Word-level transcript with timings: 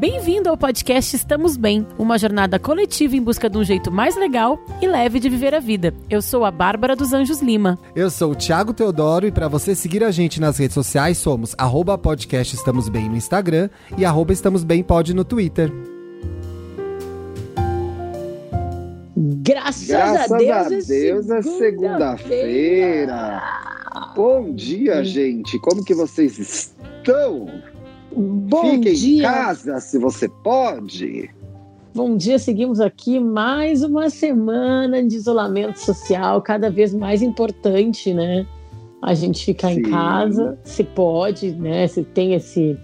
Bem-vindo 0.00 0.48
ao 0.48 0.56
podcast 0.56 1.14
Estamos 1.14 1.58
Bem, 1.58 1.86
uma 1.98 2.16
jornada 2.16 2.58
coletiva 2.58 3.14
em 3.14 3.22
busca 3.22 3.50
de 3.50 3.58
um 3.58 3.62
jeito 3.62 3.92
mais 3.92 4.16
legal 4.16 4.58
e 4.80 4.86
leve 4.86 5.20
de 5.20 5.28
viver 5.28 5.54
a 5.54 5.60
vida. 5.60 5.92
Eu 6.08 6.22
sou 6.22 6.46
a 6.46 6.50
Bárbara 6.50 6.96
dos 6.96 7.12
Anjos 7.12 7.42
Lima. 7.42 7.78
Eu 7.94 8.08
sou 8.08 8.32
o 8.32 8.34
Thiago 8.34 8.72
Teodoro 8.72 9.26
e 9.26 9.30
para 9.30 9.46
você 9.46 9.74
seguir 9.74 10.02
a 10.02 10.10
gente 10.10 10.40
nas 10.40 10.56
redes 10.56 10.72
sociais 10.72 11.18
somos 11.18 11.54
arroba 11.58 11.98
podcast 11.98 12.56
Estamos 12.56 12.88
Bem 12.88 13.10
no 13.10 13.16
Instagram 13.18 13.68
e 13.98 14.06
arroba 14.06 14.32
Estamos 14.32 14.64
Bem 14.64 14.82
Pod 14.82 15.12
no 15.12 15.22
Twitter. 15.22 15.70
Graças, 19.14 19.86
Graças 19.86 20.32
a 20.32 20.38
Deus, 20.38 20.50
a 20.50 20.68
Deus 20.94 21.28
é 21.28 21.42
segunda-feira. 21.42 23.42
Bom 24.16 24.54
dia, 24.54 25.04
gente. 25.04 25.58
Como 25.58 25.84
que 25.84 25.92
vocês 25.92 26.38
estão? 26.38 27.46
Bom 28.14 28.70
Fique 28.72 28.92
dia. 28.94 29.18
em 29.18 29.22
casa 29.22 29.80
se 29.80 29.98
você 29.98 30.28
pode. 30.28 31.30
Bom 31.94 32.16
dia, 32.16 32.38
seguimos 32.38 32.80
aqui 32.80 33.18
mais 33.18 33.82
uma 33.82 34.10
semana 34.10 35.02
de 35.02 35.16
isolamento 35.16 35.78
social, 35.78 36.40
cada 36.40 36.70
vez 36.70 36.94
mais 36.94 37.20
importante, 37.20 38.14
né? 38.14 38.46
A 39.02 39.12
gente 39.14 39.44
ficar 39.44 39.72
em 39.72 39.84
Sim. 39.84 39.90
casa, 39.90 40.58
se 40.62 40.84
pode, 40.84 41.52
né? 41.52 41.86
Se 41.88 42.04
tem 42.04 42.34
esse 42.34 42.76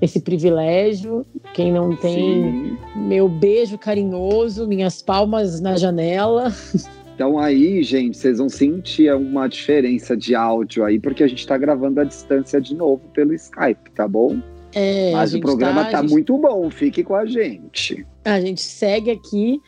esse 0.00 0.20
privilégio. 0.20 1.24
Quem 1.54 1.72
não 1.72 1.96
tem, 1.96 2.14
Sim. 2.14 2.78
meu 2.94 3.28
beijo 3.28 3.78
carinhoso, 3.78 4.68
minhas 4.68 5.00
palmas 5.02 5.60
na 5.60 5.76
janela. 5.76 6.52
Então 7.16 7.38
aí, 7.38 7.82
gente, 7.82 8.14
vocês 8.14 8.36
vão 8.36 8.46
sentir 8.50 9.10
uma 9.14 9.48
diferença 9.48 10.14
de 10.14 10.34
áudio 10.34 10.84
aí, 10.84 11.00
porque 11.00 11.24
a 11.24 11.26
gente 11.26 11.38
está 11.38 11.56
gravando 11.56 11.98
à 11.98 12.04
distância 12.04 12.60
de 12.60 12.74
novo 12.74 13.00
pelo 13.14 13.32
Skype, 13.32 13.90
tá 13.94 14.06
bom? 14.06 14.38
É, 14.78 15.10
Mas 15.12 15.32
o 15.32 15.40
programa 15.40 15.84
tá- 15.86 15.90
tá, 15.92 15.98
a 16.00 16.02
gente- 16.02 16.10
muito 16.10 16.36
bom, 16.36 16.68
fique 16.68 17.02
com 17.02 17.14
a 17.14 17.24
gente. 17.24 18.06
A 18.26 18.38
gente 18.38 18.60
segue 18.60 19.10
aqui 19.10 19.58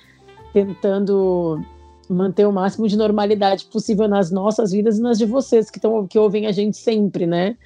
tentando 0.52 1.62
manter 2.10 2.46
o 2.46 2.52
máximo 2.52 2.86
de 2.86 2.96
normalidade 2.96 3.64
possível 3.66 4.06
nas 4.06 4.30
nossas 4.30 4.70
vidas 4.72 4.98
e 4.98 5.02
nas 5.02 5.16
de 5.16 5.24
vocês 5.24 5.70
que, 5.70 5.80
tão, 5.80 6.06
que 6.06 6.18
ouvem 6.18 6.46
a 6.46 6.52
gente 6.52 6.76
sempre, 6.76 7.26
né? 7.26 7.56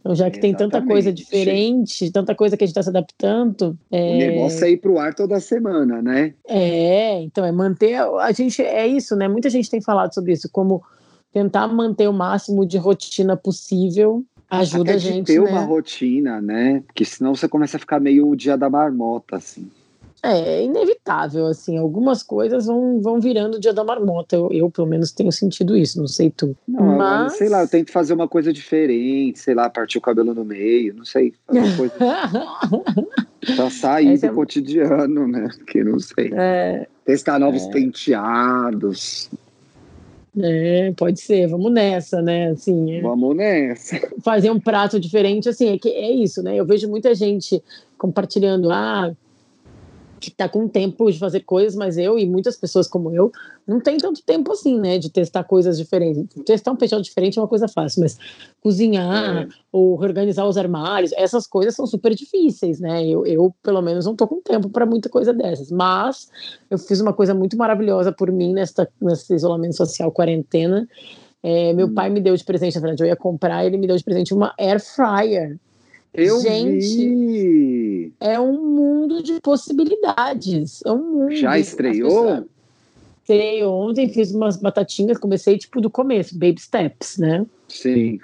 Então, 0.00 0.14
já 0.14 0.30
que 0.30 0.40
tem 0.40 0.54
tanta 0.54 0.80
coisa 0.80 1.10
Exatamente. 1.10 1.24
diferente, 1.24 2.10
tanta 2.12 2.34
coisa 2.34 2.56
que 2.56 2.64
a 2.64 2.66
gente 2.66 2.72
está 2.72 2.82
se 2.82 2.88
adaptando. 2.88 3.76
O 3.90 3.96
É, 3.96 4.16
negócio 4.16 4.64
é 4.64 4.70
ir 4.70 4.76
pro 4.78 4.98
ar 4.98 5.14
toda 5.14 5.38
semana, 5.40 6.00
né? 6.00 6.34
é, 6.48 7.20
então 7.22 7.44
é 7.44 7.52
manter. 7.52 7.94
A 7.96 8.32
gente 8.32 8.62
é 8.62 8.86
isso, 8.86 9.14
né? 9.16 9.28
Muita 9.28 9.50
gente 9.50 9.68
tem 9.70 9.80
falado 9.82 10.14
sobre 10.14 10.32
isso, 10.32 10.48
como 10.50 10.82
tentar 11.32 11.66
manter 11.68 12.08
o 12.08 12.12
máximo 12.12 12.64
de 12.66 12.78
rotina 12.78 13.36
possível 13.36 14.24
ajuda 14.50 14.82
Até 14.82 14.92
a 14.92 14.96
de 14.96 15.04
gente. 15.08 15.26
ter 15.26 15.40
né? 15.40 15.50
uma 15.50 15.60
rotina, 15.60 16.40
né? 16.40 16.82
Porque 16.86 17.04
senão 17.04 17.34
você 17.34 17.48
começa 17.48 17.76
a 17.76 17.80
ficar 17.80 18.00
meio 18.00 18.28
o 18.28 18.36
dia 18.36 18.56
da 18.56 18.68
marmota, 18.70 19.36
assim. 19.36 19.70
É 20.20 20.64
inevitável, 20.64 21.46
assim, 21.46 21.78
algumas 21.78 22.24
coisas 22.24 22.66
vão, 22.66 23.00
vão 23.00 23.20
virando 23.20 23.54
o 23.56 23.60
dia 23.60 23.72
da 23.72 23.84
marmota. 23.84 24.34
Eu, 24.34 24.48
eu, 24.50 24.68
pelo 24.68 24.88
menos, 24.88 25.12
tenho 25.12 25.30
sentido 25.30 25.76
isso, 25.76 26.00
não 26.00 26.08
sei 26.08 26.28
tu. 26.28 26.56
Não, 26.66 26.90
eu- 26.92 26.98
Mas- 26.98 27.34
sei 27.34 27.48
lá, 27.48 27.62
eu 27.62 27.68
tento 27.68 27.92
fazer 27.92 28.14
uma 28.14 28.26
coisa 28.26 28.52
diferente, 28.52 29.38
sei 29.38 29.54
lá, 29.54 29.70
partir 29.70 29.98
o 29.98 30.00
cabelo 30.00 30.34
no 30.34 30.44
meio, 30.44 30.92
não 30.92 31.04
sei, 31.04 31.32
fazer 31.46 31.60
coisa 31.76 31.94
pra 33.56 33.70
sair 33.70 34.12
Esse 34.14 34.26
do 34.26 34.32
é- 34.32 34.34
cotidiano, 34.34 35.28
né? 35.28 35.48
Que 35.68 35.84
não 35.84 36.00
sei. 36.00 36.32
é, 36.34 36.88
Testar 37.04 37.38
novos 37.38 37.62
É. 37.62 37.70
penteados. 37.70 39.30
É, 40.44 40.92
pode 40.96 41.20
ser, 41.20 41.46
vamos 41.48 41.72
nessa, 41.72 42.22
né? 42.22 42.50
Assim, 42.50 42.96
é, 42.96 43.00
Vamos 43.00 43.36
nessa. 43.36 44.00
fazer 44.22 44.50
um 44.50 44.60
prato 44.60 44.98
diferente, 44.98 45.48
assim, 45.48 45.68
é, 45.74 45.78
que, 45.78 45.88
é 45.88 46.10
isso, 46.10 46.42
né? 46.42 46.56
Eu 46.56 46.64
vejo 46.64 46.88
muita 46.88 47.14
gente 47.14 47.62
compartilhando, 47.96 48.70
ah, 48.70 49.14
que 50.18 50.30
tá 50.30 50.48
com 50.48 50.68
tempo 50.68 51.10
de 51.10 51.18
fazer 51.18 51.40
coisas, 51.40 51.74
mas 51.74 51.96
eu 51.96 52.18
e 52.18 52.26
muitas 52.26 52.56
pessoas 52.56 52.86
como 52.88 53.14
eu 53.14 53.30
não 53.66 53.80
tem 53.80 53.98
tanto 53.98 54.22
tempo 54.22 54.52
assim, 54.52 54.78
né, 54.80 54.98
de 54.98 55.10
testar 55.10 55.44
coisas 55.44 55.78
diferentes. 55.78 56.26
Testar 56.44 56.72
um 56.72 56.76
penteado 56.76 57.02
diferente 57.04 57.38
é 57.38 57.42
uma 57.42 57.48
coisa 57.48 57.68
fácil, 57.68 58.02
mas 58.02 58.18
cozinhar 58.62 59.42
É. 59.42 59.48
ou 59.70 60.00
organizar 60.00 60.46
os 60.46 60.56
armários, 60.56 61.12
essas 61.12 61.46
coisas 61.46 61.74
são 61.74 61.86
super 61.86 62.14
difíceis, 62.14 62.80
né? 62.80 63.06
Eu, 63.06 63.24
eu 63.26 63.54
pelo 63.62 63.80
menos 63.82 64.06
não 64.06 64.16
tô 64.16 64.26
com 64.26 64.40
tempo 64.40 64.68
para 64.70 64.86
muita 64.86 65.08
coisa 65.08 65.32
dessas, 65.32 65.70
mas 65.70 66.28
eu 66.70 66.78
fiz 66.78 67.00
uma 67.00 67.12
coisa 67.12 67.34
muito 67.34 67.56
maravilhosa 67.56 68.12
por 68.12 68.30
mim 68.32 68.52
nesta 68.52 68.88
nesse 69.00 69.34
isolamento 69.34 69.76
social, 69.76 70.10
quarentena. 70.10 70.88
É, 71.42 71.72
meu 71.72 71.86
Hum. 71.86 71.94
pai 71.94 72.10
me 72.10 72.20
deu 72.20 72.34
de 72.36 72.44
presente, 72.44 72.74
na 72.74 72.80
verdade, 72.80 73.02
eu 73.02 73.06
ia 73.06 73.14
comprar, 73.16 73.64
ele 73.64 73.76
me 73.76 73.86
deu 73.86 73.96
de 73.96 74.02
presente 74.02 74.34
uma 74.34 74.52
air 74.58 74.80
fryer. 74.80 75.56
Eu 76.14 76.40
Gente, 76.40 76.78
vi. 76.80 78.12
É 78.20 78.40
um 78.40 78.52
mundo 78.74 79.22
de 79.22 79.40
possibilidades. 79.40 80.80
É 80.84 80.92
um 80.92 81.02
mundo. 81.12 81.34
Já 81.36 81.58
estreou? 81.58 82.46
Estreei 83.22 83.62
ontem, 83.62 84.08
fiz 84.08 84.32
umas 84.32 84.56
batatinhas, 84.56 85.18
comecei 85.18 85.58
tipo 85.58 85.80
do 85.82 85.90
começo, 85.90 86.38
baby 86.38 86.58
steps, 86.60 87.18
né? 87.18 87.44
Sim. 87.68 88.18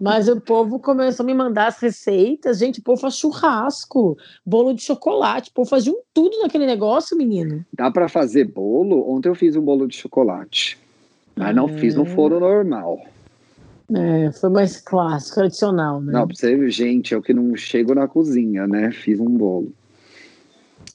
Mas 0.00 0.28
o 0.28 0.38
povo 0.38 0.78
começou 0.78 1.24
a 1.24 1.26
me 1.26 1.32
mandar 1.32 1.68
as 1.68 1.78
receitas. 1.78 2.58
Gente, 2.58 2.80
o 2.80 2.82
povo 2.82 3.00
faz 3.00 3.14
churrasco, 3.16 4.18
bolo 4.44 4.74
de 4.74 4.82
chocolate, 4.82 5.48
o 5.50 5.54
povo 5.54 5.70
faz 5.70 5.84
de 5.84 5.90
um 5.90 6.00
tudo 6.12 6.38
naquele 6.42 6.66
negócio, 6.66 7.16
menino. 7.16 7.64
Dá 7.72 7.90
pra 7.90 8.08
fazer 8.10 8.44
bolo? 8.44 9.10
Ontem 9.10 9.30
eu 9.30 9.34
fiz 9.34 9.56
um 9.56 9.62
bolo 9.62 9.88
de 9.88 9.96
chocolate. 9.96 10.78
Mas 11.34 11.56
não 11.56 11.66
fiz 11.66 11.94
no 11.94 12.02
Ah. 12.02 12.06
forno 12.06 12.38
normal. 12.40 13.00
É, 13.94 14.30
foi 14.32 14.50
mais 14.50 14.80
clássico, 14.80 15.36
tradicional, 15.36 16.00
né? 16.00 16.12
Não, 16.12 16.26
pra 16.26 16.36
você 16.36 16.56
ver, 16.56 16.70
gente, 16.70 17.12
eu 17.12 17.20
que 17.20 17.34
não 17.34 17.56
chego 17.56 17.94
na 17.94 18.06
cozinha, 18.06 18.66
né? 18.66 18.92
Fiz 18.92 19.18
um 19.18 19.28
bolo. 19.28 19.72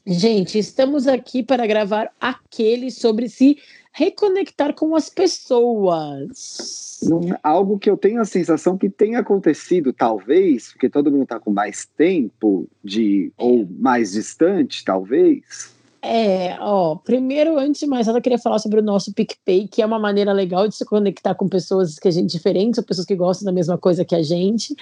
Gente, 0.08 0.60
estamos 0.60 1.08
aqui 1.08 1.44
para 1.44 1.66
gravar 1.66 2.12
aquele 2.20 2.92
sobre 2.92 3.28
se 3.28 3.58
reconectar 3.92 4.74
com 4.74 4.96
as 4.96 5.10
pessoas. 5.10 7.00
Não- 7.04 7.38
algo 7.44 7.78
que 7.78 7.90
eu 7.90 7.98
tenho 7.98 8.22
a 8.22 8.26
sensação 8.26 8.78
que 8.78 8.90
tem 8.90 9.16
acontecido, 9.16 9.92
talvez, 9.92 10.72
porque 10.72 10.90
todo 10.90 11.12
mundo 11.12 11.24
está 11.24 11.40
com 11.40 11.52
mais 11.52 11.86
tempo 11.98 12.68
de 12.84 13.32
ou 13.38 13.68
mais 13.80 14.12
distante, 14.14 14.86
talvez. 14.86 15.75
É, 16.08 16.56
ó, 16.60 16.96
primeiro, 16.98 17.58
antes 17.58 17.80
de 17.82 17.88
mais 17.88 18.06
nada, 18.06 18.20
eu 18.20 18.22
queria 18.22 18.38
falar 18.38 18.60
sobre 18.60 18.80
o 18.80 18.84
nosso 18.84 19.12
PicPay, 19.12 19.68
que 19.68 19.82
é 19.82 19.86
uma 19.86 19.98
maneira 19.98 20.32
legal 20.32 20.68
de 20.68 20.76
se 20.76 20.86
conectar 20.86 21.34
com 21.34 21.50
pessoas 21.50 21.98
que 21.98 22.08
a 22.08 22.12
gente 22.12 22.30
diferentes, 22.32 22.78
ou 22.78 22.84
pessoas 22.84 23.08
que 23.08 23.16
gostam 23.16 23.46
da 23.46 23.52
mesma 23.52 23.76
coisa 23.78 24.06
que 24.06 24.14
a 24.14 24.22
gente. 24.22 24.76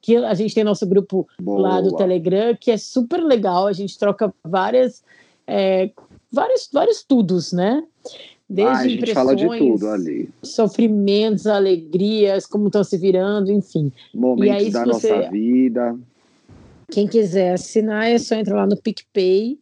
Que 0.00 0.16
a 0.16 0.32
gente 0.32 0.54
tem 0.54 0.64
nosso 0.64 0.86
grupo 0.86 1.28
lá 1.44 1.82
do 1.82 1.90
Boa. 1.90 1.98
Telegram, 1.98 2.56
que 2.58 2.70
é 2.70 2.78
super 2.78 3.20
legal, 3.22 3.66
a 3.66 3.72
gente 3.74 3.98
troca 3.98 4.32
várias, 4.42 5.02
é, 5.46 5.90
vários, 6.32 6.70
vários 6.72 7.02
tudos, 7.02 7.52
né? 7.52 7.82
Desde 8.48 8.72
Ah, 8.74 8.78
a 8.78 8.88
gente 8.88 9.12
fala 9.14 9.36
de 9.36 9.46
tudo 9.46 9.88
ali. 9.90 10.30
sofrimentos, 10.42 11.46
alegrias, 11.46 12.46
como 12.46 12.68
estão 12.68 12.82
se 12.82 12.96
virando, 12.96 13.52
enfim. 13.52 13.92
Momentos 14.14 14.56
aí, 14.56 14.70
da 14.70 14.84
você- 14.86 15.14
nossa 15.14 15.30
vida. 15.30 15.98
Quem 16.90 17.06
quiser 17.06 17.52
assinar 17.54 18.06
é 18.10 18.18
só 18.18 18.34
entrar 18.34 18.56
lá 18.56 18.66
no 18.66 18.76
PicPay, 18.76 19.58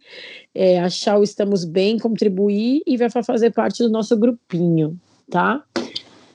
é, 0.55 0.81
achar 0.81 1.19
o 1.19 1.23
Estamos 1.23 1.65
Bem, 1.65 1.99
contribuir 1.99 2.83
e 2.87 2.97
vai 2.97 3.11
fazer 3.11 3.51
parte 3.53 3.83
do 3.83 3.91
nosso 3.91 4.17
grupinho, 4.17 4.99
tá? 5.31 5.63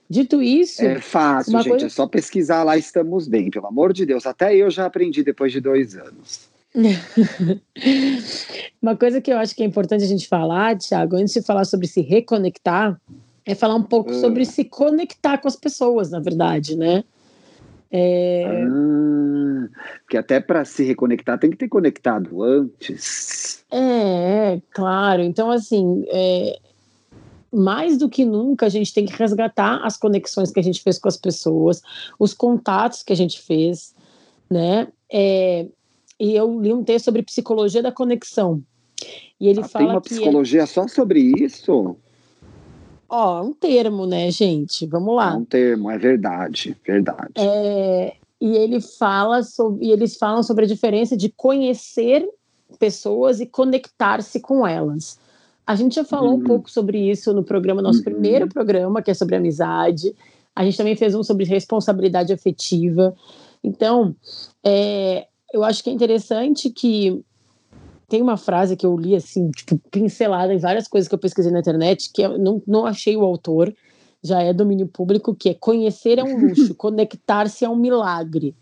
Dito 0.10 0.42
isso, 0.42 0.84
É 0.84 1.00
fácil, 1.00 1.54
gente. 1.60 1.70
coisa- 1.70 1.86
É 1.88 1.90
só 1.90 2.06
pesquisar 2.08 2.64
lá, 2.64 2.78
estamos 2.78 3.28
bem, 3.28 3.50
pelo 3.50 3.66
amor 3.68 3.92
de 3.94 4.06
Deus. 4.06 4.26
Até 4.28 4.56
eu 4.56 4.70
já 4.70 4.86
aprendi 4.86 5.24
depois 5.24 5.52
de 5.52 5.60
dois 5.60 5.96
anos. 5.96 6.48
uma 8.82 8.96
coisa 8.96 9.22
que 9.22 9.32
eu 9.32 9.38
acho 9.38 9.56
que 9.56 9.64
é 9.64 9.66
importante 9.66 10.04
a 10.04 10.08
gente 10.08 10.28
falar, 10.28 10.78
Thiago, 10.78 11.16
antes 11.16 11.34
de 11.34 11.42
falar 11.42 11.66
sobre 11.66 11.88
se 11.88 12.02
reconectar, 12.02 13.00
é 13.46 13.56
falar 13.56 13.76
um 13.76 13.84
pouco 13.84 14.12
Ah. 14.12 14.20
sobre 14.20 14.46
se 14.46 14.64
conectar 14.64 15.38
com 15.38 15.48
as 15.48 15.56
pessoas, 15.56 16.12
na 16.12 16.20
verdade, 16.20 16.76
né? 16.76 17.04
É, 17.96 18.44
Ah, 18.66 19.70
porque 20.00 20.18
até 20.18 20.40
para 20.40 20.66
se 20.66 20.84
reconectar 20.84 21.38
tem 21.38 21.52
que 21.52 21.58
ter 21.58 21.70
conectado 21.70 22.42
antes. 22.42 23.64
É, 23.72 24.56
é, 24.56 24.62
claro. 24.72 25.22
Então, 25.22 25.52
assim, 25.52 26.04
é, 26.08 26.60
mais 27.52 28.00
do 28.00 28.10
que 28.10 28.26
nunca, 28.26 28.66
a 28.66 28.70
gente 28.70 28.92
tem 28.92 29.06
que 29.06 29.14
resgatar 29.14 29.80
as 29.86 29.96
conexões 29.96 30.52
que 30.52 30.60
a 30.60 30.64
gente 30.64 30.82
fez 30.82 30.98
com 30.98 31.08
as 31.08 31.18
pessoas, 31.18 31.84
os 32.18 32.34
contatos 32.34 33.04
que 33.04 33.14
a 33.14 33.16
gente 33.16 33.40
fez, 33.40 33.94
né? 34.50 34.88
É, 35.12 35.68
e 36.20 36.36
eu 36.36 36.60
li 36.60 36.74
um 36.74 36.84
texto 36.84 37.06
sobre 37.06 37.22
psicologia 37.22 37.84
da 37.84 37.92
conexão. 37.92 38.64
E 39.40 39.48
ele 39.48 39.60
Ah, 39.60 39.64
tem 39.64 39.72
fala 39.72 39.94
uma 39.94 40.02
que 40.02 40.14
é, 40.14 40.18
psicologia 40.18 40.66
só 40.66 40.88
sobre 40.88 41.20
isso? 41.20 41.96
Ó, 43.14 43.44
um 43.44 43.54
termo, 43.54 44.06
né, 44.06 44.32
gente? 44.32 44.86
Vamos 44.88 45.14
É 45.14 45.16
lá. 45.16 45.36
um 45.38 45.46
termo, 45.46 45.90
é 45.92 45.98
verdade, 45.98 46.76
verdade. 46.86 47.34
É, 47.38 48.16
e 48.42 48.56
ele 48.58 48.82
fala 48.82 49.44
sobre, 49.44 49.86
e 49.86 49.92
eles 49.92 50.18
falam 50.18 50.42
sobre 50.42 50.66
a 50.66 50.68
diferença 50.68 51.16
de 51.16 51.30
conhecer 51.30 52.28
pessoas 52.80 53.40
e 53.40 53.46
conectar-se 53.46 54.40
com 54.40 54.66
elas. 54.66 55.20
A 55.66 55.76
gente 55.76 55.96
já 55.96 56.04
falou 56.04 56.32
um 56.34 56.38
Uhum. 56.40 56.44
pouco 56.44 56.70
sobre 56.70 56.98
isso 57.10 57.32
no 57.34 57.44
programa, 57.44 57.82
nosso 57.82 58.00
Uhum. 58.00 58.04
primeiro 58.06 58.48
programa, 58.50 59.02
que 59.02 59.12
é 59.12 59.14
sobre 59.14 59.36
amizade. 59.36 60.14
A 60.56 60.66
gente 60.66 60.78
também 60.78 60.96
fez 60.96 61.16
um 61.16 61.24
sobre 61.24 61.46
responsabilidade 61.46 62.34
afetiva. 62.34 63.16
Então, 63.64 64.16
é, 64.64 65.28
eu 65.54 65.64
acho 65.64 65.84
que 65.84 65.90
é 65.90 65.94
interessante 65.94 66.70
que 66.70 67.24
tem 68.14 68.22
uma 68.22 68.38
frase 68.38 68.78
que 68.78 68.86
eu 68.86 68.96
li 68.96 69.16
assim, 69.16 69.50
tipo, 69.50 69.76
pincelada 69.90 70.54
em 70.54 70.60
várias 70.60 70.88
coisas 70.88 71.08
que 71.08 71.16
eu 71.16 71.20
pesquisei 71.20 71.52
na 71.52 71.62
internet, 71.62 72.12
que 72.14 72.22
eu 72.22 72.38
não, 72.38 72.62
não 72.68 72.86
achei 72.86 73.18
o 73.18 73.22
autor, 73.22 73.74
já 74.24 74.40
é 74.40 74.54
domínio 74.54 74.86
público, 74.86 75.34
que 75.34 75.50
é 75.50 75.56
conhecer 75.56 76.20
é 76.20 76.24
um 76.24 76.38
luxo, 76.38 76.76
conectar-se 76.78 77.66
é 77.66 77.70
um 77.70 77.76
milagre. 77.76 78.54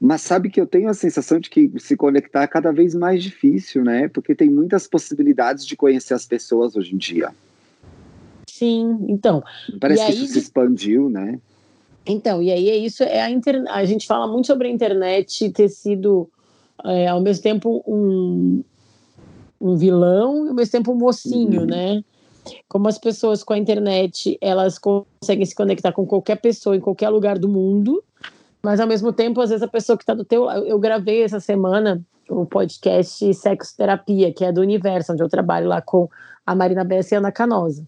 Mas 0.00 0.22
sabe 0.22 0.48
que 0.48 0.58
eu 0.58 0.66
tenho 0.66 0.88
a 0.88 0.94
sensação 0.94 1.38
de 1.38 1.50
que 1.50 1.70
se 1.76 1.94
conectar 1.94 2.42
é 2.42 2.46
cada 2.46 2.72
vez 2.72 2.94
mais 2.94 3.22
difícil, 3.22 3.84
né? 3.84 4.08
Porque 4.08 4.34
tem 4.34 4.48
muitas 4.48 4.86
possibilidades 4.86 5.66
de 5.66 5.76
conhecer 5.76 6.14
as 6.14 6.24
pessoas 6.24 6.74
hoje 6.74 6.94
em 6.94 6.96
dia. 6.96 7.28
Sim, 8.48 8.96
então. 9.10 9.44
Parece 9.78 10.06
que 10.06 10.12
aí, 10.12 10.16
isso 10.16 10.32
se 10.32 10.38
expandiu, 10.38 11.10
né? 11.10 11.38
Então, 12.06 12.42
e 12.42 12.50
aí 12.50 12.70
é 12.70 12.76
isso, 12.78 13.02
é 13.02 13.20
a 13.20 13.28
internet. 13.28 13.70
A 13.70 13.84
gente 13.84 14.06
fala 14.06 14.26
muito 14.26 14.46
sobre 14.46 14.68
a 14.68 14.70
internet 14.70 15.50
ter 15.50 15.68
sido 15.68 16.30
é, 16.84 17.08
ao 17.08 17.20
mesmo 17.20 17.42
tempo 17.42 17.82
um, 17.86 18.62
um 19.60 19.76
vilão 19.76 20.46
e 20.46 20.48
ao 20.48 20.54
mesmo 20.54 20.72
tempo 20.72 20.92
um 20.92 20.96
mocinho, 20.96 21.60
uhum. 21.60 21.66
né? 21.66 22.04
Como 22.68 22.88
as 22.88 22.98
pessoas 22.98 23.44
com 23.44 23.52
a 23.52 23.58
internet 23.58 24.38
elas 24.40 24.78
conseguem 24.78 25.44
se 25.44 25.54
conectar 25.54 25.92
com 25.92 26.06
qualquer 26.06 26.36
pessoa 26.36 26.76
em 26.76 26.80
qualquer 26.80 27.10
lugar 27.10 27.38
do 27.38 27.48
mundo, 27.48 28.02
mas 28.62 28.80
ao 28.80 28.86
mesmo 28.86 29.12
tempo, 29.12 29.40
às 29.40 29.50
vezes 29.50 29.62
a 29.62 29.68
pessoa 29.68 29.96
que 29.96 30.02
está 30.02 30.14
do 30.14 30.24
teu. 30.24 30.50
Eu 30.50 30.78
gravei 30.78 31.22
essa 31.22 31.40
semana 31.40 32.02
o 32.28 32.42
um 32.42 32.46
podcast 32.46 33.32
Sexo 33.34 33.76
Terapia, 33.76 34.32
que 34.32 34.44
é 34.44 34.52
do 34.52 34.60
Universo, 34.60 35.12
onde 35.12 35.22
eu 35.22 35.28
trabalho 35.28 35.68
lá 35.68 35.80
com 35.80 36.08
a 36.44 36.54
Marina 36.54 36.84
Bessa 36.84 37.14
e 37.14 37.16
a 37.16 37.18
Ana 37.18 37.32
Canosa. 37.32 37.86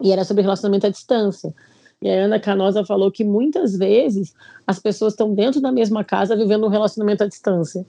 E 0.00 0.12
era 0.12 0.24
sobre 0.24 0.42
relacionamento 0.42 0.86
à 0.86 0.90
distância. 0.90 1.52
E 2.00 2.08
a 2.08 2.24
Ana 2.24 2.38
Canosa 2.38 2.84
falou 2.84 3.10
que 3.10 3.24
muitas 3.24 3.76
vezes 3.76 4.32
as 4.66 4.78
pessoas 4.78 5.14
estão 5.14 5.34
dentro 5.34 5.60
da 5.60 5.72
mesma 5.72 6.04
casa 6.04 6.36
vivendo 6.36 6.64
um 6.64 6.68
relacionamento 6.68 7.24
à 7.24 7.26
distância. 7.26 7.84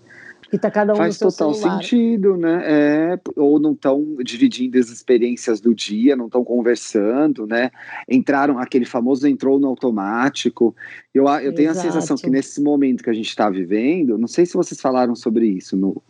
Que 0.49 0.57
tá 0.57 0.71
cada 0.71 0.93
um 0.93 0.95
Faz 0.95 1.13
no 1.13 1.29
seu 1.29 1.37
total 1.37 1.53
celular. 1.53 1.83
sentido, 1.83 2.35
né? 2.35 2.63
É, 2.65 3.19
ou 3.35 3.59
não 3.59 3.73
estão 3.73 4.03
dividindo 4.23 4.79
as 4.79 4.89
experiências 4.89 5.61
do 5.61 5.75
dia, 5.75 6.15
não 6.15 6.25
estão 6.25 6.43
conversando, 6.43 7.45
né? 7.45 7.69
Entraram, 8.09 8.57
aquele 8.57 8.85
famoso 8.85 9.27
entrou 9.27 9.59
no 9.59 9.67
automático. 9.67 10.75
Eu, 11.13 11.27
eu 11.27 11.53
tenho 11.53 11.69
a 11.69 11.75
sensação 11.75 12.17
que 12.17 12.31
nesse 12.31 12.59
momento 12.63 13.03
que 13.03 13.11
a 13.11 13.13
gente 13.13 13.29
está 13.29 13.47
vivendo, 13.47 14.17
não 14.17 14.27
sei 14.27 14.43
se 14.43 14.55
vocês 14.55 14.81
falaram 14.81 15.15
sobre 15.15 15.45
isso 15.45 15.77
no, 15.77 16.01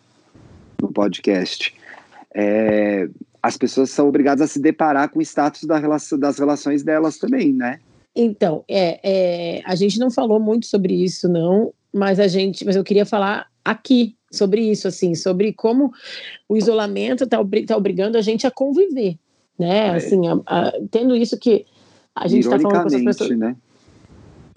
no 0.81 0.87
podcast, 0.87 1.75
é, 2.33 3.09
as 3.43 3.57
pessoas 3.57 3.89
são 3.89 4.07
obrigadas 4.07 4.41
a 4.41 4.47
se 4.47 4.59
deparar 4.61 5.09
com 5.09 5.19
o 5.19 5.21
status 5.21 5.65
da 5.65 5.77
relação, 5.77 6.17
das 6.17 6.39
relações 6.39 6.81
delas 6.81 7.17
também, 7.17 7.51
né? 7.51 7.81
Então, 8.21 8.65
é, 8.67 8.99
é, 9.01 9.61
a 9.63 9.75
gente 9.75 9.97
não 9.97 10.11
falou 10.11 10.41
muito 10.41 10.65
sobre 10.65 10.93
isso, 10.93 11.29
não, 11.29 11.73
mas 11.93 12.19
a 12.19 12.27
gente, 12.27 12.65
mas 12.65 12.75
eu 12.75 12.83
queria 12.83 13.05
falar 13.05 13.47
aqui 13.63 14.13
sobre 14.29 14.59
isso, 14.59 14.89
assim, 14.89 15.15
sobre 15.15 15.53
como 15.53 15.93
o 16.49 16.57
isolamento 16.57 17.23
está 17.23 17.37
tá 17.65 17.77
obrigando 17.77 18.17
a 18.17 18.21
gente 18.21 18.45
a 18.45 18.51
conviver, 18.51 19.17
né? 19.57 19.87
É. 19.87 19.89
Assim, 19.95 20.27
a, 20.27 20.37
a, 20.45 20.73
tendo 20.91 21.15
isso 21.15 21.37
que 21.37 21.65
a 22.13 22.27
gente 22.27 22.43
está 22.43 22.59
falando 22.59 22.81
com 22.81 22.95
as 22.97 23.03
pessoas, 23.17 23.37
né? 23.37 23.55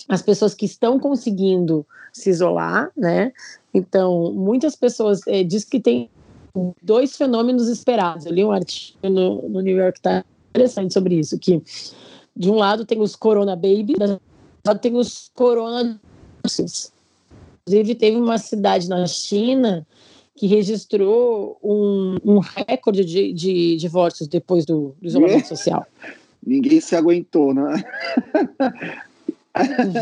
as 0.09 0.23
pessoas 0.23 0.55
que 0.55 0.67
estão 0.67 0.99
conseguindo 0.99 1.87
se 2.13 2.31
isolar, 2.31 2.91
né? 2.97 3.33
Então, 3.73 4.33
muitas 4.33 4.75
pessoas 4.75 5.21
é, 5.29 5.45
diz 5.45 5.65
que 5.65 5.79
tem 5.79 6.11
dois 6.83 7.17
fenômenos 7.17 7.69
esperados. 7.69 8.27
Eu 8.27 8.33
li 8.33 8.45
um 8.45 8.51
artigo 8.51 8.99
no, 9.05 9.49
no 9.49 9.61
New 9.61 9.77
York 9.77 10.01
Times 10.01 10.25
interessante 10.51 10.93
sobre 10.93 11.15
isso, 11.15 11.39
que 11.39 11.63
de 12.37 12.51
um 12.51 12.55
lado 12.55 12.85
tem 12.85 13.01
os 13.01 13.15
Corona 13.17 13.55
Baby, 13.55 13.95
do 13.95 14.03
outro 14.03 14.21
lado 14.67 14.81
tem 14.81 14.97
os 14.97 15.31
Corona 15.35 16.01
Inclusive, 16.45 17.95
teve 17.95 18.17
uma 18.17 18.39
cidade 18.39 18.89
na 18.89 19.07
China 19.07 19.87
que 20.35 20.47
registrou 20.47 21.59
um, 21.63 22.17
um 22.25 22.39
recorde 22.39 23.05
de, 23.05 23.33
de 23.33 23.77
divórcios 23.77 24.27
depois 24.29 24.65
do, 24.65 24.97
do 25.01 25.07
isolamento 25.07 25.47
social. 25.49 25.87
Ninguém 26.45 26.81
se 26.81 26.97
aguentou, 26.97 27.55
né? 27.55 27.85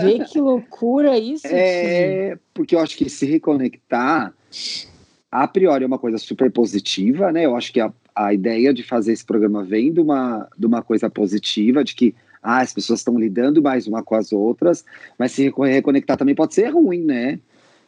Vê 0.02 0.24
que 0.24 0.40
loucura 0.40 1.18
isso. 1.18 1.46
É, 1.46 2.38
porque 2.54 2.74
eu 2.74 2.80
acho 2.80 2.96
que 2.96 3.10
se 3.10 3.26
reconectar, 3.26 4.32
a 5.30 5.46
priori, 5.46 5.84
é 5.84 5.86
uma 5.86 5.98
coisa 5.98 6.16
super 6.16 6.50
positiva, 6.50 7.30
né? 7.30 7.44
Eu 7.44 7.56
acho 7.56 7.72
que 7.72 7.80
a, 7.80 7.92
a 8.14 8.32
ideia 8.32 8.72
de 8.72 8.82
fazer 8.82 9.12
esse 9.12 9.24
programa 9.24 9.64
vem 9.64 9.92
de 9.92 10.00
uma, 10.00 10.48
de 10.56 10.66
uma 10.66 10.82
coisa 10.82 11.08
positiva, 11.08 11.84
de 11.84 11.94
que 11.94 12.14
ah, 12.42 12.60
as 12.60 12.72
pessoas 12.72 13.00
estão 13.00 13.18
lidando 13.18 13.62
mais 13.62 13.86
uma 13.86 14.02
com 14.02 14.14
as 14.14 14.32
outras, 14.32 14.84
mas 15.18 15.32
se 15.32 15.50
reconectar 15.50 16.16
também 16.16 16.34
pode 16.34 16.54
ser 16.54 16.68
ruim, 16.70 17.02
né? 17.04 17.38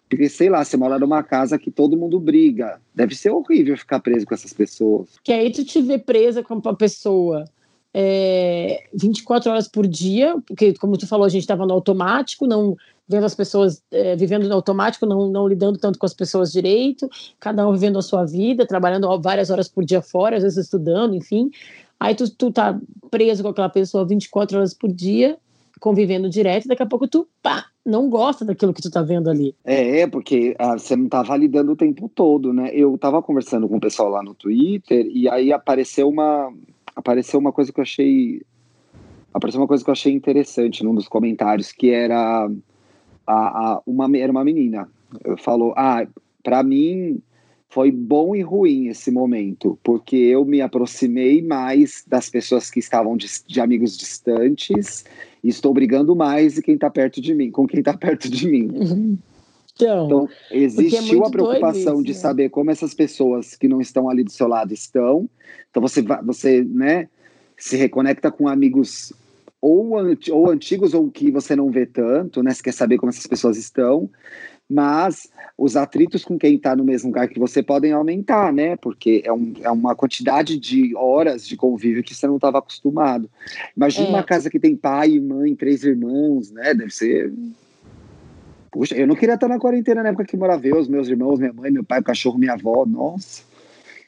Porque, 0.09 0.29
sei 0.29 0.51
lá, 0.51 0.63
você 0.63 0.77
mora 0.77 0.99
numa 0.99 1.23
casa 1.23 1.59
que 1.59 1.71
todo 1.71 1.97
mundo 1.97 2.21
briga. 2.21 2.79
Deve 2.95 3.15
ser 3.15 3.31
horrível 3.31 3.79
ficar 3.79 3.99
preso 3.99 4.27
com 4.27 4.35
essas 4.35 4.53
pessoas. 4.53 5.09
Que 5.25 5.33
aí 5.33 5.51
tu 5.51 5.65
te 5.65 5.81
vê 5.81 5.99
presa 5.99 6.43
com 6.43 6.55
uma 6.55 6.77
pessoa 6.77 7.47
é, 7.95 8.85
24 8.93 9.51
horas 9.51 9.69
por 9.69 9.87
dia, 9.87 10.37
porque, 10.47 10.75
como 10.75 10.99
tu 10.99 11.07
falou, 11.07 11.25
a 11.25 11.31
gente 11.31 11.43
estava 11.43 11.67
no 11.67 11.73
automático, 11.73 12.47
não 12.47 12.77
vendo 13.09 13.25
as 13.25 13.35
pessoas 13.35 13.83
é, 13.91 14.17
vivendo 14.17 14.49
no 14.49 14.55
automático, 14.55 15.07
não, 15.07 15.29
não 15.29 15.47
lidando 15.47 15.79
tanto 15.79 15.99
com 15.99 16.07
as 16.07 16.15
pessoas 16.15 16.53
direito, 16.53 17.09
cada 17.39 17.67
um 17.69 17.73
vivendo 17.73 17.99
a 17.99 18.03
sua 18.03 18.25
vida, 18.25 18.67
trabalhando 18.67 19.09
várias 19.21 19.51
horas 19.51 19.69
por 19.69 19.85
dia 19.85 20.01
fora, 20.01 20.37
às 20.37 20.43
vezes 20.43 20.65
estudando, 20.65 21.15
enfim. 21.15 21.51
Aí 21.99 22.15
tu, 22.15 22.29
tu 22.31 22.51
tá 22.51 22.79
preso 23.11 23.43
com 23.43 23.51
aquela 23.51 23.69
pessoa 23.69 24.07
24 24.07 24.57
horas 24.57 24.75
por 24.75 24.91
dia, 24.91 25.39
convivendo 25.79 26.29
direto, 26.29 26.69
daqui 26.69 26.83
a 26.83 26.87
pouco 26.87 27.09
tu, 27.09 27.27
pá, 27.43 27.67
não 27.85 28.09
gosta 28.09 28.45
daquilo 28.45 28.73
que 28.73 28.81
tu 28.81 28.91
tá 28.91 29.03
vendo 29.03 29.29
ali. 29.29 29.55
É, 29.65 30.07
porque 30.07 30.55
ah, 30.59 30.79
você 30.79 30.95
não 30.95 31.09
tá 31.09 31.23
validando 31.23 31.73
o 31.73 31.77
tempo 31.77 32.09
todo, 32.09 32.53
né? 32.53 32.71
Eu 32.73 32.97
tava 32.97 33.21
conversando 33.21 33.69
com 33.69 33.77
o 33.77 33.81
pessoal 33.81 34.09
lá 34.09 34.23
no 34.23 34.35
Twitter 34.35 35.07
e 35.13 35.29
aí 35.29 35.53
apareceu 35.53 36.09
uma 36.09 36.53
apareceu 36.95 37.41
uma 37.41 37.53
coisa 37.53 37.73
que 37.73 37.81
eu 37.81 37.83
achei 37.83 38.43
apareceu 39.35 39.61
uma 39.61 39.67
coisa 39.67 39.83
que 39.83 39.91
eu 39.91 39.93
achei 39.93 40.13
interessante 40.13 40.85
num 40.85 40.95
dos 40.95 41.09
comentários 41.09 41.73
que 41.73 41.91
era 41.91 42.49
a, 43.27 43.75
a 43.75 43.83
uma 43.87 44.17
era 44.17 44.31
uma 44.31 44.45
menina 44.45 44.89
falou 45.39 45.73
ah 45.77 46.07
para 46.43 46.63
mim 46.63 47.23
foi 47.73 47.91
bom 47.91 48.37
e 48.37 48.43
ruim 48.43 48.89
esse 48.89 49.11
momento, 49.11 49.79
porque 49.83 50.15
eu 50.15 50.45
me 50.45 50.61
aproximei 50.61 51.41
mais 51.41 52.05
das 52.07 52.29
pessoas 52.29 52.71
que 52.71 52.79
estavam 52.79 53.17
de, 53.17 53.27
de 53.47 53.63
amigos 53.63 53.97
distantes 53.97 55.07
e 55.43 55.49
estou 55.49 55.73
brigando 55.73 56.15
mais 56.15 56.55
de 56.55 56.61
quem 56.61 56.75
está 56.75 56.91
perto 56.91 57.19
de 57.19 57.35
mim, 57.35 57.51
com 57.51 57.67
quem 57.67 57.81
está 57.81 57.97
perto 57.97 58.29
de 58.29 58.47
mim. 58.47 59.19
Então, 59.75 60.05
então 60.05 60.29
existiu 60.51 61.25
é 61.25 61.27
a 61.27 61.31
preocupação 61.31 61.95
isso, 61.95 62.05
de 62.05 62.13
né? 62.13 62.19
saber 62.19 62.51
como 62.51 62.71
essas 62.71 62.93
pessoas 62.93 63.57
que 63.57 63.67
não 63.67 63.81
estão 63.81 64.07
ali 64.11 64.23
do 64.23 64.31
seu 64.31 64.47
lado 64.47 64.75
estão. 64.75 65.27
Então 65.71 65.81
você 65.81 66.03
você, 66.23 66.63
né, 66.63 67.09
se 67.57 67.79
reconecta 67.79 68.31
com 68.31 68.49
amigos 68.49 69.15
ou, 69.63 69.93
ou 70.31 70.51
antigos 70.51 70.93
ou 70.93 71.11
que 71.11 71.31
você 71.31 71.57
não 71.57 71.71
vê 71.71 71.87
tanto, 71.87 72.43
né? 72.43 72.53
Você 72.53 72.63
quer 72.63 72.75
saber 72.75 72.99
como 72.99 73.11
essas 73.11 73.27
pessoas 73.27 73.57
estão 73.57 74.11
mas 74.73 75.31
os 75.57 75.77
atritos 75.77 76.25
com 76.25 76.39
quem 76.39 76.55
está 76.55 76.75
no 76.75 76.83
mesmo 76.83 77.09
lugar 77.09 77.29
que 77.29 77.39
você 77.39 77.63
podem 77.63 77.93
aumentar, 77.93 78.53
né? 78.53 78.75
Porque 78.77 79.23
é, 79.25 79.33
um, 79.33 79.53
é 79.63 79.71
uma 79.71 79.95
quantidade 79.95 80.59
de 80.59 80.97
horas 80.97 81.47
de 81.47 81.57
convívio 81.57 82.03
que 82.03 82.15
você 82.15 82.27
não 82.27 82.37
estava 82.37 82.59
acostumado. 82.59 83.31
Imagina 83.77 84.07
é. 84.07 84.11
uma 84.11 84.23
casa 84.23 84.49
que 84.49 84.59
tem 84.59 84.75
pai, 84.75 85.21
mãe, 85.21 85.55
três 85.55 85.85
irmãos, 85.85 86.51
né? 86.51 86.75
Deve 86.75 86.91
ser. 86.91 87.33
Puxa, 88.71 88.97
eu 88.97 89.07
não 89.07 89.15
queria 89.15 89.35
estar 89.35 89.49
na 89.49 89.59
quarentena 89.59 90.03
na 90.03 90.09
época 90.09 90.25
que 90.25 90.37
morava 90.37 90.67
eu, 90.67 90.79
os 90.79 90.89
meus 90.89 91.07
irmãos, 91.07 91.39
minha 91.39 91.53
mãe, 91.53 91.71
meu 91.71 91.85
pai, 91.85 92.01
o 92.01 92.05
cachorro, 92.05 92.39
minha 92.39 92.55
avó, 92.55 92.87
nossa. 92.87 93.43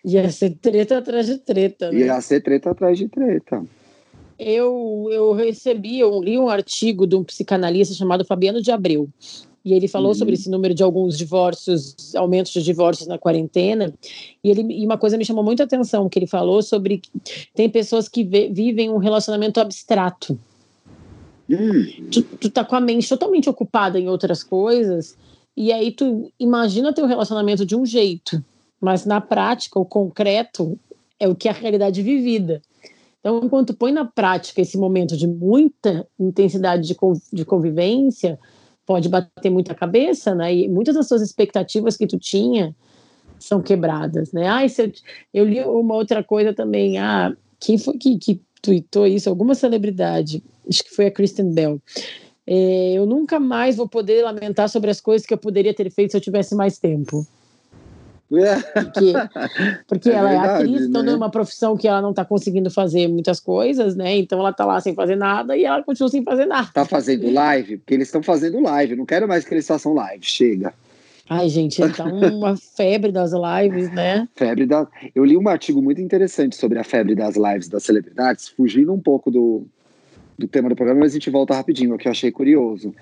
Ia 0.03 0.31
ser 0.31 0.57
treta 0.57 0.99
atrás 0.99 1.27
de 1.27 1.39
treta, 1.39 1.93
né? 1.93 1.99
Ia 1.99 2.21
ser 2.23 2.43
treta 2.43 2.71
atrás 2.71 2.97
de 2.97 3.09
treta. 3.09 3.63
Eu, 4.39 5.09
eu 5.11 5.33
recebi, 5.33 5.99
eu 5.99 6.23
li 6.23 6.39
um 6.39 6.49
artigo 6.49 7.07
de 7.07 7.17
um 7.17 7.25
psicanalista 7.25 7.95
chamado 7.95 8.25
Fabiano 8.25 8.61
de 8.61 8.71
Abreu. 8.71 9.09
E 9.65 9.73
ele 9.73 9.89
falou 9.89 10.09
uhum. 10.09 10.15
sobre 10.15 10.35
esse 10.35 10.51
número 10.51 10.75
de 10.75 10.83
alguns 10.83 11.17
divórcios, 11.17 12.15
aumentos 12.15 12.53
de 12.53 12.63
divórcios 12.63 13.09
na 13.09 13.17
quarentena. 13.17 13.95
E, 14.43 14.51
ele, 14.51 14.63
e 14.71 14.85
uma 14.85 14.99
coisa 14.99 15.17
me 15.17 15.25
chamou 15.25 15.43
muito 15.43 15.61
a 15.61 15.65
atenção, 15.65 16.09
que 16.09 16.19
ele 16.19 16.27
falou 16.27 16.63
sobre 16.63 16.99
que 16.99 17.11
tem 17.55 17.71
pessoas 17.71 18.09
que 18.09 18.25
vivem 18.25 18.91
um 18.91 18.99
relacionamento 18.99 19.61
abstrato. 19.61 20.39
Uhum. 21.49 22.09
Tu, 22.11 22.23
tu 22.23 22.51
tá 22.51 22.65
com 22.65 22.77
a 22.77 22.81
mente 22.81 23.09
totalmente 23.09 23.49
ocupada 23.49 23.99
em 23.99 24.09
outras 24.09 24.43
coisas, 24.43 25.17
e 25.57 25.73
aí 25.73 25.93
tu 25.93 26.31
imagina 26.39 26.93
teu 26.93 27.07
relacionamento 27.07 27.65
de 27.65 27.77
um 27.77 27.87
jeito, 27.87 28.45
mas 28.81 29.07
na 29.07 29.21
prática, 29.21 29.79
o 29.79 29.85
concreto 29.85 30.79
é 31.19 31.29
o 31.29 31.35
que 31.35 31.49
é 31.49 31.51
a 31.51 31.55
realidade 31.55 32.03
vivida. 32.03 32.61
Então, 33.25 33.41
enquanto 33.43 33.73
põe 33.73 33.91
na 33.91 34.05
prática 34.05 34.61
esse 34.61 34.77
momento 34.77 35.17
de 35.17 35.27
muita 35.27 36.07
intensidade 36.21 36.87
de, 36.87 36.95
de 37.33 37.43
convivência, 37.43 38.39
pode 38.85 39.09
bater 39.09 39.49
muita 39.49 39.75
cabeça, 39.75 40.35
né? 40.35 40.55
E 40.55 40.69
muitas 40.69 40.95
das 40.95 41.09
suas 41.09 41.23
expectativas 41.23 41.97
que 41.97 42.07
tu 42.07 42.19
tinha 42.19 42.77
são 43.39 43.63
quebradas, 43.63 44.31
né? 44.31 44.47
Ah, 44.47 44.67
eu, 44.67 44.93
eu, 45.33 45.45
li 45.47 45.59
uma 45.63 45.95
outra 45.95 46.23
coisa 46.23 46.53
também. 46.53 46.99
Ah, 46.99 47.35
quem 47.59 47.79
foi 47.79 47.97
que, 47.97 48.19
que 48.19 48.43
tweetou 48.61 49.07
isso? 49.07 49.31
Alguma 49.31 49.55
celebridade, 49.55 50.45
acho 50.69 50.85
que 50.85 50.95
foi 50.95 51.07
a 51.07 51.11
Kristen 51.11 51.51
Bell. 51.51 51.81
É, 52.47 52.93
eu 52.93 53.07
nunca 53.07 53.41
mais 53.41 53.75
vou 53.75 53.89
poder 53.89 54.23
lamentar 54.23 54.69
sobre 54.69 54.91
as 54.91 55.01
coisas 55.01 55.27
que 55.27 55.33
eu 55.33 55.39
poderia 55.39 55.73
ter 55.73 55.91
feito 55.91 56.11
se 56.11 56.17
eu 56.19 56.21
tivesse 56.21 56.55
mais 56.55 56.79
tempo. 56.79 57.27
Porque, 58.75 59.13
porque 59.87 60.11
é 60.11 60.15
ela 60.15 60.29
verdade, 60.31 60.49
é 60.49 60.75
atriz, 60.75 60.89
então 60.89 61.03
né? 61.03 61.13
é 61.13 61.15
uma 61.15 61.31
profissão 61.31 61.77
que 61.77 61.87
ela 61.87 62.01
não 62.03 62.11
está 62.11 62.25
conseguindo 62.25 62.71
fazer 62.71 63.07
muitas 63.07 63.39
coisas, 63.39 63.95
né? 63.95 64.17
Então 64.17 64.41
ela 64.41 64.51
está 64.51 64.65
lá 64.65 64.81
sem 64.81 64.95
fazer 64.95 65.15
nada 65.15 65.57
e 65.57 65.65
ela 65.65 65.83
continua 65.83 66.09
sem 66.09 66.23
fazer 66.25 66.47
nada. 66.47 66.69
Tá 66.73 66.85
fazendo 66.85 67.31
live? 67.31 67.77
Porque 67.77 67.95
eles 67.95 68.09
estão 68.09 68.23
fazendo 68.23 68.61
live. 68.61 68.97
Não 68.97 69.07
quero 69.07 69.29
mais 69.29 69.45
que 69.45 69.55
eles 69.55 69.67
façam 69.67 69.93
live. 69.95 70.25
Chega. 70.25 70.73
Ai, 71.29 71.49
gente, 71.49 71.81
tá 71.93 72.05
uma 72.05 72.57
febre 72.77 73.11
das 73.11 73.33
lives, 73.33 73.91
né? 73.93 74.29
Febre 74.35 74.67
da. 74.67 74.87
Eu 75.15 75.25
li 75.25 75.37
um 75.37 75.49
artigo 75.49 75.81
muito 75.81 76.01
interessante 76.01 76.57
sobre 76.57 76.79
a 76.79 76.85
febre 76.85 77.15
das 77.15 77.37
lives 77.37 77.69
das 77.69 77.83
celebridades, 77.85 78.49
fugindo 78.49 78.93
um 78.93 79.01
pouco 79.01 79.31
do, 79.31 79.65
do 80.39 80.47
tema 80.47 80.69
do 80.69 80.77
programa, 80.77 81.01
mas 81.01 81.13
a 81.13 81.15
gente 81.15 81.31
volta 81.31 81.55
rapidinho, 81.55 81.95
o 81.95 81.99
que 81.99 82.09
eu 82.09 82.13
achei 82.13 82.31
curioso. 82.31 82.95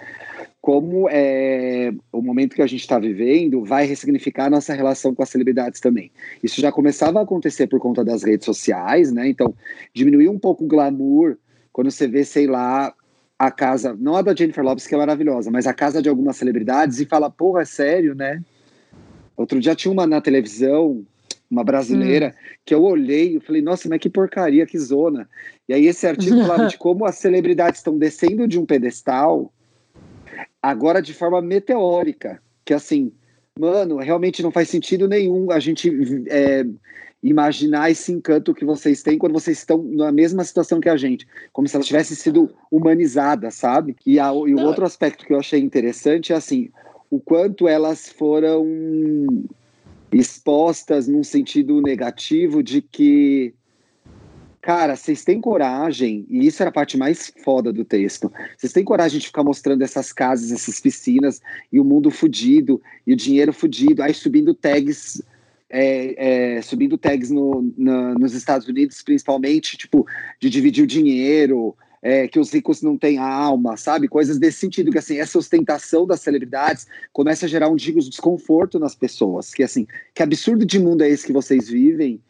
Como 0.63 1.09
é, 1.11 1.93
o 2.13 2.23
momento 2.23 2.55
que 2.55 2.63
a 2.63 2.67
gente 2.67 2.81
está 2.81 2.99
vivendo 2.99 3.65
vai 3.65 3.85
ressignificar 3.85 4.47
a 4.47 4.51
nossa 4.51 4.73
relação 4.73 5.15
com 5.15 5.23
as 5.23 5.29
celebridades 5.29 5.81
também. 5.81 6.11
Isso 6.43 6.61
já 6.61 6.73
começava 6.73 7.19
a 7.19 7.23
acontecer 7.25 7.67
por 7.67 7.81
conta 7.81 8.05
das 8.05 8.23
redes 8.23 8.47
sociais, 8.47 9.13
né? 9.13 9.29
Então, 9.29 9.53
diminuiu 9.93 10.31
um 10.31 10.39
pouco 10.39 10.65
o 10.65 10.69
glamour 10.69 11.37
quando 11.73 11.91
você 11.91 12.07
vê, 12.07 12.25
sei 12.25 12.47
lá, 12.47 12.95
a 13.39 13.51
casa, 13.51 13.97
não 13.99 14.15
a 14.15 14.23
da 14.23 14.35
Jennifer 14.35 14.63
Lopes, 14.63 14.87
que 14.87 14.95
é 14.95 14.99
maravilhosa, 14.99 15.51
mas 15.51 15.67
a 15.67 15.75
casa 15.75 16.01
de 16.01 16.09
algumas 16.09 16.37
celebridades 16.37 17.01
e 17.01 17.07
fala, 17.07 17.29
porra, 17.29 17.63
é 17.63 17.65
sério, 17.65 18.15
né? 18.15 18.41
Outro 19.37 19.59
dia 19.59 19.75
tinha 19.75 19.91
uma 19.91 20.07
na 20.07 20.21
televisão, 20.21 21.05
uma 21.51 21.65
brasileira, 21.65 22.29
hum. 22.29 22.57
que 22.65 22.73
eu 22.73 22.85
olhei 22.85 23.37
e 23.37 23.41
falei, 23.41 23.61
nossa, 23.61 23.89
mas 23.89 23.99
que 23.99 24.09
porcaria, 24.09 24.65
que 24.65 24.79
zona. 24.79 25.29
E 25.69 25.75
aí 25.75 25.87
esse 25.87 26.07
artigo 26.07 26.41
falava 26.43 26.67
de 26.71 26.79
como 26.79 27.05
as 27.05 27.17
celebridades 27.17 27.81
estão 27.81 27.99
descendo 27.99 28.47
de 28.47 28.61
um 28.61 28.65
pedestal, 28.65 29.53
agora 30.63 31.03
de 31.03 31.13
forma 31.13 31.43
meteórica, 31.43 32.41
que 32.65 32.73
assim, 32.73 33.13
mano, 33.59 33.97
realmente 33.97 34.43
não 34.43 34.53
faz 34.53 34.69
sentido 34.69 35.09
nenhum 35.09 35.51
a 35.51 35.59
gente 35.59 35.91
é, 36.29 36.65
imaginar 37.23 37.91
esse 37.91 38.13
encanto 38.13 38.55
que 38.55 38.65
vocês 38.65 39.03
têm 39.03 39.19
quando 39.19 39.33
vocês 39.33 39.59
estão 39.59 39.83
na 39.83 40.13
mesma 40.13 40.45
situação 40.45 40.81
que 40.81 40.89
a 40.89 40.97
gente, 40.97 41.27
como 41.53 41.67
se 41.67 41.77
elas 41.77 41.87
tivessem 41.87 42.17
sido 42.17 42.51
humanizadas, 42.71 43.55
sabe? 43.55 43.97
E, 44.07 44.21
a, 44.21 44.29
e 44.29 44.55
o 44.55 44.61
outro 44.61 44.85
aspecto 44.85 45.27
que 45.27 45.33
eu 45.33 45.39
achei 45.39 45.61
interessante 45.61 46.33
é 46.33 46.37
assim, 46.37 46.71
o 47.11 47.21
quanto 47.21 47.69
elas 47.69 48.09
foram 48.09 48.67
expostas 50.13 51.09
num 51.09 51.25
sentido 51.25 51.81
negativo 51.81 52.63
de 52.63 52.83
que 52.83 53.55
Cara, 54.63 54.95
vocês 54.95 55.25
têm 55.25 55.41
coragem, 55.41 56.25
e 56.31 56.47
isso 56.47 56.63
era 56.63 56.71
a 56.71 56.73
parte 56.73 56.97
mais 56.97 57.33
foda 57.45 57.73
do 57.73 57.85
texto. 57.85 58.33
Vocês 58.57 58.73
têm 58.73 58.85
coragem 58.85 59.19
de 59.19 59.27
ficar 59.27 59.43
mostrando 59.43 59.83
essas 59.83 60.13
casas, 60.13 60.53
essas 60.53 60.79
piscinas, 60.79 61.41
e 61.73 61.81
o 61.81 61.85
mundo 61.85 62.13
fudido, 62.13 62.81
e 63.05 63.13
o 63.13 63.17
dinheiro 63.17 63.53
fudido, 63.53 64.05
aí 64.05 64.15
subindo 64.15 64.55
tags 64.55 65.21
é, 65.69 66.59
é, 66.59 66.63
subindo 66.63 66.97
tags 66.97 67.31
no, 67.31 67.73
na, 67.77 68.15
nos 68.15 68.35
Estados 68.35 68.69
Unidos, 68.69 69.03
principalmente, 69.03 69.77
tipo, 69.77 70.07
de 70.39 70.49
dividir 70.49 70.85
o 70.85 70.87
dinheiro, 70.87 71.75
é, 72.01 72.29
que 72.29 72.39
os 72.39 72.53
ricos 72.53 72.83
não 72.83 72.97
têm 72.97 73.19
alma, 73.19 73.77
sabe? 73.77 74.07
Coisas 74.07 74.39
desse 74.39 74.59
sentido, 74.59 74.93
que 74.93 74.99
assim, 74.99 75.19
essa 75.19 75.39
ostentação 75.39 76.07
das 76.07 76.21
celebridades 76.21 76.87
começa 77.13 77.47
a 77.47 77.49
gerar 77.49 77.69
um 77.69 77.77
digo 77.77 77.99
desconforto 78.01 78.79
nas 78.79 78.95
pessoas, 78.95 79.53
que 79.53 79.63
assim, 79.63 79.89
que 80.15 80.23
absurdo 80.23 80.65
de 80.65 80.79
mundo 80.79 81.03
é 81.03 81.09
esse 81.09 81.27
que 81.27 81.33
vocês 81.33 81.69
vivem, 81.69 82.21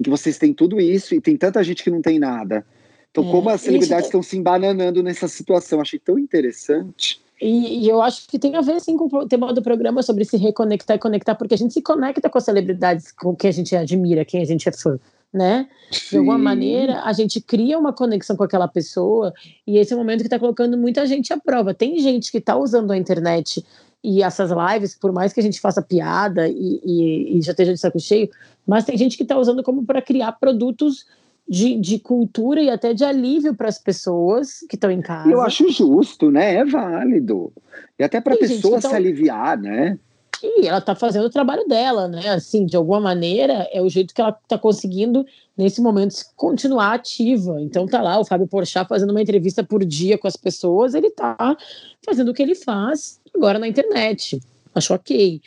em 0.00 0.02
que 0.02 0.10
vocês 0.10 0.38
têm 0.38 0.54
tudo 0.54 0.80
isso 0.80 1.14
e 1.14 1.20
tem 1.20 1.36
tanta 1.36 1.62
gente 1.62 1.84
que 1.84 1.90
não 1.90 2.00
tem 2.00 2.18
nada. 2.18 2.64
Então, 3.10 3.28
é, 3.28 3.30
como 3.30 3.50
as 3.50 3.60
celebridades 3.60 4.06
estão 4.06 4.22
se 4.22 4.36
embananando 4.38 5.02
nessa 5.02 5.28
situação, 5.28 5.80
achei 5.80 5.98
tão 5.98 6.18
interessante. 6.18 7.20
E, 7.40 7.84
e, 7.84 7.88
eu 7.88 8.00
acho 8.00 8.26
que 8.28 8.38
tem 8.38 8.56
a 8.56 8.60
ver, 8.60 8.80
sim, 8.80 8.96
com 8.96 9.04
o 9.04 9.26
tema 9.26 9.52
do 9.52 9.62
programa 9.62 10.02
sobre 10.02 10.24
se 10.24 10.36
reconectar 10.36 10.96
e 10.96 11.00
conectar, 11.00 11.34
porque 11.34 11.54
a 11.54 11.56
gente 11.56 11.74
se 11.74 11.82
conecta 11.82 12.28
com 12.28 12.38
as 12.38 12.44
celebridades 12.44 13.12
com 13.12 13.34
quem 13.34 13.48
a 13.48 13.52
gente 13.52 13.74
admira, 13.74 14.24
quem 14.24 14.42
a 14.42 14.44
gente 14.44 14.68
é 14.68 14.72
fã, 14.72 14.98
né? 15.32 15.66
Sim. 15.90 16.10
De 16.10 16.16
alguma 16.18 16.38
maneira, 16.38 17.02
a 17.02 17.12
gente 17.14 17.40
cria 17.40 17.78
uma 17.78 17.94
conexão 17.94 18.36
com 18.36 18.44
aquela 18.44 18.68
pessoa, 18.68 19.32
e 19.66 19.78
esse 19.78 19.92
é 19.92 19.96
o 19.96 19.98
momento 19.98 20.20
que 20.20 20.26
está 20.26 20.38
colocando 20.38 20.76
muita 20.76 21.06
gente 21.06 21.32
à 21.32 21.38
prova. 21.38 21.72
Tem 21.72 21.98
gente 21.98 22.30
que 22.30 22.38
está 22.38 22.56
usando 22.56 22.90
a 22.90 22.96
internet 22.96 23.64
e 24.02 24.22
essas 24.22 24.50
lives, 24.50 24.94
por 24.94 25.12
mais 25.12 25.32
que 25.32 25.40
a 25.40 25.42
gente 25.42 25.60
faça 25.60 25.82
piada 25.82 26.48
e, 26.48 26.80
e, 26.84 27.38
e 27.38 27.42
já 27.42 27.52
esteja 27.52 27.72
de 27.72 27.78
saco 27.78 28.00
cheio, 28.00 28.28
mas 28.66 28.84
tem 28.84 28.96
gente 28.96 29.16
que 29.16 29.22
está 29.22 29.36
usando 29.36 29.62
como 29.62 29.84
para 29.84 30.00
criar 30.00 30.32
produtos 30.32 31.06
de, 31.48 31.76
de 31.76 31.98
cultura 31.98 32.62
e 32.62 32.70
até 32.70 32.94
de 32.94 33.04
alívio 33.04 33.54
para 33.54 33.68
as 33.68 33.78
pessoas 33.78 34.60
que 34.68 34.76
estão 34.76 34.90
em 34.90 35.00
casa. 35.00 35.30
Eu 35.30 35.40
acho 35.42 35.68
justo, 35.70 36.30
né? 36.30 36.54
É 36.54 36.64
válido. 36.64 37.52
E 37.98 38.04
até 38.04 38.20
para 38.20 38.34
a 38.34 38.38
pessoa 38.38 38.80
se 38.80 38.94
aliviar, 38.94 39.58
né? 39.58 39.98
E 40.42 40.66
ela 40.66 40.78
está 40.78 40.94
fazendo 40.94 41.26
o 41.26 41.30
trabalho 41.30 41.66
dela, 41.66 42.08
né? 42.08 42.30
Assim, 42.30 42.64
de 42.64 42.76
alguma 42.76 43.00
maneira, 43.00 43.68
é 43.72 43.82
o 43.82 43.88
jeito 43.88 44.14
que 44.14 44.20
ela 44.20 44.36
está 44.42 44.56
conseguindo, 44.56 45.24
nesse 45.56 45.80
momento, 45.80 46.14
continuar 46.36 46.94
ativa. 46.94 47.60
Então 47.60 47.86
tá 47.86 48.00
lá 48.00 48.18
o 48.18 48.24
Fábio 48.24 48.46
Porchat 48.46 48.88
fazendo 48.88 49.10
uma 49.10 49.22
entrevista 49.22 49.62
por 49.62 49.84
dia 49.84 50.16
com 50.16 50.26
as 50.26 50.36
pessoas, 50.36 50.94
ele 50.94 51.08
está 51.08 51.56
fazendo 52.04 52.30
o 52.30 52.34
que 52.34 52.42
ele 52.42 52.54
faz 52.54 53.20
agora 53.34 53.58
na 53.58 53.68
internet. 53.68 54.40
Acho 54.74 54.94
ok. 54.94 55.40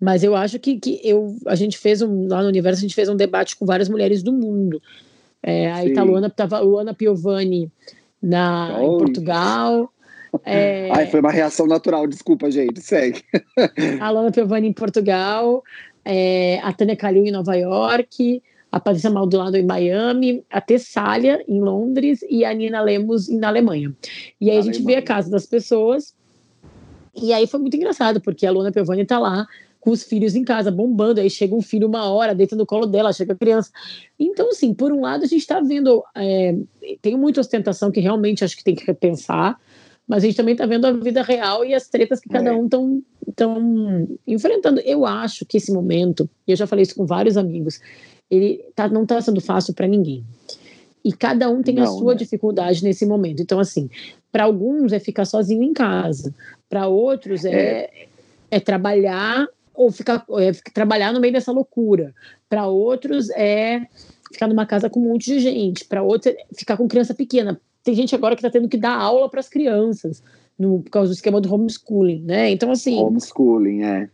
Mas 0.00 0.22
eu 0.22 0.34
acho 0.34 0.58
que, 0.58 0.78
que 0.78 1.00
eu, 1.04 1.36
a 1.46 1.54
gente 1.54 1.78
fez 1.78 2.02
um, 2.02 2.26
lá 2.28 2.42
no 2.42 2.48
universo, 2.48 2.78
a 2.78 2.82
gente 2.82 2.94
fez 2.94 3.08
um 3.08 3.16
debate 3.16 3.56
com 3.56 3.66
várias 3.66 3.88
mulheres 3.88 4.22
do 4.22 4.32
mundo. 4.32 4.80
É, 5.42 5.70
aí 5.72 5.92
tá 5.92 6.00
a 6.00 6.04
Luana, 6.04 6.30
tava 6.30 6.58
Luana 6.58 6.94
Piovani 6.94 7.70
na, 8.20 8.78
em 8.82 8.98
Portugal. 8.98 9.90
É, 10.44 10.90
Ai, 10.92 11.06
foi 11.06 11.20
uma 11.20 11.30
reação 11.30 11.66
natural, 11.66 12.06
desculpa, 12.06 12.50
gente, 12.50 12.80
segue. 12.80 13.22
a 14.00 14.10
Luana 14.10 14.30
Piovani 14.30 14.68
em 14.68 14.72
Portugal, 14.72 15.62
é, 16.04 16.60
a 16.62 16.72
Tânia 16.72 16.96
Calil 16.96 17.24
em 17.24 17.30
Nova 17.30 17.54
York, 17.54 18.42
a 18.70 18.80
Patrícia 18.80 19.10
Maldonado 19.10 19.56
em 19.56 19.64
Miami, 19.64 20.44
a 20.50 20.60
Tessália 20.60 21.42
em 21.48 21.60
Londres 21.60 22.20
e 22.28 22.44
a 22.44 22.52
Nina 22.52 22.82
Lemos 22.82 23.28
na 23.28 23.48
Alemanha. 23.48 23.94
E 24.40 24.50
aí 24.50 24.58
a 24.58 24.62
gente 24.62 24.82
vê 24.82 24.96
a 24.96 25.02
casa 25.02 25.30
das 25.30 25.46
pessoas. 25.46 26.14
E 27.14 27.32
aí 27.32 27.46
foi 27.46 27.58
muito 27.58 27.76
engraçado, 27.76 28.20
porque 28.20 28.46
a 28.46 28.50
Luana 28.50 28.70
Piovani 28.70 29.06
tá 29.06 29.18
lá 29.18 29.46
com 29.86 29.92
os 29.92 30.02
filhos 30.02 30.34
em 30.34 30.44
casa, 30.44 30.70
bombando. 30.70 31.20
Aí 31.20 31.30
chega 31.30 31.54
um 31.54 31.62
filho 31.62 31.86
uma 31.86 32.10
hora, 32.10 32.34
deita 32.34 32.56
no 32.56 32.66
colo 32.66 32.86
dela, 32.86 33.12
chega 33.12 33.32
a 33.32 33.36
criança. 33.36 33.70
Então, 34.18 34.50
assim, 34.50 34.74
por 34.74 34.92
um 34.92 35.00
lado, 35.00 35.24
a 35.24 35.28
gente 35.28 35.40
está 35.40 35.60
vendo. 35.60 36.04
É, 36.14 36.54
tem 37.00 37.16
muita 37.16 37.40
ostentação 37.40 37.90
que 37.90 38.00
realmente 38.00 38.44
acho 38.44 38.56
que 38.56 38.64
tem 38.64 38.74
que 38.74 38.84
repensar, 38.84 39.58
mas 40.06 40.22
a 40.22 40.26
gente 40.26 40.36
também 40.36 40.52
está 40.52 40.66
vendo 40.66 40.86
a 40.86 40.92
vida 40.92 41.22
real 41.22 41.64
e 41.64 41.74
as 41.74 41.88
tretas 41.88 42.20
que 42.20 42.28
cada 42.28 42.50
é. 42.50 42.52
um 42.52 42.66
estão 42.66 43.02
enfrentando. 44.26 44.80
Eu 44.80 45.04
acho 45.04 45.44
que 45.44 45.56
esse 45.56 45.72
momento, 45.72 46.28
e 46.46 46.52
eu 46.52 46.56
já 46.56 46.66
falei 46.66 46.84
isso 46.84 46.94
com 46.94 47.04
vários 47.04 47.36
amigos, 47.36 47.80
ele 48.30 48.64
tá, 48.74 48.88
não 48.88 49.02
está 49.02 49.20
sendo 49.20 49.40
fácil 49.40 49.74
para 49.74 49.86
ninguém. 49.86 50.24
E 51.04 51.12
cada 51.12 51.48
um 51.48 51.62
tem 51.62 51.76
não, 51.76 51.84
a 51.84 51.86
sua 51.86 52.14
né? 52.14 52.18
dificuldade 52.18 52.82
nesse 52.82 53.06
momento. 53.06 53.40
Então, 53.40 53.60
assim, 53.60 53.88
para 54.30 54.44
alguns 54.44 54.92
é 54.92 54.98
ficar 54.98 55.24
sozinho 55.24 55.62
em 55.62 55.72
casa, 55.72 56.34
para 56.68 56.86
outros 56.88 57.44
é, 57.44 57.52
é, 57.52 58.08
é 58.50 58.60
trabalhar 58.60 59.46
ou 59.74 59.90
ficar, 59.92 60.24
é, 60.38 60.52
trabalhar 60.72 61.12
no 61.12 61.20
meio 61.20 61.32
dessa 61.32 61.52
loucura. 61.52 62.14
Para 62.48 62.66
outros 62.66 63.28
é 63.30 63.86
ficar 64.32 64.48
numa 64.48 64.66
casa 64.66 64.88
com 64.88 65.00
um 65.00 65.08
monte 65.10 65.26
de 65.26 65.40
gente. 65.40 65.84
Para 65.84 66.02
outros 66.02 66.34
é 66.34 66.38
ficar 66.54 66.76
com 66.76 66.88
criança 66.88 67.14
pequena. 67.14 67.60
Tem 67.86 67.94
gente 67.94 68.16
agora 68.16 68.34
que 68.34 68.40
está 68.40 68.50
tendo 68.50 68.68
que 68.68 68.76
dar 68.76 68.96
aula 68.96 69.30
para 69.30 69.38
as 69.38 69.48
crianças 69.48 70.20
no, 70.58 70.82
por 70.82 70.90
causa 70.90 71.12
do 71.12 71.14
esquema 71.14 71.40
do 71.40 71.54
homeschooling, 71.54 72.20
né? 72.20 72.50
Então 72.50 72.72
assim. 72.72 72.98
Homeschooling, 72.98 73.84
é. 73.84 74.08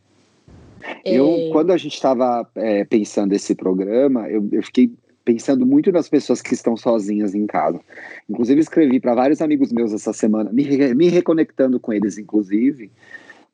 é... 1.03 1.17
Eu, 1.17 1.49
quando 1.53 1.71
a 1.71 1.79
gente 1.79 1.95
estava 1.95 2.47
é, 2.55 2.85
pensando 2.85 3.33
esse 3.33 3.55
programa, 3.55 4.29
eu, 4.29 4.47
eu 4.53 4.63
fiquei 4.63 4.93
pensando 5.25 5.65
muito 5.65 5.91
nas 5.91 6.07
pessoas 6.07 6.43
que 6.43 6.53
estão 6.53 6.77
sozinhas 6.77 7.35
em 7.35 7.47
casa. 7.47 7.81
Inclusive, 8.29 8.61
escrevi 8.61 9.01
para 9.01 9.15
vários 9.15 9.41
amigos 9.41 9.73
meus 9.73 9.91
essa 9.95 10.13
semana, 10.13 10.53
me, 10.53 10.95
me 10.95 11.09
reconectando 11.09 11.81
com 11.81 11.95
eles, 11.95 12.19
inclusive, 12.19 12.91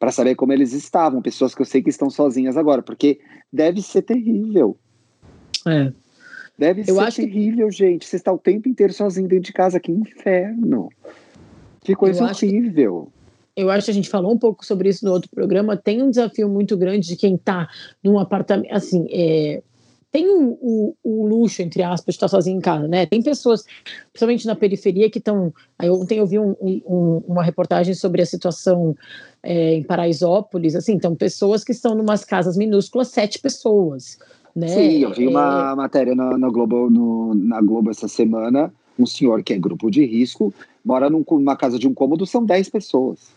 para 0.00 0.10
saber 0.10 0.34
como 0.34 0.52
eles 0.52 0.72
estavam, 0.72 1.22
pessoas 1.22 1.54
que 1.54 1.62
eu 1.62 1.66
sei 1.66 1.80
que 1.80 1.90
estão 1.90 2.10
sozinhas 2.10 2.56
agora, 2.56 2.82
porque 2.82 3.20
deve 3.52 3.82
ser 3.82 4.02
terrível. 4.02 4.76
É. 5.64 5.92
Deve 6.58 6.82
eu 6.86 6.96
ser 7.10 7.22
terrível, 7.22 7.68
que... 7.68 7.76
gente. 7.76 8.06
Você 8.06 8.16
está 8.16 8.32
o 8.32 8.38
tempo 8.38 8.68
inteiro 8.68 8.92
sozinho 8.92 9.28
dentro 9.28 9.44
de 9.44 9.52
casa, 9.52 9.78
que 9.78 9.92
inferno. 9.92 10.88
Que 11.80 11.94
coisa 11.94 12.24
eu 12.24 12.26
horrível. 12.26 13.12
Eu 13.56 13.70
acho 13.70 13.86
que 13.86 13.90
a 13.90 13.94
gente 13.94 14.08
falou 14.08 14.32
um 14.32 14.38
pouco 14.38 14.64
sobre 14.64 14.88
isso 14.88 15.04
no 15.04 15.12
outro 15.12 15.30
programa. 15.30 15.76
Tem 15.76 16.02
um 16.02 16.10
desafio 16.10 16.48
muito 16.48 16.76
grande 16.76 17.06
de 17.06 17.16
quem 17.16 17.34
está 17.34 17.68
num 18.02 18.18
apartamento, 18.18 18.72
assim, 18.72 19.06
é, 19.10 19.62
tem 20.10 20.26
o, 20.28 20.58
o, 20.60 20.96
o, 21.02 21.26
luxo, 21.26 21.60
entre 21.60 21.82
aspas, 21.82 22.14
de 22.14 22.16
estar 22.16 22.28
sozinho 22.28 22.56
em 22.56 22.60
casa, 22.60 22.88
né? 22.88 23.04
Tem 23.04 23.22
pessoas, 23.22 23.64
principalmente 24.10 24.46
na 24.46 24.56
periferia, 24.56 25.10
que 25.10 25.18
estão. 25.18 25.52
Ontem 25.82 26.18
eu 26.18 26.26
vi 26.26 26.38
um, 26.38 26.56
um, 26.60 27.22
uma 27.26 27.42
reportagem 27.42 27.94
sobre 27.94 28.22
a 28.22 28.26
situação 28.26 28.96
é, 29.42 29.74
em 29.74 29.82
Paraisópolis, 29.82 30.74
assim, 30.74 30.94
então 30.94 31.14
pessoas 31.14 31.62
que 31.62 31.72
estão 31.72 31.96
em 31.96 32.00
umas 32.00 32.24
casas 32.24 32.56
minúsculas, 32.56 33.08
sete 33.08 33.38
pessoas. 33.38 34.18
Né? 34.58 34.68
Sim, 34.68 35.02
eu 35.04 35.12
vi 35.12 35.26
é... 35.26 35.28
uma 35.28 35.76
matéria 35.76 36.16
na, 36.16 36.36
na, 36.36 36.48
Globo, 36.48 36.90
no, 36.90 37.32
na 37.32 37.60
Globo 37.60 37.90
essa 37.90 38.08
semana, 38.08 38.74
um 38.98 39.06
senhor 39.06 39.42
que 39.44 39.52
é 39.52 39.58
grupo 39.58 39.88
de 39.88 40.04
risco, 40.04 40.52
mora 40.84 41.08
num, 41.08 41.24
numa 41.30 41.56
casa 41.56 41.78
de 41.78 41.86
um 41.86 41.94
cômodo, 41.94 42.26
são 42.26 42.44
dez 42.44 42.68
pessoas. 42.68 43.30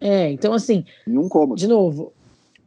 É, 0.00 0.30
então 0.30 0.52
assim. 0.52 0.84
Em 1.08 1.18
um 1.18 1.28
cômodo. 1.28 1.58
De 1.58 1.66
novo, 1.66 2.12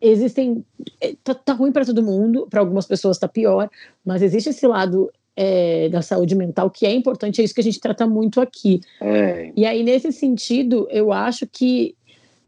existem. 0.01 0.65
é, 0.99 1.15
Tá, 1.23 1.33
tá 1.33 1.53
ruim 1.53 1.71
para 1.71 1.85
todo 1.85 2.03
mundo, 2.03 2.45
para 2.49 2.59
algumas 2.59 2.85
pessoas 2.85 3.17
tá 3.17 3.27
pior, 3.27 3.69
mas 4.05 4.21
existe 4.21 4.49
esse 4.49 4.67
lado 4.67 5.09
é, 5.33 5.87
da 5.87 6.01
saúde 6.01 6.35
mental 6.35 6.69
que 6.69 6.85
é 6.85 6.93
importante, 6.93 7.39
é 7.39 7.45
isso 7.45 7.55
que 7.55 7.61
a 7.61 7.63
gente 7.63 7.79
trata 7.79 8.05
muito 8.05 8.41
aqui. 8.41 8.81
É, 8.99 9.49
E 9.55 9.65
aí, 9.65 9.81
nesse 9.81 10.11
sentido, 10.11 10.89
eu 10.91 11.13
acho 11.13 11.47
que 11.47 11.95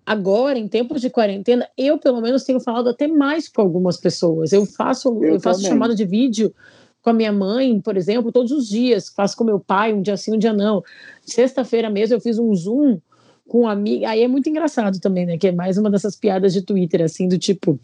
agora, 0.06 0.60
em 0.60 0.68
tempos 0.68 1.02
de 1.02 1.10
quarentena, 1.10 1.68
eu 1.78 1.98
pelo 1.98 2.22
menos 2.22 2.44
tenho 2.44 2.60
falado 2.60 2.90
até 2.90 3.08
mais 3.08 3.48
com 3.50 3.62
algumas 3.62 3.98
pessoas. 3.98 4.54
Eu 4.54 4.66
faço, 4.66 5.10
eu, 5.24 5.34
Eu 5.36 5.40
faço 5.40 5.62
também. 5.62 5.72
chamada 5.72 5.96
de 5.96 6.06
vídeo 6.06 6.54
com 7.02 7.10
a 7.10 7.14
minha 7.14 7.32
mãe, 7.32 7.80
por 7.80 7.98
exemplo, 7.98 8.32
todos 8.32 8.52
os 8.52 8.68
dias. 8.68 9.10
Faço 9.10 9.38
com 9.38 9.44
meu 9.44 9.60
pai, 9.60 9.94
um 9.94 10.02
dia 10.02 10.18
sim, 10.18 10.34
um 10.36 10.40
dia 10.40 10.54
não. 10.54 10.84
Sexta-feira 11.24 11.90
mesmo 11.90 12.16
eu 12.16 12.22
fiz 12.22 12.38
um 12.40 12.54
Zoom 12.56 13.00
com 13.48 13.62
uma 13.62 13.72
amiga. 13.72 14.10
Aí 14.10 14.22
é 14.24 14.28
muito 14.28 14.50
engraçado 14.50 15.00
também, 15.00 15.26
né? 15.26 15.38
Que 15.38 15.48
é 15.48 15.52
mais 15.52 15.78
uma 15.78 15.90
dessas 15.90 16.16
piadas 16.16 16.54
de 16.54 16.62
Twitter, 16.62 17.02
assim, 17.04 17.28
do 17.28 17.38
tipo. 17.38 17.80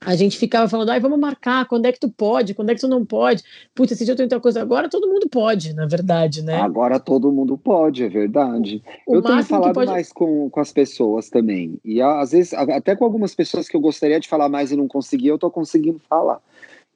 A 0.00 0.14
gente 0.14 0.36
ficava 0.36 0.68
falando, 0.68 0.90
ai, 0.90 1.00
vamos 1.00 1.18
marcar, 1.18 1.66
quando 1.66 1.86
é 1.86 1.92
que 1.92 1.98
tu 1.98 2.10
pode, 2.10 2.54
quando 2.54 2.70
é 2.70 2.74
que 2.74 2.80
tu 2.80 2.88
não 2.88 3.04
pode? 3.04 3.42
Putz, 3.74 3.92
esse 3.92 4.04
dia 4.04 4.12
eu 4.12 4.16
tenho 4.16 4.28
tal 4.28 4.40
coisa. 4.40 4.60
Agora 4.60 4.88
todo 4.88 5.08
mundo 5.08 5.28
pode, 5.28 5.72
na 5.72 5.86
verdade, 5.86 6.42
né? 6.42 6.54
Agora 6.60 7.00
todo 7.00 7.32
mundo 7.32 7.56
pode, 7.56 8.04
é 8.04 8.08
verdade. 8.08 8.82
O 9.06 9.16
eu 9.16 9.22
tenho 9.22 9.42
falado 9.44 9.74
pode- 9.74 9.90
mais 9.90 10.12
com, 10.12 10.50
com 10.50 10.60
as 10.60 10.72
pessoas 10.72 11.30
também. 11.30 11.78
E 11.84 12.00
às 12.02 12.32
vezes, 12.32 12.52
até 12.52 12.94
com 12.94 13.04
algumas 13.04 13.34
pessoas 13.34 13.68
que 13.68 13.76
eu 13.76 13.80
gostaria 13.80 14.20
de 14.20 14.28
falar 14.28 14.48
mais 14.48 14.70
e 14.70 14.76
não 14.76 14.86
consegui, 14.86 15.28
eu 15.28 15.38
tô 15.38 15.50
conseguindo 15.50 15.98
falar. 15.98 16.40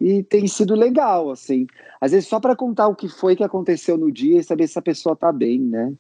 E 0.01 0.23
tem 0.23 0.47
sido 0.47 0.75
legal, 0.75 1.31
assim. 1.31 1.67
Às 2.01 2.13
vezes 2.13 2.29
só 2.29 2.39
para 2.39 2.57
contar 2.57 2.89
o 2.89 2.95
que 2.95 3.09
foi 3.09 3.35
que 3.35 3.45
aconteceu 3.45 3.99
no 3.99 4.11
dia 4.11 4.39
e 4.41 4.45
saber 4.45 4.67
se 4.67 4.79
a 4.79 4.83
pessoa 4.83 5.17
tá 5.17 5.33
bem, 5.33 5.59
né? 5.59 5.93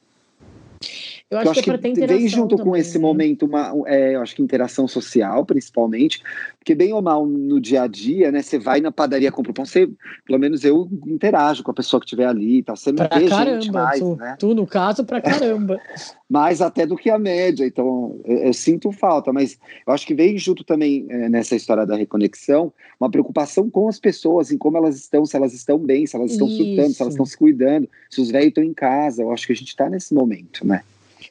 Eu 1.30 1.38
Porque 1.38 1.60
acho, 1.60 1.62
que 1.62 1.70
é 1.70 1.78
ter 1.78 1.88
interação. 1.90 2.18
vem 2.18 2.26
junto 2.26 2.56
com 2.56 2.64
também, 2.64 2.80
esse 2.80 2.98
né? 2.98 3.02
momento, 3.02 3.46
uma, 3.46 3.72
é, 3.86 4.16
eu 4.16 4.20
acho 4.20 4.34
que 4.34 4.42
interação 4.42 4.88
social, 4.88 5.46
principalmente, 5.46 6.20
porque 6.58 6.74
bem 6.74 6.92
ou 6.92 7.00
mal 7.00 7.24
no 7.24 7.60
dia 7.60 7.82
a 7.82 7.86
dia, 7.86 8.32
né? 8.32 8.42
Você 8.42 8.58
vai 8.58 8.80
na 8.80 8.90
padaria, 8.90 9.30
compra 9.30 9.52
o 9.52 9.54
pão, 9.54 9.64
você, 9.64 9.88
pelo 10.26 10.40
menos 10.40 10.64
eu 10.64 10.88
interajo 11.06 11.62
com 11.62 11.70
a 11.70 11.74
pessoa 11.74 12.00
que 12.00 12.06
estiver 12.06 12.26
ali 12.26 12.58
e 12.58 12.62
tal. 12.64 12.76
Você 12.76 12.90
não 12.90 13.06
Pra 13.06 13.16
vê 13.16 13.28
caramba, 13.28 13.60
gente 13.60 13.72
mais, 13.72 14.00
tu, 14.00 14.16
né? 14.16 14.36
tu, 14.40 14.54
no 14.56 14.66
caso, 14.66 15.04
pra 15.04 15.20
caramba. 15.20 15.78
mais 16.28 16.60
até 16.60 16.84
do 16.84 16.96
que 16.96 17.08
a 17.08 17.18
média. 17.18 17.64
Então, 17.64 18.20
eu, 18.24 18.38
eu 18.38 18.52
sinto 18.52 18.90
falta, 18.90 19.32
mas 19.32 19.56
eu 19.86 19.92
acho 19.92 20.04
que 20.04 20.14
vem 20.14 20.36
junto 20.36 20.64
também 20.64 21.06
é, 21.10 21.28
nessa 21.28 21.54
história 21.54 21.86
da 21.86 21.94
reconexão 21.94 22.72
uma 22.98 23.08
preocupação 23.08 23.70
com 23.70 23.88
as 23.88 24.00
pessoas, 24.00 24.50
em 24.50 24.58
como 24.58 24.76
elas 24.76 24.96
estão, 24.96 25.24
se 25.24 25.36
elas 25.36 25.54
estão 25.54 25.78
bem, 25.78 26.06
se 26.08 26.16
elas 26.16 26.32
estão 26.32 26.48
surtando, 26.48 26.86
se 26.86 26.90
Isso. 26.92 27.02
elas 27.04 27.14
estão 27.14 27.26
se 27.26 27.36
cuidando, 27.38 27.88
se 28.10 28.20
os 28.20 28.32
velhos 28.32 28.48
estão 28.48 28.64
em 28.64 28.74
casa. 28.74 29.22
Eu 29.22 29.30
acho 29.32 29.46
que 29.46 29.52
a 29.52 29.56
gente 29.56 29.68
está 29.68 29.88
nesse 29.88 30.12
momento, 30.12 30.66
né? 30.66 30.82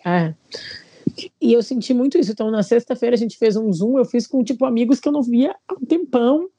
É. 0.05 0.33
E 1.41 1.53
eu 1.53 1.61
senti 1.61 1.93
muito 1.93 2.17
isso. 2.17 2.31
Então, 2.31 2.49
na 2.51 2.63
sexta-feira, 2.63 3.15
a 3.15 3.17
gente 3.17 3.37
fez 3.37 3.55
um 3.55 3.71
Zoom. 3.71 3.97
Eu 3.97 4.05
fiz 4.05 4.27
com, 4.27 4.43
tipo, 4.43 4.65
amigos 4.65 4.99
que 4.99 5.07
eu 5.07 5.11
não 5.11 5.21
via 5.21 5.55
há 5.67 5.73
um 5.73 5.85
tempão. 5.85 6.49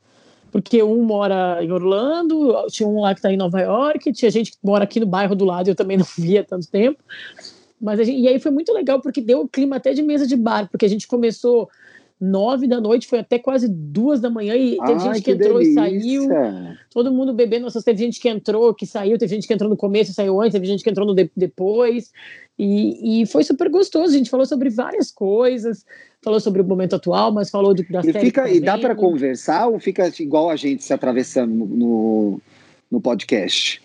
Porque 0.51 0.83
um 0.83 1.05
mora 1.05 1.63
em 1.63 1.71
Orlando, 1.71 2.67
tinha 2.69 2.89
um 2.89 3.01
lá 3.01 3.15
que 3.15 3.23
tá 3.23 3.33
em 3.33 3.37
Nova 3.37 3.61
York, 3.61 4.13
tinha 4.13 4.31
gente 4.31 4.53
que 4.53 4.59
mora 4.63 4.83
aqui 4.83 4.99
no 4.99 5.07
bairro 5.07 5.37
do 5.37 5.45
lado, 5.45 5.69
eu 5.69 5.77
também 5.77 5.97
não 5.99 6.07
via 6.19 6.41
há 6.41 6.45
tanto 6.45 6.69
tempo. 6.69 7.03
Mas 7.81 7.99
gente, 7.99 8.21
e 8.21 8.29
aí 8.29 8.39
foi 8.41 8.51
muito 8.51 8.73
legal, 8.73 9.01
porque 9.01 9.21
deu 9.21 9.43
o 9.43 9.49
clima 9.49 9.77
até 9.77 9.93
de 9.93 10.03
mesa 10.03 10.27
de 10.27 10.37
bar, 10.37 10.69
porque 10.69 10.85
a 10.85 10.89
gente 10.89 11.07
começou 11.07 11.69
nove 12.21 12.67
da 12.67 12.81
noite, 12.81 13.07
foi 13.07 13.21
até 13.21 13.39
quase 13.39 13.67
duas 13.69 14.21
da 14.21 14.29
manhã, 14.29 14.55
e 14.55 14.77
teve 14.77 14.93
Ai, 14.93 15.01
gente 15.15 15.23
que, 15.23 15.31
entrou 15.31 15.59
delícia. 15.59 15.89
e 15.89 16.19
saiu. 16.19 16.29
todo 16.93 17.11
mundo 17.13 17.33
bebendo. 17.33 17.65
Nossa, 17.65 17.83
teve 17.83 17.99
gente 18.05 18.21
que 18.21 18.29
entrou, 18.29 18.75
que 18.75 18.85
saiu, 18.87 19.17
teve 19.17 19.35
gente 19.35 19.47
que 19.47 19.55
entrou 19.55 19.71
no 19.71 19.77
começo 19.77 20.11
e 20.11 20.15
saiu 20.15 20.39
antes, 20.41 20.53
teve 20.53 20.67
gente 20.67 20.85
que 20.85 20.91
entrou 20.91 21.07
no 21.07 21.15
de- 21.15 21.31
depois. 21.35 22.13
E, 22.59 23.23
e 23.23 23.27
foi 23.27 23.43
super 23.43 23.71
gostoso. 23.71 24.13
A 24.15 24.19
gente 24.19 24.29
falou 24.29 24.45
sobre 24.45 24.69
várias 24.69 25.11
coisas, 25.11 25.87
falou 26.23 26.39
sobre 26.39 26.61
o 26.61 26.65
momento 26.65 26.95
atual, 26.95 27.33
mas 27.33 27.49
falou 27.49 27.73
do, 27.73 27.83
da 27.91 28.01
E, 28.01 28.13
série. 28.13 28.21
fica, 28.21 28.45
que 28.45 28.57
e 28.57 28.61
dá 28.61 28.77
para 28.77 28.95
conversar 28.95 29.69
ou 29.69 29.79
fica 29.81 30.13
igual 30.21 30.51
a 30.51 30.57
gente 30.57 30.85
se 30.85 30.93
atravessando 30.93 31.51
no, 31.55 32.39
no 32.91 33.01
podcast? 33.01 33.81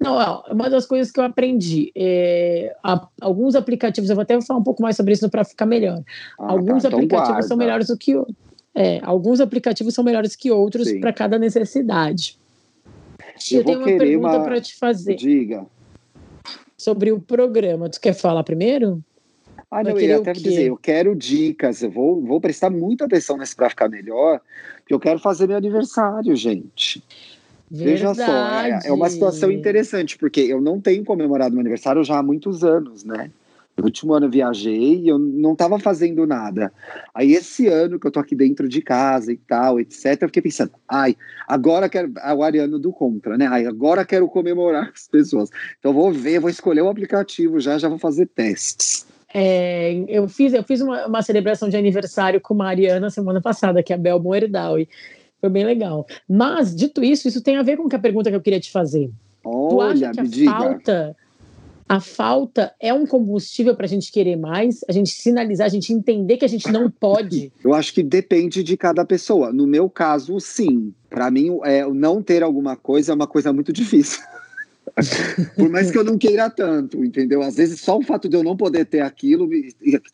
Não, 0.00 0.42
uma 0.50 0.70
das 0.70 0.86
coisas 0.86 1.10
que 1.12 1.18
eu 1.20 1.24
aprendi, 1.24 1.90
é, 1.96 2.74
a- 2.82 3.08
alguns 3.20 3.54
aplicativos, 3.54 4.08
eu 4.10 4.16
vou 4.16 4.22
até 4.22 4.40
falar 4.40 4.60
um 4.60 4.64
pouco 4.64 4.82
mais 4.82 4.96
sobre 4.96 5.12
isso 5.12 5.28
para 5.28 5.44
ficar 5.44 5.66
melhor. 5.66 6.02
Ah, 6.38 6.52
alguns 6.52 6.82
tá, 6.82 6.88
então 6.88 6.98
aplicativos 6.98 7.46
são 7.46 7.56
guarda. 7.56 7.64
melhores 7.72 7.86
do 7.88 7.96
que 7.98 8.14
é, 8.74 9.00
alguns 9.02 9.40
aplicativos 9.40 9.92
são 9.94 10.04
melhores 10.04 10.36
que 10.36 10.50
outros 10.52 10.92
para 11.00 11.12
cada 11.12 11.38
necessidade. 11.38 12.38
E 13.50 13.54
Eu 13.54 13.60
eu 13.60 13.64
tenho 13.64 13.78
uma 13.78 13.86
pergunta 13.98 14.36
uma- 14.36 14.44
para 14.44 14.60
te 14.60 14.76
fazer 14.76 15.14
Diga. 15.16 15.66
sobre 16.76 17.10
o 17.10 17.20
programa. 17.20 17.88
Tu 17.88 18.00
quer 18.00 18.12
falar 18.14 18.44
primeiro? 18.44 19.02
Ah, 19.70 19.82
não, 19.82 19.90
eu 19.90 20.00
ia 20.00 20.16
até 20.16 20.32
dizer, 20.32 20.66
eu 20.68 20.76
quero 20.76 21.14
dicas, 21.14 21.82
eu 21.82 21.90
vou, 21.90 22.22
vou 22.22 22.40
prestar 22.40 22.70
muita 22.70 23.04
atenção 23.04 23.36
nesse 23.36 23.54
para 23.54 23.68
ficar 23.68 23.88
melhor, 23.88 24.40
porque 24.78 24.94
eu 24.94 25.00
quero 25.00 25.18
fazer 25.18 25.46
meu 25.46 25.56
aniversário, 25.56 26.34
gente. 26.36 27.02
Veja 27.70 28.14
só, 28.14 28.22
é, 28.62 28.80
é 28.84 28.92
uma 28.92 29.10
situação 29.10 29.50
interessante, 29.50 30.16
porque 30.16 30.40
eu 30.40 30.60
não 30.60 30.80
tenho 30.80 31.04
comemorado 31.04 31.52
meu 31.52 31.60
aniversário 31.60 32.02
já 32.02 32.18
há 32.18 32.22
muitos 32.22 32.64
anos, 32.64 33.04
né? 33.04 33.30
No 33.78 33.84
último 33.84 34.12
ano 34.12 34.26
eu 34.26 34.30
viajei 34.30 34.96
e 34.96 35.08
eu 35.08 35.18
não 35.18 35.52
estava 35.52 35.78
fazendo 35.78 36.26
nada. 36.26 36.72
Aí 37.14 37.32
esse 37.32 37.68
ano 37.68 37.98
que 37.98 38.06
eu 38.08 38.10
tô 38.10 38.18
aqui 38.18 38.34
dentro 38.34 38.68
de 38.68 38.82
casa 38.82 39.32
e 39.32 39.36
tal, 39.36 39.78
etc, 39.78 40.22
eu 40.22 40.28
fiquei 40.28 40.42
pensando, 40.42 40.72
ai, 40.88 41.16
agora 41.46 41.88
quero, 41.88 42.12
ah, 42.16 42.34
o 42.34 42.42
Ariano 42.42 42.78
do 42.78 42.92
Contra, 42.92 43.38
né? 43.38 43.46
Ai, 43.46 43.66
agora 43.66 44.04
quero 44.04 44.26
comemorar 44.26 44.90
as 44.92 45.06
pessoas. 45.06 45.48
Então 45.78 45.92
eu 45.92 45.94
vou 45.94 46.10
ver, 46.12 46.40
vou 46.40 46.50
escolher 46.50 46.82
o 46.82 46.88
aplicativo 46.88 47.60
já, 47.60 47.78
já 47.78 47.88
vou 47.88 47.98
fazer 47.98 48.26
testes. 48.26 49.06
É, 49.32 49.92
eu 50.08 50.26
fiz, 50.26 50.54
eu 50.54 50.64
fiz 50.64 50.80
uma, 50.80 51.06
uma 51.06 51.22
celebração 51.22 51.68
de 51.68 51.76
aniversário 51.76 52.40
com 52.40 52.54
a 52.54 52.56
Mariana 52.56 53.10
semana 53.10 53.40
passada, 53.40 53.82
que 53.82 53.92
é 53.92 53.96
a 53.96 53.98
Bel 53.98 54.20
Moerdal, 54.20 54.78
e 54.78 54.88
foi 55.40 55.50
bem 55.50 55.64
legal. 55.64 56.06
Mas, 56.28 56.74
dito 56.74 57.02
isso, 57.02 57.28
isso 57.28 57.42
tem 57.42 57.56
a 57.56 57.62
ver 57.62 57.76
com 57.76 57.88
a 57.94 57.98
pergunta 57.98 58.30
que 58.30 58.36
eu 58.36 58.40
queria 58.40 58.60
te 58.60 58.70
fazer. 58.70 59.10
tu 59.42 59.76
Olha, 59.76 60.10
acha 60.10 60.22
que 60.24 60.48
a 60.48 60.52
falta, 60.52 61.16
a 61.88 62.00
falta 62.00 62.74
é 62.80 62.92
um 62.92 63.06
combustível 63.06 63.74
para 63.74 63.86
a 63.86 63.88
gente 63.88 64.12
querer 64.12 64.36
mais, 64.36 64.84
a 64.88 64.92
gente 64.92 65.10
sinalizar, 65.10 65.66
a 65.66 65.70
gente 65.70 65.92
entender 65.92 66.36
que 66.36 66.44
a 66.44 66.48
gente 66.48 66.70
não 66.70 66.90
pode? 66.90 67.52
Eu 67.64 67.72
acho 67.72 67.94
que 67.94 68.02
depende 68.02 68.62
de 68.62 68.76
cada 68.76 69.04
pessoa. 69.04 69.52
No 69.52 69.66
meu 69.66 69.88
caso, 69.88 70.38
sim. 70.40 70.92
Para 71.08 71.30
mim, 71.30 71.58
é, 71.64 71.86
não 71.86 72.22
ter 72.22 72.42
alguma 72.42 72.76
coisa 72.76 73.12
é 73.12 73.14
uma 73.14 73.26
coisa 73.26 73.52
muito 73.52 73.72
difícil. 73.72 74.20
Por 75.56 75.68
mais 75.68 75.90
que 75.90 75.98
eu 75.98 76.04
não 76.04 76.18
queira 76.18 76.50
tanto, 76.50 77.04
entendeu? 77.04 77.42
Às 77.42 77.56
vezes 77.56 77.80
só 77.80 77.98
o 77.98 78.02
fato 78.02 78.28
de 78.28 78.36
eu 78.36 78.42
não 78.42 78.56
poder 78.56 78.84
ter 78.84 79.00
aquilo 79.00 79.48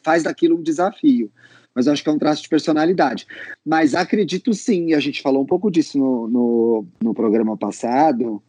faz 0.02 0.24
daquilo 0.24 0.58
um 0.58 0.62
desafio. 0.62 1.30
Mas 1.74 1.87
eu 1.87 1.92
acho 1.92 2.02
que 2.02 2.08
é 2.08 2.12
um 2.12 2.18
traço 2.18 2.42
de 2.42 2.48
personalidade. 2.48 3.26
Mas 3.64 3.94
acredito 3.94 4.52
sim, 4.54 4.88
e 4.88 4.94
a 4.94 5.00
gente 5.00 5.20
falou 5.22 5.42
um 5.42 5.46
pouco 5.46 5.70
disso 5.70 5.98
no, 5.98 6.28
no, 6.28 6.87
no 7.02 7.14
programa 7.14 7.56
passado. 7.56 8.42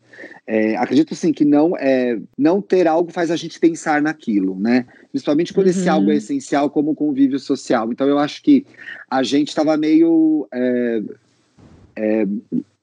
é, 0.47 0.75
acredito 0.77 1.15
sim 1.15 1.33
que 1.33 1.43
não 1.43 1.75
é 1.77 2.19
não 2.38 2.61
ter 2.61 2.88
algo 2.88 3.11
faz 3.11 3.31
a 3.31 3.35
gente 3.35 3.59
pensar 3.59 4.01
naquilo, 4.01 4.57
né? 4.59 4.85
Principalmente 5.11 5.53
quando 5.53 5.67
esse 5.67 5.88
Uhum. 5.88 5.95
algo 5.95 6.11
é 6.11 6.15
essencial 6.15 6.69
como 6.69 6.91
o 6.91 6.95
convívio 6.95 7.39
social. 7.39 7.91
Então 7.91 8.07
eu 8.07 8.17
acho 8.19 8.41
que 8.41 8.65
a 9.09 9.23
gente 9.23 9.49
estava 9.49 9.75
meio 9.75 10.47
é, 10.53 11.01
é, 11.95 12.27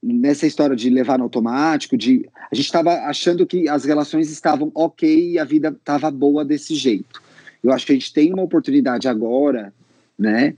nessa 0.03 0.47
história 0.47 0.75
de 0.75 0.91
levar 0.91 1.19
no 1.19 1.25
automático, 1.25 1.97
de 1.97 2.29
a 2.51 2.55
gente 2.55 2.67
estava 2.67 2.93
achando 3.05 3.47
que 3.47 3.69
as 3.69 3.85
relações 3.85 4.31
estavam 4.31 4.71
ok 4.75 5.31
e 5.33 5.39
a 5.39 5.45
vida 5.45 5.69
estava 5.69 6.11
boa 6.11 6.45
desse 6.45 6.75
jeito. 6.75 7.23
Eu 7.63 7.73
acho 7.73 7.87
que 7.87 7.93
a 7.93 7.95
gente 7.95 8.13
tem 8.13 8.33
uma 8.33 8.43
oportunidade 8.43 9.07
agora, 9.07 9.73
né? 10.19 10.55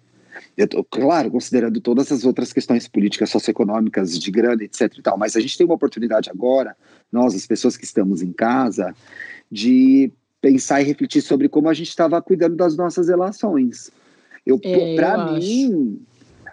Eu 0.56 0.66
tô, 0.66 0.82
claro, 0.82 1.30
considerando 1.30 1.80
todas 1.80 2.10
as 2.10 2.24
outras 2.24 2.52
questões 2.52 2.88
políticas, 2.88 3.30
socioeconômicas, 3.30 4.18
de 4.18 4.30
grana, 4.30 4.64
etc 4.64 4.92
e 4.98 5.02
tal, 5.02 5.16
mas 5.16 5.36
a 5.36 5.40
gente 5.40 5.56
tem 5.56 5.64
uma 5.64 5.76
oportunidade 5.76 6.30
agora, 6.30 6.76
nós, 7.10 7.34
as 7.34 7.46
pessoas 7.46 7.76
que 7.76 7.84
estamos 7.84 8.22
em 8.22 8.32
casa, 8.32 8.94
de 9.50 10.12
pensar 10.40 10.82
e 10.82 10.84
refletir 10.84 11.22
sobre 11.22 11.48
como 11.48 11.68
a 11.68 11.74
gente 11.74 11.88
estava 11.88 12.20
cuidando 12.20 12.56
das 12.56 12.76
nossas 12.76 13.08
relações. 13.08 13.90
Eu, 14.44 14.60
É, 14.62 14.94
para 14.94 15.32
mim, 15.32 16.00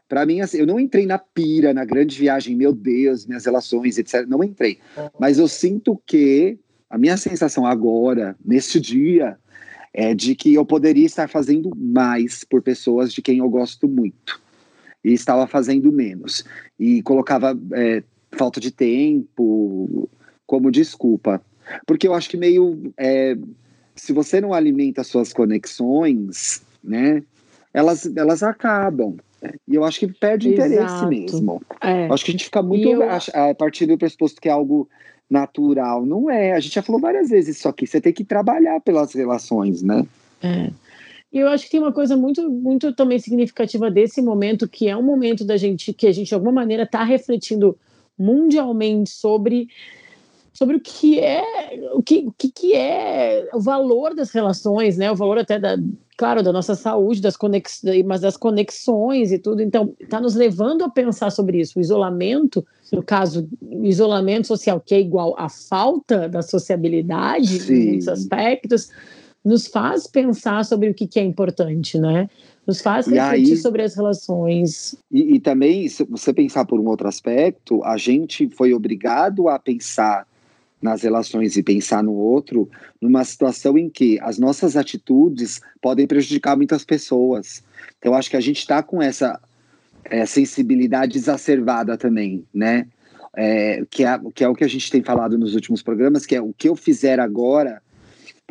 para 0.08 0.26
mim, 0.26 0.42
assim, 0.42 0.58
eu 0.58 0.68
não 0.68 0.80
entrei 0.80 1.06
na 1.06 1.18
pira, 1.18 1.74
na 1.74 1.86
grande 1.86 2.18
viagem, 2.18 2.56
meu 2.56 2.74
Deus, 2.74 3.26
minhas 3.26 3.46
relações, 3.46 3.98
etc. 3.98 4.26
Não 4.28 4.44
entrei. 4.44 4.78
Mas 5.20 5.40
eu 5.40 5.48
sinto 5.48 6.02
que 6.06 6.58
a 6.90 6.98
minha 6.98 7.16
sensação 7.16 7.66
agora, 7.66 8.36
neste 8.44 8.80
dia, 8.80 9.38
é 9.94 10.14
de 10.14 10.36
que 10.36 10.54
eu 10.54 10.66
poderia 10.66 11.06
estar 11.06 11.28
fazendo 11.28 11.72
mais 11.76 12.44
por 12.44 12.62
pessoas 12.62 13.14
de 13.14 13.22
quem 13.22 13.40
eu 13.40 13.50
gosto 13.50 13.88
muito. 13.88 14.40
E 15.04 15.14
estava 15.14 15.48
fazendo 15.48 15.92
menos. 15.92 16.44
E 16.80 17.02
colocava 17.02 17.58
é, 17.74 18.04
falta 18.32 18.60
de 18.60 18.72
tempo 18.72 20.10
como 20.46 20.72
desculpa. 20.72 21.42
Porque 21.86 22.08
eu 22.08 22.14
acho 22.14 22.30
que 22.30 22.38
meio. 22.38 22.94
é, 22.98 23.36
se 23.96 24.14
você 24.14 24.40
não 24.40 24.54
alimenta 24.54 25.04
suas 25.04 25.34
conexões, 25.34 26.62
né? 26.84 27.24
Elas, 27.74 28.06
elas 28.16 28.44
acabam. 28.44 29.18
E 29.68 29.76
eu 29.76 29.84
acho 29.84 30.00
que 30.00 30.08
perde 30.08 30.50
interesse 30.50 30.84
Exato. 30.84 31.08
mesmo. 31.08 31.62
É. 31.82 32.08
Acho 32.08 32.26
que 32.26 32.32
a 32.32 32.34
gente 32.34 32.46
fica 32.46 32.62
muito 32.62 32.88
eu- 32.88 33.04
a, 33.10 33.50
a 33.50 33.56
partir 33.56 33.86
do 33.86 33.98
pressuposto 33.98 34.40
que 34.40 34.50
é 34.50 34.52
algo 34.52 34.88
natural. 35.32 36.06
Não 36.06 36.30
é. 36.30 36.52
A 36.52 36.60
gente 36.60 36.76
já 36.76 36.82
falou 36.82 37.00
várias 37.00 37.30
vezes 37.30 37.58
isso 37.58 37.70
aqui. 37.70 37.88
Você 37.88 38.02
tem 38.02 38.14
que 38.14 38.24
trabalhar 38.24 38.82
pelas 38.82 39.14
relações, 39.14 39.82
né? 39.82 40.06
É. 40.44 40.70
E 41.32 41.40
eu 41.40 41.48
acho 41.48 41.66
que 41.66 41.72
tem 41.72 41.80
uma 41.80 41.94
coisa 41.94 42.18
muito, 42.18 42.50
muito 42.50 42.94
também 42.94 43.18
significativa 43.18 43.90
desse 43.90 44.22
momento, 44.22 44.68
que 44.68 44.90
é 44.90 44.98
um 44.98 45.02
momento 45.02 45.46
da 45.46 45.56
gente, 45.56 45.94
que 45.94 46.06
a 46.06 46.12
gente 46.12 46.28
de 46.28 46.34
alguma 46.34 46.52
maneira 46.52 46.84
está 46.84 47.04
refletindo 47.04 47.78
mundialmente 48.20 49.10
sobre 49.10 49.70
sobre 50.54 50.76
o 50.76 50.80
que 50.82 51.18
é 51.18 51.42
o 51.94 52.04
que, 52.04 52.28
o 52.28 52.34
que 52.34 52.76
é 52.76 53.48
o 53.54 53.62
valor 53.62 54.14
das 54.14 54.32
relações, 54.32 54.98
né? 54.98 55.10
O 55.10 55.16
valor 55.16 55.38
até 55.38 55.58
da, 55.58 55.78
claro, 56.22 56.44
da 56.44 56.54
nossa 56.54 56.76
saúde, 56.76 57.20
das 57.20 57.36
conexões, 57.36 58.06
mas 58.06 58.22
das 58.22 58.38
conexões 58.38 59.32
e 59.32 59.40
tudo. 59.40 59.60
Então, 59.60 59.92
está 60.00 60.22
nos 60.22 60.36
levando 60.36 60.84
a 60.84 60.90
pensar 60.90 61.32
sobre 61.32 61.60
isso. 61.60 61.80
O 61.80 61.82
isolamento, 61.82 62.64
no 62.94 63.02
caso, 63.02 63.50
isolamento 63.82 64.46
social, 64.46 64.80
que 64.80 64.94
é 64.94 65.00
igual 65.02 65.34
à 65.36 65.50
falta 65.50 66.30
da 66.30 66.44
sociabilidade 66.44 67.60
Sim. 67.62 67.74
em 67.74 67.88
muitos 67.88 68.08
aspectos, 68.08 68.90
nos 69.44 69.66
faz 69.66 70.06
pensar 70.06 70.64
sobre 70.64 70.92
o 70.92 70.94
que, 70.94 71.08
que 71.08 71.20
é 71.20 71.24
importante, 71.24 71.98
né? 71.98 72.30
Nos 72.68 72.84
faz 72.84 73.08
refletir 73.08 73.54
aí, 73.54 73.58
sobre 73.58 73.82
as 73.82 73.96
relações. 73.96 74.96
E, 75.12 75.38
e, 75.38 75.40
também, 75.40 75.90
se 75.90 76.04
você 76.04 76.32
pensar 76.32 76.66
por 76.66 76.80
um 76.80 76.86
outro 76.88 77.08
aspecto, 77.08 77.84
a 77.84 77.98
gente 77.98 78.48
foi 78.48 78.76
obrigado 78.76 79.50
a 79.50 79.58
pensar 79.58 80.28
nas 80.82 81.04
relações 81.04 81.56
e 81.56 81.64
pensar 81.64 82.04
no 82.04 82.14
outro 82.14 82.70
numa 83.00 83.24
situação 83.24 83.78
em 83.78 83.90
que 83.90 84.20
as 84.22 84.38
nossas 84.38 84.76
atitudes 84.76 85.62
podem 85.82 86.08
prejudicar 86.08 86.58
muitas 86.58 86.84
pessoas. 86.84 87.64
Então, 88.00 88.14
acho 88.16 88.30
que 88.30 88.38
a 88.38 88.42
gente 88.42 88.60
está 88.60 88.82
com 88.82 89.02
essa 89.02 89.40
é, 90.06 90.26
sensibilidade 90.26 91.18
exacerbada 91.18 91.98
também, 91.98 92.46
né? 92.54 92.88
É, 93.34 93.86
que, 93.90 94.04
é, 94.04 94.20
que 94.36 94.44
é 94.44 94.50
o 94.50 94.56
que 94.56 94.64
a 94.64 94.68
gente 94.68 94.92
tem 94.92 95.02
falado 95.02 95.38
nos 95.38 95.56
últimos 95.56 95.82
programas, 95.82 96.26
que 96.26 96.36
é 96.36 96.42
o 96.42 96.52
que 96.52 96.68
eu 96.68 96.76
fizer 96.76 97.18
agora 97.18 97.82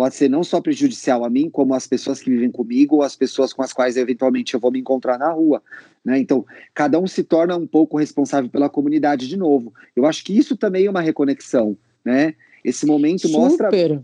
pode 0.01 0.15
ser 0.15 0.31
não 0.31 0.43
só 0.43 0.63
prejudicial 0.63 1.27
a 1.27 1.29
mim, 1.29 1.51
como 1.51 1.75
as 1.75 1.87
pessoas 1.87 2.23
que 2.23 2.31
vivem 2.31 2.51
comigo 2.51 2.97
ou 2.97 3.03
as 3.03 3.15
pessoas 3.15 3.53
com 3.53 3.63
as 3.63 3.71
quais 3.71 3.99
eventualmente 3.99 4.55
eu 4.55 4.61
vou 4.61 4.71
me 4.71 4.81
encontrar 4.81 5.19
na 5.19 5.31
rua. 5.31 5.63
Né? 6.03 6.19
Então, 6.19 6.47
cada 6.73 6.99
um 6.99 7.07
se 7.07 7.23
torna 7.23 7.55
um 7.55 7.67
pouco 7.67 7.99
responsável 7.99 8.49
pela 8.49 8.71
comunidade 8.71 9.29
de 9.29 9.37
novo. 9.37 9.75
Eu 9.95 10.07
acho 10.07 10.25
que 10.25 10.35
isso 10.35 10.57
também 10.57 10.87
é 10.87 10.91
uma 10.91 11.03
reconexão. 11.03 11.77
Né? 12.05 12.35
Esse 12.65 12.87
momento 12.87 13.29
Super. 13.29 13.39
mostra. 13.39 14.03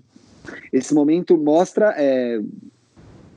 Esse 0.72 0.94
momento 0.94 1.37
mostra. 1.37 1.94
É, 1.96 2.40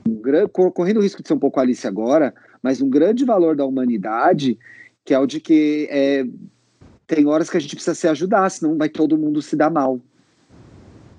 um 0.08 0.14
grande, 0.16 0.50
correndo 0.50 0.98
o 0.98 1.02
risco 1.02 1.22
de 1.22 1.28
ser 1.28 1.34
um 1.34 1.38
pouco 1.38 1.60
Alice 1.60 1.86
agora, 1.86 2.34
mas 2.62 2.80
um 2.80 2.88
grande 2.88 3.24
valor 3.24 3.54
da 3.54 3.64
humanidade, 3.64 4.58
que 5.04 5.14
é 5.14 5.18
o 5.18 5.26
de 5.26 5.40
que 5.40 5.88
é, 5.90 6.24
tem 7.06 7.26
horas 7.26 7.50
que 7.50 7.56
a 7.56 7.60
gente 7.60 7.74
precisa 7.74 7.94
se 7.94 8.08
ajudar, 8.08 8.48
senão 8.50 8.76
vai 8.76 8.88
todo 8.88 9.18
mundo 9.18 9.40
se 9.42 9.56
dar 9.56 9.70
mal. 9.70 10.00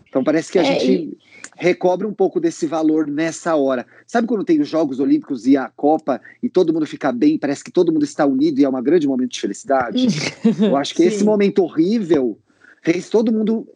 Então 0.10 0.24
parece 0.24 0.52
que 0.52 0.60
a 0.60 0.62
é, 0.62 0.66
gente 0.66 0.92
e... 0.92 1.18
recobre 1.56 2.06
um 2.06 2.14
pouco 2.14 2.40
desse 2.40 2.66
valor 2.66 3.08
nessa 3.08 3.56
hora. 3.56 3.86
Sabe 4.06 4.28
quando 4.28 4.44
tem 4.44 4.60
os 4.60 4.68
Jogos 4.68 5.00
Olímpicos 5.00 5.48
e 5.48 5.56
a 5.56 5.70
Copa 5.70 6.20
e 6.44 6.50
todo 6.50 6.74
mundo 6.74 6.86
fica 6.86 7.12
bem, 7.12 7.38
parece 7.38 7.64
que 7.64 7.72
todo 7.72 7.94
mundo 7.94 8.04
está 8.04 8.26
unido 8.26 8.60
e 8.60 8.66
é 8.66 8.70
um 8.70 8.84
grande 8.84 9.08
momento 9.08 9.32
de 9.32 9.40
felicidade? 9.40 10.08
Eu 10.62 10.76
acho 10.76 10.94
que 10.94 11.04
esse 11.04 11.24
momento 11.24 11.64
horrível 11.64 12.38
fez 12.82 13.10
todo 13.10 13.32
mundo, 13.32 13.68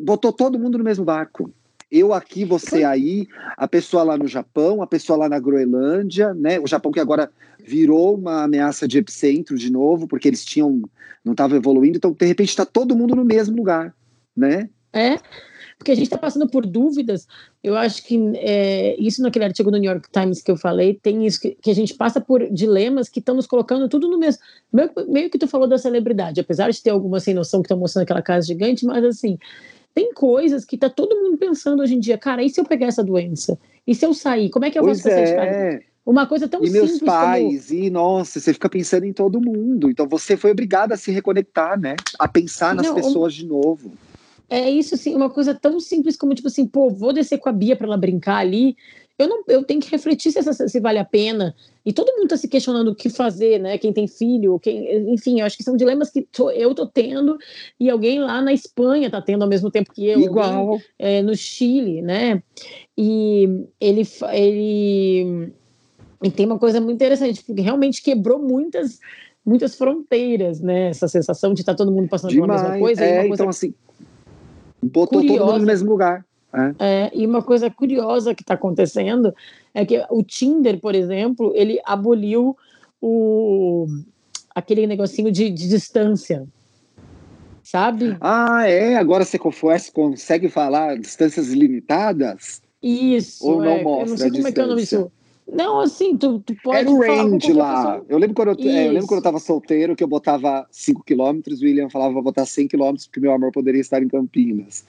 botou 0.00 0.32
todo 0.32 0.58
mundo 0.58 0.78
no 0.78 0.84
mesmo 0.84 1.04
barco. 1.04 1.52
Eu 1.90 2.12
aqui, 2.12 2.44
você 2.44 2.84
aí, 2.84 3.26
a 3.56 3.66
pessoa 3.66 4.02
lá 4.02 4.18
no 4.18 4.26
Japão, 4.26 4.82
a 4.82 4.86
pessoa 4.86 5.20
lá 5.20 5.28
na 5.28 5.38
Groenlândia, 5.38 6.34
né? 6.34 6.60
O 6.60 6.66
Japão 6.66 6.92
que 6.92 7.00
agora 7.00 7.30
virou 7.58 8.14
uma 8.14 8.44
ameaça 8.44 8.86
de 8.86 8.98
epicentro 8.98 9.56
de 9.56 9.72
novo, 9.72 10.06
porque 10.06 10.28
eles 10.28 10.44
tinham, 10.44 10.82
não 11.24 11.32
estavam 11.32 11.56
evoluindo, 11.56 11.96
então 11.96 12.12
de 12.12 12.26
repente 12.26 12.50
está 12.50 12.66
todo 12.66 12.96
mundo 12.96 13.16
no 13.16 13.24
mesmo 13.24 13.56
lugar, 13.56 13.94
né? 14.36 14.68
É, 14.92 15.16
porque 15.78 15.92
a 15.92 15.94
gente 15.94 16.06
está 16.06 16.18
passando 16.18 16.48
por 16.48 16.66
dúvidas. 16.66 17.26
Eu 17.62 17.76
acho 17.76 18.04
que 18.04 18.18
é, 18.34 18.96
isso 18.98 19.22
naquele 19.22 19.44
artigo 19.44 19.70
do 19.70 19.78
New 19.78 19.90
York 19.90 20.08
Times 20.10 20.42
que 20.42 20.50
eu 20.50 20.56
falei, 20.56 20.98
tem 21.00 21.24
isso, 21.24 21.40
que, 21.40 21.50
que 21.50 21.70
a 21.70 21.74
gente 21.74 21.94
passa 21.94 22.20
por 22.20 22.50
dilemas 22.50 23.08
que 23.08 23.20
estão 23.20 23.36
nos 23.36 23.46
colocando 23.46 23.88
tudo 23.88 24.08
no 24.08 24.18
mesmo. 24.18 24.42
Meio, 24.72 24.90
meio, 25.06 25.30
que 25.30 25.38
tu 25.38 25.46
falou 25.46 25.68
da 25.68 25.78
celebridade, 25.78 26.40
apesar 26.40 26.70
de 26.70 26.82
ter 26.82 26.90
alguma 26.90 27.20
sem 27.20 27.32
noção 27.32 27.62
que 27.62 27.66
estão 27.66 27.78
mostrando 27.78 28.02
aquela 28.02 28.20
casa 28.20 28.48
gigante, 28.48 28.84
mas 28.84 29.04
assim, 29.04 29.38
tem 29.94 30.12
coisas 30.12 30.64
que 30.64 30.76
tá 30.76 30.90
todo 30.90 31.14
mundo 31.14 31.38
pensando 31.38 31.80
hoje 31.80 31.94
em 31.94 32.00
dia, 32.00 32.18
cara, 32.18 32.42
e 32.42 32.50
se 32.50 32.60
eu 32.60 32.64
pegar 32.64 32.88
essa 32.88 33.04
doença? 33.04 33.56
E 33.86 33.94
se 33.94 34.04
eu 34.04 34.12
sair? 34.12 34.50
Como 34.50 34.64
é 34.64 34.70
que 34.70 34.78
eu 34.78 34.82
pois 34.82 35.00
vou 35.00 35.12
é. 35.12 35.26
sair 35.26 35.86
Uma 36.04 36.26
coisa 36.26 36.48
tão 36.48 36.60
e 36.62 36.66
simples. 36.66 36.82
E 36.82 36.86
meus 36.88 37.00
pais, 37.00 37.68
como... 37.68 37.80
e 37.80 37.90
nossa, 37.90 38.40
você 38.40 38.52
fica 38.52 38.68
pensando 38.68 39.04
em 39.04 39.12
todo 39.12 39.40
mundo. 39.40 39.88
Então 39.88 40.08
você 40.08 40.36
foi 40.36 40.50
obrigada 40.50 40.94
a 40.94 40.96
se 40.96 41.12
reconectar, 41.12 41.78
né? 41.78 41.94
A 42.18 42.26
pensar 42.26 42.74
nas 42.74 42.86
Não, 42.86 42.96
pessoas 42.96 43.32
de 43.32 43.46
novo 43.46 43.92
é 44.50 44.70
isso, 44.70 44.94
assim, 44.94 45.14
uma 45.14 45.28
coisa 45.28 45.54
tão 45.54 45.78
simples 45.78 46.16
como, 46.16 46.34
tipo 46.34 46.48
assim, 46.48 46.66
pô, 46.66 46.88
vou 46.88 47.12
descer 47.12 47.38
com 47.38 47.48
a 47.48 47.52
Bia 47.52 47.76
para 47.76 47.86
ela 47.86 47.96
brincar 47.96 48.36
ali. 48.36 48.76
Eu, 49.18 49.28
não, 49.28 49.42
eu 49.48 49.64
tenho 49.64 49.80
que 49.80 49.90
refletir 49.90 50.30
se, 50.30 50.38
essa, 50.38 50.68
se 50.68 50.80
vale 50.80 50.98
a 50.98 51.04
pena. 51.04 51.54
E 51.84 51.92
todo 51.92 52.12
mundo 52.12 52.24
está 52.24 52.36
se 52.36 52.46
questionando 52.46 52.88
o 52.88 52.94
que 52.94 53.10
fazer, 53.10 53.58
né? 53.58 53.76
Quem 53.76 53.92
tem 53.92 54.06
filho, 54.06 54.58
quem, 54.60 55.12
enfim, 55.12 55.40
eu 55.40 55.46
acho 55.46 55.56
que 55.56 55.64
são 55.64 55.76
dilemas 55.76 56.10
que 56.10 56.22
tô, 56.22 56.50
eu 56.50 56.72
tô 56.72 56.86
tendo 56.86 57.36
e 57.80 57.90
alguém 57.90 58.20
lá 58.20 58.40
na 58.40 58.52
Espanha 58.52 59.10
tá 59.10 59.20
tendo 59.20 59.42
ao 59.42 59.48
mesmo 59.48 59.70
tempo 59.70 59.92
que 59.92 60.06
eu. 60.06 60.20
Igual. 60.20 60.54
Alguém, 60.54 60.84
é, 60.98 61.20
no 61.20 61.34
Chile, 61.34 62.00
né? 62.00 62.42
E 62.96 63.66
ele, 63.80 64.02
ele 64.32 65.52
e 66.22 66.30
tem 66.30 66.46
uma 66.46 66.58
coisa 66.58 66.80
muito 66.80 66.94
interessante, 66.94 67.42
porque 67.44 67.60
realmente 67.60 68.02
quebrou 68.02 68.38
muitas 68.38 69.00
muitas 69.44 69.74
fronteiras, 69.76 70.60
né? 70.60 70.90
Essa 70.90 71.08
sensação 71.08 71.54
de 71.54 71.62
estar 71.62 71.72
tá 71.72 71.78
todo 71.78 71.90
mundo 71.90 72.08
passando 72.08 72.30
Demais. 72.30 72.60
pela 72.60 72.72
mesma 72.72 72.86
coisa. 72.86 73.04
É, 73.04 73.18
coisa... 73.20 73.34
então 73.34 73.48
assim, 73.48 73.74
Botou 74.82 75.20
curiosa, 75.20 75.38
todo 75.38 75.52
mundo 75.52 75.60
no 75.60 75.66
mesmo 75.66 75.90
lugar. 75.90 76.24
É. 76.52 76.74
é. 76.78 77.10
e 77.14 77.26
uma 77.26 77.42
coisa 77.42 77.70
curiosa 77.70 78.34
que 78.34 78.42
está 78.42 78.54
acontecendo 78.54 79.34
é 79.74 79.84
que 79.84 80.02
o 80.10 80.22
Tinder, 80.22 80.80
por 80.80 80.94
exemplo, 80.94 81.52
ele 81.54 81.78
aboliu 81.84 82.56
o, 83.00 83.86
aquele 84.54 84.86
negocinho 84.86 85.30
de, 85.30 85.50
de 85.50 85.68
distância. 85.68 86.46
Sabe? 87.62 88.16
Ah, 88.20 88.66
é? 88.66 88.96
Agora 88.96 89.26
você 89.26 89.38
consegue 89.92 90.48
falar 90.48 90.98
distâncias 90.98 91.48
limitadas? 91.48 92.62
Isso. 92.82 93.46
Ou 93.46 93.62
não 93.62 93.72
é. 93.72 93.82
mostra 93.82 94.06
Eu 94.06 94.10
não 94.10 94.16
sei 94.16 94.30
como 94.30 94.48
é 94.48 94.52
que 94.52 94.60
é 94.60 94.64
o 94.64 94.68
nome 94.68 94.80
disso. 94.80 95.12
Não, 95.50 95.80
assim, 95.80 96.16
tu, 96.16 96.40
tu 96.40 96.54
pode. 96.62 96.78
Era 96.78 96.90
o 96.90 97.00
range 97.00 97.52
lá. 97.52 98.02
Eu 98.08 98.18
lembro, 98.18 98.34
quando 98.34 98.60
eu, 98.60 98.70
é, 98.70 98.86
eu 98.86 98.92
lembro 98.92 99.06
quando 99.06 99.18
eu 99.18 99.24
tava 99.24 99.38
solteiro 99.38 99.96
que 99.96 100.04
eu 100.04 100.08
botava 100.08 100.66
5 100.70 101.02
km, 101.04 101.40
o 101.50 101.64
William 101.64 101.88
falava 101.88 102.12
vou 102.12 102.22
botar 102.22 102.44
100 102.44 102.68
km 102.68 102.94
porque 103.04 103.20
meu 103.20 103.32
amor 103.32 103.50
poderia 103.50 103.80
estar 103.80 104.02
em 104.02 104.08
Campinas. 104.08 104.84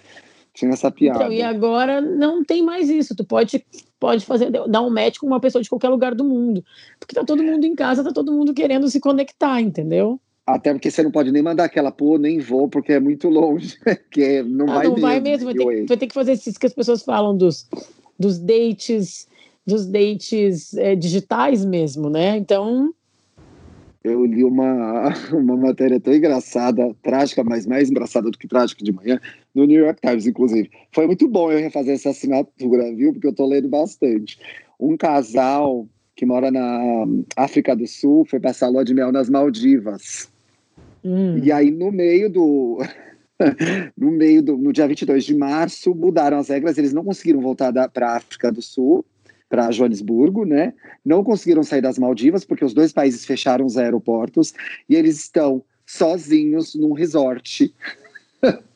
Tinha 0.54 0.72
essa 0.72 0.92
piada. 0.92 1.20
Então, 1.20 1.32
e 1.32 1.42
agora 1.42 2.02
não 2.02 2.44
tem 2.44 2.62
mais 2.62 2.90
isso. 2.90 3.16
Tu 3.16 3.24
pode, 3.24 3.66
pode 4.00 4.26
fazer, 4.26 4.52
dar 4.52 4.82
um 4.82 4.90
match 4.90 5.18
com 5.20 5.28
uma 5.28 5.40
pessoa 5.40 5.62
de 5.62 5.70
qualquer 5.70 5.90
lugar 5.90 6.14
do 6.14 6.26
mundo. 6.26 6.64
Porque 7.00 7.16
tá 7.16 7.24
todo 7.24 7.42
mundo 7.42 7.64
em 7.64 7.76
casa, 7.76 8.04
tá 8.04 8.12
todo 8.12 8.32
mundo 8.32 8.54
querendo 8.54 8.90
se 8.90 9.00
conectar, 9.00 9.62
entendeu? 9.62 10.20
Até 10.46 10.74
porque 10.74 10.92
você 10.92 11.04
não 11.04 11.12
pode 11.12 11.32
nem 11.32 11.44
mandar 11.44 11.66
aquela, 11.66 11.92
pô, 11.92 12.18
nem 12.18 12.40
vou, 12.40 12.68
porque 12.68 12.94
é 12.94 13.00
muito 13.00 13.30
longe. 13.30 13.78
que 14.12 14.42
não 14.44 14.66
ah, 14.70 14.74
vai 14.74 14.84
não 14.84 14.94
mesmo. 14.96 15.08
vai 15.08 15.20
mesmo. 15.22 15.46
Vai 15.46 15.54
ter, 15.54 15.86
vai 15.86 15.98
ter 15.98 16.08
que 16.08 16.14
fazer 16.14 16.34
isso 16.34 16.60
que 16.60 16.66
as 16.66 16.74
pessoas 16.74 17.04
falam 17.04 17.38
dos, 17.38 17.70
dos 18.20 18.38
dates 18.40 19.30
dos 19.70 19.86
dates 19.86 20.76
é, 20.76 20.96
digitais 20.96 21.64
mesmo, 21.64 22.10
né? 22.10 22.36
Então. 22.38 22.94
Eu 24.04 24.26
li 24.26 24.44
uma, 24.44 25.14
uma 25.32 25.56
matéria 25.56 26.00
tão 26.00 26.14
engraçada, 26.14 26.94
trágica, 27.02 27.44
mas 27.44 27.66
mais 27.66 27.90
engraçada 27.90 28.30
do 28.30 28.38
que 28.38 28.48
trágica 28.48 28.84
de 28.84 28.92
manhã, 28.92 29.20
no 29.54 29.66
New 29.66 29.80
York 29.86 30.02
Times, 30.02 30.26
inclusive. 30.26 30.70
Foi 30.92 31.06
muito 31.06 31.28
bom 31.28 31.52
eu 31.52 31.60
refazer 31.60 31.94
essa 31.94 32.10
assinatura, 32.10 32.94
viu? 32.94 33.14
Porque 33.14 33.28
eu 33.28 33.36
tô 33.36 33.46
lendo 33.46 33.70
bastante. 33.70 34.40
Um 34.80 34.98
casal 34.98 35.88
que 36.16 36.26
mora 36.26 36.52
na 36.52 37.06
África 37.36 37.76
do 37.76 37.88
Sul 37.88 38.26
foi 38.26 38.40
passar 38.40 38.70
lua 38.70 38.84
de 38.84 38.94
mel 38.94 39.12
nas 39.12 39.30
Maldivas. 39.30 40.30
Hum. 41.04 41.38
E 41.38 41.52
aí, 41.52 41.72
no 41.72 41.92
meio 41.92 42.30
do. 42.30 42.80
no 43.96 44.12
meio 44.12 44.42
do. 44.42 44.58
No 44.58 44.74
dia 44.74 44.88
22 44.88 45.24
de 45.24 45.36
março, 45.36 45.94
mudaram 45.94 46.38
as 46.38 46.50
regras, 46.50 46.78
eles 46.78 46.94
não 46.94 47.04
conseguiram 47.04 47.42
voltar 47.42 47.72
para 47.90 48.12
a 48.12 48.18
África 48.18 48.52
do 48.52 48.62
Sul 48.62 49.06
para 49.50 49.72
Joanesburgo, 49.72 50.46
né? 50.46 50.74
Não 51.04 51.24
conseguiram 51.24 51.64
sair 51.64 51.82
das 51.82 51.98
Maldivas 51.98 52.46
porque 52.46 52.64
os 52.64 52.74
dois 52.74 52.94
países 52.94 53.26
fecharam 53.26 53.66
os 53.66 53.78
aeroportos 53.78 54.54
e 54.88 54.96
eles 54.96 55.20
estão 55.20 55.64
sozinhos 55.86 56.76
num 56.76 56.94
resort. 56.94 57.74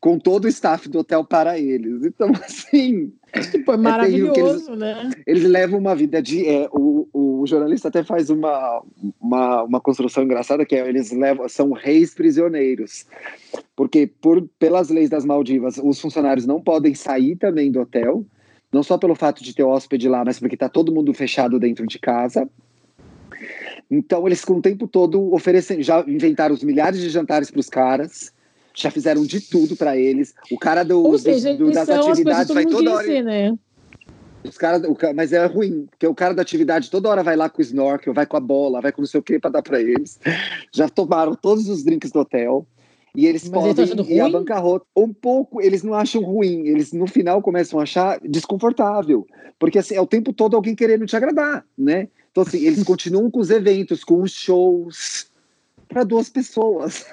com 0.00 0.18
todo 0.18 0.46
o 0.46 0.48
staff 0.48 0.88
do 0.88 1.00
hotel 1.00 1.24
para 1.24 1.58
eles. 1.58 2.04
Então, 2.04 2.30
assim. 2.44 3.12
Tipo, 3.50 3.72
é 3.72 3.76
maravilhoso, 3.78 4.40
é 4.40 4.42
eles, 4.42 4.78
né? 4.78 5.10
Eles 5.26 5.44
levam 5.44 5.78
uma 5.78 5.94
vida 5.94 6.20
de. 6.20 6.46
É, 6.46 6.68
o, 6.70 7.08
o 7.12 7.46
jornalista 7.46 7.88
até 7.88 8.04
faz 8.04 8.28
uma, 8.28 8.82
uma, 9.20 9.62
uma 9.62 9.80
construção 9.80 10.22
engraçada 10.22 10.66
que 10.66 10.74
é 10.74 10.86
eles 10.86 11.10
levam, 11.12 11.48
são 11.48 11.72
reis 11.72 12.14
prisioneiros. 12.14 13.06
Porque, 13.74 14.06
por, 14.06 14.46
pelas 14.58 14.90
leis 14.90 15.08
das 15.08 15.24
Maldivas, 15.24 15.80
os 15.82 16.00
funcionários 16.00 16.46
não 16.46 16.60
podem 16.60 16.94
sair 16.94 17.36
também 17.36 17.70
do 17.72 17.80
hotel 17.80 18.24
não 18.72 18.82
só 18.82 18.96
pelo 18.96 19.14
fato 19.14 19.44
de 19.44 19.54
ter 19.54 19.62
hóspede 19.62 20.08
lá, 20.08 20.24
mas 20.24 20.40
porque 20.40 20.54
está 20.54 20.68
todo 20.68 20.92
mundo 20.92 21.12
fechado 21.12 21.60
dentro 21.60 21.86
de 21.86 21.98
casa. 21.98 22.48
Então 23.90 24.26
eles 24.26 24.44
com 24.44 24.54
o 24.54 24.62
tempo 24.62 24.88
todo 24.88 25.34
oferecem, 25.34 25.82
já 25.82 26.02
inventaram 26.08 26.54
os 26.54 26.62
milhares 26.64 27.00
de 27.00 27.10
jantares 27.10 27.50
para 27.50 27.60
os 27.60 27.68
caras, 27.68 28.32
já 28.74 28.90
fizeram 28.90 29.24
de 29.24 29.40
tudo 29.40 29.76
para 29.76 29.96
eles. 29.96 30.34
O 30.50 30.58
cara 30.58 30.82
do, 30.82 31.18
seja, 31.18 31.52
do, 31.54 31.66
do 31.66 31.72
das 31.72 31.88
atividades 31.90 32.54
vai 32.54 32.64
toda 32.64 32.94
hora. 32.94 33.22
né? 33.22 33.58
Os 34.44 34.58
cara, 34.58 34.78
o, 34.90 34.96
mas 35.14 35.32
é 35.32 35.44
ruim, 35.44 35.86
porque 35.90 36.06
o 36.06 36.14
cara 36.14 36.34
da 36.34 36.42
atividade 36.42 36.90
toda 36.90 37.08
hora 37.08 37.22
vai 37.22 37.36
lá 37.36 37.48
com 37.48 37.58
o 37.60 37.62
snorkel, 37.62 38.14
vai 38.14 38.26
com 38.26 38.36
a 38.36 38.40
bola, 38.40 38.80
vai 38.80 38.90
com 38.90 39.02
não 39.02 39.06
sei 39.06 39.20
o 39.20 39.22
que 39.22 39.38
para 39.38 39.50
dar 39.50 39.62
para 39.62 39.80
eles. 39.80 40.18
Já 40.72 40.88
tomaram 40.88 41.34
todos 41.34 41.68
os 41.68 41.84
drinks 41.84 42.10
do 42.10 42.20
hotel. 42.20 42.66
E 43.14 43.26
eles 43.26 43.48
Mas 43.48 43.52
podem 43.52 43.84
eles 43.84 44.08
ir 44.08 44.20
à 44.20 44.28
bancarrota. 44.28 44.86
Um 44.96 45.12
pouco, 45.12 45.60
eles 45.60 45.82
não 45.82 45.92
acham 45.94 46.22
ruim, 46.22 46.66
eles 46.66 46.92
no 46.92 47.06
final 47.06 47.42
começam 47.42 47.78
a 47.78 47.82
achar 47.82 48.18
desconfortável. 48.20 49.26
Porque 49.58 49.78
assim, 49.78 49.94
é 49.94 50.00
o 50.00 50.06
tempo 50.06 50.32
todo 50.32 50.56
alguém 50.56 50.74
querendo 50.74 51.04
te 51.06 51.14
agradar, 51.14 51.64
né? 51.76 52.08
Então, 52.30 52.42
assim, 52.42 52.58
eles 52.64 52.82
continuam 52.84 53.30
com 53.30 53.40
os 53.40 53.50
eventos, 53.50 54.02
com 54.02 54.22
os 54.22 54.32
shows 54.32 55.30
para 55.86 56.04
duas 56.04 56.30
pessoas. 56.30 57.04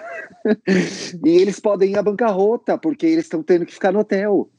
e 1.25 1.29
eles 1.29 1.59
podem 1.59 1.91
ir 1.91 1.97
à 1.97 2.01
bancarrota, 2.01 2.77
porque 2.77 3.05
eles 3.05 3.25
estão 3.25 3.43
tendo 3.43 3.65
que 3.65 3.73
ficar 3.73 3.91
no 3.91 3.99
hotel. 3.99 4.49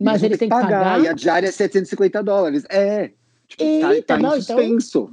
Mas 0.00 0.22
eles 0.22 0.38
ter 0.38 0.46
têm 0.46 0.48
que 0.48 0.54
pagar? 0.54 1.02
E 1.02 1.08
a 1.08 1.12
diária 1.12 1.48
é 1.48 1.50
750 1.50 2.22
dólares. 2.22 2.64
É. 2.68 3.10
Tipo, 3.48 3.64
tá- 3.80 3.94
Eita, 3.94 4.06
tá, 4.06 4.18
não, 4.18 4.36
em 4.36 4.40
então- 4.40 4.56
suspenso. 4.56 5.10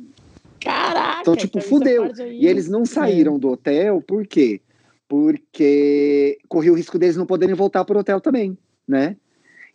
Caraca! 0.60 1.22
Então, 1.22 1.36
tipo, 1.36 1.58
essa 1.58 1.68
fudeu. 1.68 2.12
E 2.32 2.48
eles 2.48 2.68
não 2.68 2.86
saíram 2.86 3.38
do 3.38 3.50
hotel, 3.50 4.02
por 4.02 4.26
quê? 4.26 4.62
Porque 5.08 6.38
corria 6.48 6.72
o 6.72 6.76
risco 6.76 6.98
deles 6.98 7.16
não 7.16 7.26
poderem 7.26 7.56
voltar 7.56 7.86
pro 7.86 8.00
hotel 8.00 8.20
também, 8.20 8.58
né? 8.88 9.16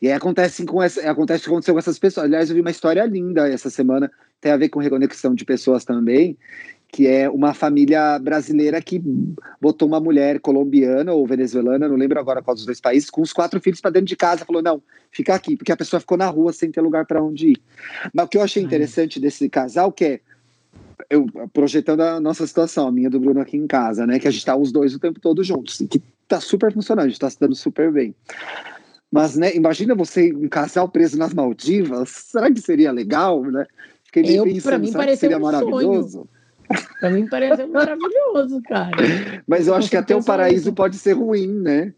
E 0.02 0.08
aí 0.08 0.14
acontece 0.14 0.64
com 0.64 0.82
essa, 0.82 1.08
acontece 1.10 1.46
o 1.46 1.52
aconteceu 1.52 1.74
com 1.74 1.78
essas 1.78 1.98
pessoas. 1.98 2.24
Aliás, 2.24 2.48
eu 2.48 2.54
vi 2.54 2.62
uma 2.62 2.70
história 2.70 3.04
linda 3.04 3.48
essa 3.48 3.68
semana, 3.68 4.10
tem 4.40 4.50
a 4.50 4.56
ver 4.56 4.70
com 4.70 4.80
reconexão 4.80 5.34
de 5.34 5.44
pessoas 5.44 5.84
também, 5.84 6.38
que 6.88 7.06
é 7.06 7.28
uma 7.28 7.52
família 7.52 8.18
brasileira 8.18 8.80
que 8.80 9.00
botou 9.60 9.86
uma 9.86 10.00
mulher 10.00 10.40
colombiana 10.40 11.12
ou 11.12 11.26
venezuelana, 11.26 11.86
não 11.86 11.96
lembro 11.96 12.18
agora 12.18 12.42
qual 12.42 12.54
dos 12.54 12.64
dois 12.64 12.80
países, 12.80 13.10
com 13.10 13.20
os 13.20 13.32
quatro 13.32 13.60
filhos 13.60 13.80
para 13.80 13.90
dentro 13.90 14.06
de 14.06 14.16
casa, 14.16 14.44
falou: 14.44 14.62
não, 14.62 14.82
fica 15.10 15.34
aqui, 15.34 15.56
porque 15.56 15.70
a 15.70 15.76
pessoa 15.76 16.00
ficou 16.00 16.16
na 16.16 16.26
rua 16.26 16.52
sem 16.52 16.70
ter 16.70 16.80
lugar 16.80 17.06
para 17.06 17.22
onde 17.22 17.50
ir. 17.50 17.62
Mas 18.12 18.24
o 18.24 18.28
que 18.28 18.38
eu 18.38 18.42
achei 18.42 18.62
Ai. 18.62 18.66
interessante 18.66 19.20
desse 19.20 19.48
casal, 19.48 19.92
que 19.92 20.04
é 20.04 20.20
eu 21.08 21.26
projetando 21.52 22.00
a 22.00 22.20
nossa 22.20 22.46
situação, 22.46 22.88
a 22.88 22.92
minha 22.92 23.08
do 23.10 23.20
Bruno 23.20 23.40
aqui 23.40 23.56
em 23.56 23.66
casa, 23.66 24.06
né? 24.06 24.18
Que 24.18 24.28
a 24.28 24.30
gente 24.30 24.44
tá 24.44 24.56
os 24.56 24.70
dois 24.72 24.94
o 24.94 24.98
tempo 24.98 25.20
todo 25.20 25.42
juntos, 25.44 25.78
que 25.90 26.02
tá 26.28 26.40
super 26.40 26.72
funcionando, 26.72 27.06
a 27.06 27.08
gente 27.08 27.18
tá 27.20 27.30
se 27.30 27.38
dando 27.40 27.54
super 27.54 27.90
bem. 27.92 28.14
Mas, 29.10 29.36
né, 29.36 29.54
imagina 29.56 29.94
você, 29.94 30.32
um 30.32 30.48
casal 30.48 30.88
preso 30.88 31.18
nas 31.18 31.34
Maldivas, 31.34 32.10
será 32.10 32.50
que 32.50 32.60
seria 32.60 32.92
legal, 32.92 33.42
né? 33.42 33.66
Fiquei 34.04 34.22
meio 34.22 34.36
Eu- 34.38 34.44
pensando, 34.44 34.80
mim 34.80 34.92
será 34.92 35.06
que 35.06 35.16
seria 35.16 35.38
um 35.38 35.40
maravilhoso? 35.40 36.28
Pra 37.00 37.10
mim 37.10 37.26
pareceu 37.28 37.66
maravilhoso, 37.68 38.62
cara. 38.68 38.96
Mas 39.46 39.66
eu 39.66 39.74
acho 39.74 39.90
que 39.90 39.96
até 39.96 40.14
o 40.14 40.22
paraíso 40.22 40.66
nisso. 40.66 40.72
pode 40.74 40.96
ser 40.98 41.14
ruim, 41.14 41.48
né? 41.48 41.92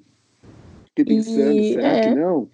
Fiquei 0.96 1.16
pensando, 1.16 1.52
E- 1.52 1.74
será 1.74 1.88
é. 1.88 2.00
que 2.00 2.14
não? 2.14 2.48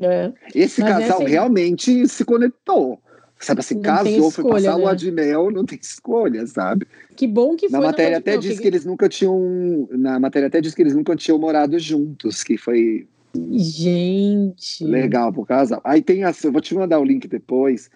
É. 0.00 0.32
Esse 0.54 0.80
Mas 0.80 0.90
é 0.90 0.92
casal 1.00 1.22
assim- 1.22 1.30
realmente 1.30 2.08
se 2.08 2.24
conectou. 2.24 3.00
Sabe 3.40 3.60
assim, 3.60 3.76
Não 3.76 3.82
casou, 3.82 4.30
foi 4.30 4.44
escolha, 4.44 4.54
passar 4.54 4.76
né? 4.76 4.82
lua 4.82 4.94
de 4.96 5.12
mel, 5.12 5.50
não 5.50 5.64
tem 5.64 5.78
escolha, 5.80 6.46
sabe? 6.46 6.86
Que 7.14 7.26
bom 7.26 7.54
que 7.54 7.68
foi. 7.68 7.78
Na 7.78 7.86
matéria 7.86 8.16
lua 8.16 8.22
de 8.22 8.30
até 8.30 8.38
diz 8.38 8.58
que 8.58 8.66
eles 8.66 8.84
nunca 8.84 9.08
tinham. 9.08 9.88
Na 9.92 10.18
matéria 10.18 10.48
até 10.48 10.60
diz 10.60 10.74
que 10.74 10.82
eles 10.82 10.94
nunca 10.94 11.14
tinham 11.14 11.38
morado 11.38 11.78
juntos, 11.78 12.42
que 12.42 12.56
foi 12.56 13.06
Gente. 13.52 14.84
legal 14.84 15.32
pro 15.32 15.44
casal. 15.44 15.80
Aí 15.84 16.02
tem 16.02 16.24
as. 16.24 16.42
Eu 16.42 16.52
vou 16.52 16.60
te 16.60 16.74
mandar 16.74 16.98
o 16.98 17.04
link 17.04 17.28
depois. 17.28 17.90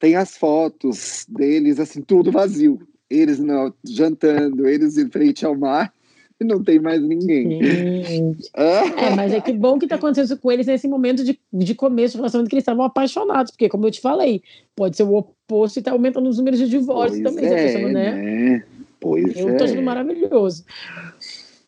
Tem 0.00 0.16
as 0.16 0.36
fotos 0.36 1.26
deles, 1.28 1.78
assim, 1.80 2.00
tudo 2.00 2.32
vazio. 2.32 2.80
Eles 3.10 3.38
não, 3.38 3.72
jantando, 3.84 4.68
eles 4.68 4.98
em 4.98 5.08
frente 5.08 5.44
ao 5.44 5.56
mar, 5.56 5.92
não 6.44 6.62
tem 6.62 6.78
mais 6.78 7.02
ninguém. 7.02 8.36
Ah, 8.54 8.84
É, 8.96 9.14
mas 9.14 9.32
é 9.32 9.40
que 9.40 9.52
bom 9.52 9.78
que 9.78 9.86
tá 9.86 9.96
acontecendo 9.96 10.26
isso 10.26 10.38
com 10.38 10.52
eles 10.52 10.66
nesse 10.66 10.86
momento 10.86 11.24
de, 11.24 11.38
de 11.52 11.74
começo 11.74 12.12
de 12.12 12.18
relacionamento 12.18 12.50
que 12.50 12.54
eles 12.54 12.62
estavam 12.62 12.84
apaixonados, 12.84 13.50
porque, 13.50 13.68
como 13.68 13.86
eu 13.86 13.90
te 13.90 14.00
falei, 14.00 14.42
pode 14.76 14.96
ser 14.96 15.02
o 15.02 15.14
oposto 15.14 15.78
e 15.78 15.82
tá 15.82 15.92
aumentando 15.92 16.28
os 16.28 16.38
números 16.38 16.58
de 16.58 16.68
divórcio 16.68 17.22
pois 17.22 17.34
também. 17.34 17.48
tá 17.48 17.56
é, 17.56 17.66
pensando, 17.66 17.92
né? 17.92 18.12
né? 18.12 18.64
Pois 19.00 19.36
Eu 19.36 19.56
tô 19.56 19.64
achando 19.64 19.80
é. 19.80 19.82
maravilhoso. 19.82 20.64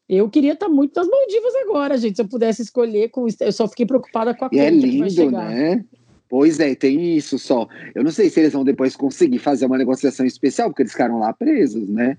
Eu 0.09 0.29
queria 0.29 0.55
estar 0.55 0.69
muito 0.69 0.93
nas 0.97 1.09
Maldivas 1.09 1.55
agora, 1.65 1.97
gente. 1.97 2.17
Se 2.17 2.23
eu 2.23 2.27
pudesse 2.29 2.63
escolher, 2.63 3.11
com 3.11 3.29
eu 3.41 3.53
só 3.53 3.69
fiquei 3.69 3.87
preocupada 3.87 4.35
com 4.35 4.45
a 4.45 4.49
E 4.51 4.59
é 4.59 4.69
conta 4.71 4.83
que 4.83 4.99
vai 4.99 5.09
lindo, 5.09 5.11
chegar. 5.11 5.49
né? 5.49 5.85
Pois 6.29 6.59
é, 6.61 6.75
tem 6.75 7.17
isso 7.17 7.39
só. 7.39 7.69
Eu 7.95 8.03
não 8.03 8.11
sei 8.11 8.29
se 8.29 8.41
eles 8.41 8.53
vão 8.53 8.65
depois 8.65 8.97
conseguir 8.97 9.39
fazer 9.39 9.67
uma 9.67 9.79
negociação 9.79 10.27
especial, 10.27 10.69
porque 10.69 10.83
eles 10.83 10.93
ficaram 10.93 11.19
lá 11.21 11.33
presos, 11.33 11.89
né? 11.89 12.17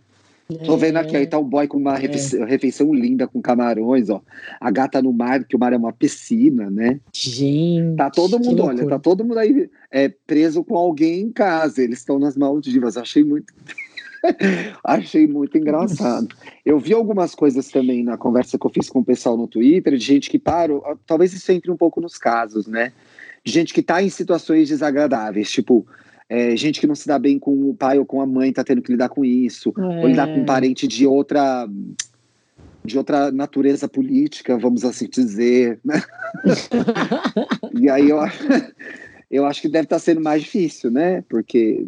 Tô 0.59 0.77
vendo 0.77 0.97
aqui, 0.97 1.15
aí 1.15 1.27
tá 1.27 1.37
o 1.37 1.43
boy 1.43 1.67
com 1.67 1.77
uma 1.77 1.95
É. 1.95 1.99
refeição, 1.99 2.45
refeição 2.45 2.93
linda 2.93 3.27
com 3.27 3.41
camarões, 3.41 4.09
ó. 4.09 4.21
A 4.59 4.71
gata 4.71 5.01
no 5.01 5.11
mar, 5.13 5.43
que 5.43 5.55
o 5.55 5.59
mar 5.59 5.73
é 5.73 5.77
uma 5.77 5.93
piscina, 5.93 6.69
né? 6.69 6.99
Gente. 7.13 7.95
Tá 7.95 8.09
todo 8.09 8.39
mundo, 8.39 8.63
olha, 8.63 8.87
tá 8.87 8.99
todo 8.99 9.23
mundo 9.23 9.39
aí 9.39 9.69
é, 9.91 10.09
preso 10.27 10.63
com 10.63 10.77
alguém 10.77 11.21
em 11.21 11.31
casa. 11.31 11.81
Eles 11.81 11.99
estão 11.99 12.19
nas 12.19 12.35
Maldivas. 12.37 12.97
Achei 12.97 13.23
muito. 13.23 13.53
Achei 14.83 15.27
muito 15.27 15.57
engraçado. 15.57 16.27
Eu 16.65 16.79
vi 16.79 16.93
algumas 16.93 17.33
coisas 17.33 17.67
também 17.69 18.03
na 18.03 18.17
conversa 18.17 18.57
que 18.57 18.65
eu 18.65 18.71
fiz 18.71 18.89
com 18.89 18.99
o 18.99 19.05
pessoal 19.05 19.35
no 19.35 19.47
Twitter, 19.47 19.93
de 19.97 20.05
gente 20.05 20.29
que 20.29 20.37
parou. 20.37 20.83
Talvez 21.07 21.33
isso 21.33 21.51
entre 21.51 21.71
um 21.71 21.77
pouco 21.77 21.99
nos 21.99 22.17
casos, 22.17 22.67
né? 22.67 22.93
De 23.43 23.51
gente 23.51 23.73
que 23.73 23.81
tá 23.81 24.01
em 24.01 24.09
situações 24.09 24.69
desagradáveis, 24.69 25.51
tipo. 25.51 25.85
É, 26.33 26.55
gente 26.55 26.79
que 26.79 26.87
não 26.87 26.95
se 26.95 27.05
dá 27.05 27.19
bem 27.19 27.37
com 27.37 27.69
o 27.69 27.73
pai 27.75 27.99
ou 27.99 28.05
com 28.05 28.21
a 28.21 28.25
mãe, 28.25 28.53
tá 28.53 28.63
tendo 28.63 28.81
que 28.81 28.89
lidar 28.93 29.09
com 29.09 29.25
isso 29.25 29.73
ou 29.75 30.07
lidar 30.07 30.27
com 30.27 30.39
um 30.39 30.43
É. 30.43 30.45
parente 30.45 30.87
de 30.87 31.05
outra 31.05 31.67
de 32.85 32.97
outra 32.97 33.31
natureza 33.31 33.87
política, 33.87 34.57
vamos 34.57 34.85
assim 34.85 35.07
dizer, 35.09 35.77
né? 35.83 36.01
e 37.77 37.89
aí 37.89 38.09
eu, 38.09 38.17
eu 39.29 39.45
acho 39.45 39.61
que 39.61 39.67
deve 39.69 39.83
estar 39.85 39.99
sendo 39.99 40.21
mais 40.21 40.41
difícil, 40.41 40.89
né? 40.89 41.21
Porque 41.29 41.85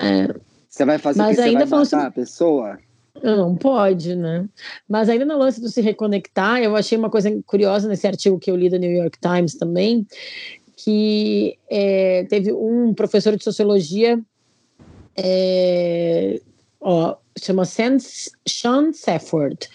É. 0.00 0.34
você 0.68 0.84
vai 0.86 0.96
fazer 0.98 1.18
Mas 1.20 1.28
o 1.28 1.30
que? 1.36 1.42
Você 1.42 1.48
ainda 1.48 1.58
vai 1.60 1.68
falando 1.68 1.84
matar 1.84 1.90
sobre- 1.90 2.06
a 2.06 2.10
pessoa? 2.10 2.78
Não 3.22 3.54
pode, 3.54 4.16
né? 4.16 4.48
Mas 4.88 5.08
ainda 5.08 5.24
no 5.26 5.36
lance 5.36 5.60
do 5.60 5.68
se 5.68 5.80
reconectar, 5.82 6.62
eu 6.62 6.74
achei 6.74 6.96
uma 6.96 7.10
coisa 7.10 7.30
curiosa 7.44 7.86
nesse 7.88 8.06
artigo 8.06 8.38
que 8.38 8.50
eu 8.50 8.56
li 8.56 8.70
da 8.70 8.78
New 8.78 8.90
York 8.90 9.18
Times 9.20 9.54
também, 9.56 10.06
que 10.84 11.58
é, 11.68 12.24
teve 12.24 12.52
um 12.52 12.94
professor 12.94 13.36
de 13.36 13.44
sociologia, 13.44 14.18
é, 15.16 16.40
ó, 16.80 17.16
chama 17.38 17.64
Sam- 17.64 17.98
Sean 18.46 18.92
Safford. 18.92 19.68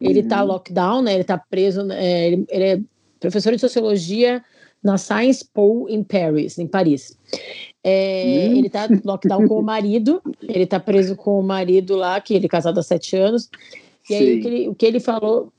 Ele 0.00 0.20
Uhum. 0.20 0.28
tá 0.28 0.42
lockdown, 0.42 1.02
né? 1.02 1.14
Ele 1.14 1.24
tá 1.24 1.38
preso, 1.38 1.90
é, 1.90 2.26
ele, 2.28 2.44
ele 2.48 2.64
é 2.64 2.80
professor 3.18 3.52
de 3.52 3.60
sociologia 3.60 4.42
na 4.82 4.98
Science 4.98 5.44
Po 5.52 5.86
em 5.88 6.02
Paris, 6.04 6.58
em 6.58 6.66
Paris. 6.66 7.16
É, 7.82 8.46
Hum. 8.48 8.58
Ele 8.58 8.68
tá 8.70 8.88
lockdown 9.04 9.48
com 9.48 9.58
o 9.58 9.62
marido, 9.62 10.22
ele 10.42 10.66
tá 10.66 10.78
preso 10.78 11.16
com 11.16 11.38
o 11.38 11.42
marido 11.42 11.96
lá, 11.96 12.20
que 12.20 12.34
ele 12.34 12.46
é 12.46 12.48
casado 12.48 12.78
há 12.78 12.82
sete 12.82 13.16
anos. 13.16 13.48
E 14.08 14.14
aí 14.14 14.26
Sim. 14.34 14.38
o 14.38 14.42
que, 14.42 14.48
ele, 14.48 14.68
o 14.68 14.74
que 14.74 14.86
ele 14.86 15.00
falou 15.00 15.52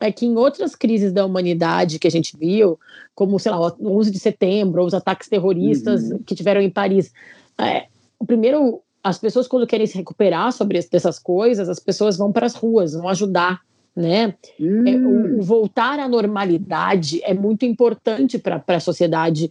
é 0.00 0.12
que 0.12 0.26
em 0.26 0.36
outras 0.36 0.74
crises 0.74 1.12
da 1.12 1.24
humanidade 1.24 1.98
que 1.98 2.06
a 2.06 2.10
gente 2.10 2.36
viu, 2.36 2.78
como, 3.14 3.38
sei 3.38 3.50
lá, 3.52 3.58
o 3.78 3.98
11 3.98 4.10
de 4.10 4.18
setembro, 4.18 4.84
os 4.84 4.94
ataques 4.94 5.28
terroristas 5.28 6.10
Uhum. 6.10 6.18
que 6.18 6.34
tiveram 6.34 6.60
em 6.60 6.70
Paris, 6.70 7.12
é, 7.58 7.86
o 8.18 8.26
primeiro, 8.26 8.80
as 9.02 9.18
pessoas 9.18 9.48
quando 9.48 9.66
querem 9.66 9.86
se 9.86 9.96
recuperar 9.96 10.52
sobre 10.52 10.78
es- 10.78 10.88
dessas 10.88 11.18
coisas, 11.18 11.68
as 11.68 11.80
pessoas 11.80 12.16
vão 12.16 12.30
para 12.32 12.46
as 12.46 12.54
ruas, 12.54 12.92
vão 12.92 13.08
ajudar, 13.08 13.60
né? 13.94 14.34
É, 14.60 14.96
Hum, 14.96 15.34
o, 15.36 15.38
o 15.38 15.42
voltar 15.42 15.98
à 15.98 16.06
normalidade 16.08 17.20
é 17.24 17.32
muito 17.32 17.64
importante 17.64 18.38
para 18.38 18.62
a 18.66 18.80
sociedade 18.80 19.50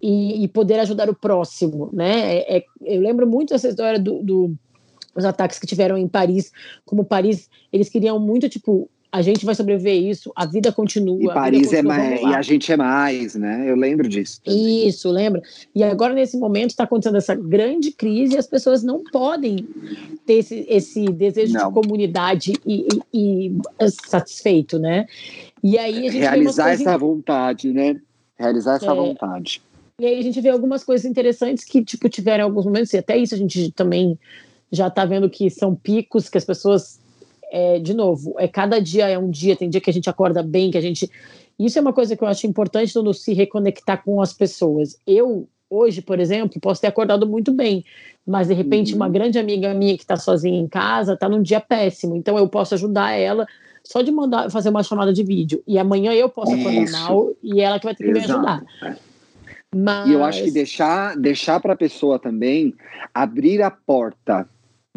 e, 0.00 0.42
e 0.44 0.48
poder 0.48 0.78
ajudar 0.80 1.10
o 1.10 1.14
próximo, 1.14 1.90
né? 1.92 2.36
É- 2.38 2.58
é- 2.58 2.64
eu 2.84 3.00
lembro 3.02 3.26
muito 3.26 3.50
dessa 3.50 3.68
história 3.68 3.98
do, 3.98 4.22
do- 4.22 4.54
dos 5.14 5.24
ataques 5.24 5.58
que 5.58 5.66
tiveram 5.66 5.98
em 5.98 6.06
Paris, 6.06 6.52
como 6.86 7.04
Paris, 7.04 7.50
eles 7.72 7.88
queriam 7.88 8.18
muito 8.20 8.48
tipo 8.48 8.88
a 9.10 9.22
gente 9.22 9.44
vai 9.46 9.54
sobreviver 9.54 9.92
a 9.92 9.96
isso, 10.10 10.30
a 10.36 10.44
vida 10.44 10.70
continua. 10.70 11.22
e 11.22 11.26
Paris 11.34 11.72
é 11.72 11.76
continua, 11.82 11.94
mais. 11.96 12.20
vamos 12.20 12.34
E 12.34 12.38
a 12.38 12.42
gente 12.42 12.72
é 12.72 12.76
mais, 12.76 13.34
né? 13.34 13.64
Eu 13.66 13.74
lembro 13.74 14.06
disso. 14.08 14.40
Isso, 14.46 15.10
lembra? 15.10 15.42
E 15.74 15.82
agora, 15.82 16.12
nesse 16.12 16.36
momento, 16.38 16.70
está 16.70 16.84
acontecendo 16.84 17.16
essa 17.16 17.34
grande 17.34 17.90
crise 17.90 18.34
e 18.34 18.38
as 18.38 18.46
pessoas 18.46 18.82
não 18.82 19.02
podem 19.04 19.66
ter 20.26 20.34
esse, 20.34 20.66
esse 20.68 21.06
desejo 21.06 21.54
Não. 21.54 21.68
de 21.68 21.74
comunidade 21.74 22.52
e, 22.66 22.86
e- 23.12 23.48
e 23.48 23.90
satisfeito, 23.90 24.78
né? 24.78 25.06
E 25.62 25.78
aí 25.78 26.06
a 26.06 26.10
gente 26.10 26.20
Realizar 26.20 26.64
coisas 26.64 26.86
essa 26.86 26.98
vontade, 26.98 27.72
né? 27.72 27.96
Realizar 28.38 28.76
essa 28.76 28.92
É. 28.92 28.94
vontade. 28.94 29.62
E 30.00 30.06
aí 30.06 30.18
a 30.18 30.22
gente 30.22 30.40
vê 30.40 30.50
algumas 30.50 30.84
coisas 30.84 31.04
interessantes 31.04 31.64
que, 31.64 31.82
tipo, 31.82 32.08
tiveram 32.08 32.44
alguns 32.44 32.64
momentos, 32.66 32.92
e 32.92 32.98
até 32.98 33.16
isso 33.16 33.34
a 33.34 33.38
gente 33.38 33.72
também 33.72 34.16
já 34.70 34.88
está 34.88 35.04
vendo 35.04 35.28
que 35.30 35.48
são 35.50 35.74
picos 35.74 36.28
que 36.28 36.36
as 36.38 36.44
pessoas, 36.44 37.00
é, 37.50 37.78
de 37.78 37.94
novo, 37.94 38.34
é 38.38 38.46
cada 38.46 38.80
dia 38.80 39.08
é 39.08 39.18
um 39.18 39.30
dia, 39.30 39.56
tem 39.56 39.70
dia 39.70 39.80
que 39.80 39.90
a 39.90 39.92
gente 39.92 40.08
acorda 40.08 40.42
bem, 40.42 40.70
que 40.70 40.78
a 40.78 40.80
gente. 40.80 41.10
Isso 41.58 41.78
é 41.78 41.82
uma 41.82 41.92
coisa 41.92 42.16
que 42.16 42.22
eu 42.22 42.28
acho 42.28 42.46
importante 42.46 42.94
no 42.96 43.12
se 43.12 43.32
reconectar 43.32 44.02
com 44.04 44.20
as 44.22 44.32
pessoas. 44.32 44.96
Eu, 45.06 45.48
hoje, 45.68 46.00
por 46.00 46.20
exemplo, 46.20 46.60
posso 46.60 46.80
ter 46.80 46.86
acordado 46.86 47.26
muito 47.26 47.52
bem, 47.52 47.84
mas 48.26 48.48
de 48.48 48.54
repente 48.54 48.92
Uhum. 48.92 48.96
uma 48.96 49.08
grande 49.08 49.38
amiga 49.38 49.74
minha 49.74 49.96
que 49.96 50.04
está 50.04 50.16
sozinha 50.16 50.58
em 50.60 50.68
casa 50.68 51.14
está 51.14 51.28
num 51.28 51.42
dia 51.42 51.60
péssimo, 51.60 52.14
então 52.16 52.38
eu 52.38 52.48
posso 52.48 52.74
ajudar 52.74 53.12
ela 53.12 53.46
só 53.82 54.02
de 54.02 54.12
mandar 54.12 54.50
fazer 54.50 54.68
uma 54.68 54.82
chamada 54.82 55.12
de 55.12 55.24
vídeo. 55.24 55.62
E 55.66 55.78
amanhã 55.78 56.12
eu 56.12 56.28
posso 56.28 56.52
acordar 56.52 56.82
Isso. 56.82 56.92
mal 56.92 57.32
e 57.42 57.60
ela 57.60 57.78
que 57.78 57.86
vai 57.86 57.94
ter 57.94 58.04
que 58.04 58.12
me 58.12 58.18
Exato. 58.18 58.32
ajudar. 58.32 58.66
Mas... 59.74 60.08
E 60.08 60.12
eu 60.12 60.24
acho 60.24 60.44
que 60.44 60.50
deixar, 60.50 61.16
deixar 61.16 61.60
para 61.60 61.72
a 61.72 61.76
pessoa 61.76 62.18
também 62.18 62.74
abrir 63.14 63.62
a 63.62 63.70
porta, 63.70 64.48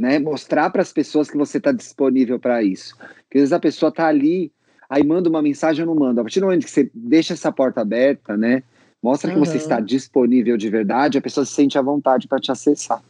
né? 0.01 0.17
Mostrar 0.17 0.71
para 0.71 0.81
as 0.81 0.91
pessoas 0.91 1.29
que 1.29 1.37
você 1.37 1.59
está 1.59 1.71
disponível 1.71 2.39
para 2.39 2.63
isso. 2.63 2.95
Porque 2.97 3.37
às 3.37 3.41
vezes 3.41 3.53
a 3.53 3.59
pessoa 3.59 3.89
está 3.89 4.07
ali, 4.07 4.51
aí 4.89 5.03
manda 5.03 5.29
uma 5.29 5.43
mensagem 5.43 5.85
ou 5.85 5.93
não 5.93 6.07
manda. 6.07 6.21
A 6.21 6.23
partir 6.23 6.39
do 6.39 6.47
momento 6.47 6.65
que 6.65 6.71
você 6.71 6.89
deixa 6.91 7.33
essa 7.33 7.51
porta 7.51 7.81
aberta, 7.81 8.35
né? 8.35 8.63
Mostra 9.01 9.29
que 9.29 9.37
uhum. 9.37 9.45
você 9.45 9.57
está 9.57 9.79
disponível 9.79 10.57
de 10.57 10.69
verdade, 10.69 11.19
a 11.19 11.21
pessoa 11.21 11.45
se 11.45 11.53
sente 11.53 11.77
à 11.77 11.83
vontade 11.83 12.27
para 12.27 12.39
te 12.39 12.51
acessar. 12.51 12.97
O 12.97 13.03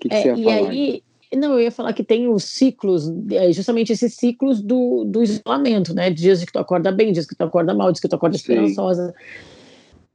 que, 0.00 0.08
que 0.08 0.14
é, 0.14 0.22
você 0.22 0.28
ia 0.28 0.34
e 0.34 0.44
falar? 0.44 0.70
Aí, 0.70 1.02
não, 1.34 1.52
eu 1.52 1.60
ia 1.60 1.70
falar 1.70 1.92
que 1.92 2.02
tem 2.02 2.26
os 2.26 2.44
ciclos, 2.44 3.12
é, 3.30 3.52
justamente 3.52 3.92
esses 3.92 4.14
ciclos 4.14 4.62
do, 4.62 5.04
do 5.04 5.22
isolamento, 5.22 5.92
né? 5.92 6.08
Dias 6.08 6.42
que 6.42 6.52
tu 6.52 6.58
acorda 6.58 6.90
bem, 6.90 7.12
dias 7.12 7.26
que 7.26 7.34
tu 7.34 7.44
acorda 7.44 7.74
mal, 7.74 7.92
dias 7.92 8.00
que 8.00 8.08
tu 8.08 8.16
acorda 8.16 8.36
esperançosa. 8.36 9.14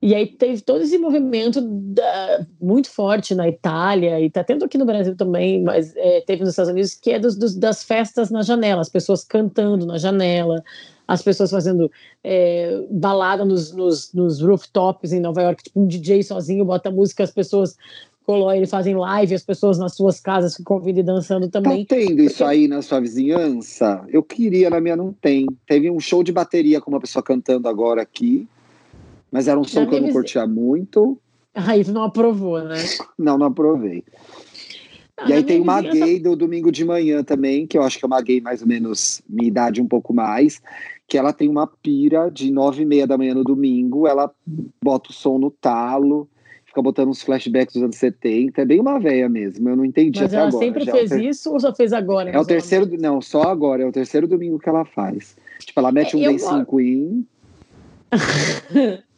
E 0.01 0.15
aí 0.15 0.27
teve 0.27 0.61
todo 0.61 0.81
esse 0.81 0.97
movimento 0.97 1.59
da, 1.61 2.45
muito 2.59 2.89
forte 2.89 3.35
na 3.35 3.49
Itália, 3.49 4.19
e 4.19 4.27
está 4.27 4.43
tendo 4.43 4.63
aqui 4.63 4.77
no 4.77 4.85
Brasil 4.85 5.13
também, 5.15 5.61
mas 5.61 5.93
é, 5.97 6.21
teve 6.21 6.41
nos 6.41 6.51
Estados 6.51 6.71
Unidos, 6.71 6.93
que 6.93 7.11
é 7.11 7.19
dos, 7.19 7.35
dos, 7.35 7.53
das 7.55 7.83
festas 7.83 8.31
na 8.31 8.41
janela, 8.41 8.79
as 8.79 8.87
pessoas 8.87 9.25
cantando 9.25 9.85
na 9.85 9.97
janela, 9.97 10.63
as 11.05 11.21
pessoas 11.21 11.51
fazendo 11.51 11.91
é, 12.23 12.81
balada 12.89 13.43
nos, 13.43 13.73
nos, 13.73 14.13
nos, 14.13 14.41
rooftops 14.41 15.11
em 15.11 15.19
Nova 15.19 15.41
York, 15.41 15.63
tipo 15.63 15.81
um 15.81 15.87
DJ 15.87 16.23
sozinho 16.23 16.63
bota 16.63 16.89
música, 16.89 17.23
as 17.23 17.31
pessoas 17.31 17.75
eles 18.55 18.69
fazem 18.69 18.95
live, 18.95 19.33
as 19.33 19.43
pessoas 19.43 19.79
nas 19.79 19.95
suas 19.95 20.19
casas 20.19 20.53
se 20.53 20.63
convidam 20.63 21.01
e 21.01 21.03
dançando 21.03 21.49
também. 21.49 21.83
Tá 21.83 21.95
tendo 21.95 22.21
isso 22.21 22.45
aí 22.45 22.67
na 22.67 22.81
sua 22.83 22.99
vizinhança? 22.99 24.05
Eu 24.07 24.21
queria, 24.21 24.69
na 24.69 24.79
minha 24.79 24.95
não 24.95 25.11
tem. 25.11 25.47
Teve 25.65 25.89
um 25.89 25.99
show 25.99 26.23
de 26.23 26.31
bateria 26.31 26.79
com 26.79 26.91
uma 26.91 26.99
pessoa 26.99 27.23
cantando 27.23 27.67
agora 27.67 28.03
aqui, 28.03 28.47
mas 29.31 29.47
era 29.47 29.59
um 29.59 29.63
som 29.63 29.85
que 29.85 29.95
eu 29.95 30.01
não 30.01 30.11
curtia 30.11 30.45
muito. 30.47 31.19
Aí 31.53 31.83
tu 31.83 31.91
não 31.91 32.03
aprovou, 32.03 32.63
né? 32.63 32.75
não, 33.17 33.37
não 33.37 33.47
aprovei. 33.47 34.03
Ah, 35.17 35.29
e 35.29 35.33
aí 35.33 35.43
tem 35.43 35.59
uma 35.59 35.81
gay 35.81 36.19
do 36.19 36.35
domingo 36.35 36.71
de 36.71 36.85
manhã 36.85 37.23
também, 37.23 37.67
que 37.67 37.77
eu 37.77 37.83
acho 37.83 37.99
que 37.99 38.05
é 38.05 38.07
uma 38.07 38.21
gay 38.21 38.39
mais 38.39 38.61
ou 38.61 38.67
menos 38.67 39.21
minha 39.27 39.47
idade 39.47 39.81
um 39.81 39.87
pouco 39.87 40.13
mais, 40.13 40.61
que 41.07 41.17
ela 41.17 41.33
tem 41.33 41.49
uma 41.49 41.67
pira 41.67 42.29
de 42.29 42.51
nove 42.51 42.83
e 42.83 42.85
meia 42.85 43.05
da 43.05 43.17
manhã 43.17 43.33
no 43.33 43.43
domingo, 43.43 44.07
ela 44.07 44.31
bota 44.81 45.09
o 45.09 45.13
som 45.13 45.37
no 45.37 45.51
talo, 45.51 46.29
fica 46.65 46.81
botando 46.81 47.09
uns 47.09 47.21
flashbacks 47.21 47.73
dos 47.73 47.83
anos 47.83 47.97
70, 47.97 48.61
é 48.61 48.65
bem 48.65 48.79
uma 48.79 48.99
véia 48.99 49.27
mesmo, 49.27 49.67
eu 49.67 49.75
não 49.75 49.83
entendi 49.83 50.21
Mas 50.21 50.29
até 50.29 50.37
ela 50.37 50.47
agora. 50.47 50.65
sempre 50.65 50.85
Já 50.85 50.91
fez 50.93 51.11
é 51.11 51.17
ter... 51.17 51.25
isso 51.25 51.51
ou 51.51 51.59
só 51.59 51.75
fez 51.75 51.91
agora? 51.91 52.29
É 52.29 52.39
o 52.39 52.45
terceiro, 52.45 52.87
não, 52.97 53.21
só 53.21 53.43
agora, 53.43 53.83
é 53.83 53.85
o 53.85 53.91
terceiro 53.91 54.27
domingo 54.27 54.57
que 54.57 54.69
ela 54.69 54.85
faz. 54.85 55.35
Tipo, 55.59 55.81
ela 55.81 55.91
mete 55.91 56.15
é, 56.15 56.17
um 56.17 56.21
Day 56.21 56.39
5 56.39 56.79
in... 56.79 57.25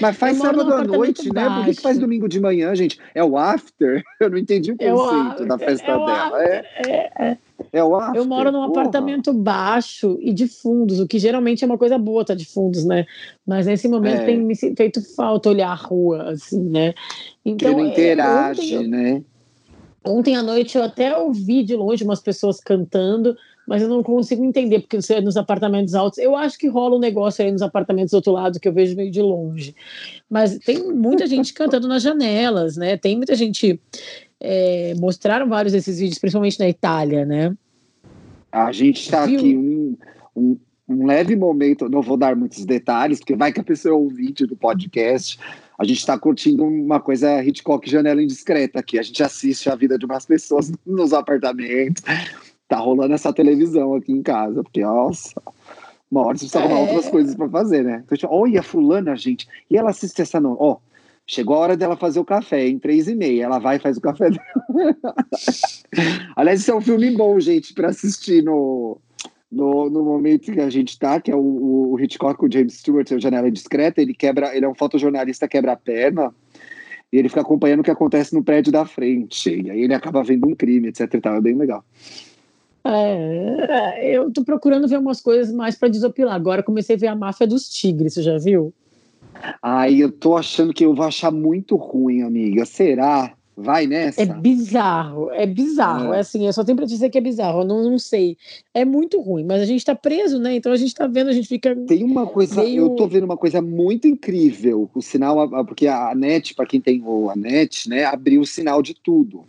Mas 0.00 0.16
faz 0.16 0.36
sábado 0.38 0.72
à 0.72 0.84
noite, 0.84 1.32
né? 1.32 1.48
Por 1.48 1.64
que, 1.64 1.74
que, 1.74 1.80
faz 1.80 1.98
domingo 1.98 2.28
de 2.28 2.40
manhã, 2.40 2.74
gente? 2.74 2.98
É 3.14 3.22
o 3.22 3.36
after? 3.36 4.02
Eu 4.20 4.30
não 4.30 4.38
entendi 4.38 4.72
o 4.72 4.76
conceito 4.76 5.42
é 5.42 5.44
o 5.44 5.48
da 5.48 5.58
festa 5.58 5.90
é 5.90 5.94
dela. 5.94 6.42
É, 6.42 6.64
é, 6.86 7.12
é, 7.18 7.38
é. 7.72 7.84
o 7.84 7.94
after. 7.94 8.16
Eu 8.16 8.24
moro 8.24 8.50
num 8.50 8.66
Porra. 8.66 8.82
apartamento 8.82 9.32
baixo 9.32 10.18
e 10.20 10.32
de 10.32 10.46
fundos, 10.48 11.00
o 11.00 11.06
que 11.06 11.18
geralmente 11.18 11.64
é 11.64 11.66
uma 11.66 11.78
coisa 11.78 11.98
boa, 11.98 12.24
tá 12.24 12.34
de 12.34 12.44
fundos, 12.44 12.84
né? 12.84 13.06
Mas 13.46 13.66
nesse 13.66 13.88
momento 13.88 14.22
é. 14.22 14.26
tem 14.26 14.38
me 14.38 14.54
feito 14.56 15.00
falta 15.14 15.48
olhar 15.48 15.70
a 15.70 15.74
rua, 15.74 16.30
assim, 16.30 16.62
né? 16.62 16.94
Então, 17.44 17.72
não 17.72 17.86
interage, 17.86 18.76
ontem, 18.76 18.88
né? 18.88 19.22
Ontem 20.04 20.36
à 20.36 20.42
noite 20.42 20.78
eu 20.78 20.82
até 20.82 21.16
ouvi 21.16 21.62
de 21.62 21.76
longe 21.76 22.04
umas 22.04 22.20
pessoas 22.20 22.58
cantando, 22.58 23.36
mas 23.70 23.82
eu 23.82 23.88
não 23.88 24.02
consigo 24.02 24.44
entender, 24.44 24.80
porque 24.80 25.00
você 25.00 25.14
é 25.14 25.20
nos 25.20 25.36
apartamentos 25.36 25.94
altos. 25.94 26.18
Eu 26.18 26.34
acho 26.34 26.58
que 26.58 26.66
rola 26.66 26.96
um 26.96 26.98
negócio 26.98 27.44
aí 27.44 27.52
nos 27.52 27.62
apartamentos 27.62 28.10
do 28.10 28.16
outro 28.16 28.32
lado 28.32 28.58
que 28.58 28.66
eu 28.66 28.72
vejo 28.72 28.96
meio 28.96 29.12
de 29.12 29.22
longe. 29.22 29.76
Mas 30.28 30.58
tem 30.58 30.92
muita 30.92 31.24
gente 31.24 31.54
cantando 31.54 31.86
nas 31.86 32.02
janelas, 32.02 32.76
né? 32.76 32.96
Tem 32.96 33.16
muita 33.16 33.36
gente. 33.36 33.80
É, 34.40 34.92
mostraram 34.98 35.48
vários 35.48 35.72
desses 35.72 36.00
vídeos, 36.00 36.18
principalmente 36.18 36.58
na 36.58 36.68
Itália, 36.68 37.24
né? 37.24 37.56
A 38.50 38.72
gente 38.72 39.02
está 39.02 39.22
aqui 39.22 39.56
um, 39.56 39.96
um, 40.34 40.58
um, 40.88 41.06
leve 41.06 41.36
momento, 41.36 41.88
não 41.88 42.02
vou 42.02 42.16
dar 42.16 42.34
muitos 42.34 42.64
detalhes, 42.64 43.20
porque 43.20 43.36
vai 43.36 43.52
que 43.52 43.60
a 43.60 43.64
pessoa 43.64 43.94
ouve 43.94 44.14
o 44.14 44.16
vídeo 44.16 44.48
do 44.48 44.56
podcast. 44.56 45.38
A 45.78 45.84
gente 45.84 45.98
está 45.98 46.18
curtindo 46.18 46.64
uma 46.64 46.98
coisa 46.98 47.40
Hitchcock 47.44 47.88
janela 47.88 48.20
indiscreta 48.20 48.80
aqui. 48.80 48.98
A 48.98 49.02
gente 49.02 49.22
assiste 49.22 49.70
a 49.70 49.76
vida 49.76 49.96
de 49.96 50.06
umas 50.06 50.26
pessoas 50.26 50.72
nos 50.84 51.12
apartamentos 51.12 52.02
tá 52.70 52.78
rolando 52.78 53.12
essa 53.12 53.32
televisão 53.32 53.96
aqui 53.96 54.12
em 54.12 54.22
casa, 54.22 54.62
porque, 54.62 54.80
nossa, 54.80 55.34
uma 56.08 56.20
hora 56.20 56.38
você 56.38 56.44
precisa 56.44 56.60
arrumar 56.60 56.78
é. 56.78 56.82
outras 56.82 57.08
coisas 57.08 57.34
para 57.34 57.48
fazer, 57.48 57.82
né? 57.82 58.04
Então, 58.10 58.30
olha, 58.32 58.62
fulana, 58.62 59.16
gente, 59.16 59.48
e 59.68 59.76
ela 59.76 59.90
assiste 59.90 60.22
essa 60.22 60.40
não, 60.40 60.56
ó, 60.58 60.76
chegou 61.26 61.56
a 61.56 61.58
hora 61.58 61.76
dela 61.76 61.96
fazer 61.96 62.20
o 62.20 62.24
café, 62.24 62.68
em 62.68 62.78
três 62.78 63.08
e 63.08 63.16
meia, 63.16 63.44
ela 63.44 63.58
vai 63.58 63.76
e 63.76 63.80
faz 63.80 63.96
o 63.96 64.00
café 64.00 64.30
dela. 64.30 64.44
Aliás, 66.36 66.60
esse 66.60 66.70
é 66.70 66.74
um 66.74 66.80
filme 66.80 67.10
bom, 67.10 67.40
gente, 67.40 67.74
para 67.74 67.88
assistir 67.88 68.40
no, 68.44 68.98
no, 69.50 69.90
no 69.90 70.04
momento 70.04 70.52
que 70.52 70.60
a 70.60 70.70
gente 70.70 70.96
tá, 70.96 71.20
que 71.20 71.32
é 71.32 71.34
o, 71.34 71.90
o 71.92 72.00
Hitchcock 72.00 72.44
o 72.44 72.52
James 72.52 72.74
Stewart, 72.74 73.10
o 73.10 73.18
Janela 73.18 73.50
Discreta, 73.50 74.00
ele 74.00 74.14
quebra, 74.14 74.56
ele 74.56 74.64
é 74.64 74.68
um 74.68 74.76
fotojornalista 74.76 75.48
quebra 75.48 75.72
a 75.72 75.76
perna, 75.76 76.32
e 77.12 77.18
ele 77.18 77.28
fica 77.28 77.40
acompanhando 77.40 77.80
o 77.80 77.82
que 77.82 77.90
acontece 77.90 78.32
no 78.32 78.44
prédio 78.44 78.70
da 78.70 78.86
frente, 78.86 79.60
e 79.60 79.72
aí 79.72 79.82
ele 79.82 79.94
acaba 79.94 80.22
vendo 80.22 80.46
um 80.46 80.54
crime, 80.54 80.86
etc 80.86 81.12
e 81.12 81.20
tal, 81.20 81.34
é 81.34 81.40
bem 81.40 81.56
legal. 81.56 81.84
É, 82.84 84.16
eu 84.16 84.30
tô 84.32 84.44
procurando 84.44 84.88
ver 84.88 84.98
umas 84.98 85.20
coisas 85.20 85.52
mais 85.54 85.76
para 85.76 85.88
desopilar. 85.88 86.34
Agora 86.34 86.62
comecei 86.62 86.96
a 86.96 86.98
ver 86.98 87.06
a 87.08 87.16
máfia 87.16 87.46
dos 87.46 87.68
tigres, 87.68 88.14
você 88.14 88.22
já 88.22 88.38
viu? 88.38 88.72
Ai, 89.62 90.02
eu 90.02 90.10
tô 90.10 90.36
achando 90.36 90.72
que 90.72 90.84
eu 90.84 90.94
vou 90.94 91.04
achar 91.04 91.30
muito 91.30 91.76
ruim, 91.76 92.22
amiga. 92.22 92.64
Será? 92.64 93.34
Vai 93.56 93.86
nessa? 93.86 94.22
É 94.22 94.26
bizarro, 94.26 95.30
é 95.32 95.44
bizarro. 95.46 96.14
É, 96.14 96.16
é 96.16 96.20
assim, 96.20 96.46
eu 96.46 96.52
só 96.52 96.64
tenho 96.64 96.76
pra 96.76 96.86
dizer 96.86 97.10
que 97.10 97.18
é 97.18 97.20
bizarro, 97.20 97.60
eu 97.60 97.64
não, 97.66 97.90
não 97.90 97.98
sei. 97.98 98.38
É 98.72 98.86
muito 98.86 99.20
ruim, 99.20 99.44
mas 99.44 99.60
a 99.60 99.66
gente 99.66 99.84
tá 99.84 99.94
preso, 99.94 100.38
né? 100.38 100.54
Então 100.54 100.72
a 100.72 100.76
gente 100.76 100.94
tá 100.94 101.06
vendo, 101.06 101.28
a 101.28 101.32
gente 101.32 101.46
fica. 101.46 101.76
Tem 101.76 102.02
uma 102.02 102.26
coisa, 102.26 102.62
meio... 102.62 102.84
eu 102.84 102.90
tô 102.90 103.06
vendo 103.06 103.24
uma 103.24 103.36
coisa 103.36 103.60
muito 103.60 104.08
incrível. 104.08 104.88
O 104.94 105.02
sinal, 105.02 105.46
porque 105.66 105.86
a 105.86 106.14
NET, 106.14 106.54
para 106.54 106.64
quem 106.64 106.80
tem 106.80 107.02
o 107.04 107.28
a 107.28 107.36
NET, 107.36 107.88
né, 107.88 108.04
abriu 108.04 108.40
o 108.40 108.46
sinal 108.46 108.80
de 108.80 108.94
tudo. 108.94 109.44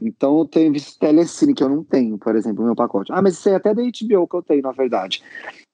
Então 0.00 0.38
eu 0.38 0.44
tenho 0.44 0.72
visto 0.72 0.98
telecine 0.98 1.54
que 1.54 1.62
eu 1.62 1.68
não 1.68 1.82
tenho, 1.82 2.18
por 2.18 2.36
exemplo, 2.36 2.60
no 2.60 2.66
meu 2.66 2.76
pacote. 2.76 3.12
Ah, 3.12 3.22
mas 3.22 3.34
isso 3.34 3.48
é 3.48 3.54
até 3.54 3.74
da 3.74 3.82
HBO 3.82 4.26
que 4.26 4.36
eu 4.36 4.42
tenho, 4.42 4.62
na 4.62 4.72
verdade. 4.72 5.22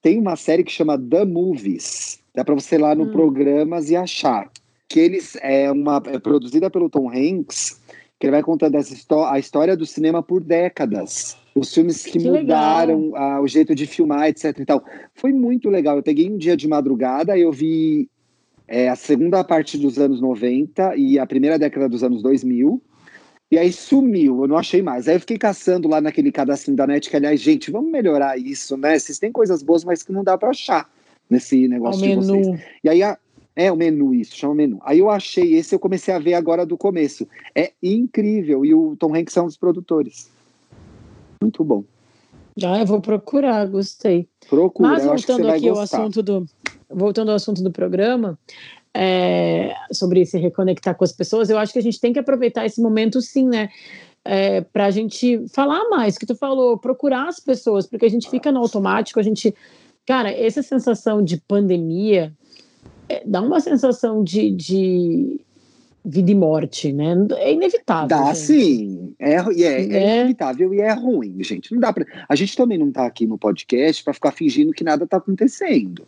Tem 0.01 0.19
uma 0.19 0.35
série 0.35 0.63
que 0.63 0.71
chama 0.71 0.97
The 0.97 1.25
Movies. 1.25 2.19
Dá 2.33 2.43
para 2.43 2.55
você 2.55 2.75
ir 2.75 2.79
lá 2.79 2.95
no 2.95 3.03
hum. 3.03 3.11
Programas 3.11 3.89
e 3.89 3.95
achar. 3.95 4.49
Que 4.87 4.99
eles 4.99 5.37
é 5.41 5.71
uma 5.71 6.01
é 6.05 6.19
produzida 6.19 6.69
pelo 6.69 6.89
Tom 6.89 7.09
Hanks, 7.09 7.81
que 8.19 8.27
ele 8.27 8.31
vai 8.31 8.43
contando 8.43 8.75
essa 8.75 8.95
a 9.29 9.39
história 9.39 9.75
do 9.75 9.85
cinema 9.85 10.21
por 10.21 10.43
décadas. 10.43 11.37
Os 11.55 11.73
filmes 11.73 12.03
que, 12.03 12.19
que 12.19 12.19
mudaram 12.19 13.13
o 13.41 13.47
jeito 13.47 13.73
de 13.73 13.85
filmar, 13.85 14.27
etc 14.27 14.59
e 14.59 14.65
tal. 14.65 14.83
Foi 15.13 15.31
muito 15.31 15.69
legal. 15.69 15.97
Eu 15.97 16.03
peguei 16.03 16.29
um 16.29 16.37
dia 16.37 16.57
de 16.57 16.67
madrugada, 16.67 17.37
eu 17.37 17.51
vi 17.51 18.09
é, 18.67 18.89
a 18.89 18.95
segunda 18.95 19.43
parte 19.43 19.77
dos 19.77 19.97
anos 19.97 20.19
90 20.19 20.95
e 20.97 21.17
a 21.17 21.25
primeira 21.25 21.57
década 21.57 21.87
dos 21.87 22.03
anos 22.03 22.21
2000 22.21 22.81
e 23.51 23.57
aí 23.57 23.71
sumiu, 23.71 24.41
eu 24.41 24.47
não 24.47 24.57
achei 24.57 24.81
mais. 24.81 25.07
Aí 25.07 25.15
eu 25.15 25.19
fiquei 25.19 25.37
caçando 25.37 25.87
lá 25.87 26.01
naquele 26.01 26.31
cadastro 26.31 26.75
da 26.75 26.87
net, 26.87 27.09
que 27.09 27.15
aliás, 27.15 27.39
gente, 27.39 27.69
vamos 27.69 27.91
melhorar 27.91 28.37
isso, 28.37 28.75
né? 28.75 28.97
Vocês 28.97 29.19
têm 29.19 29.31
coisas 29.31 29.61
boas, 29.61 29.83
mas 29.83 30.01
que 30.01 30.11
não 30.11 30.23
dá 30.23 30.37
para 30.37 30.49
achar 30.49 30.89
nesse 31.29 31.67
negócio 31.67 32.01
o 32.01 32.03
de 32.03 32.09
menu. 32.09 32.43
vocês. 32.43 32.61
E 32.83 32.89
aí, 32.89 33.03
a, 33.03 33.17
é 33.55 33.71
o 33.71 33.75
menu, 33.75 34.13
isso, 34.13 34.35
chama 34.35 34.55
menu. 34.55 34.79
Aí 34.83 34.99
eu 34.99 35.09
achei 35.09 35.55
esse, 35.55 35.73
eu 35.73 35.79
comecei 35.79 36.13
a 36.13 36.19
ver 36.19 36.33
agora 36.33 36.65
do 36.65 36.77
começo. 36.77 37.27
É 37.53 37.71
incrível, 37.81 38.65
e 38.65 38.73
o 38.73 38.95
Tom 38.97 39.15
Hanks 39.15 39.37
é 39.37 39.41
um 39.41 39.45
dos 39.45 39.57
produtores. 39.57 40.29
Muito 41.41 41.63
bom. 41.63 41.83
Ah, 42.63 42.79
eu 42.79 42.85
vou 42.85 43.01
procurar, 43.01 43.65
gostei. 43.67 44.27
Procura, 44.49 44.89
Mas 44.89 45.05
voltando 45.05 45.49
aqui 45.49 45.67
ao 45.67 45.79
assunto 45.79 46.23
do 46.23 46.45
voltando 46.89 47.29
ao 47.29 47.35
assunto 47.35 47.61
do 47.61 47.71
programa, 47.71 48.39
é, 48.97 49.75
sobre 49.91 50.25
se 50.25 50.39
reconectar 50.39 50.95
com 50.95 51.03
as 51.03 51.11
pessoas, 51.11 51.49
eu 51.49 51.57
acho 51.57 51.73
que 51.73 51.79
a 51.79 51.81
gente 51.81 51.99
tem 51.99 52.13
que 52.13 52.19
aproveitar 52.19 52.65
esse 52.65 52.81
momento, 52.81 53.21
sim, 53.21 53.45
né? 53.45 53.67
É, 54.23 54.61
para 54.61 54.85
a 54.85 54.91
gente 54.91 55.45
falar 55.49 55.89
mais, 55.89 56.17
que 56.17 56.25
tu 56.25 56.33
falou, 56.33 56.77
procurar 56.77 57.27
as 57.27 57.39
pessoas, 57.39 57.85
porque 57.85 58.05
a 58.05 58.09
gente 58.09 58.29
fica 58.29 58.51
no 58.51 58.59
automático, 58.59 59.19
a 59.19 59.23
gente. 59.23 59.53
Cara, 60.07 60.31
essa 60.31 60.63
sensação 60.63 61.21
de 61.21 61.37
pandemia 61.41 62.31
é, 63.09 63.21
dá 63.25 63.41
uma 63.41 63.59
sensação 63.59 64.23
de, 64.23 64.51
de 64.51 65.41
vida 66.05 66.31
e 66.31 66.35
morte, 66.35 66.93
né? 66.93 67.15
É 67.37 67.51
inevitável. 67.51 68.07
Dá 68.07 68.33
gente. 68.33 68.37
sim. 68.37 69.15
É, 69.19 69.33
é, 69.33 69.61
é, 69.61 69.97
é, 69.97 70.19
inevitável 70.19 70.73
e 70.73 70.79
é 70.79 70.93
ruim, 70.93 71.43
gente. 71.43 71.73
Não 71.73 71.81
dá 71.81 71.91
pra, 71.91 72.05
a 72.29 72.35
gente 72.35 72.55
também 72.55 72.77
não 72.77 72.87
está 72.87 73.05
aqui 73.05 73.27
no 73.27 73.37
podcast 73.37 74.03
para 74.03 74.13
ficar 74.13 74.31
fingindo 74.31 74.71
que 74.71 74.85
nada 74.85 75.03
está 75.03 75.17
acontecendo. 75.17 76.07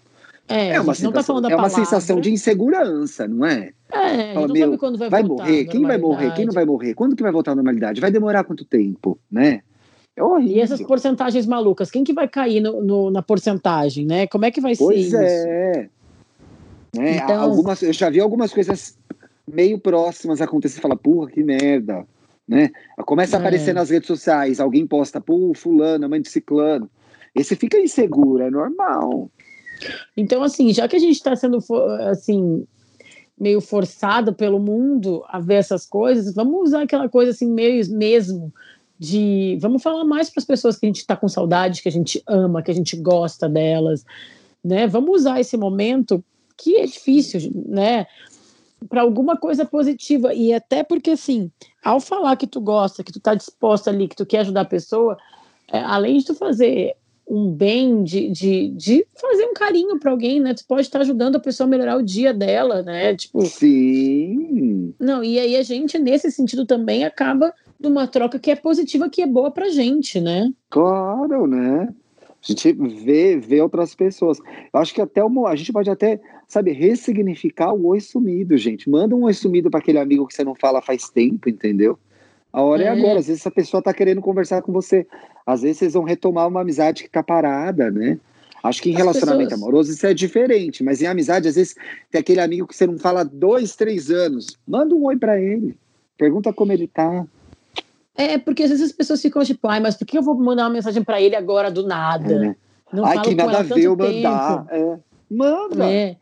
É, 0.49 0.69
é 0.69 0.81
uma, 0.81 0.93
sensação, 0.93 1.41
tá 1.41 1.51
é 1.51 1.55
uma 1.55 1.69
sensação 1.69 2.21
de 2.21 2.31
insegurança, 2.31 3.27
não 3.27 3.45
é? 3.45 3.71
É, 3.91 4.33
Fala, 4.33 4.47
não 4.47 4.53
meu, 4.53 4.65
sabe 4.67 4.77
quando 4.77 4.97
vai, 4.97 5.09
vai 5.09 5.23
morrer, 5.23 5.65
quem 5.65 5.81
vai 5.81 5.97
morrer, 5.97 6.33
quem 6.33 6.45
não 6.45 6.53
vai 6.53 6.65
morrer, 6.65 6.93
quando 6.93 7.17
que 7.17 7.23
vai 7.23 7.33
voltar 7.33 7.51
à 7.51 7.55
normalidade, 7.55 7.99
vai 7.99 8.11
demorar 8.11 8.45
quanto 8.45 8.63
tempo, 8.63 9.19
né? 9.29 9.61
É 10.15 10.23
horrível. 10.23 10.55
E 10.55 10.61
essas 10.61 10.81
porcentagens 10.81 11.45
malucas, 11.45 11.91
quem 11.91 12.03
que 12.03 12.13
vai 12.13 12.27
cair 12.27 12.61
no, 12.61 12.81
no 12.81 13.11
na 13.11 13.21
porcentagem, 13.21 14.05
né? 14.05 14.25
Como 14.27 14.45
é 14.45 14.51
que 14.51 14.61
vai 14.61 14.75
pois 14.75 15.09
ser 15.09 15.17
é. 15.17 15.81
isso? 15.81 15.89
Né? 16.97 17.17
Então... 17.17 17.41
Algumas, 17.41 17.81
eu 17.81 17.93
já 17.93 18.09
vi 18.09 18.19
algumas 18.19 18.53
coisas 18.53 18.97
meio 19.47 19.77
próximas 19.79 20.41
acontecer, 20.41 20.81
fala, 20.81 20.95
porra, 20.95 21.29
que 21.29 21.43
merda, 21.43 22.05
né? 22.47 22.69
Começa 23.05 23.35
a 23.35 23.39
É. 23.39 23.41
aparecer 23.41 23.73
nas 23.73 23.89
redes 23.89 24.07
sociais, 24.07 24.59
alguém 24.59 24.87
posta, 24.87 25.19
pô, 25.19 25.53
fulano, 25.53 26.09
mãe 26.09 26.21
de 26.21 26.29
ciclano. 26.29 26.89
Esse 27.35 27.55
fica 27.55 27.77
inseguro, 27.77 28.43
é 28.43 28.49
normal. 28.49 29.29
Então, 30.15 30.43
assim, 30.43 30.73
já 30.73 30.87
que 30.87 30.95
a 30.95 30.99
gente 30.99 31.15
está 31.15 31.35
sendo 31.35 31.59
assim 32.09 32.65
meio 33.39 33.61
forçado 33.61 34.33
pelo 34.33 34.59
mundo 34.59 35.23
a 35.27 35.39
ver 35.39 35.55
essas 35.55 35.85
coisas, 35.85 36.33
vamos 36.33 36.69
usar 36.69 36.83
aquela 36.83 37.07
coisa 37.07 37.31
assim 37.31 37.47
meio 37.47 37.87
mesmo 37.91 38.51
de 38.99 39.57
vamos 39.61 39.83
falar 39.83 40.03
mais 40.03 40.29
para 40.29 40.41
as 40.41 40.45
pessoas 40.45 40.75
que 40.77 40.85
a 40.85 40.89
gente 40.89 40.97
está 40.97 41.15
com 41.15 41.27
saudade, 41.27 41.81
que 41.81 41.89
a 41.89 41.91
gente 41.91 42.21
ama, 42.25 42.63
que 42.63 42.71
a 42.71 42.73
gente 42.73 42.95
gosta 42.97 43.47
delas, 43.47 44.03
né? 44.63 44.87
Vamos 44.87 45.21
usar 45.21 45.39
esse 45.39 45.55
momento 45.55 46.23
que 46.57 46.77
é 46.77 46.85
difícil, 46.85 47.51
né? 47.67 48.07
Para 48.89 49.01
alguma 49.01 49.37
coisa 49.37 49.65
positiva 49.65 50.33
e 50.33 50.51
até 50.51 50.83
porque 50.83 51.11
assim, 51.11 51.51
ao 51.83 51.99
falar 51.99 52.35
que 52.35 52.47
tu 52.47 52.59
gosta, 52.59 53.03
que 53.03 53.11
tu 53.11 53.19
tá 53.19 53.35
disposta 53.35 53.91
ali, 53.91 54.07
que 54.07 54.15
tu 54.15 54.25
quer 54.25 54.39
ajudar 54.39 54.61
a 54.61 54.65
pessoa, 54.65 55.17
é, 55.71 55.79
além 55.79 56.17
de 56.17 56.25
tu 56.25 56.33
fazer 56.33 56.95
um 57.27 57.51
bem, 57.51 58.03
de, 58.03 58.29
de, 58.29 58.69
de 58.69 59.05
fazer 59.13 59.45
um 59.45 59.53
carinho 59.53 59.99
para 59.99 60.11
alguém, 60.11 60.39
né? 60.39 60.53
Tu 60.53 60.65
pode 60.65 60.83
estar 60.83 61.01
ajudando 61.01 61.35
a 61.35 61.39
pessoa 61.39 61.67
a 61.67 61.69
melhorar 61.69 61.97
o 61.97 62.03
dia 62.03 62.33
dela, 62.33 62.81
né? 62.81 63.15
Tipo, 63.15 63.45
Sim. 63.45 64.93
não, 64.99 65.23
e 65.23 65.37
aí 65.37 65.57
a 65.57 65.63
gente, 65.63 65.99
nesse 65.99 66.31
sentido, 66.31 66.65
também 66.65 67.03
acaba 67.03 67.53
numa 67.79 68.07
troca 68.07 68.39
que 68.39 68.49
é 68.49 68.55
positiva, 68.55 69.09
que 69.09 69.21
é 69.21 69.27
boa 69.27 69.51
pra 69.51 69.69
gente, 69.69 70.21
né? 70.21 70.51
Claro, 70.69 71.45
né? 71.45 71.89
A 72.25 72.47
gente 72.47 72.71
vê, 73.03 73.37
vê 73.37 73.61
outras 73.61 73.93
pessoas. 73.93 74.39
Eu 74.73 74.79
acho 74.79 74.93
que 74.93 75.01
até 75.01 75.21
uma, 75.23 75.49
a 75.49 75.55
gente 75.55 75.73
pode 75.73 75.89
até, 75.89 76.21
sabe, 76.47 76.71
ressignificar 76.71 77.73
o 77.73 77.87
oi 77.87 77.99
sumido, 77.99 78.55
gente. 78.57 78.89
Manda 78.89 79.15
um 79.15 79.23
oi 79.23 79.33
sumido 79.33 79.69
para 79.69 79.79
aquele 79.79 79.99
amigo 79.99 80.25
que 80.25 80.33
você 80.33 80.45
não 80.45 80.55
fala 80.55 80.81
faz 80.81 81.09
tempo, 81.09 81.49
entendeu? 81.49 81.99
A 82.57 82.61
hora 82.63 82.81
é, 82.81 82.85
É. 82.87 82.89
agora. 82.89 83.19
Às 83.19 83.27
vezes 83.27 83.41
essa 83.41 83.51
pessoa 83.51 83.83
tá 83.83 83.93
querendo 83.93 84.19
conversar 84.19 84.63
com 84.63 84.71
você. 84.71 85.05
Às 85.45 85.61
vezes 85.61 85.77
vocês 85.77 85.93
vão 85.93 86.03
retomar 86.03 86.47
uma 86.47 86.61
amizade 86.61 87.03
que 87.03 87.09
tá 87.09 87.21
parada, 87.21 87.91
né? 87.91 88.17
Acho 88.63 88.81
que 88.81 88.89
em 88.89 88.93
As 88.93 88.97
relacionamento 88.97 89.49
pessoas- 89.49 89.61
amoroso 89.61 89.91
isso 89.91 90.07
é 90.07 90.13
diferente, 90.13 90.83
mas 90.83 90.99
em 90.99 91.05
amizade, 91.05 91.47
às 91.47 91.53
vezes, 91.53 91.75
tem 92.09 92.19
aquele 92.19 92.39
amigo 92.41 92.65
que 92.65 92.75
você 92.75 92.87
não 92.87 92.97
fala 92.97 93.21
há 93.21 93.23
dois, 93.23 93.75
três 93.75 94.09
anos. 94.09 94.57
Manda 94.67 94.95
um 94.95 95.03
oi 95.05 95.15
para 95.17 95.39
ele. 95.39 95.77
Pergunta 96.17 96.51
como 96.51 96.71
ele 96.71 96.87
tá. 96.87 97.27
É, 98.15 98.39
porque 98.39 98.63
às 98.63 98.71
vezes 98.71 98.85
as 98.87 98.91
pessoas 98.91 99.21
ficam 99.21 99.43
tipo, 99.43 99.67
ai, 99.67 99.79
mas 99.79 99.95
por 99.95 100.07
que 100.07 100.17
eu 100.17 100.23
vou 100.23 100.33
mandar 100.33 100.63
uma 100.63 100.71
mensagem 100.71 101.03
pra 101.03 101.21
ele 101.21 101.35
agora 101.35 101.69
do 101.69 101.85
nada? 101.85 102.33
É, 102.33 102.39
né? 102.39 102.55
Não 102.91 103.05
Ai, 103.05 103.21
que 103.21 103.29
com 103.29 103.35
nada 103.35 103.57
a 103.57 103.59
há 103.59 103.63
ver 103.63 103.83
eu 103.83 103.95
mandar. 103.95 104.65
É. 104.71 104.97
Manda. 105.29 105.85
É. 105.91 106.15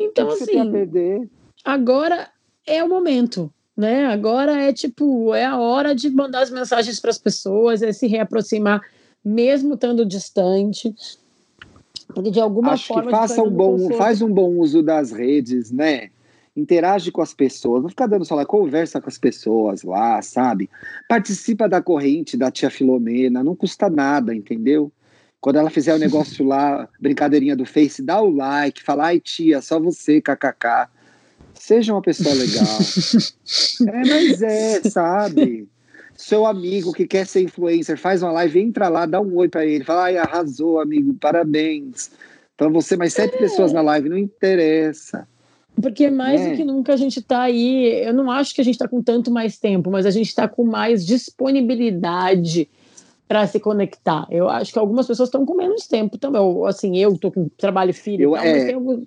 Então, 0.00 0.28
assim, 0.30 0.72
perder? 0.72 1.28
agora 1.64 2.28
é 2.66 2.82
o 2.82 2.88
momento, 2.88 3.48
né? 3.76 4.06
Agora 4.06 4.52
é 4.52 4.72
tipo, 4.72 5.34
é 5.34 5.44
a 5.44 5.58
hora 5.58 5.94
de 5.94 6.10
mandar 6.10 6.42
as 6.42 6.50
mensagens 6.50 7.00
para 7.00 7.10
as 7.10 7.18
pessoas, 7.18 7.82
é 7.82 7.92
se 7.92 8.06
reaproximar, 8.06 8.80
mesmo 9.24 9.74
estando 9.74 10.04
distante. 10.06 10.94
Porque 12.08 12.30
de 12.30 12.40
alguma 12.40 12.72
Acho 12.72 12.88
forma. 12.88 13.04
que 13.04 13.10
faça 13.10 13.42
um 13.42 13.50
bom, 13.50 13.72
conforto. 13.72 13.96
faz 13.96 14.22
um 14.22 14.32
bom 14.32 14.50
uso 14.58 14.82
das 14.82 15.10
redes, 15.10 15.70
né? 15.70 16.10
Interage 16.56 17.10
com 17.10 17.20
as 17.20 17.34
pessoas, 17.34 17.82
não 17.82 17.88
fica 17.88 18.06
dando 18.06 18.24
só 18.24 18.36
lá, 18.36 18.46
conversa 18.46 19.00
com 19.00 19.08
as 19.08 19.18
pessoas 19.18 19.82
lá, 19.82 20.22
sabe? 20.22 20.70
Participa 21.08 21.68
da 21.68 21.82
corrente 21.82 22.36
da 22.36 22.50
tia 22.50 22.70
Filomena, 22.70 23.42
não 23.42 23.56
custa 23.56 23.90
nada, 23.90 24.32
entendeu? 24.32 24.92
Quando 25.40 25.56
ela 25.56 25.68
fizer 25.68 25.94
o 25.94 25.98
negócio 25.98 26.46
lá, 26.46 26.88
brincadeirinha 27.00 27.56
do 27.56 27.66
Face, 27.66 28.00
dá 28.00 28.20
o 28.20 28.30
like, 28.30 28.84
fala, 28.84 29.06
ai 29.06 29.18
tia, 29.18 29.60
só 29.60 29.80
você, 29.80 30.20
kkk. 30.20 30.88
Seja 31.54 31.92
uma 31.94 32.02
pessoa 32.02 32.34
legal. 32.34 32.64
é, 33.88 34.04
mas 34.08 34.42
é, 34.42 34.80
sabe? 34.90 35.68
Seu 36.16 36.46
amigo 36.46 36.92
que 36.92 37.06
quer 37.06 37.26
ser 37.26 37.42
influencer, 37.42 37.98
faz 37.98 38.22
uma 38.22 38.32
live, 38.32 38.60
entra 38.60 38.88
lá, 38.88 39.06
dá 39.06 39.20
um 39.20 39.34
oi 39.36 39.48
pra 39.48 39.64
ele, 39.66 39.84
fala, 39.84 40.04
ai, 40.04 40.16
arrasou, 40.16 40.80
amigo, 40.80 41.14
parabéns. 41.14 42.10
Então 42.54 42.70
você, 42.72 42.96
mais 42.96 43.12
sete 43.12 43.36
pessoas 43.36 43.72
na 43.72 43.82
live, 43.82 44.08
não 44.08 44.18
interessa. 44.18 45.26
Porque 45.80 46.08
mais 46.08 46.40
É. 46.40 46.50
do 46.50 46.56
que 46.56 46.64
nunca 46.64 46.92
a 46.92 46.96
gente 46.96 47.18
está 47.18 47.42
aí, 47.42 48.04
eu 48.06 48.14
não 48.14 48.30
acho 48.30 48.54
que 48.54 48.60
a 48.60 48.64
gente 48.64 48.74
está 48.74 48.86
com 48.86 49.02
tanto 49.02 49.30
mais 49.30 49.58
tempo, 49.58 49.90
mas 49.90 50.06
a 50.06 50.10
gente 50.10 50.28
está 50.28 50.46
com 50.46 50.62
mais 50.64 51.04
disponibilidade 51.04 52.68
para 53.26 53.46
se 53.46 53.58
conectar. 53.58 54.26
Eu 54.30 54.48
acho 54.48 54.72
que 54.72 54.78
algumas 54.78 55.06
pessoas 55.06 55.28
estão 55.28 55.44
com 55.44 55.54
menos 55.56 55.86
tempo 55.88 56.16
também. 56.16 56.40
Eu, 56.40 56.64
assim, 56.66 56.96
eu 56.96 57.18
tô 57.18 57.32
com 57.32 57.48
trabalho 57.56 57.92
filho, 57.92 58.22
Eu- 58.22 58.32
tal, 58.34 58.44
mas 58.44 58.62
é. 58.62 58.66
tem 58.66 58.74
algum... 58.74 59.02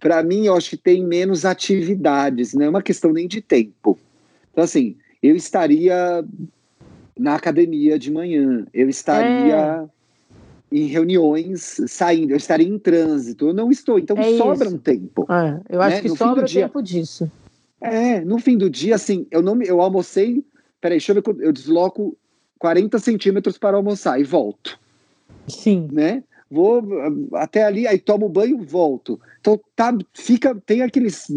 Para 0.00 0.22
mim, 0.22 0.46
eu 0.46 0.56
acho 0.56 0.70
que 0.70 0.76
tem 0.76 1.04
menos 1.04 1.44
atividades, 1.44 2.54
não 2.54 2.64
é 2.64 2.68
uma 2.68 2.82
questão 2.82 3.12
nem 3.12 3.28
de 3.28 3.40
tempo. 3.40 3.98
Então, 4.50 4.64
assim, 4.64 4.96
eu 5.22 5.36
estaria 5.36 6.24
na 7.18 7.34
academia 7.34 7.98
de 7.98 8.10
manhã, 8.10 8.66
eu 8.72 8.88
estaria 8.88 9.84
em 10.72 10.86
reuniões 10.86 11.80
saindo, 11.88 12.30
eu 12.32 12.36
estaria 12.36 12.66
em 12.66 12.78
trânsito, 12.78 13.48
eu 13.48 13.52
não 13.52 13.70
estou, 13.70 13.98
então 13.98 14.16
É 14.16 14.38
sobra 14.38 14.66
isso. 14.66 14.76
um 14.76 14.78
tempo. 14.78 15.26
É, 15.30 15.60
eu 15.76 15.82
acho 15.82 15.96
Né? 15.96 16.02
que 16.02 16.08
No 16.08 16.16
sobra 16.16 16.44
dia- 16.44 16.62
tempo 16.66 16.82
disso. 16.82 17.30
É, 17.80 18.20
no 18.20 18.38
fim 18.38 18.56
do 18.56 18.70
dia, 18.70 18.94
assim, 18.94 19.26
eu 19.30 19.42
não 19.42 19.54
me- 19.54 19.66
eu 19.66 19.80
almocei, 19.80 20.44
peraí, 20.80 20.98
deixa 20.98 21.12
eu 21.12 21.16
ver, 21.22 21.44
eu 21.44 21.52
desloco 21.52 22.16
40 22.58 22.98
centímetros 22.98 23.58
para 23.58 23.76
almoçar 23.76 24.18
e 24.20 24.24
volto. 24.24 24.78
Sim. 25.48 25.88
né? 25.90 26.22
Vou 26.50 26.82
até 27.34 27.64
ali, 27.64 27.86
aí 27.86 27.98
tomo 27.98 28.28
banho, 28.28 28.58
volto. 28.58 29.20
Então 29.40 29.60
tá, 29.76 29.96
fica, 30.12 30.54
tem 30.66 30.82
aqueles 30.82 31.28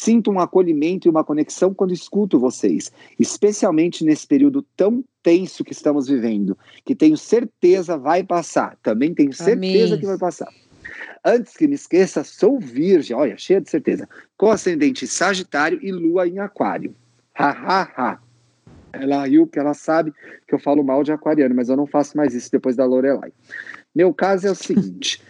Sinto 0.00 0.30
um 0.30 0.38
acolhimento 0.38 1.08
e 1.08 1.10
uma 1.10 1.24
conexão 1.24 1.74
quando 1.74 1.92
escuto 1.92 2.38
vocês, 2.38 2.92
especialmente 3.18 4.04
nesse 4.04 4.24
período 4.24 4.62
tão 4.76 5.04
tenso 5.24 5.64
que 5.64 5.72
estamos 5.72 6.06
vivendo, 6.06 6.56
que 6.84 6.94
tenho 6.94 7.16
certeza 7.16 7.98
vai 7.98 8.22
passar. 8.22 8.78
Também 8.80 9.12
tenho 9.12 9.32
certeza 9.32 9.94
Amém. 9.94 9.98
que 9.98 10.06
vai 10.06 10.16
passar. 10.16 10.46
Antes 11.24 11.56
que 11.56 11.66
me 11.66 11.74
esqueça, 11.74 12.22
sou 12.22 12.60
virgem, 12.60 13.16
olha, 13.16 13.36
cheia 13.36 13.60
de 13.60 13.68
certeza, 13.68 14.08
com 14.36 14.52
ascendente 14.52 15.04
Sagitário 15.04 15.80
e 15.82 15.90
lua 15.90 16.28
em 16.28 16.38
Aquário. 16.38 16.94
Ha, 17.34 17.48
ha, 17.48 17.82
ha. 17.96 18.18
Ela 18.92 19.26
riu 19.26 19.48
porque 19.48 19.58
ela 19.58 19.74
sabe 19.74 20.14
que 20.46 20.54
eu 20.54 20.60
falo 20.60 20.84
mal 20.84 21.02
de 21.02 21.10
aquariano, 21.10 21.56
mas 21.56 21.68
eu 21.68 21.76
não 21.76 21.88
faço 21.88 22.16
mais 22.16 22.36
isso 22.36 22.52
depois 22.52 22.76
da 22.76 22.84
Lorelai. 22.84 23.32
Meu 23.92 24.14
caso 24.14 24.46
é 24.46 24.50
o 24.52 24.54
seguinte: 24.54 25.20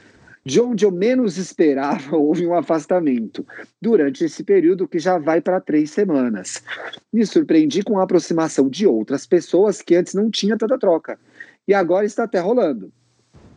de 0.49 0.63
onde 0.63 0.87
eu 0.87 0.91
menos 0.91 1.37
esperava, 1.37 2.17
houve 2.17 2.47
um 2.47 2.55
afastamento 2.55 3.47
durante 3.81 4.25
esse 4.25 4.43
período 4.43 4.89
que 4.89 4.99
já 4.99 5.19
vai 5.19 5.43
para 5.43 5.61
três 5.61 5.91
semanas. 5.91 6.63
Me 7.13 7.27
surpreendi 7.27 7.83
com 7.83 7.99
a 7.99 8.05
aproximação 8.05 8.67
de 8.67 8.87
outras 8.87 9.27
pessoas 9.27 9.83
que 9.83 9.95
antes 9.95 10.15
não 10.15 10.31
tinha 10.31 10.57
tanta 10.57 10.79
troca. 10.79 11.19
E 11.67 11.75
agora 11.75 12.07
está 12.07 12.25
até 12.25 12.41
rolando. 12.41 12.91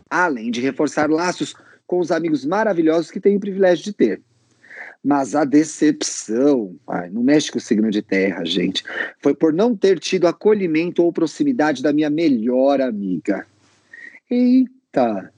Além 0.09 0.51
de 0.51 0.59
reforçar 0.59 1.09
laços 1.09 1.55
com 1.87 1.97
os 1.97 2.11
amigos 2.11 2.43
maravilhosos 2.43 3.09
que 3.09 3.21
tenho 3.21 3.37
o 3.37 3.41
privilégio 3.41 3.85
de 3.85 3.93
ter. 3.93 4.21
Mas 5.01 5.33
a 5.33 5.45
decepção, 5.45 6.75
ai, 6.85 7.09
não 7.09 7.23
mexe 7.23 7.49
com 7.49 7.57
o 7.57 7.61
signo 7.61 7.89
de 7.89 8.01
terra, 8.01 8.43
gente, 8.43 8.83
foi 9.19 9.33
por 9.33 9.53
não 9.53 9.77
ter 9.77 9.97
tido 9.97 10.27
acolhimento 10.27 11.01
ou 11.01 11.13
proximidade 11.13 11.81
da 11.81 11.93
minha 11.93 12.09
melhor 12.09 12.81
amiga. 12.81 13.47
Eita! 14.29 15.31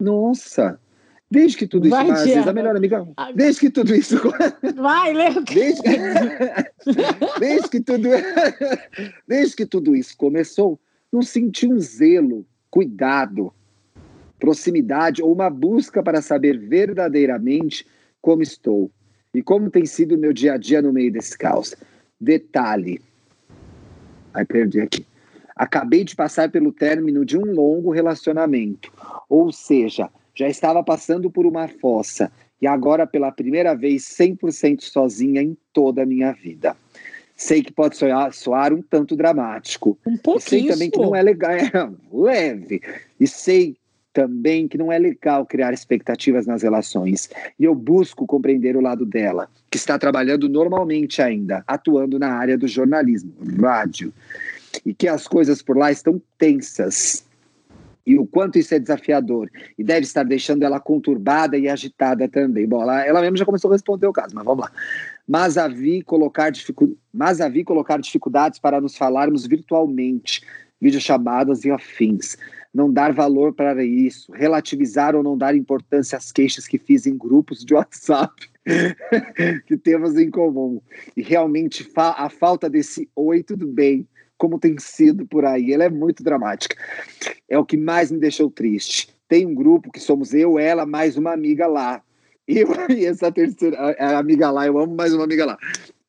Nossa! 0.00 0.78
Desde 1.30 1.56
que 1.56 1.66
tudo 1.66 1.86
isso. 1.86 1.96
Vai, 1.96 2.06
vezes 2.06 2.46
a 2.48 2.52
melhor 2.52 2.74
amiga. 2.74 3.06
Desde 3.34 3.60
que 3.60 3.70
tudo 3.70 3.94
isso. 3.94 4.16
Vai, 4.74 5.12
Leo. 5.12 5.44
Desde 5.44 5.80
que, 5.80 5.96
desde 7.38 7.68
que 7.68 7.80
tudo, 7.80 8.08
desde 9.28 9.56
que 9.56 9.66
tudo 9.66 9.94
isso 9.94 10.16
começou, 10.16 10.80
não 11.12 11.22
senti 11.22 11.68
um 11.68 11.78
zelo, 11.78 12.44
cuidado, 12.68 13.52
proximidade 14.40 15.22
ou 15.22 15.32
uma 15.32 15.48
busca 15.48 16.02
para 16.02 16.20
saber 16.20 16.58
verdadeiramente 16.58 17.86
como 18.20 18.42
estou 18.42 18.90
e 19.32 19.40
como 19.40 19.70
tem 19.70 19.86
sido 19.86 20.16
o 20.16 20.18
meu 20.18 20.32
dia 20.32 20.54
a 20.54 20.56
dia 20.56 20.82
no 20.82 20.92
meio 20.92 21.12
desse 21.12 21.38
caos. 21.38 21.76
Detalhe. 22.20 23.00
Ai, 24.34 24.44
perdi 24.44 24.80
aqui. 24.80 25.06
Acabei 25.60 26.04
de 26.04 26.16
passar 26.16 26.50
pelo 26.50 26.72
término 26.72 27.22
de 27.22 27.36
um 27.36 27.44
longo 27.52 27.90
relacionamento, 27.90 28.90
ou 29.28 29.52
seja, 29.52 30.08
já 30.34 30.48
estava 30.48 30.82
passando 30.82 31.30
por 31.30 31.44
uma 31.44 31.68
fossa 31.68 32.32
e 32.62 32.66
agora 32.66 33.06
pela 33.06 33.30
primeira 33.30 33.74
vez 33.74 34.04
100% 34.04 34.80
sozinha 34.80 35.42
em 35.42 35.54
toda 35.70 36.02
a 36.02 36.06
minha 36.06 36.32
vida. 36.32 36.74
Sei 37.36 37.62
que 37.62 37.70
pode 37.70 37.98
soar, 37.98 38.32
soar 38.32 38.72
um 38.72 38.80
tanto 38.80 39.14
dramático, 39.14 39.98
Um 40.06 40.12
e 40.12 40.14
sei 40.14 40.22
pouquinho. 40.22 40.72
também 40.72 40.90
que 40.90 40.98
não 40.98 41.14
é 41.14 41.22
legal, 41.22 41.50
é 41.50 41.70
leve. 42.10 42.80
E 43.20 43.26
sei 43.26 43.76
também 44.14 44.66
que 44.66 44.78
não 44.78 44.90
é 44.90 44.98
legal 44.98 45.44
criar 45.44 45.74
expectativas 45.74 46.46
nas 46.46 46.62
relações. 46.62 47.28
E 47.58 47.64
eu 47.64 47.74
busco 47.74 48.26
compreender 48.26 48.78
o 48.78 48.80
lado 48.80 49.04
dela, 49.04 49.46
que 49.70 49.76
está 49.76 49.98
trabalhando 49.98 50.48
normalmente 50.48 51.20
ainda, 51.20 51.62
atuando 51.66 52.18
na 52.18 52.32
área 52.32 52.56
do 52.56 52.66
jornalismo, 52.66 53.34
rádio. 53.60 54.10
E 54.84 54.94
que 54.94 55.08
as 55.08 55.26
coisas 55.26 55.62
por 55.62 55.76
lá 55.76 55.90
estão 55.90 56.20
tensas. 56.38 57.24
E 58.06 58.18
o 58.18 58.26
quanto 58.26 58.58
isso 58.58 58.74
é 58.74 58.78
desafiador. 58.78 59.50
E 59.78 59.84
deve 59.84 60.00
estar 60.00 60.24
deixando 60.24 60.62
ela 60.62 60.80
conturbada 60.80 61.56
e 61.56 61.68
agitada 61.68 62.28
também. 62.28 62.66
Bom, 62.66 62.82
ela, 62.82 63.06
ela 63.06 63.20
mesma 63.20 63.36
já 63.36 63.44
começou 63.44 63.70
a 63.70 63.74
responder 63.74 64.06
o 64.06 64.12
caso, 64.12 64.34
mas 64.34 64.44
vamos 64.44 64.64
lá 64.64 64.72
mas 65.30 65.56
a 65.56 65.68
vi 65.68 66.02
colocar, 66.02 66.50
dificu... 66.50 66.98
mas 67.14 67.40
a 67.40 67.48
vi 67.48 67.62
colocar 67.62 68.00
dificuldades 68.00 68.58
para 68.58 68.80
nos 68.80 68.96
falarmos 68.96 69.46
virtualmente, 69.46 70.42
videochamadas 70.80 71.64
e 71.64 71.70
afins. 71.70 72.36
Não 72.74 72.92
dar 72.92 73.12
valor 73.12 73.54
para 73.54 73.84
isso, 73.84 74.32
relativizar 74.32 75.14
ou 75.14 75.22
não 75.22 75.38
dar 75.38 75.54
importância 75.54 76.18
às 76.18 76.32
queixas 76.32 76.66
que 76.66 76.78
fiz 76.78 77.06
em 77.06 77.16
grupos 77.16 77.64
de 77.64 77.74
WhatsApp 77.74 78.34
que 79.68 79.76
temos 79.76 80.16
em 80.18 80.28
comum. 80.30 80.82
E 81.16 81.22
realmente 81.22 81.84
fa 81.84 82.10
a 82.18 82.28
falta 82.28 82.68
desse 82.68 83.08
oi, 83.14 83.44
tudo 83.44 83.68
bem, 83.68 84.08
como 84.40 84.58
tem 84.58 84.74
sido 84.78 85.26
por 85.26 85.44
aí, 85.44 85.70
ela 85.70 85.84
é 85.84 85.90
muito 85.90 86.24
dramática. 86.24 86.74
É 87.46 87.58
o 87.58 87.64
que 87.64 87.76
mais 87.76 88.10
me 88.10 88.18
deixou 88.18 88.50
triste. 88.50 89.14
Tem 89.28 89.44
um 89.46 89.54
grupo 89.54 89.92
que 89.92 90.00
somos 90.00 90.32
eu, 90.32 90.58
ela, 90.58 90.86
mais 90.86 91.18
uma 91.18 91.30
amiga 91.30 91.66
lá. 91.66 92.02
Eu 92.48 92.68
e 92.88 93.04
essa 93.04 93.30
terceira 93.30 93.94
amiga 94.18 94.50
lá, 94.50 94.66
eu 94.66 94.78
amo 94.78 94.96
mais 94.96 95.12
uma 95.12 95.24
amiga 95.24 95.44
lá. 95.44 95.58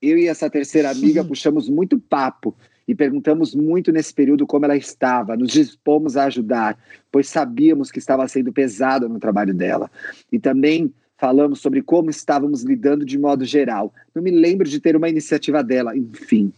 Eu 0.02 0.18
e 0.18 0.30
essa 0.30 0.50
terceira 0.50 0.90
amiga 0.90 1.22
puxamos 1.26 1.68
muito 1.68 2.00
papo 2.00 2.56
e 2.88 2.96
perguntamos 2.96 3.54
muito 3.54 3.92
nesse 3.92 4.14
período 4.14 4.48
como 4.48 4.64
ela 4.64 4.78
estava, 4.78 5.36
nos 5.36 5.52
dispomos 5.52 6.16
a 6.16 6.24
ajudar, 6.24 6.80
pois 7.12 7.28
sabíamos 7.28 7.92
que 7.92 8.00
estava 8.00 8.26
sendo 8.30 8.54
pesado 8.54 9.10
no 9.10 9.20
trabalho 9.20 9.54
dela. 9.54 9.92
E 10.32 10.40
também 10.40 10.94
falamos 11.18 11.60
sobre 11.60 11.82
como 11.82 12.10
estávamos 12.10 12.64
lidando 12.64 13.04
de 13.04 13.20
modo 13.20 13.44
geral. 13.44 13.94
Não 14.16 14.24
me 14.24 14.32
lembro 14.32 14.70
de 14.70 14.80
ter 14.80 14.96
uma 14.96 15.10
iniciativa 15.10 15.62
dela, 15.62 15.98
enfim. 15.98 16.54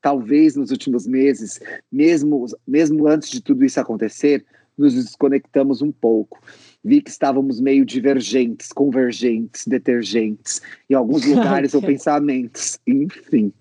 Talvez 0.00 0.56
nos 0.56 0.70
últimos 0.70 1.06
meses, 1.06 1.60
mesmo, 1.90 2.46
mesmo 2.66 3.06
antes 3.08 3.30
de 3.30 3.42
tudo 3.42 3.64
isso 3.64 3.80
acontecer, 3.80 4.44
nos 4.76 4.94
desconectamos 4.94 5.80
um 5.82 5.90
pouco. 5.90 6.40
Vi 6.84 7.00
que 7.00 7.10
estávamos 7.10 7.60
meio 7.60 7.84
divergentes, 7.84 8.72
convergentes, 8.72 9.66
detergentes, 9.66 10.60
em 10.88 10.94
alguns 10.94 11.24
lugares 11.26 11.74
ou 11.74 11.80
pensamentos, 11.82 12.78
enfim. 12.86 13.52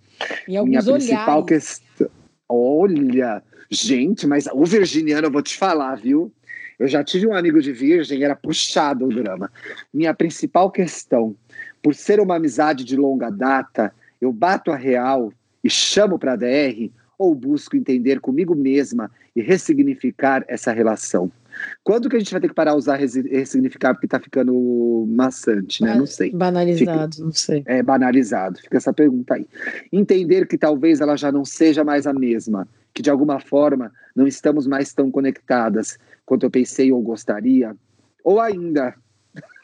Em 0.47 0.51
Minha 0.51 0.59
alguns 0.59 0.85
principal 0.85 1.43
olhares. 1.43 1.47
questão. 1.47 2.09
Olha, 2.47 3.41
gente, 3.69 4.27
mas 4.27 4.47
o 4.53 4.65
virginiano 4.65 5.27
eu 5.27 5.31
vou 5.31 5.41
te 5.41 5.57
falar, 5.57 5.95
viu? 5.95 6.31
Eu 6.77 6.87
já 6.87 7.03
tive 7.03 7.25
um 7.25 7.33
amigo 7.33 7.61
de 7.61 7.71
virgem, 7.71 8.23
era 8.23 8.35
puxado 8.35 9.05
o 9.05 9.09
drama. 9.09 9.51
Minha 9.93 10.13
principal 10.13 10.69
questão, 10.69 11.35
por 11.81 11.95
ser 11.95 12.19
uma 12.19 12.35
amizade 12.35 12.83
de 12.83 12.95
longa 12.97 13.29
data, 13.29 13.93
eu 14.19 14.31
bato 14.31 14.71
a 14.71 14.75
real 14.75 15.31
e 15.65 15.69
chamo 15.69 16.19
para 16.19 16.35
DR 16.35 16.91
ou 17.17 17.33
busco 17.33 17.75
entender 17.75 18.19
comigo 18.19 18.53
mesma 18.53 19.09
e 19.35 19.41
ressignificar 19.41 20.45
essa 20.47 20.71
relação. 20.71 21.31
Quando 21.83 22.07
que 22.07 22.15
a 22.15 22.19
gente 22.19 22.31
vai 22.31 22.39
ter 22.39 22.49
que 22.49 22.53
parar 22.53 22.73
de 22.73 22.77
usar 22.77 22.97
ressignificar 22.97 23.95
porque 23.95 24.07
tá 24.07 24.19
ficando 24.19 25.05
maçante, 25.07 25.81
né? 25.81 25.95
Não 25.95 26.05
sei 26.05 26.31
Banalizado, 26.31 27.23
não 27.23 27.31
sei. 27.31 27.63
é, 27.65 27.81
banalizado? 27.81 28.59
Fica 28.59 28.77
essa 28.77 28.93
pergunta 28.93 29.33
aí. 29.33 29.47
Entender 29.91 30.45
que 30.45 30.57
talvez 30.57 31.01
ela 31.01 31.15
já 31.15 31.31
não 31.31 31.43
seja 31.43 31.83
mais 31.83 32.05
a 32.05 32.13
mesma, 32.13 32.67
que 32.93 33.01
de 33.01 33.09
alguma 33.09 33.39
forma 33.39 33.91
não 34.15 34.27
estamos 34.27 34.67
mais 34.67 34.93
tão 34.93 35.09
conectadas 35.09 35.97
quanto 36.25 36.45
eu 36.45 36.51
pensei 36.51 36.91
ou 36.91 37.01
gostaria, 37.01 37.75
ou 38.23 38.39
ainda 38.39 38.93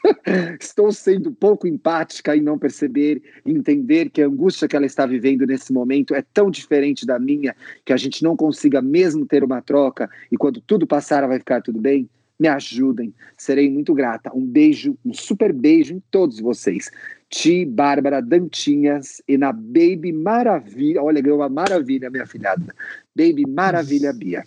estou 0.60 0.90
sendo 0.92 1.32
pouco 1.32 1.66
empática 1.66 2.36
em 2.36 2.40
não 2.40 2.58
perceber 2.58 3.22
entender 3.46 4.10
que 4.10 4.22
a 4.22 4.26
angústia 4.26 4.68
que 4.68 4.76
ela 4.76 4.86
está 4.86 5.06
vivendo 5.06 5.46
nesse 5.46 5.72
momento 5.72 6.14
é 6.14 6.22
tão 6.34 6.50
diferente 6.50 7.06
da 7.06 7.18
minha 7.18 7.54
que 7.84 7.92
a 7.92 7.96
gente 7.96 8.22
não 8.22 8.36
consiga 8.36 8.82
mesmo 8.82 9.26
ter 9.26 9.44
uma 9.44 9.62
troca 9.62 10.10
e 10.30 10.36
quando 10.36 10.60
tudo 10.60 10.86
passar 10.86 11.26
vai 11.26 11.38
ficar 11.38 11.62
tudo 11.62 11.80
bem. 11.80 12.08
Me 12.40 12.48
ajudem, 12.48 13.14
serei 13.36 13.70
muito 13.70 13.94
grata. 13.94 14.32
Um 14.34 14.44
beijo, 14.44 14.98
um 15.04 15.14
super 15.14 15.52
beijo 15.52 15.94
em 15.94 16.02
todos 16.10 16.40
vocês. 16.40 16.90
Ti, 17.28 17.64
Bárbara, 17.64 18.20
Dantinhas 18.20 19.22
e 19.28 19.38
na 19.38 19.52
Baby 19.52 20.12
Maravilha. 20.12 21.02
Olha, 21.02 21.20
ganhou 21.20 21.38
uma 21.38 21.48
maravilha, 21.48 22.10
minha 22.10 22.26
filhada. 22.26 22.74
Baby 23.14 23.46
Maravilha 23.46 24.12
Bia, 24.12 24.44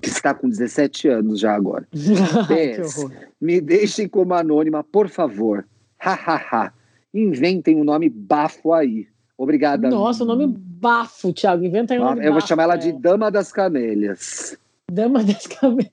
que 0.00 0.08
está 0.08 0.32
com 0.34 0.48
17 0.48 1.08
anos 1.08 1.40
já 1.40 1.54
agora. 1.54 1.86
PS. 1.92 2.98
horror. 2.98 3.12
Me 3.40 3.60
deixem 3.60 4.08
como 4.08 4.34
anônima, 4.34 4.82
por 4.84 5.08
favor. 5.08 5.64
Ha, 6.00 6.12
ha, 6.12 6.36
ha. 6.36 6.72
Inventem 7.12 7.76
um 7.76 7.84
nome 7.84 8.08
bafo 8.08 8.72
aí. 8.72 9.06
Obrigada. 9.36 9.88
Nossa, 9.88 10.24
o 10.24 10.26
nome 10.26 10.46
bafo, 10.46 11.32
Thiago. 11.32 11.64
Inventa 11.64 11.94
aí 11.94 12.00
um 12.00 12.04
nome 12.04 12.20
Eu 12.20 12.24
vou 12.26 12.34
bafo, 12.34 12.48
chamar 12.48 12.64
ela 12.64 12.74
é. 12.74 12.78
de 12.78 12.92
Dama 12.92 13.30
das 13.30 13.52
Camélias. 13.52 14.56
Dama 14.90 15.22
das 15.22 15.46
Camélias. 15.46 15.92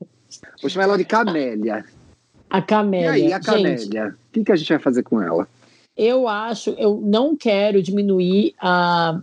Vou 0.62 0.70
chamar 0.70 0.86
ela 0.86 0.98
de 0.98 1.06
Camélia. 1.06 1.86
A 2.50 2.60
E 2.60 2.62
Camélia. 2.62 3.12
aí, 3.12 3.34
a 3.34 3.40
Camélia? 3.40 4.16
O 4.30 4.32
que, 4.32 4.44
que 4.44 4.52
a 4.52 4.56
gente 4.56 4.70
vai 4.70 4.80
fazer 4.80 5.04
com 5.04 5.22
ela? 5.22 5.48
eu 5.98 6.28
acho, 6.28 6.72
eu 6.72 7.00
não 7.02 7.38
quero 7.38 7.82
diminuir 7.82 8.54
a, 8.60 9.18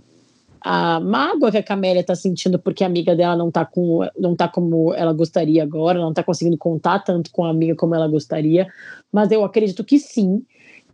a 0.65 1.01
mágoa 1.01 1.51
que 1.51 1.59
a 1.59 1.63
Camélia 1.63 2.01
está 2.01 2.15
sentindo 2.15 2.59
porque 2.59 2.85
a 2.85 2.87
amiga 2.87 3.17
dela 3.17 3.37
não 3.37 3.51
tá, 3.51 3.65
com, 3.65 4.01
não 4.19 4.37
tá 4.37 4.49
como 4.49 4.95
ela 4.95 5.13
gostaria 5.13 5.63
agora, 5.63 5.99
não 5.99 6.13
tá 6.13 6.23
conseguindo 6.23 6.57
contar 6.57 7.01
tanto 7.01 7.31
com 7.31 7.45
a 7.45 7.51
amiga 7.51 7.75
como 7.75 7.95
ela 7.95 8.09
gostaria, 8.09 8.69
mas 9.13 9.31
eu 9.31 9.45
acredito 9.45 9.85
que 9.85 9.99
sim, 9.99 10.45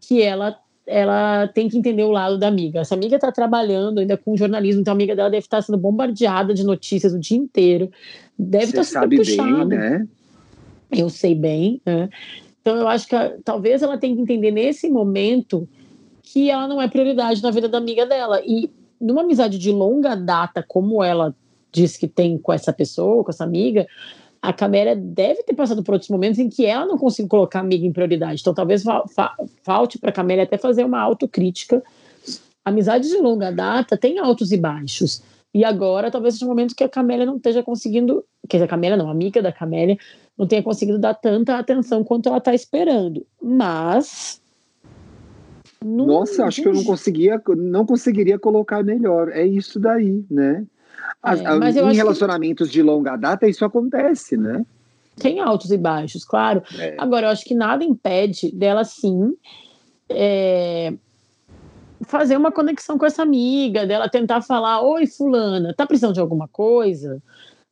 que 0.00 0.22
ela 0.22 0.58
ela 0.90 1.46
tem 1.48 1.68
que 1.68 1.76
entender 1.76 2.02
o 2.02 2.10
lado 2.10 2.38
da 2.38 2.48
amiga. 2.48 2.80
Essa 2.80 2.94
amiga 2.94 3.16
está 3.16 3.30
trabalhando 3.30 3.98
ainda 3.98 4.16
com 4.16 4.34
jornalismo, 4.34 4.80
então 4.80 4.92
a 4.92 4.96
amiga 4.96 5.14
dela 5.14 5.28
deve 5.28 5.44
estar 5.44 5.60
sendo 5.60 5.76
bombardeada 5.76 6.54
de 6.54 6.64
notícias 6.64 7.12
o 7.12 7.18
dia 7.18 7.36
inteiro, 7.36 7.90
deve 8.38 8.68
Você 8.68 8.80
estar 8.80 8.84
super 8.84 9.00
sabe 9.00 9.16
puxado 9.18 9.66
bem, 9.66 9.78
né? 9.78 10.08
eu 10.90 11.10
sei 11.10 11.34
bem. 11.34 11.82
Né? 11.84 12.08
Então, 12.62 12.74
eu 12.76 12.88
acho 12.88 13.06
que 13.06 13.16
talvez 13.44 13.82
ela 13.82 13.98
tenha 13.98 14.16
que 14.16 14.22
entender 14.22 14.50
nesse 14.50 14.88
momento 14.88 15.68
que 16.22 16.50
ela 16.50 16.66
não 16.66 16.80
é 16.80 16.88
prioridade 16.88 17.42
na 17.42 17.50
vida 17.50 17.68
da 17.68 17.78
amiga 17.78 18.06
dela. 18.06 18.40
E 18.44 18.70
numa 19.00 19.22
amizade 19.22 19.58
de 19.58 19.70
longa 19.70 20.14
data, 20.14 20.64
como 20.66 21.02
ela 21.02 21.34
diz 21.72 21.96
que 21.96 22.08
tem 22.08 22.38
com 22.38 22.52
essa 22.52 22.72
pessoa, 22.72 23.22
com 23.24 23.30
essa 23.30 23.44
amiga, 23.44 23.86
a 24.40 24.52
Camélia 24.52 24.94
deve 24.96 25.42
ter 25.42 25.54
passado 25.54 25.82
por 25.82 25.94
outros 25.94 26.10
momentos 26.10 26.38
em 26.38 26.48
que 26.48 26.64
ela 26.64 26.86
não 26.86 26.96
conseguiu 26.96 27.28
colocar 27.28 27.58
a 27.58 27.62
amiga 27.62 27.84
em 27.84 27.92
prioridade. 27.92 28.40
Então, 28.40 28.54
talvez 28.54 28.82
fa- 28.82 29.04
fa- 29.08 29.36
falte 29.62 29.98
para 29.98 30.10
a 30.10 30.12
Camélia 30.12 30.44
até 30.44 30.56
fazer 30.56 30.84
uma 30.84 31.00
autocrítica 31.00 31.82
amizade 32.64 33.08
de 33.08 33.16
longa 33.16 33.50
data 33.50 33.96
tem 33.96 34.18
altos 34.18 34.52
e 34.52 34.56
baixos. 34.56 35.22
E 35.52 35.64
agora 35.64 36.10
talvez 36.10 36.34
seja 36.34 36.44
um 36.44 36.48
momento 36.48 36.74
que 36.74 36.84
a 36.84 36.88
Camélia 36.88 37.24
não 37.24 37.36
esteja 37.36 37.62
conseguindo, 37.62 38.24
quer 38.48 38.58
dizer, 38.58 38.66
a 38.66 38.68
Camélia 38.68 38.96
não, 38.96 39.08
a 39.08 39.10
amiga 39.10 39.40
da 39.40 39.50
Camélia, 39.50 39.96
não 40.36 40.46
tenha 40.46 40.62
conseguido 40.62 40.98
dar 40.98 41.14
tanta 41.14 41.58
atenção 41.58 42.04
quanto 42.04 42.28
ela 42.28 42.38
está 42.38 42.54
esperando. 42.54 43.26
Mas. 43.42 44.40
Nossa, 45.84 46.44
acho 46.44 46.62
que 46.62 46.68
eu 46.68 46.74
não 46.74 46.84
conseguia, 46.84 47.40
não 47.56 47.86
conseguiria 47.86 48.38
colocar 48.38 48.82
melhor. 48.82 49.28
É 49.28 49.46
isso 49.46 49.78
daí, 49.78 50.24
né? 50.30 50.66
As, 51.22 51.40
é, 51.40 51.90
em 51.90 51.94
relacionamentos 51.94 52.68
que... 52.68 52.74
de 52.74 52.82
longa 52.82 53.16
data, 53.16 53.48
isso 53.48 53.64
acontece, 53.64 54.36
né? 54.36 54.64
Tem 55.16 55.40
altos 55.40 55.70
e 55.70 55.76
baixos, 55.76 56.24
claro. 56.24 56.62
É. 56.78 56.94
Agora, 56.98 57.26
eu 57.26 57.30
acho 57.30 57.44
que 57.44 57.54
nada 57.54 57.84
impede 57.84 58.52
dela 58.52 58.84
sim 58.84 59.34
é, 60.08 60.92
fazer 62.02 62.36
uma 62.36 62.52
conexão 62.52 62.96
com 62.96 63.06
essa 63.06 63.22
amiga, 63.22 63.86
dela 63.86 64.08
tentar 64.08 64.42
falar: 64.42 64.80
Oi, 64.80 65.06
Fulana, 65.06 65.74
tá 65.74 65.86
precisando 65.86 66.14
de 66.14 66.20
alguma 66.20 66.48
coisa? 66.48 67.22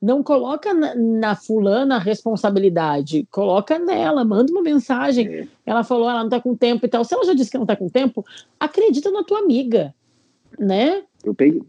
Não 0.07 0.23
coloca 0.23 0.73
na, 0.73 0.95
na 0.95 1.35
fulana 1.35 1.97
a 1.97 1.99
responsabilidade, 1.99 3.27
coloca 3.29 3.77
nela, 3.77 4.25
manda 4.25 4.53
uma 4.53 4.63
mensagem. 4.63 5.27
É. 5.27 5.49
Ela 5.67 5.83
falou, 5.83 6.09
ela 6.09 6.23
não 6.23 6.31
tá 6.31 6.41
com 6.41 6.55
tempo 6.55 6.87
e 6.87 6.89
tal. 6.89 7.05
Se 7.05 7.13
ela 7.13 7.25
já 7.25 7.35
disse 7.35 7.51
que 7.51 7.59
não 7.59 7.67
tá 7.67 7.75
com 7.75 7.89
tempo, 7.89 8.25
acredita 8.61 9.11
na 9.11 9.25
tua 9.25 9.41
amiga, 9.41 9.93
né? 10.57 11.03
Eu 11.25 11.35
peguei. 11.35 11.61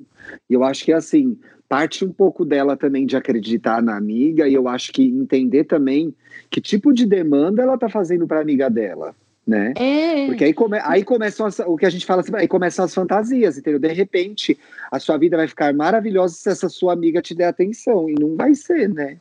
Eu 0.48 0.64
acho 0.64 0.86
que 0.86 0.94
assim, 0.94 1.36
parte 1.68 2.06
um 2.06 2.12
pouco 2.12 2.46
dela 2.46 2.78
também 2.78 3.08
de 3.08 3.18
acreditar 3.18 3.82
na 3.82 3.98
amiga 3.98 4.48
e 4.48 4.54
eu 4.54 4.68
acho 4.68 4.94
que 4.94 5.02
entender 5.02 5.64
também 5.64 6.14
que 6.48 6.62
tipo 6.62 6.94
de 6.94 7.08
demanda 7.08 7.64
ela 7.64 7.76
tá 7.76 7.90
fazendo 7.90 8.28
para 8.28 8.40
amiga 8.40 8.70
dela 8.70 9.16
né? 9.48 9.74
É. 9.78 10.26
Porque 10.26 10.44
aí, 10.44 10.54
come, 10.54 10.78
aí 10.84 11.04
começam 11.04 11.46
as, 11.46 11.58
o 11.60 11.78
que 11.78 11.86
a 11.86 11.90
gente 11.90 12.06
fala 12.06 12.20
assim, 12.20 12.36
aí 12.36 12.48
começam 12.48 12.84
as 12.84 12.94
fantasias, 12.94 13.58
entendeu? 13.58 13.80
De 13.80 13.88
repente, 13.94 14.60
a 14.92 15.00
sua 15.00 15.18
vida 15.18 15.38
vai 15.38 15.48
ficar 15.48 15.74
maravilhosa 15.74 16.36
se 16.36 16.50
essa 16.50 16.68
sua 16.68 16.92
amiga 16.92 17.22
te 17.22 17.34
der 17.34 17.48
atenção, 17.48 18.10
e 18.10 18.16
não 18.20 18.36
vai 18.36 18.54
ser, 18.54 18.90
né? 18.90 19.18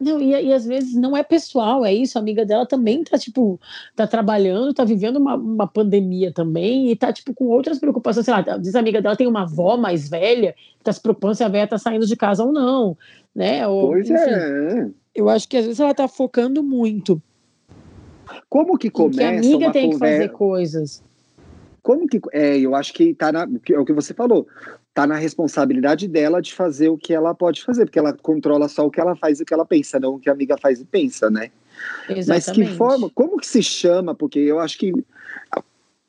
Não, 0.00 0.18
e, 0.18 0.30
e 0.30 0.52
às 0.52 0.64
vezes 0.64 0.94
não 0.94 1.14
é 1.16 1.22
pessoal, 1.22 1.84
é 1.84 1.92
isso, 1.92 2.18
a 2.18 2.20
amiga 2.20 2.44
dela 2.44 2.66
também 2.66 3.04
tá, 3.04 3.16
tipo, 3.16 3.60
tá 3.94 4.06
trabalhando, 4.06 4.74
tá 4.74 4.82
vivendo 4.82 5.18
uma, 5.18 5.36
uma 5.36 5.68
pandemia 5.68 6.32
também, 6.32 6.90
e 6.90 6.96
tá, 6.96 7.12
tipo, 7.12 7.32
com 7.32 7.44
outras 7.44 7.78
preocupações, 7.78 8.24
sei 8.24 8.34
lá, 8.34 8.40
vezes 8.40 8.74
a 8.74 8.80
amiga 8.80 9.00
dela 9.00 9.14
tem 9.14 9.26
uma 9.26 9.42
avó 9.42 9.76
mais 9.76 10.08
velha, 10.08 10.54
tá 10.82 10.92
se 10.92 11.00
preocupando 11.00 11.36
se 11.36 11.44
a 11.44 11.48
velha 11.48 11.68
tá 11.68 11.78
saindo 11.78 12.06
de 12.06 12.16
casa 12.16 12.42
ou 12.42 12.50
não, 12.50 12.96
né? 13.34 13.68
Ou, 13.68 13.88
pois 13.88 14.10
enfim, 14.10 14.20
é. 14.20 14.88
Eu 15.14 15.28
acho 15.28 15.46
que 15.48 15.56
às 15.56 15.66
vezes 15.66 15.80
ela 15.80 15.94
tá 15.94 16.08
focando 16.08 16.62
muito 16.62 17.22
como 18.48 18.78
que 18.78 18.90
começa 18.90 19.18
que 19.18 19.24
amiga 19.24 19.70
tem 19.70 19.90
conversa... 19.90 20.16
que 20.16 20.26
fazer 20.26 20.28
coisas. 20.30 21.02
Como 21.82 22.06
que 22.06 22.20
é? 22.32 22.58
Eu 22.58 22.74
acho 22.74 22.92
que 22.92 23.14
tá 23.14 23.32
na 23.32 23.48
é 23.70 23.78
o 23.78 23.84
que 23.84 23.92
você 23.92 24.12
falou. 24.12 24.46
Tá 24.92 25.06
na 25.06 25.16
responsabilidade 25.16 26.08
dela 26.08 26.42
de 26.42 26.52
fazer 26.52 26.88
o 26.88 26.98
que 26.98 27.14
ela 27.14 27.34
pode 27.34 27.62
fazer, 27.62 27.86
porque 27.86 27.98
ela 27.98 28.12
controla 28.12 28.68
só 28.68 28.86
o 28.86 28.90
que 28.90 29.00
ela 29.00 29.16
faz 29.16 29.40
e 29.40 29.42
o 29.42 29.46
que 29.46 29.54
ela 29.54 29.64
pensa, 29.64 29.98
não 29.98 30.16
o 30.16 30.18
que 30.18 30.28
a 30.28 30.32
amiga 30.32 30.58
faz 30.58 30.80
e 30.80 30.84
pensa, 30.84 31.30
né? 31.30 31.50
Exatamente. 32.08 32.28
Mas 32.28 32.50
que 32.50 32.76
forma? 32.76 33.08
Como 33.10 33.38
que 33.38 33.46
se 33.46 33.62
chama? 33.62 34.14
Porque 34.14 34.38
eu 34.38 34.58
acho 34.58 34.76
que 34.78 34.92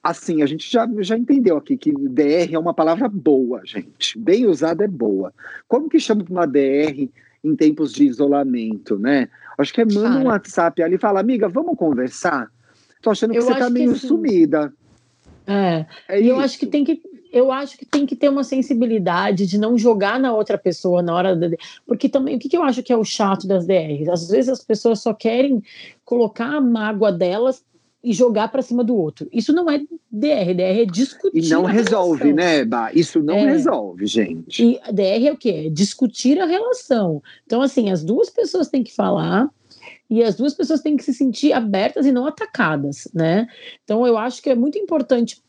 assim, 0.04 0.42
a 0.42 0.46
gente 0.46 0.70
já, 0.72 0.90
já 1.00 1.18
entendeu 1.18 1.58
aqui 1.58 1.78
que 1.78 1.92
DR 1.92 2.54
é 2.54 2.60
uma 2.60 2.74
palavra 2.74 3.08
boa, 3.08 3.62
gente. 3.64 4.18
Bem 4.18 4.48
usada 4.48 4.84
é 4.84 4.88
boa. 4.88 5.34
Como 5.68 5.90
que 5.90 6.00
chama 6.00 6.26
uma 6.30 6.48
DR 6.48 7.08
em 7.44 7.56
tempos 7.56 7.94
de 7.94 8.06
isolamento, 8.06 8.98
né? 8.98 9.30
Acho 9.58 9.74
que 9.74 9.82
é 9.82 9.86
manda 9.86 10.20
um 10.20 10.28
WhatsApp 10.28 10.82
ali 10.82 10.96
e 10.96 11.00
fala, 11.00 11.20
amiga, 11.20 11.48
vamos 11.50 11.78
conversar? 11.78 12.50
Tô 13.02 13.10
achando 13.10 13.34
que 13.34 13.42
você 13.42 13.56
tá 13.56 13.70
meio 13.70 13.92
assim, 13.92 14.08
sumida. 14.08 14.74
É. 15.48 15.86
é 16.08 16.22
eu 16.22 16.40
acho 16.40 16.58
que 16.60 16.68
tem 16.68 16.84
que 16.84 17.02
eu 17.32 17.50
acho 17.50 17.78
que 17.78 17.86
tem 17.86 18.06
que 18.06 18.16
ter 18.16 18.28
uma 18.28 18.44
sensibilidade 18.44 19.48
de 19.48 19.58
não 19.58 19.78
jogar 19.78 20.20
na 20.20 20.34
outra 20.34 20.58
pessoa 20.58 21.02
na 21.02 21.16
hora 21.16 21.36
da. 21.36 21.48
Porque 21.88 22.10
também, 22.10 22.36
o 22.36 22.40
que, 22.40 22.50
que 22.50 22.58
eu 22.58 22.64
acho 22.64 22.84
que 22.84 22.92
é 22.92 22.98
o 22.98 23.06
chato 23.06 23.48
das 23.48 23.66
DRs? 23.66 24.10
Às 24.10 24.28
vezes 24.28 24.50
as 24.50 24.64
pessoas 24.64 25.02
só 25.02 25.14
querem 25.14 25.64
colocar 26.04 26.58
a 26.58 26.62
mágoa 26.62 27.12
delas 27.12 27.64
e 28.04 28.14
jogar 28.14 28.48
para 28.48 28.62
cima 28.62 28.84
do 28.84 28.96
outro. 28.96 29.28
Isso 29.32 29.54
não 29.54 29.70
é 29.70 29.80
DR, 30.12 30.54
DR 30.56 30.82
é 30.82 30.86
discutir. 30.86 31.46
E 31.46 31.50
não 31.50 31.64
resolve, 31.64 32.34
né, 32.34 32.66
Bah? 32.66 32.92
Isso 32.94 33.22
não 33.22 33.36
é. 33.36 33.52
resolve, 33.52 34.06
gente. 34.08 34.64
E 34.64 34.92
DR 34.92 35.28
é 35.28 35.32
o 35.32 35.38
quê? 35.38 35.66
É 35.68 35.70
discutir 35.70 36.40
a 36.40 36.46
relação. 36.46 37.22
Então, 37.46 37.62
assim, 37.62 37.92
as 37.92 38.04
duas 38.04 38.30
pessoas 38.30 38.70
têm 38.70 38.84
que 38.84 38.94
falar 38.94 39.50
e 40.10 40.24
as 40.24 40.36
duas 40.36 40.54
pessoas 40.54 40.82
têm 40.82 40.98
que 40.98 41.04
se 41.04 41.14
sentir 41.14 41.54
abertas 41.54 42.06
e 42.06 42.12
não 42.12 42.26
atacadas, 42.26 43.08
né? 43.14 43.48
Então, 43.84 44.06
eu 44.06 44.18
acho 44.18 44.42
que 44.42 44.50
é 44.50 44.56
muito 44.56 44.78
importante. 44.78 45.42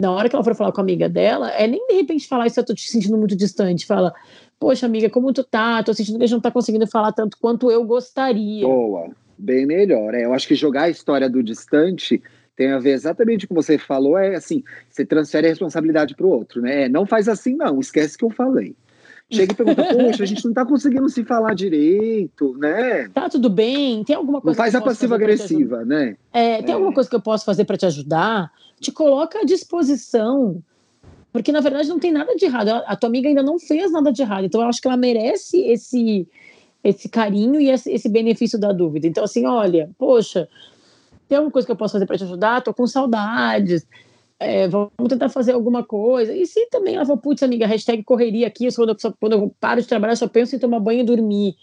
Na 0.00 0.12
hora 0.12 0.28
que 0.28 0.36
ela 0.36 0.44
for 0.44 0.54
falar 0.54 0.72
com 0.72 0.80
a 0.80 0.84
amiga 0.84 1.08
dela, 1.08 1.50
é 1.50 1.66
nem 1.66 1.84
de 1.88 1.94
repente 1.94 2.28
falar 2.28 2.46
isso, 2.46 2.58
eu 2.58 2.64
tô 2.64 2.72
te 2.72 2.88
sentindo 2.88 3.18
muito 3.18 3.36
distante. 3.36 3.84
Fala, 3.84 4.14
poxa, 4.58 4.86
amiga, 4.86 5.10
como 5.10 5.32
tu 5.32 5.44
tá? 5.44 5.82
Tô 5.82 5.92
sentindo 5.92 6.18
que 6.18 6.24
a 6.24 6.26
gente 6.26 6.36
não 6.36 6.40
tá 6.40 6.52
conseguindo 6.52 6.86
falar 6.86 7.12
tanto 7.12 7.36
quanto 7.40 7.70
eu 7.70 7.84
gostaria. 7.84 8.64
Boa 8.64 9.10
bem 9.38 9.66
melhor. 9.66 10.14
É, 10.14 10.24
eu 10.24 10.32
acho 10.32 10.48
que 10.48 10.54
jogar 10.54 10.82
a 10.82 10.90
história 10.90 11.28
do 11.28 11.42
distante 11.42 12.22
tem 12.56 12.72
a 12.72 12.78
ver 12.78 12.90
exatamente 12.90 13.46
com 13.46 13.54
o 13.54 13.56
que 13.56 13.62
você 13.62 13.78
falou, 13.78 14.18
é 14.18 14.34
assim, 14.34 14.64
você 14.90 15.04
transfere 15.04 15.46
a 15.46 15.50
responsabilidade 15.50 16.16
para 16.16 16.26
o 16.26 16.30
outro, 16.30 16.60
né? 16.60 16.84
É, 16.84 16.88
não 16.88 17.06
faz 17.06 17.28
assim 17.28 17.54
não, 17.54 17.78
esquece 17.78 18.18
que 18.18 18.24
eu 18.24 18.30
falei. 18.30 18.74
Chega 19.30 19.52
e 19.52 19.56
pergunta, 19.56 19.84
poxa, 19.94 20.22
a 20.22 20.26
gente 20.26 20.42
não 20.44 20.50
está 20.50 20.64
conseguindo 20.64 21.08
se 21.08 21.22
falar 21.22 21.54
direito, 21.54 22.56
né? 22.58 23.08
Tá 23.10 23.28
tudo 23.28 23.50
bem, 23.50 24.02
tem 24.02 24.16
alguma 24.16 24.40
coisa. 24.40 24.56
Não 24.56 24.64
faz 24.64 24.74
a 24.74 24.80
passiva-agressiva, 24.80 25.84
né? 25.84 26.16
É, 26.32 26.62
tem 26.62 26.70
é. 26.70 26.74
alguma 26.74 26.92
coisa 26.92 27.08
que 27.08 27.14
eu 27.14 27.20
posso 27.20 27.44
fazer 27.44 27.64
para 27.64 27.76
te 27.76 27.86
ajudar? 27.86 28.50
Te 28.80 28.90
coloca 28.90 29.40
à 29.40 29.44
disposição. 29.44 30.62
Porque, 31.30 31.52
na 31.52 31.60
verdade, 31.60 31.88
não 31.88 31.98
tem 31.98 32.10
nada 32.10 32.34
de 32.34 32.44
errado. 32.46 32.70
A 32.86 32.96
tua 32.96 33.08
amiga 33.08 33.28
ainda 33.28 33.42
não 33.42 33.58
fez 33.58 33.92
nada 33.92 34.10
de 34.10 34.22
errado. 34.22 34.46
Então, 34.46 34.62
eu 34.62 34.66
acho 34.66 34.80
que 34.80 34.88
ela 34.88 34.96
merece 34.96 35.60
esse, 35.60 36.26
esse 36.88 37.08
carinho 37.08 37.60
e 37.60 37.70
esse, 37.70 38.08
benefício 38.08 38.58
da 38.58 38.72
dúvida. 38.72 39.06
Então, 39.06 39.24
assim, 39.24 39.46
olha, 39.46 39.90
poxa, 39.98 40.48
tem 41.28 41.36
alguma 41.36 41.52
coisa 41.52 41.66
que 41.66 41.72
eu 41.72 41.76
posso 41.76 41.92
fazer 41.92 42.06
para 42.06 42.16
te 42.16 42.24
ajudar? 42.24 42.62
Tô 42.62 42.72
com 42.72 42.86
saudades. 42.86 43.86
É, 44.40 44.68
vamos 44.68 44.90
tentar 45.08 45.28
fazer 45.28 45.52
alguma 45.52 45.82
coisa. 45.84 46.32
E 46.32 46.46
se 46.46 46.66
também 46.66 46.94
ela 46.94 47.04
falou, 47.04 47.20
putz, 47.20 47.42
amiga, 47.42 47.66
hashtag 47.66 48.02
correria 48.04 48.46
aqui, 48.46 48.72
quando 48.74 48.90
eu, 48.90 48.96
quando 49.20 49.32
eu 49.32 49.54
paro 49.60 49.80
de 49.80 49.88
trabalhar, 49.88 50.16
só 50.16 50.28
penso 50.28 50.54
em 50.54 50.58
tomar 50.58 50.80
banho 50.80 51.00
e 51.00 51.04
dormir. 51.04 51.56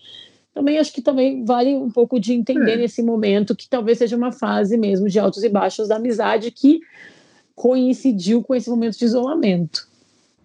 Também 0.53 0.77
acho 0.77 0.93
que 0.93 1.01
também 1.01 1.43
vale 1.43 1.75
um 1.75 1.89
pouco 1.89 2.19
de 2.19 2.33
entender 2.33 2.73
é. 2.73 2.77
nesse 2.77 3.01
momento 3.01 3.55
que 3.55 3.67
talvez 3.67 3.97
seja 3.97 4.15
uma 4.15 4.31
fase 4.31 4.77
mesmo 4.77 5.09
de 5.09 5.19
altos 5.19 5.43
e 5.43 5.49
baixos 5.49 5.89
da 5.89 5.97
amizade 5.97 6.51
que 6.51 6.79
coincidiu 7.53 8.43
com 8.43 8.53
esse 8.53 8.69
momento 8.69 8.97
de 8.97 9.05
isolamento. 9.05 9.87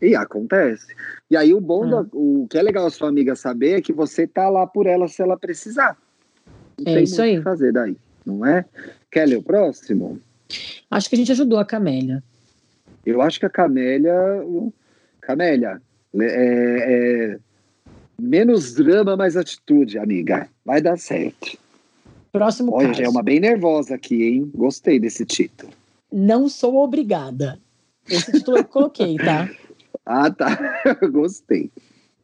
E 0.01 0.15
acontece. 0.15 0.95
E 1.31 1.37
aí 1.37 1.53
o 1.53 1.61
bom, 1.61 1.85
ah. 1.95 2.07
o 2.13 2.47
que 2.49 2.59
é 2.59 2.63
legal 2.63 2.87
a 2.87 2.91
sua 2.91 3.09
amiga 3.09 3.37
saber 3.37 3.79
é 3.79 3.81
que 3.83 3.93
você 3.93 4.27
tá 4.27 4.49
lá 4.49 4.67
por 4.67 4.87
ela 4.87 5.07
se 5.09 5.21
ela 5.23 5.37
precisar. 5.37 5.97
Não 6.81 6.93
é 6.93 7.03
isso 7.03 7.21
aí. 7.21 7.43
fazer 7.43 7.73
daí, 7.73 7.97
não 8.25 8.45
é? 8.45 8.65
Quer 9.11 9.29
ler 9.29 9.37
o 9.37 9.43
próximo? 9.43 10.19
Acho 10.91 11.09
que 11.09 11.15
a 11.15 11.19
gente 11.19 11.33
ajudou 11.33 11.59
a 11.59 11.65
Camélia. 11.65 12.23
Eu 13.05 13.21
acho 13.21 13.39
que 13.39 13.47
a 13.47 13.51
Camélia. 13.51 14.15
Camélia, 15.21 15.81
é, 16.19 16.25
é, 16.25 17.39
menos 18.21 18.75
drama, 18.75 19.17
mais 19.17 19.37
atitude, 19.37 19.99
amiga. 19.99 20.49
Vai 20.65 20.81
dar 20.81 20.99
certo. 20.99 21.59
Próximo 22.33 22.73
Olha, 22.73 22.89
caso. 22.89 22.99
já 22.99 23.05
é 23.05 23.09
uma 23.09 23.23
bem 23.23 23.41
nervosa 23.41 23.95
aqui, 23.95 24.23
hein? 24.23 24.51
Gostei 24.55 24.99
desse 24.99 25.25
título. 25.27 25.73
Não 26.13 26.49
sou 26.49 26.77
obrigada. 26.77 27.59
Esse 28.09 28.33
título 28.33 28.59
eu 28.59 28.65
coloquei, 28.65 29.17
tá? 29.17 29.49
Ah, 30.13 30.29
tá. 30.29 30.59
Gostei. 31.13 31.71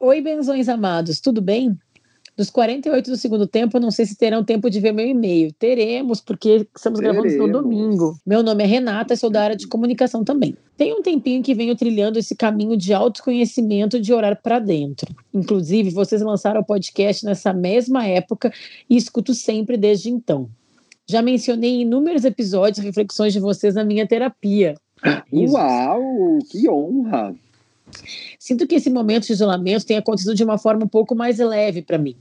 Oi, 0.01 0.21
benzões 0.21 0.69
amados, 0.69 1.21
tudo 1.21 1.41
bem? 1.41 1.79
Dos 2.37 2.51
48 2.51 3.09
do 3.09 3.17
segundo 3.17 3.47
tempo, 3.47 3.77
eu 3.77 3.81
não 3.81 3.93
sei 3.93 4.05
se 4.05 4.17
terão 4.17 4.43
tempo 4.43 4.69
de 4.69 4.81
ver 4.81 4.91
meu 4.91 5.07
e-mail. 5.07 5.53
Teremos, 5.53 6.21
porque 6.21 6.67
estamos 6.77 6.99
Teremos. 6.99 7.23
gravando 7.23 7.47
no 7.47 7.63
domingo. 7.63 8.19
Meu 8.27 8.43
nome 8.43 8.65
é 8.65 8.67
Renata, 8.67 9.15
sou 9.15 9.31
da 9.31 9.41
área 9.41 9.57
de 9.57 9.69
comunicação 9.69 10.25
também. 10.25 10.57
Tem 10.77 10.93
um 10.93 11.01
tempinho 11.01 11.45
que 11.45 11.55
venho 11.55 11.77
trilhando 11.77 12.19
esse 12.19 12.35
caminho 12.35 12.77
de 12.77 12.93
autoconhecimento 12.93 14.01
de 14.01 14.13
orar 14.13 14.43
para 14.43 14.59
dentro. 14.59 15.15
Inclusive, 15.33 15.91
vocês 15.91 16.21
lançaram 16.21 16.63
o 16.63 16.67
podcast 16.67 17.25
nessa 17.25 17.53
mesma 17.53 18.05
época 18.05 18.53
e 18.91 18.97
escuto 18.97 19.33
sempre 19.33 19.77
desde 19.77 20.11
então. 20.11 20.51
Já 21.09 21.23
mencionei 21.23 21.71
em 21.71 21.83
inúmeros 21.83 22.25
episódios 22.25 22.85
reflexões 22.85 23.33
de 23.33 23.39
vocês 23.39 23.77
na 23.77 23.85
minha 23.85 24.09
terapia. 24.09 24.75
Uau, 25.33 26.39
que 26.51 26.69
honra! 26.69 27.33
Sinto 28.39 28.67
que 28.67 28.75
esse 28.75 28.91
momento 28.91 29.27
de 29.27 29.33
isolamento 29.33 29.87
tem 29.87 29.97
acontecido 29.97 30.35
de 30.35 30.45
uma 30.45 30.59
forma 30.59 30.85
um 30.85 30.89
pouco 30.89 31.15
mais 31.15 31.39
leve 31.39 31.83
para 31.83 31.99
mim, 31.99 32.17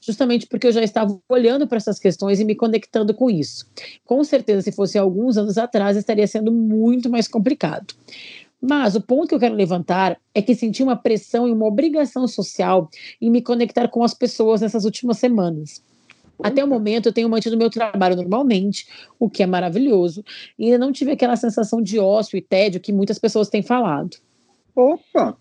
justamente 0.00 0.46
porque 0.46 0.66
eu 0.66 0.72
já 0.72 0.82
estava 0.82 1.18
olhando 1.28 1.66
para 1.66 1.76
essas 1.76 1.98
questões 1.98 2.40
e 2.40 2.44
me 2.44 2.54
conectando 2.54 3.12
com 3.12 3.28
isso. 3.28 3.66
Com 4.04 4.22
certeza, 4.24 4.62
se 4.62 4.72
fosse 4.72 4.98
alguns 4.98 5.36
anos 5.36 5.58
atrás, 5.58 5.96
estaria 5.96 6.26
sendo 6.26 6.52
muito 6.52 7.10
mais 7.10 7.26
complicado. 7.26 7.94
Mas 8.60 8.96
o 8.96 9.00
ponto 9.00 9.28
que 9.28 9.34
eu 9.34 9.40
quero 9.40 9.54
levantar 9.54 10.18
é 10.34 10.42
que 10.42 10.54
senti 10.54 10.82
uma 10.82 10.96
pressão 10.96 11.46
e 11.46 11.52
uma 11.52 11.66
obrigação 11.66 12.26
social 12.26 12.88
em 13.20 13.30
me 13.30 13.40
conectar 13.40 13.88
com 13.88 14.02
as 14.02 14.14
pessoas 14.14 14.60
nessas 14.60 14.84
últimas 14.84 15.18
semanas. 15.18 15.82
Até 16.42 16.62
o 16.62 16.68
momento 16.68 17.06
eu 17.06 17.12
tenho 17.12 17.28
mantido 17.28 17.56
meu 17.56 17.70
trabalho 17.70 18.16
normalmente, 18.16 18.86
o 19.18 19.28
que 19.28 19.42
é 19.42 19.46
maravilhoso, 19.46 20.24
e 20.58 20.66
ainda 20.66 20.78
não 20.78 20.92
tive 20.92 21.12
aquela 21.12 21.36
sensação 21.36 21.82
de 21.82 21.98
ócio 21.98 22.36
e 22.36 22.40
tédio 22.40 22.80
que 22.80 22.92
muitas 22.92 23.18
pessoas 23.18 23.48
têm 23.48 23.62
falado. 23.62 24.16
Opa! 24.78 25.36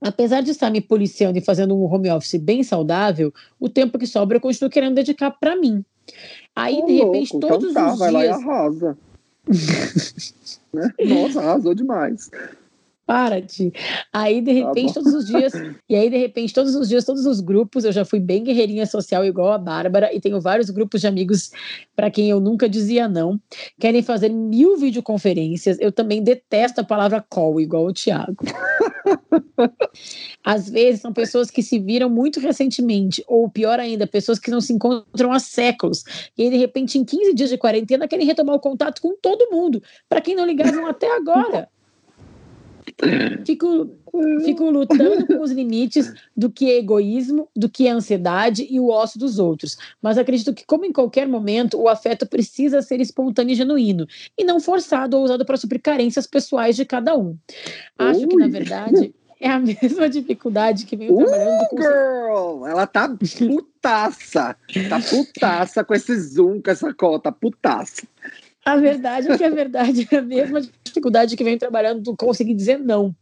Apesar 0.00 0.42
de 0.42 0.50
estar 0.50 0.68
me 0.68 0.80
policiando 0.80 1.38
e 1.38 1.40
fazendo 1.40 1.76
um 1.76 1.84
home 1.84 2.10
office 2.10 2.34
bem 2.34 2.64
saudável, 2.64 3.32
o 3.58 3.68
tempo 3.68 4.00
que 4.00 4.06
sobra 4.06 4.36
eu 4.38 4.40
continuo 4.40 4.68
querendo 4.68 4.96
dedicar 4.96 5.30
para 5.30 5.54
mim. 5.54 5.84
Aí, 6.54 6.80
Ô, 6.82 6.86
de 6.86 6.92
repente, 6.94 7.32
louco, 7.32 7.46
todos 7.46 7.70
então 7.70 7.84
tá, 7.84 7.92
os 7.92 7.98
vai 8.00 8.10
lá 8.10 8.24
e 8.24 8.28
dias. 8.28 8.42
arrasa. 8.42 8.98
Né? 10.74 10.92
Nossa, 11.06 11.40
arrasou 11.40 11.74
demais. 11.74 12.30
Para, 13.06 13.40
Ti. 13.40 13.72
Aí, 14.12 14.40
de 14.40 14.60
Tá 14.60 14.66
repente, 14.68 14.88
bom. 14.88 14.94
todos 14.94 15.14
os 15.14 15.26
dias. 15.26 15.52
E 15.88 15.94
aí, 15.94 16.10
de 16.10 16.16
repente, 16.16 16.52
todos 16.52 16.74
os 16.74 16.88
dias, 16.88 17.04
todos 17.04 17.24
os 17.26 17.40
grupos, 17.40 17.84
eu 17.84 17.92
já 17.92 18.04
fui 18.04 18.18
bem 18.18 18.42
guerreirinha 18.42 18.84
social 18.86 19.24
igual 19.24 19.52
a 19.52 19.58
Bárbara, 19.58 20.12
e 20.12 20.20
tenho 20.20 20.40
vários 20.40 20.68
grupos 20.68 21.00
de 21.00 21.06
amigos 21.06 21.52
para 21.94 22.10
quem 22.10 22.28
eu 22.28 22.40
nunca 22.40 22.68
dizia 22.68 23.06
não. 23.06 23.40
Querem 23.78 24.02
fazer 24.02 24.28
mil 24.30 24.76
videoconferências. 24.76 25.76
Eu 25.80 25.92
também 25.92 26.22
detesto 26.24 26.80
a 26.80 26.84
palavra 26.84 27.24
call, 27.28 27.60
igual 27.60 27.86
o 27.86 27.92
Thiago. 27.92 28.44
Às 30.44 30.68
vezes 30.68 31.00
são 31.00 31.12
pessoas 31.12 31.50
que 31.50 31.62
se 31.62 31.78
viram 31.78 32.10
muito 32.10 32.40
recentemente, 32.40 33.22
ou 33.28 33.48
pior 33.48 33.78
ainda, 33.78 34.06
pessoas 34.06 34.38
que 34.40 34.50
não 34.50 34.60
se 34.60 34.72
encontram 34.72 35.32
há 35.32 35.38
séculos. 35.38 36.02
E 36.36 36.42
aí, 36.42 36.50
de 36.50 36.56
repente, 36.56 36.98
em 36.98 37.04
15 37.04 37.32
dias 37.34 37.50
de 37.50 37.58
quarentena, 37.58 38.08
querem 38.08 38.26
retomar 38.26 38.56
o 38.56 38.60
contato 38.60 39.00
com 39.00 39.14
todo 39.20 39.50
mundo, 39.50 39.80
para 40.08 40.20
quem 40.20 40.34
não 40.34 40.44
ligavam 40.46 40.86
até 40.86 41.14
agora. 41.16 41.68
Fico, 43.44 43.90
fico 44.44 44.70
lutando 44.70 45.26
com 45.26 45.42
os 45.42 45.50
limites 45.50 46.12
do 46.34 46.50
que 46.50 46.70
é 46.70 46.78
egoísmo, 46.78 47.48
do 47.54 47.68
que 47.68 47.86
é 47.86 47.90
ansiedade 47.90 48.66
e 48.70 48.80
o 48.80 48.88
ócio 48.88 49.20
dos 49.20 49.38
outros. 49.38 49.76
Mas 50.00 50.16
acredito 50.16 50.54
que, 50.54 50.64
como 50.64 50.84
em 50.84 50.92
qualquer 50.92 51.28
momento, 51.28 51.78
o 51.78 51.88
afeto 51.88 52.26
precisa 52.26 52.80
ser 52.80 53.00
espontâneo 53.00 53.52
e 53.52 53.56
genuíno, 53.56 54.06
e 54.36 54.44
não 54.44 54.58
forçado 54.58 55.16
ou 55.16 55.24
usado 55.24 55.44
para 55.44 55.56
suprir 55.56 55.80
carências 55.82 56.26
pessoais 56.26 56.74
de 56.74 56.84
cada 56.84 57.16
um. 57.16 57.36
Acho 57.98 58.26
que, 58.26 58.36
na 58.36 58.46
Ui. 58.46 58.50
verdade, 58.50 59.14
é 59.38 59.50
a 59.50 59.58
mesma 59.58 60.08
dificuldade 60.08 60.86
que 60.86 60.96
venho 60.96 61.16
trabalhando 61.16 61.68
com 61.68 61.76
Uh, 61.76 61.82
girl! 61.82 62.66
Ela 62.66 62.86
tá 62.86 63.08
putaça. 63.08 64.56
Tá 64.88 65.00
putaça 65.00 65.84
com 65.84 65.94
esse 65.94 66.18
zoom, 66.18 66.62
com 66.62 66.70
essa 66.70 66.92
cota. 66.94 67.30
Putaça. 67.30 68.06
A 68.64 68.76
verdade 68.76 69.30
é 69.30 69.38
que 69.38 69.44
a 69.44 69.50
verdade 69.50 70.08
é 70.10 70.16
a 70.16 70.22
mesma 70.22 70.60
dificuldade 70.96 71.36
que 71.36 71.44
venho 71.44 71.58
trabalhando 71.58 72.00
do 72.00 72.16
conseguir 72.16 72.54
dizer 72.54 72.78
não. 72.78 73.14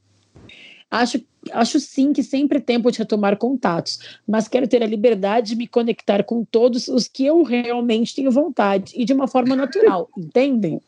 Acho, 0.90 1.20
acho 1.50 1.80
sim 1.80 2.12
que 2.12 2.22
sempre 2.22 2.58
é 2.58 2.60
tempo 2.60 2.88
de 2.88 2.98
retomar 2.98 3.36
contatos, 3.36 4.20
mas 4.28 4.46
quero 4.46 4.68
ter 4.68 4.80
a 4.80 4.86
liberdade 4.86 5.48
de 5.48 5.56
me 5.56 5.66
conectar 5.66 6.22
com 6.22 6.44
todos 6.44 6.86
os 6.86 7.08
que 7.08 7.26
eu 7.26 7.42
realmente 7.42 8.14
tenho 8.14 8.30
vontade 8.30 8.92
e 8.94 9.04
de 9.04 9.12
uma 9.12 9.26
forma 9.26 9.56
natural, 9.56 10.08
entendem? 10.16 10.80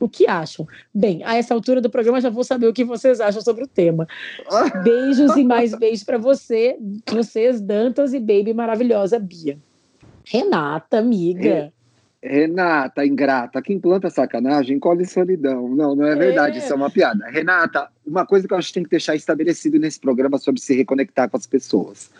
O 0.00 0.08
que 0.08 0.26
acham? 0.26 0.66
Bem, 0.94 1.22
a 1.24 1.36
essa 1.36 1.52
altura 1.52 1.82
do 1.82 1.90
programa 1.90 2.22
já 2.22 2.30
vou 2.30 2.42
saber 2.42 2.68
o 2.68 2.72
que 2.72 2.84
vocês 2.84 3.20
acham 3.20 3.42
sobre 3.42 3.64
o 3.64 3.68
tema. 3.68 4.08
Beijos 4.82 5.36
e 5.36 5.44
mais 5.44 5.74
beijos 5.74 6.04
para 6.04 6.16
você, 6.16 6.78
vocês, 7.10 7.60
Dantas 7.60 8.14
e 8.14 8.18
Baby 8.18 8.54
maravilhosa 8.54 9.18
Bia. 9.18 9.58
Renata, 10.24 10.98
amiga. 10.98 11.70
Renata, 12.22 13.04
ingrata, 13.06 13.62
quem 13.62 13.78
planta 13.80 14.10
sacanagem, 14.10 14.78
colhe 14.78 15.06
solidão. 15.06 15.68
Não, 15.74 15.94
não 15.96 16.06
é 16.06 16.14
verdade, 16.14 16.58
É. 16.58 16.62
isso 16.62 16.72
é 16.72 16.76
uma 16.76 16.90
piada. 16.90 17.26
Renata, 17.30 17.88
uma 18.06 18.26
coisa 18.26 18.46
que 18.46 18.52
eu 18.52 18.58
acho 18.58 18.68
que 18.68 18.74
tem 18.74 18.82
que 18.82 18.90
deixar 18.90 19.14
estabelecido 19.16 19.78
nesse 19.78 19.98
programa 19.98 20.36
sobre 20.38 20.60
se 20.60 20.74
reconectar 20.74 21.30
com 21.30 21.36
as 21.38 21.46
pessoas. 21.46 22.10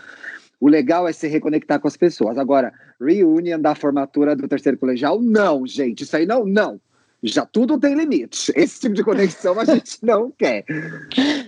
O 0.59 0.69
legal 0.69 1.07
é 1.07 1.13
se 1.13 1.29
reconectar 1.29 1.79
com 1.81 1.89
as 1.89 1.97
pessoas. 1.99 2.39
Agora, 2.39 2.73
reunion 3.01 3.61
da 3.61 3.75
formatura 3.75 4.35
do 4.35 4.49
terceiro 4.49 4.79
colegial, 4.79 5.21
não, 5.21 5.67
gente, 5.67 6.03
isso 6.05 6.17
aí 6.17 6.25
não, 6.27 6.45
não. 6.47 6.81
Já 7.23 7.45
tudo 7.45 7.79
tem 7.79 7.95
limite. 7.95 8.51
Esse 8.57 8.81
tipo 8.81 8.95
de 8.95 9.05
conexão 9.05 9.61
a 9.61 9.65
gente 9.67 9.99
não 10.03 10.31
quer. 10.31 10.65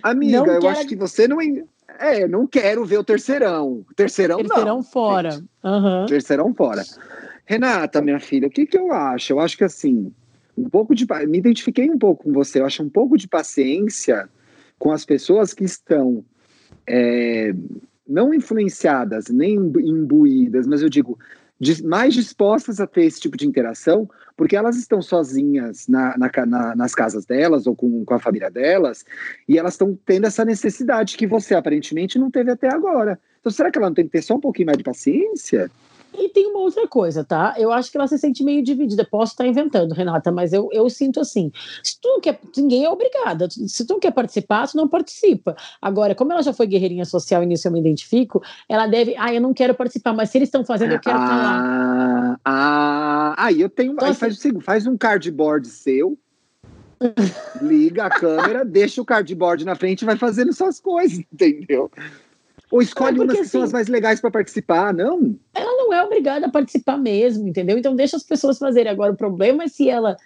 Amiga, 0.02 0.38
Não 0.38 0.46
eu 0.46 0.60
quero- 0.60 0.68
acho 0.68 0.86
que 0.86 0.96
você 0.96 1.26
não. 1.26 1.38
É, 1.98 2.26
não 2.28 2.46
quero 2.46 2.84
ver 2.84 2.98
o 2.98 3.04
terceirão. 3.04 3.84
Terceirão, 3.96 4.38
Terceirão 4.38 4.76
não. 4.76 4.82
fora. 4.82 5.30
gente. 5.32 5.44
Aham. 5.64 6.06
Terceirão 6.06 6.54
fora. 6.54 6.82
Renata, 7.52 8.00
minha 8.00 8.18
filha, 8.18 8.48
o 8.48 8.50
que, 8.50 8.64
que 8.64 8.78
eu 8.78 8.90
acho? 8.92 9.30
Eu 9.32 9.38
acho 9.38 9.58
que 9.58 9.64
assim, 9.64 10.10
um 10.56 10.70
pouco 10.70 10.94
de. 10.94 11.06
Me 11.28 11.36
identifiquei 11.36 11.90
um 11.90 11.98
pouco 11.98 12.24
com 12.24 12.32
você. 12.32 12.60
Eu 12.60 12.66
acho 12.66 12.82
um 12.82 12.88
pouco 12.88 13.18
de 13.18 13.28
paciência 13.28 14.26
com 14.78 14.90
as 14.90 15.04
pessoas 15.04 15.52
que 15.52 15.62
estão 15.62 16.24
é, 16.86 17.54
não 18.08 18.32
influenciadas, 18.32 19.28
nem 19.28 19.56
imbu- 19.56 19.80
imbuídas, 19.80 20.66
mas 20.66 20.80
eu 20.80 20.88
digo, 20.88 21.18
mais 21.84 22.14
dispostas 22.14 22.80
a 22.80 22.86
ter 22.86 23.04
esse 23.04 23.20
tipo 23.20 23.36
de 23.36 23.46
interação, 23.46 24.08
porque 24.34 24.56
elas 24.56 24.76
estão 24.76 25.02
sozinhas 25.02 25.86
na, 25.86 26.16
na 26.16 26.30
na- 26.46 26.74
nas 26.74 26.94
casas 26.94 27.26
delas 27.26 27.66
ou 27.66 27.76
com, 27.76 28.02
com 28.02 28.14
a 28.14 28.18
família 28.18 28.50
delas, 28.50 29.04
e 29.46 29.58
elas 29.58 29.74
estão 29.74 29.96
tendo 30.06 30.26
essa 30.26 30.42
necessidade 30.44 31.18
que 31.18 31.26
você 31.26 31.54
aparentemente 31.54 32.18
não 32.18 32.30
teve 32.30 32.50
até 32.50 32.72
agora. 32.72 33.20
Então, 33.40 33.52
será 33.52 33.70
que 33.70 33.76
ela 33.76 33.88
não 33.88 33.94
tem 33.94 34.06
que 34.06 34.12
ter 34.12 34.22
só 34.22 34.36
um 34.36 34.40
pouquinho 34.40 34.66
mais 34.66 34.78
de 34.78 34.84
paciência? 34.84 35.70
E 36.14 36.28
tem 36.28 36.46
uma 36.46 36.60
outra 36.60 36.86
coisa, 36.86 37.24
tá? 37.24 37.54
Eu 37.56 37.72
acho 37.72 37.90
que 37.90 37.96
ela 37.96 38.06
se 38.06 38.18
sente 38.18 38.44
meio 38.44 38.62
dividida. 38.62 39.04
Posso 39.04 39.32
estar 39.32 39.46
inventando, 39.46 39.92
Renata, 39.92 40.30
mas 40.30 40.52
eu, 40.52 40.68
eu 40.72 40.88
sinto 40.90 41.20
assim. 41.20 41.50
Se 41.82 41.98
tu 42.00 42.08
não 42.08 42.20
quer, 42.20 42.38
ninguém 42.56 42.84
é 42.84 42.90
obrigada. 42.90 43.48
Se 43.50 43.86
tu 43.86 43.94
não 43.94 44.00
quer 44.00 44.12
participar, 44.12 44.68
tu 44.68 44.76
não 44.76 44.88
participa. 44.88 45.56
Agora, 45.80 46.14
como 46.14 46.32
ela 46.32 46.42
já 46.42 46.52
foi 46.52 46.66
guerreirinha 46.66 47.04
social 47.04 47.42
e 47.42 47.46
nisso 47.46 47.66
eu 47.66 47.72
me 47.72 47.80
identifico, 47.80 48.42
ela 48.68 48.86
deve. 48.86 49.14
Ah, 49.16 49.32
eu 49.32 49.40
não 49.40 49.54
quero 49.54 49.74
participar, 49.74 50.12
mas 50.12 50.30
se 50.30 50.38
eles 50.38 50.48
estão 50.48 50.64
fazendo, 50.64 50.92
eu 50.92 51.00
quero 51.00 51.18
estar 51.18 51.36
lá. 51.36 51.58
Ah, 51.64 52.38
ah, 52.44 53.34
aí 53.38 53.60
eu 53.60 53.68
tenho. 53.68 53.92
Então, 53.92 54.06
aí 54.06 54.10
assim- 54.12 54.20
faz 54.20 54.36
o 54.36 54.40
seguinte: 54.40 54.64
faz 54.64 54.86
um 54.86 54.96
cardboard 54.96 55.66
seu, 55.68 56.18
liga 57.62 58.04
a 58.04 58.10
câmera, 58.10 58.64
deixa 58.64 59.00
o 59.00 59.04
cardboard 59.04 59.64
na 59.64 59.74
frente 59.74 60.02
e 60.02 60.04
vai 60.04 60.16
fazendo 60.16 60.52
suas 60.52 60.80
coisas, 60.80 61.18
entendeu? 61.32 61.90
Ou 62.72 62.80
escolhe 62.80 63.20
É, 63.20 63.22
umas 63.22 63.36
que 63.38 63.44
são 63.44 63.60
assim- 63.60 63.66
as 63.68 63.72
mais 63.72 63.88
legais 63.88 64.18
para 64.18 64.30
participar, 64.30 64.94
não? 64.94 65.36
Ela 65.54 65.76
não 65.76 65.92
é 65.92 66.02
obrigada 66.02 66.46
a 66.46 66.50
participar 66.50 66.96
mesmo, 66.96 67.46
entendeu? 67.46 67.76
Então 67.76 67.94
deixa 67.94 68.16
as 68.16 68.22
pessoas 68.22 68.58
fazerem. 68.58 68.90
Agora, 68.90 69.12
o 69.12 69.16
problema 69.16 69.64
é 69.64 69.68
se 69.68 69.90
ela. 69.90 70.16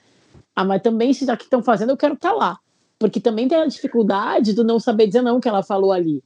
Ah, 0.55 0.65
mas 0.65 0.81
também, 0.81 1.13
se 1.13 1.27
já 1.27 1.37
que 1.37 1.43
estão 1.43 1.61
fazendo, 1.61 1.91
eu 1.91 1.97
quero 1.97 2.15
estar 2.15 2.33
lá. 2.33 2.57
Porque 3.01 3.19
também 3.19 3.49
tem 3.49 3.59
a 3.59 3.67
dificuldade 3.67 4.53
do 4.55 4.63
não 4.63 4.79
saber 4.79 5.09
dizer 5.09 5.23
não 5.23 5.41
que 5.41 5.49
ela 5.49 5.63
falou 5.63 5.93
ali. 5.93 6.23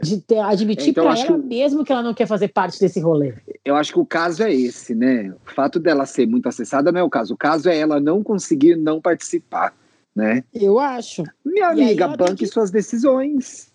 De 0.00 0.20
ter, 0.20 0.38
admitir 0.38 0.90
Então, 0.90 1.04
para 1.04 1.18
ela 1.18 1.26
que- 1.40 1.46
mesmo 1.48 1.84
que 1.84 1.90
ela 1.92 2.02
não 2.02 2.14
quer 2.14 2.28
fazer 2.28 2.46
parte 2.48 2.78
desse 2.78 3.00
rolê. 3.00 3.34
Eu 3.64 3.74
acho 3.74 3.92
que 3.92 3.98
o 3.98 4.06
caso 4.06 4.44
é 4.44 4.54
esse, 4.54 4.94
né? 4.94 5.34
O 5.44 5.50
fato 5.50 5.80
dela 5.80 6.06
ser 6.06 6.24
muito 6.28 6.48
acessada 6.48 6.92
não 6.92 7.00
é 7.00 7.02
o 7.02 7.10
caso. 7.10 7.34
O 7.34 7.36
caso 7.36 7.68
é 7.68 7.76
ela 7.76 7.98
não 7.98 8.22
conseguir 8.22 8.76
não 8.76 9.00
participar, 9.00 9.74
né? 10.14 10.44
Eu 10.54 10.78
acho. 10.78 11.24
Minha 11.44 11.74
E 11.74 11.82
amiga, 11.82 12.06
banque 12.16 12.36
que- 12.36 12.46
suas 12.46 12.70
decisões. 12.70 13.73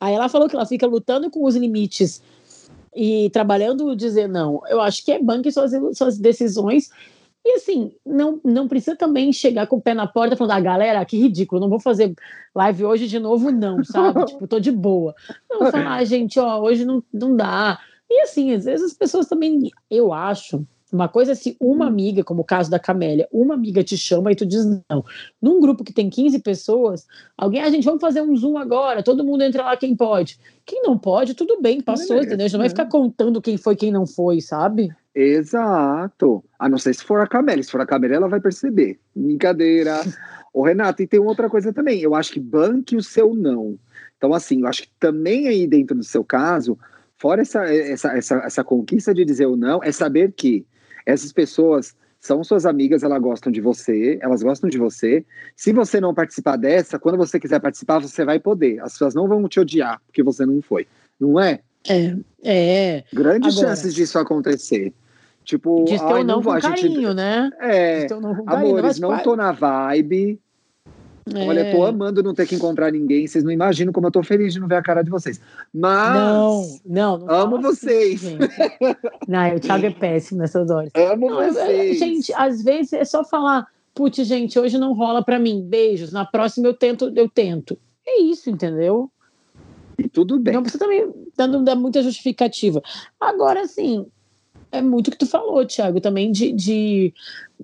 Aí 0.00 0.14
ela 0.14 0.28
falou 0.28 0.48
que 0.48 0.56
ela 0.56 0.66
fica 0.66 0.86
lutando 0.86 1.30
com 1.30 1.44
os 1.44 1.54
limites 1.54 2.22
e 2.94 3.28
trabalhando 3.30 3.94
dizer 3.94 4.28
não. 4.28 4.62
Eu 4.68 4.80
acho 4.80 5.04
que 5.04 5.12
é 5.12 5.22
banque 5.22 5.52
suas, 5.52 5.72
suas 5.96 6.18
decisões. 6.18 6.90
E 7.44 7.52
assim, 7.52 7.92
não, 8.04 8.40
não 8.44 8.68
precisa 8.68 8.96
também 8.96 9.32
chegar 9.32 9.66
com 9.66 9.76
o 9.76 9.80
pé 9.80 9.94
na 9.94 10.06
porta 10.06 10.36
falando, 10.36 10.52
ah, 10.52 10.60
galera, 10.60 11.04
que 11.04 11.18
ridículo, 11.18 11.60
não 11.60 11.68
vou 11.68 11.80
fazer 11.80 12.14
live 12.54 12.84
hoje 12.84 13.08
de 13.08 13.18
novo, 13.18 13.50
não, 13.50 13.82
sabe? 13.84 14.24
tipo, 14.26 14.46
tô 14.46 14.58
de 14.58 14.70
boa. 14.70 15.14
Não, 15.48 15.70
falar, 15.70 15.96
ah, 15.96 16.04
gente, 16.04 16.38
ó, 16.38 16.60
hoje 16.60 16.84
não, 16.84 17.02
não 17.12 17.34
dá. 17.36 17.78
E 18.10 18.22
assim, 18.22 18.52
às 18.52 18.64
vezes 18.64 18.86
as 18.86 18.94
pessoas 18.94 19.26
também, 19.26 19.70
eu 19.90 20.12
acho, 20.12 20.66
uma 20.92 21.08
coisa 21.08 21.32
é 21.32 21.34
se 21.34 21.56
uma 21.60 21.86
amiga, 21.86 22.24
como 22.24 22.42
o 22.42 22.44
caso 22.44 22.70
da 22.70 22.78
Camélia, 22.78 23.28
uma 23.32 23.54
amiga 23.54 23.82
te 23.82 23.96
chama 23.96 24.32
e 24.32 24.36
tu 24.36 24.46
diz 24.46 24.64
não. 24.88 25.04
Num 25.40 25.60
grupo 25.60 25.84
que 25.84 25.92
tem 25.92 26.10
15 26.10 26.38
pessoas, 26.40 27.06
alguém, 27.36 27.62
a 27.62 27.70
gente, 27.70 27.84
vamos 27.84 28.00
fazer 28.00 28.22
um 28.22 28.36
Zoom 28.36 28.58
agora, 28.58 29.02
todo 29.02 29.24
mundo 29.24 29.42
entra 29.42 29.62
lá 29.62 29.76
quem 29.76 29.94
pode. 29.94 30.38
Quem 30.64 30.82
não 30.82 30.98
pode, 30.98 31.34
tudo 31.34 31.60
bem, 31.60 31.80
passou, 31.80 32.08
Beleza, 32.08 32.26
entendeu? 32.26 32.44
A 32.44 32.48
gente 32.48 32.52
não 32.52 32.60
vai 32.60 32.68
né? 32.68 32.74
ficar 32.74 32.86
contando 32.86 33.40
quem 33.42 33.56
foi 33.56 33.76
quem 33.76 33.90
não 33.90 34.06
foi, 34.06 34.40
sabe? 34.40 34.90
Exato. 35.14 36.44
A 36.58 36.68
não 36.68 36.78
ser 36.78 36.94
se 36.94 37.04
for 37.04 37.20
a 37.20 37.26
Camélia. 37.26 37.62
Se 37.62 37.70
for 37.70 37.80
a 37.80 37.86
Camélia, 37.86 38.16
ela 38.16 38.28
vai 38.28 38.40
perceber. 38.40 38.98
Brincadeira. 39.14 40.00
Ô, 40.52 40.62
Renato, 40.62 41.02
e 41.02 41.06
tem 41.06 41.20
outra 41.20 41.48
coisa 41.48 41.72
também. 41.72 42.00
Eu 42.00 42.14
acho 42.14 42.32
que 42.32 42.40
banque 42.40 42.96
o 42.96 43.02
seu 43.02 43.34
não. 43.34 43.78
Então, 44.16 44.34
assim, 44.34 44.60
eu 44.60 44.66
acho 44.66 44.82
que 44.82 44.90
também 44.98 45.48
aí 45.48 45.66
dentro 45.66 45.96
do 45.96 46.04
seu 46.04 46.24
caso, 46.24 46.78
fora 47.16 47.42
essa, 47.42 47.64
essa, 47.64 48.16
essa, 48.16 48.36
essa 48.44 48.64
conquista 48.64 49.14
de 49.14 49.24
dizer 49.24 49.46
o 49.46 49.56
não, 49.56 49.82
é 49.82 49.90
saber 49.92 50.32
que 50.32 50.66
essas 51.06 51.32
pessoas 51.32 51.94
são 52.18 52.44
suas 52.44 52.66
amigas, 52.66 53.02
elas 53.02 53.20
gostam 53.20 53.50
de 53.50 53.60
você, 53.60 54.18
elas 54.20 54.42
gostam 54.42 54.68
de 54.68 54.76
você. 54.76 55.24
Se 55.56 55.72
você 55.72 56.00
não 56.00 56.12
participar 56.14 56.56
dessa, 56.56 56.98
quando 56.98 57.16
você 57.16 57.40
quiser 57.40 57.60
participar, 57.60 57.98
você 57.98 58.24
vai 58.24 58.38
poder. 58.38 58.78
As 58.80 58.92
pessoas 58.92 59.14
não 59.14 59.26
vão 59.26 59.48
te 59.48 59.58
odiar 59.58 60.00
porque 60.06 60.22
você 60.22 60.44
não 60.44 60.60
foi. 60.60 60.86
Não 61.18 61.40
é? 61.40 61.60
É, 61.88 62.14
é. 62.44 63.04
Grandes 63.12 63.56
Agora- 63.56 63.68
chances 63.74 63.94
disso 63.94 64.18
acontecer. 64.18 64.92
Tipo, 65.42 65.84
Diz 65.88 66.00
teu 66.00 66.22
não, 66.22 66.42
vou, 66.42 66.52
com 66.52 66.58
a 66.58 66.60
gente- 66.60 66.82
carinho, 66.82 67.14
né? 67.14 67.50
É, 67.58 68.06
não 68.10 68.34
com 68.36 68.44
carinho. 68.44 68.76
amores, 68.76 68.98
vai- 68.98 69.10
não 69.16 69.22
tô 69.22 69.34
na 69.34 69.50
vibe. 69.52 70.38
É. 71.38 71.46
Olha, 71.46 71.70
tô 71.70 71.84
amando 71.84 72.22
não 72.22 72.34
ter 72.34 72.46
que 72.46 72.54
encontrar 72.54 72.90
ninguém. 72.92 73.26
Vocês 73.26 73.44
não 73.44 73.50
imaginam 73.50 73.92
como 73.92 74.06
eu 74.06 74.10
tô 74.10 74.22
feliz 74.22 74.52
de 74.52 74.60
não 74.60 74.68
ver 74.68 74.76
a 74.76 74.82
cara 74.82 75.02
de 75.02 75.10
vocês. 75.10 75.40
Mas 75.72 76.14
Não, 76.14 76.64
não, 76.84 77.18
não. 77.18 77.34
amo 77.34 77.56
assim, 77.56 77.62
vocês. 77.62 78.22
Não, 79.28 79.54
o 79.56 79.60
Thiago 79.60 79.86
é 79.86 79.90
péssimo 79.90 80.40
nessas 80.40 80.70
horas. 80.70 80.90
amo 80.94 81.30
Não, 81.30 81.36
vocês. 81.52 81.98
gente, 81.98 82.32
às 82.34 82.62
vezes 82.62 82.92
é 82.92 83.04
só 83.04 83.24
falar, 83.24 83.66
putz, 83.94 84.26
gente, 84.26 84.58
hoje 84.58 84.78
não 84.78 84.92
rola 84.92 85.24
pra 85.24 85.38
mim, 85.38 85.62
beijos, 85.62 86.12
na 86.12 86.24
próxima 86.24 86.66
eu 86.68 86.74
tento, 86.74 87.12
eu 87.14 87.28
tento. 87.28 87.78
é 88.06 88.20
isso, 88.22 88.50
entendeu? 88.50 89.10
E 89.98 90.08
tudo 90.08 90.38
bem. 90.38 90.54
Não 90.54 90.62
precisa 90.62 90.82
também 90.82 91.12
dando 91.36 91.62
dar 91.62 91.76
muita 91.76 92.02
justificativa. 92.02 92.82
Agora, 93.20 93.60
assim, 93.60 94.06
é 94.72 94.80
muito 94.80 95.08
o 95.08 95.10
que 95.10 95.18
tu 95.18 95.26
falou, 95.26 95.66
Thiago, 95.66 96.00
também 96.00 96.30
de, 96.30 96.52
de 96.52 97.14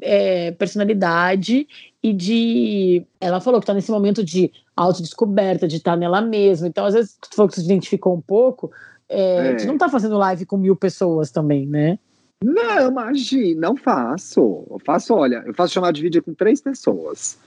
é, 0.00 0.50
personalidade 0.52 1.66
e 2.02 2.12
de. 2.12 3.06
Ela 3.20 3.40
falou 3.40 3.60
que 3.60 3.66
tá 3.66 3.74
nesse 3.74 3.90
momento 3.90 4.24
de 4.24 4.50
autodescoberta, 4.76 5.68
de 5.68 5.76
estar 5.76 5.92
tá 5.92 5.96
nela 5.96 6.20
mesma. 6.20 6.66
Então, 6.66 6.84
às 6.84 6.94
vezes, 6.94 7.16
tu 7.20 7.34
falou 7.34 7.48
que 7.48 7.54
tu 7.54 7.60
se 7.60 7.66
identificou 7.66 8.14
um 8.14 8.20
pouco. 8.20 8.70
É, 9.08 9.48
é. 9.48 9.54
Tu 9.54 9.66
não 9.66 9.78
tá 9.78 9.88
fazendo 9.88 10.18
live 10.18 10.46
com 10.46 10.56
mil 10.56 10.74
pessoas 10.76 11.30
também, 11.30 11.66
né? 11.66 11.98
Não, 12.44 12.90
imagina, 12.90 13.68
não 13.68 13.76
faço. 13.76 14.66
Eu 14.70 14.78
faço, 14.84 15.14
olha, 15.14 15.42
eu 15.46 15.54
faço 15.54 15.72
chamada 15.72 15.92
de 15.92 16.02
vídeo 16.02 16.22
com 16.22 16.34
três 16.34 16.60
pessoas. 16.60 17.38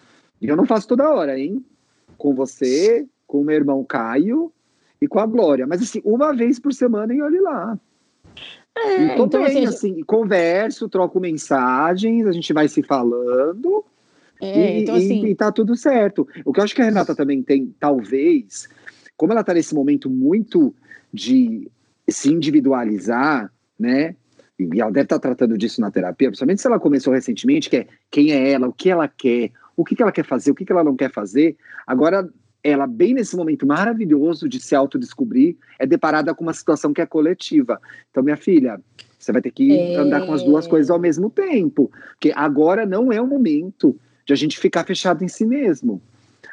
E 0.41 0.47
eu 0.47 0.55
não 0.55 0.65
faço 0.65 0.87
toda 0.87 1.09
hora, 1.09 1.37
hein? 1.37 1.63
Com 2.17 2.33
você, 2.33 3.05
com 3.27 3.41
o 3.41 3.45
meu 3.45 3.55
irmão 3.55 3.83
Caio 3.83 4.51
e 5.01 5.07
com 5.07 5.19
a 5.19 5.25
Glória. 5.25 5.67
Mas 5.67 5.81
assim, 5.81 6.01
uma 6.03 6.33
vez 6.33 6.59
por 6.59 6.73
semana 6.73 7.13
e 7.13 7.21
olhe 7.21 7.39
lá. 7.39 7.77
É, 8.85 9.03
e 9.03 9.15
tô 9.15 9.25
então, 9.25 9.43
bem, 9.43 9.65
assim, 9.65 9.89
assim, 9.89 10.03
converso, 10.03 10.89
troco 10.89 11.19
mensagens, 11.19 12.25
a 12.25 12.31
gente 12.31 12.53
vai 12.53 12.67
se 12.67 12.81
falando. 12.81 13.83
É, 14.41 14.77
e, 14.77 14.83
então, 14.83 14.95
assim... 14.95 15.25
e, 15.25 15.31
e 15.31 15.35
tá 15.35 15.51
tudo 15.51 15.75
certo. 15.75 16.27
O 16.45 16.53
que 16.53 16.59
eu 16.59 16.63
acho 16.63 16.75
que 16.75 16.81
a 16.81 16.85
Renata 16.85 17.15
também 17.15 17.43
tem, 17.43 17.73
talvez, 17.79 18.69
como 19.17 19.33
ela 19.33 19.43
tá 19.43 19.53
nesse 19.53 19.75
momento 19.75 20.09
muito 20.09 20.73
de 21.13 21.69
se 22.07 22.31
individualizar, 22.31 23.51
né? 23.77 24.15
E 24.57 24.81
ela 24.81 24.91
deve 24.91 25.05
estar 25.05 25.19
tá 25.19 25.27
tratando 25.29 25.57
disso 25.57 25.79
na 25.79 25.91
terapia, 25.91 26.29
principalmente 26.29 26.61
se 26.61 26.67
ela 26.67 26.79
começou 26.79 27.13
recentemente, 27.13 27.69
que 27.69 27.77
é 27.77 27.87
quem 28.11 28.31
é 28.31 28.51
ela, 28.51 28.67
o 28.67 28.73
que 28.73 28.89
ela 28.89 29.07
quer, 29.07 29.51
o 29.75 29.85
que, 29.85 29.95
que 29.95 30.01
ela 30.01 30.11
quer 30.11 30.25
fazer, 30.25 30.51
o 30.51 30.55
que, 30.55 30.65
que 30.65 30.71
ela 30.71 30.83
não 30.83 30.95
quer 30.95 31.11
fazer. 31.11 31.55
Agora, 31.87 32.29
ela, 32.63 32.85
bem 32.85 33.13
nesse 33.13 33.35
momento 33.35 33.65
maravilhoso 33.65 34.47
de 34.49 34.59
se 34.59 34.75
autodescobrir, 34.75 35.55
é 35.77 35.85
deparada 35.85 36.33
com 36.33 36.43
uma 36.43 36.53
situação 36.53 36.93
que 36.93 37.01
é 37.01 37.05
coletiva. 37.05 37.79
Então, 38.11 38.23
minha 38.23 38.37
filha, 38.37 38.79
você 39.17 39.31
vai 39.31 39.41
ter 39.41 39.51
que 39.51 39.77
é... 39.77 39.95
andar 39.95 40.25
com 40.25 40.33
as 40.33 40.43
duas 40.43 40.67
coisas 40.67 40.89
ao 40.89 40.99
mesmo 40.99 41.29
tempo. 41.29 41.91
Porque 42.11 42.31
agora 42.35 42.85
não 42.85 43.11
é 43.11 43.21
o 43.21 43.27
momento 43.27 43.97
de 44.25 44.33
a 44.33 44.35
gente 44.35 44.59
ficar 44.59 44.85
fechado 44.85 45.23
em 45.23 45.27
si 45.27 45.45
mesmo. 45.45 46.01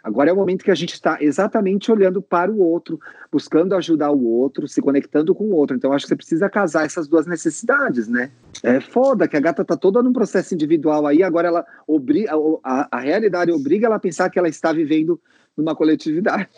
Agora 0.03 0.31
é 0.31 0.33
o 0.33 0.37
momento 0.37 0.65
que 0.65 0.71
a 0.71 0.75
gente 0.75 0.93
está 0.93 1.19
exatamente 1.21 1.91
olhando 1.91 2.23
para 2.23 2.51
o 2.51 2.61
outro, 2.61 3.01
buscando 3.31 3.75
ajudar 3.75 4.13
o 4.13 4.25
outro, 4.25 4.69
se 4.69 4.81
conectando 4.81 5.35
com 5.35 5.47
o 5.47 5.55
outro. 5.55 5.77
Então, 5.77 5.93
acho 5.93 6.05
que 6.05 6.11
você 6.11 6.17
precisa 6.17 6.49
casar 6.49 6.87
essas 6.87 7.09
duas 7.09 7.27
necessidades, 7.27 8.07
né? 8.07 8.31
É 8.63 8.81
foda 8.81 9.27
que 9.27 9.37
a 9.37 9.41
gata 9.41 9.65
tá 9.65 9.77
toda 9.77 10.01
num 10.05 10.13
processo 10.13 10.55
individual 10.55 11.09
aí, 11.09 11.25
agora 11.25 11.49
ela 11.49 11.67
obriga, 11.89 12.31
a, 12.63 12.87
a 12.89 13.01
realidade 13.01 13.51
obriga 13.51 13.87
ela 13.87 13.97
a 13.97 14.01
pensar 14.01 14.31
que 14.31 14.39
ela 14.39 14.49
está 14.49 14.73
vivendo 14.73 15.21
numa 15.57 15.75
coletividade. 15.75 16.49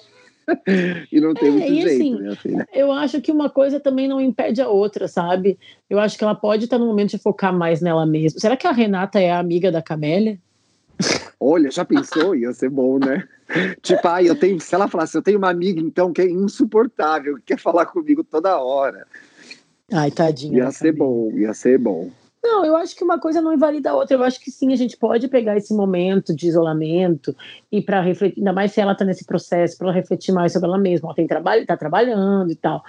e 1.12 1.20
não 1.20 1.34
tem 1.34 1.48
é, 1.48 1.52
muito 1.52 1.66
jeito, 1.66 1.86
assim, 1.86 2.18
minha 2.18 2.36
filha. 2.36 2.68
Eu 2.72 2.90
acho 2.90 3.20
que 3.20 3.30
uma 3.30 3.50
coisa 3.50 3.78
também 3.78 4.08
não 4.08 4.20
impede 4.20 4.62
a 4.62 4.68
outra, 4.68 5.06
sabe? 5.06 5.58
Eu 5.88 5.98
acho 5.98 6.16
que 6.16 6.24
ela 6.24 6.34
pode 6.34 6.64
estar 6.64 6.78
no 6.78 6.86
momento 6.86 7.10
de 7.10 7.18
focar 7.18 7.52
mais 7.52 7.80
nela 7.80 8.06
mesma. 8.06 8.40
Será 8.40 8.56
que 8.56 8.66
a 8.66 8.72
Renata 8.72 9.20
é 9.20 9.30
a 9.30 9.38
amiga 9.38 9.70
da 9.70 9.82
Camélia? 9.82 10.38
Olha, 11.38 11.70
já 11.70 11.84
pensou? 11.84 12.34
Ia 12.34 12.52
ser 12.52 12.70
bom, 12.70 12.98
né? 12.98 13.28
tipo, 13.82 14.06
ai, 14.08 14.28
eu 14.28 14.34
tenho, 14.34 14.60
se 14.60 14.74
ela 14.74 14.88
falasse, 14.88 15.16
eu 15.16 15.22
tenho 15.22 15.38
uma 15.38 15.50
amiga 15.50 15.80
então 15.80 16.12
que 16.12 16.22
é 16.22 16.28
insuportável, 16.28 17.36
que 17.36 17.42
quer 17.54 17.58
falar 17.58 17.86
comigo 17.86 18.24
toda 18.24 18.58
hora. 18.58 19.06
Ai, 19.92 20.10
tadinha. 20.10 20.64
Ia 20.64 20.70
ser 20.70 20.92
bom, 20.92 21.30
ia 21.32 21.54
ser 21.54 21.78
bom. 21.78 22.10
Não, 22.42 22.64
eu 22.64 22.76
acho 22.76 22.94
que 22.94 23.04
uma 23.04 23.18
coisa 23.18 23.40
não 23.40 23.52
invalida 23.52 23.90
a 23.90 23.94
outra. 23.94 24.16
Eu 24.16 24.22
acho 24.22 24.40
que 24.40 24.50
sim, 24.50 24.72
a 24.72 24.76
gente 24.76 24.96
pode 24.96 25.28
pegar 25.28 25.56
esse 25.56 25.74
momento 25.74 26.34
de 26.34 26.48
isolamento 26.48 27.34
e 27.70 27.82
para 27.82 28.00
refletir, 28.00 28.38
ainda 28.38 28.52
mais 28.52 28.72
se 28.72 28.80
ela 28.80 28.92
está 28.92 29.04
nesse 29.04 29.24
processo, 29.24 29.76
para 29.76 29.90
refletir 29.90 30.32
mais 30.32 30.52
sobre 30.52 30.68
ela 30.68 30.78
mesma. 30.78 31.08
Ela 31.08 31.16
tem 31.16 31.26
trabalho, 31.26 31.62
está 31.62 31.76
trabalhando 31.76 32.50
e 32.50 32.56
tal. 32.56 32.82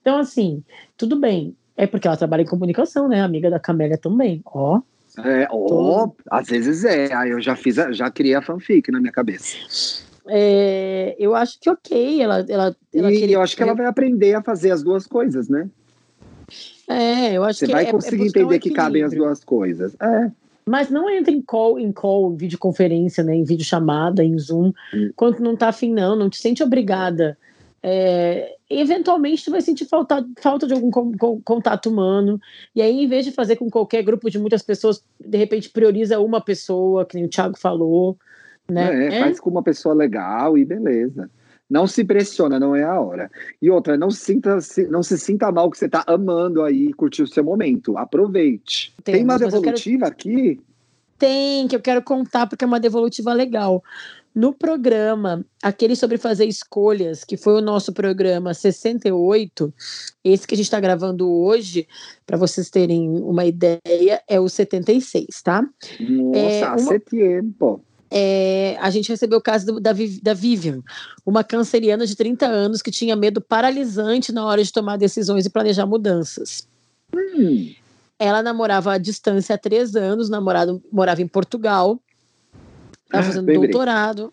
Então, 0.00 0.18
assim, 0.18 0.62
tudo 0.96 1.16
bem. 1.16 1.56
É 1.76 1.86
porque 1.86 2.06
ela 2.06 2.16
trabalha 2.16 2.42
em 2.42 2.46
comunicação, 2.46 3.08
né? 3.08 3.20
Amiga 3.20 3.50
da 3.50 3.60
Camélia 3.60 3.98
também. 3.98 4.40
Ó. 4.46 4.80
É, 5.24 5.46
ó, 5.50 6.08
às 6.30 6.48
vezes 6.48 6.84
é. 6.84 7.12
Aí 7.14 7.30
eu 7.30 7.40
já 7.40 7.54
fiz, 7.54 7.78
a, 7.78 7.92
já 7.92 8.10
criei 8.10 8.34
a 8.34 8.42
fanfic 8.42 8.90
na 8.90 9.00
minha 9.00 9.12
cabeça. 9.12 9.56
É, 10.26 11.14
eu 11.18 11.34
acho 11.34 11.60
que 11.60 11.68
ok, 11.68 12.22
ela, 12.22 12.44
ela, 12.48 12.76
ela 12.94 13.12
e 13.12 13.20
queria... 13.20 13.36
eu 13.36 13.42
acho 13.42 13.54
que 13.54 13.62
ela 13.62 13.74
vai 13.74 13.86
aprender 13.86 14.34
a 14.34 14.42
fazer 14.42 14.70
as 14.70 14.82
duas 14.82 15.06
coisas, 15.06 15.48
né? 15.48 15.68
É, 16.88 17.32
eu 17.32 17.44
acho 17.44 17.60
Você 17.60 17.66
que 17.66 17.72
vai 17.72 17.86
é, 17.86 17.90
conseguir 17.90 18.24
é 18.24 18.26
entender 18.26 18.58
que 18.58 18.70
cabem 18.70 19.02
as 19.02 19.12
duas 19.12 19.42
coisas. 19.44 19.96
É. 20.00 20.30
Mas 20.66 20.90
não 20.90 21.10
entra 21.10 21.32
em 21.32 21.42
call, 21.42 21.78
em 21.78 21.92
call, 21.92 22.32
em 22.32 22.36
videoconferência, 22.36 23.22
né, 23.22 23.34
em 23.34 23.44
videochamada, 23.44 24.24
em 24.24 24.38
Zoom, 24.38 24.72
hum. 24.94 25.10
quando 25.14 25.40
não 25.40 25.56
tá 25.56 25.68
afim, 25.68 25.92
não, 25.92 26.16
não 26.16 26.30
te 26.30 26.38
sente 26.38 26.62
obrigada. 26.62 27.36
É, 27.82 28.56
eventualmente 28.70 29.44
tu 29.44 29.50
vai 29.50 29.60
sentir 29.60 29.84
falta, 29.84 30.26
falta 30.40 30.66
de 30.66 30.72
algum 30.72 30.90
contato 31.44 31.90
humano, 31.90 32.40
e 32.74 32.80
aí 32.80 33.04
em 33.04 33.06
vez 33.06 33.26
de 33.26 33.30
fazer 33.30 33.56
com 33.56 33.68
qualquer 33.68 34.02
grupo 34.02 34.30
de 34.30 34.38
muitas 34.38 34.62
pessoas, 34.62 35.04
de 35.20 35.36
repente 35.36 35.68
prioriza 35.68 36.18
uma 36.18 36.40
pessoa, 36.40 37.04
que 37.04 37.14
nem 37.14 37.26
o 37.26 37.28
Thiago 37.28 37.58
falou, 37.58 38.16
né? 38.66 39.08
É, 39.08 39.20
faz 39.20 39.38
com 39.38 39.50
uma 39.50 39.62
pessoa 39.62 39.94
legal 39.94 40.56
e 40.56 40.64
beleza. 40.64 41.28
Não 41.68 41.86
se 41.86 42.04
pressiona, 42.04 42.60
não 42.60 42.76
é 42.76 42.84
a 42.84 43.00
hora. 43.00 43.30
E 43.60 43.70
outra, 43.70 43.96
não 43.96 44.10
se 44.10 44.20
sinta, 44.20 44.58
não 44.90 45.02
se 45.02 45.18
sinta 45.18 45.50
mal 45.50 45.70
que 45.70 45.78
você 45.78 45.86
está 45.86 46.04
amando 46.06 46.62
aí 46.62 46.92
curtir 46.92 47.22
o 47.22 47.26
seu 47.26 47.42
momento. 47.42 47.96
Aproveite. 47.96 48.94
Tem, 49.02 49.16
Tem 49.16 49.24
uma 49.24 49.38
devolutiva 49.38 50.10
quero... 50.10 50.12
aqui? 50.12 50.60
Tem, 51.18 51.66
que 51.66 51.74
eu 51.74 51.80
quero 51.80 52.02
contar 52.02 52.46
porque 52.46 52.64
é 52.64 52.66
uma 52.66 52.80
devolutiva 52.80 53.32
legal. 53.32 53.82
No 54.34 54.52
programa, 54.52 55.46
aquele 55.62 55.94
sobre 55.94 56.18
fazer 56.18 56.44
escolhas, 56.44 57.22
que 57.22 57.36
foi 57.36 57.54
o 57.54 57.60
nosso 57.60 57.92
programa 57.92 58.52
68, 58.52 59.72
esse 60.24 60.46
que 60.46 60.54
a 60.54 60.56
gente 60.56 60.66
está 60.66 60.80
gravando 60.80 61.30
hoje, 61.30 61.86
para 62.26 62.36
vocês 62.36 62.68
terem 62.68 63.08
uma 63.08 63.44
ideia, 63.44 64.20
é 64.28 64.40
o 64.40 64.48
76, 64.48 65.26
tá? 65.42 65.62
Nossa, 66.00 66.40
é 66.40 66.74
uma... 66.80 67.00
tempo 67.00 67.80
é, 68.10 68.76
a 68.80 68.90
gente 68.90 69.08
recebeu 69.08 69.38
o 69.38 69.42
caso 69.42 69.66
do, 69.66 69.80
da, 69.80 69.92
da 70.22 70.34
Vivian, 70.34 70.82
uma 71.24 71.42
canceriana 71.42 72.06
de 72.06 72.14
30 72.14 72.46
anos 72.46 72.82
que 72.82 72.90
tinha 72.90 73.16
medo 73.16 73.40
paralisante 73.40 74.32
na 74.32 74.44
hora 74.44 74.62
de 74.62 74.72
tomar 74.72 74.96
decisões 74.96 75.46
e 75.46 75.50
planejar 75.50 75.86
mudanças. 75.86 76.68
Hum. 77.14 77.74
Ela 78.18 78.42
namorava 78.42 78.92
à 78.92 78.98
distância 78.98 79.54
há 79.54 79.58
três 79.58 79.96
anos, 79.96 80.28
namorado 80.28 80.82
morava 80.92 81.22
em 81.22 81.28
Portugal, 81.28 82.00
estava 83.04 83.22
ah, 83.22 83.26
fazendo 83.26 83.52
doutorado. 83.52 84.32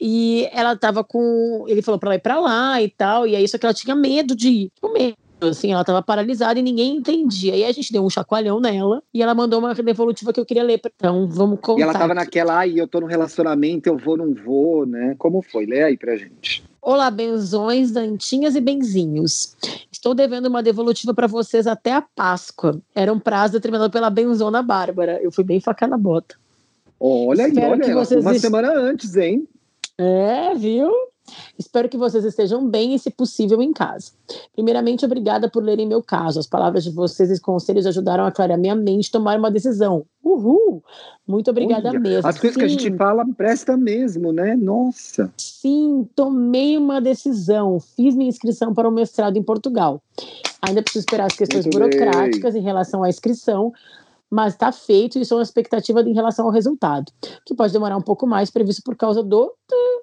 E 0.00 0.48
ela 0.52 0.74
estava 0.74 1.02
com. 1.02 1.64
Ele 1.66 1.82
falou 1.82 1.98
para 1.98 2.10
ela 2.10 2.16
ir 2.16 2.20
para 2.20 2.38
lá 2.38 2.80
e 2.80 2.88
tal, 2.88 3.26
e 3.26 3.34
aí 3.34 3.48
só 3.48 3.58
que 3.58 3.66
ela 3.66 3.74
tinha 3.74 3.96
medo 3.96 4.36
de 4.36 4.48
ir. 4.48 4.72
Com 4.80 4.92
medo 4.92 5.16
assim, 5.40 5.72
ela 5.72 5.84
tava 5.84 6.02
paralisada 6.02 6.58
e 6.58 6.62
ninguém 6.62 6.96
entendia. 6.96 7.56
E 7.56 7.64
a 7.64 7.72
gente 7.72 7.92
deu 7.92 8.04
um 8.04 8.10
chacoalhão 8.10 8.60
nela 8.60 9.02
e 9.12 9.22
ela 9.22 9.34
mandou 9.34 9.58
uma 9.58 9.74
devolutiva 9.74 10.32
que 10.32 10.40
eu 10.40 10.46
queria 10.46 10.62
ler. 10.62 10.80
Então, 10.84 11.28
vamos 11.28 11.60
contar. 11.60 11.80
E 11.80 11.82
ela 11.82 11.92
tava 11.92 12.14
naquela, 12.14 12.58
ai, 12.58 12.74
eu 12.76 12.88
tô 12.88 13.00
no 13.00 13.06
relacionamento, 13.06 13.88
eu 13.88 13.96
vou, 13.96 14.16
não 14.16 14.34
vou, 14.34 14.86
né? 14.86 15.14
Como 15.18 15.42
foi? 15.42 15.66
Lê 15.66 15.82
aí 15.82 15.96
pra 15.96 16.16
gente. 16.16 16.64
Olá, 16.80 17.10
benzões, 17.10 17.90
dantinhas 17.90 18.56
e 18.56 18.60
benzinhos. 18.60 19.56
Estou 19.92 20.14
devendo 20.14 20.46
uma 20.46 20.62
devolutiva 20.62 21.12
para 21.12 21.26
vocês 21.26 21.66
até 21.66 21.92
a 21.92 22.00
Páscoa. 22.00 22.80
Era 22.94 23.12
um 23.12 23.18
prazo 23.18 23.52
determinado 23.52 23.92
pela 23.92 24.08
benzona 24.08 24.62
Bárbara. 24.62 25.20
Eu 25.22 25.30
fui 25.30 25.44
bem 25.44 25.60
faca 25.60 25.86
na 25.86 25.98
bota. 25.98 26.36
Olha 27.00 27.44
aí, 27.44 27.52
olha, 27.58 27.94
vocês 27.94 28.24
uma 28.24 28.38
semana 28.38 28.72
antes, 28.72 29.14
hein? 29.16 29.46
É, 29.98 30.54
viu? 30.54 30.90
Espero 31.58 31.88
que 31.88 31.96
vocês 31.96 32.24
estejam 32.24 32.68
bem 32.68 32.94
e, 32.94 32.98
se 32.98 33.10
possível, 33.10 33.60
em 33.62 33.72
casa. 33.72 34.12
Primeiramente, 34.52 35.04
obrigada 35.04 35.48
por 35.48 35.62
lerem 35.62 35.86
meu 35.86 36.02
caso. 36.02 36.38
As 36.38 36.46
palavras 36.46 36.84
de 36.84 36.90
vocês 36.90 37.30
e 37.30 37.40
conselhos 37.40 37.86
ajudaram 37.86 38.24
a 38.24 38.32
clarear 38.32 38.58
minha 38.58 38.74
mente 38.74 39.06
e 39.06 39.10
tomar 39.10 39.38
uma 39.38 39.50
decisão. 39.50 40.04
Uhul! 40.22 40.82
Muito 41.26 41.50
obrigada 41.50 41.88
Olha, 41.90 42.00
mesmo. 42.00 42.28
As 42.28 42.38
coisas 42.38 42.54
Sim. 42.54 42.60
que 42.60 42.64
a 42.64 42.68
gente 42.68 42.96
fala 42.96 43.24
presta 43.36 43.76
mesmo, 43.76 44.32
né? 44.32 44.56
Nossa! 44.56 45.32
Sim, 45.36 46.08
tomei 46.14 46.76
uma 46.76 47.00
decisão. 47.00 47.78
Fiz 47.80 48.14
minha 48.14 48.28
inscrição 48.28 48.74
para 48.74 48.88
o 48.88 48.92
mestrado 48.92 49.36
em 49.36 49.42
Portugal. 49.42 50.02
Ainda 50.60 50.82
preciso 50.82 51.04
esperar 51.04 51.26
as 51.26 51.36
questões 51.36 51.64
Muito 51.64 51.78
burocráticas 51.78 52.54
bem. 52.54 52.62
em 52.62 52.64
relação 52.64 53.02
à 53.02 53.08
inscrição, 53.08 53.72
mas 54.30 54.52
está 54.54 54.70
feito 54.70 55.18
e 55.18 55.24
sou 55.24 55.38
uma 55.38 55.42
expectativa 55.42 56.00
em 56.02 56.12
relação 56.12 56.46
ao 56.46 56.52
resultado, 56.52 57.10
que 57.44 57.54
pode 57.54 57.72
demorar 57.72 57.96
um 57.96 58.02
pouco 58.02 58.26
mais, 58.26 58.50
previsto 58.50 58.82
por 58.82 58.96
causa 58.96 59.22
do. 59.22 59.52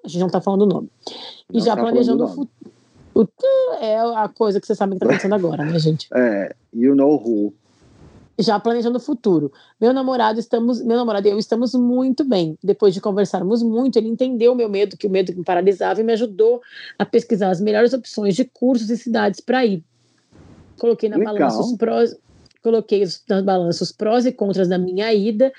A 0.04 0.08
gente 0.08 0.20
não 0.20 0.28
está 0.28 0.42
falando 0.42 0.64
o 0.64 0.68
nome. 0.68 0.90
E 1.52 1.58
não 1.58 1.66
já 1.66 1.76
tá 1.76 1.82
planejando 1.82 2.24
o 2.24 2.28
futuro. 2.28 2.76
O 3.14 3.26
é 3.80 3.98
a 3.98 4.28
coisa 4.28 4.60
que 4.60 4.68
você 4.68 4.76
sabe 4.76 4.92
que 4.92 4.96
está 4.98 5.06
acontecendo 5.06 5.36
agora, 5.36 5.64
né, 5.64 5.80
gente? 5.80 6.08
É, 6.14 6.54
you 6.74 6.94
know 6.94 7.16
who. 7.16 7.54
Já 8.38 8.60
planejando 8.60 8.98
o 8.98 9.00
futuro. 9.00 9.54
Meu 9.80 9.94
namorado, 9.94 10.38
estamos, 10.38 10.84
meu 10.84 10.98
namorado 10.98 11.26
e 11.26 11.32
eu 11.32 11.40
estamos 11.40 11.74
muito 11.74 12.26
bem. 12.26 12.58
Depois 12.62 12.94
de 12.94 13.00
conversarmos 13.00 13.64
muito, 13.64 13.98
ele 13.98 14.10
entendeu 14.10 14.52
o 14.52 14.56
meu 14.56 14.68
medo, 14.68 14.98
que 14.98 15.08
o 15.08 15.10
medo 15.10 15.34
me 15.34 15.46
paralisava, 15.46 16.02
e 16.02 16.04
me 16.04 16.12
ajudou 16.12 16.62
a 17.00 17.06
pesquisar 17.06 17.52
as 17.52 17.62
melhores 17.62 17.94
opções 17.94 18.36
de 18.36 18.44
cursos 18.44 18.90
e 18.90 18.98
cidades 18.98 19.40
para 19.40 19.66
ir. 19.66 19.82
Coloquei 20.78 21.08
na 21.08 21.16
Legal. 21.16 21.36
balança 21.36 21.62
os 21.62 21.78
prós, 21.78 22.18
coloquei 22.66 23.04
na 23.30 23.42
balança 23.42 23.84
os 23.84 23.92
prós 23.92 24.26
e 24.26 24.32
contras 24.32 24.68
da 24.68 24.78
minha 24.78 25.14
ida 25.14 25.52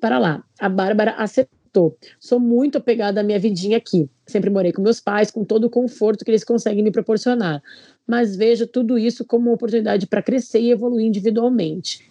para 0.00 0.18
lá. 0.18 0.44
A 0.60 0.68
Bárbara 0.68 1.12
acertou 1.12 1.62
acertou. 1.72 1.96
Sou 2.20 2.38
muito 2.38 2.78
apegada 2.78 3.20
à 3.20 3.24
minha 3.24 3.38
vidinha 3.38 3.78
aqui. 3.78 4.08
Sempre 4.26 4.50
morei 4.50 4.72
com 4.72 4.82
meus 4.82 5.00
pais, 5.00 5.30
com 5.30 5.44
todo 5.44 5.64
o 5.64 5.70
conforto 5.70 6.24
que 6.24 6.30
eles 6.30 6.44
conseguem 6.44 6.84
me 6.84 6.90
proporcionar. 6.90 7.62
Mas 8.06 8.36
vejo 8.36 8.66
tudo 8.66 8.98
isso 8.98 9.24
como 9.24 9.46
uma 9.48 9.54
oportunidade 9.54 10.06
para 10.06 10.22
crescer 10.22 10.60
e 10.60 10.70
evoluir 10.70 11.06
individualmente. 11.06 12.10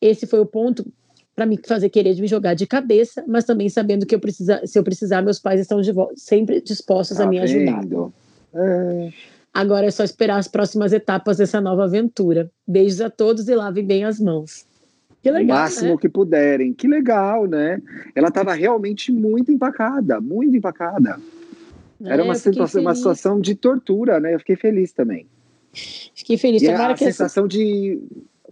Esse 0.00 0.26
foi 0.26 0.40
o 0.40 0.46
ponto 0.46 0.86
para 1.34 1.46
me 1.46 1.58
fazer 1.66 1.88
querer 1.88 2.14
me 2.20 2.26
jogar 2.28 2.54
de 2.54 2.66
cabeça, 2.66 3.24
mas 3.26 3.44
também 3.44 3.68
sabendo 3.68 4.06
que 4.06 4.14
eu 4.14 4.20
precisa, 4.20 4.60
se 4.66 4.78
eu 4.78 4.84
precisar, 4.84 5.22
meus 5.22 5.38
pais 5.38 5.60
estão 5.60 5.80
de 5.80 5.92
sempre 6.14 6.60
dispostos 6.60 7.16
Tá 7.16 7.24
a 7.24 7.26
me 7.26 7.38
ajudar. 7.38 7.80
vendo? 7.80 8.12
É, 8.54 9.12
Agora 9.52 9.86
é 9.86 9.90
só 9.90 10.02
esperar 10.02 10.38
as 10.38 10.48
próximas 10.48 10.92
etapas 10.92 11.36
dessa 11.36 11.60
nova 11.60 11.84
aventura. 11.84 12.50
Beijos 12.66 13.00
a 13.00 13.10
todos 13.10 13.48
e 13.48 13.54
lavem 13.54 13.84
bem 13.84 14.04
as 14.04 14.18
mãos. 14.18 14.66
Que 15.22 15.30
o 15.30 15.34
legal, 15.34 15.58
máximo 15.58 15.92
né? 15.92 15.96
que 16.00 16.08
puderem. 16.08 16.72
Que 16.72 16.88
legal, 16.88 17.46
né? 17.46 17.80
Ela 18.14 18.28
estava 18.28 18.54
realmente 18.54 19.12
muito 19.12 19.52
empacada, 19.52 20.20
muito 20.20 20.56
empacada. 20.56 21.20
Era 22.02 22.22
É, 22.22 22.24
uma 22.24 22.32
eu 22.32 22.38
fiquei 22.38 22.52
situação, 22.52 22.80
uma 22.80 22.94
situação 22.94 23.40
de 23.40 23.54
tortura, 23.54 24.18
né? 24.18 24.34
Eu 24.34 24.38
fiquei 24.38 24.56
feliz 24.56 24.92
também. 24.92 25.26
Fiquei 25.72 26.36
feliz. 26.36 26.62
E 26.62 26.66
Tomara 26.66 26.94
a 26.94 26.96
que 26.96 27.04
essa... 27.04 27.24
sensação 27.24 27.46
de. 27.46 28.00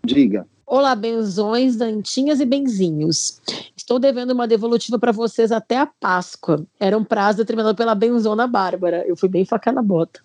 Diga. 0.04 0.46
Olá, 0.64 0.94
benzões, 0.94 1.74
dantinhas 1.74 2.38
e 2.38 2.46
benzinhos. 2.46 3.40
Estou 3.76 3.98
devendo 3.98 4.30
uma 4.30 4.46
devolutiva 4.46 4.98
para 5.00 5.10
vocês 5.10 5.50
até 5.50 5.78
a 5.78 5.86
Páscoa. 5.86 6.64
Era 6.78 6.96
um 6.96 7.02
prazo 7.02 7.38
determinado 7.38 7.76
pela 7.76 7.94
benzona 7.94 8.46
Bárbara. 8.46 9.04
Eu 9.06 9.16
fui 9.16 9.28
bem 9.28 9.44
faca 9.44 9.72
na 9.72 9.82
bota. 9.82 10.20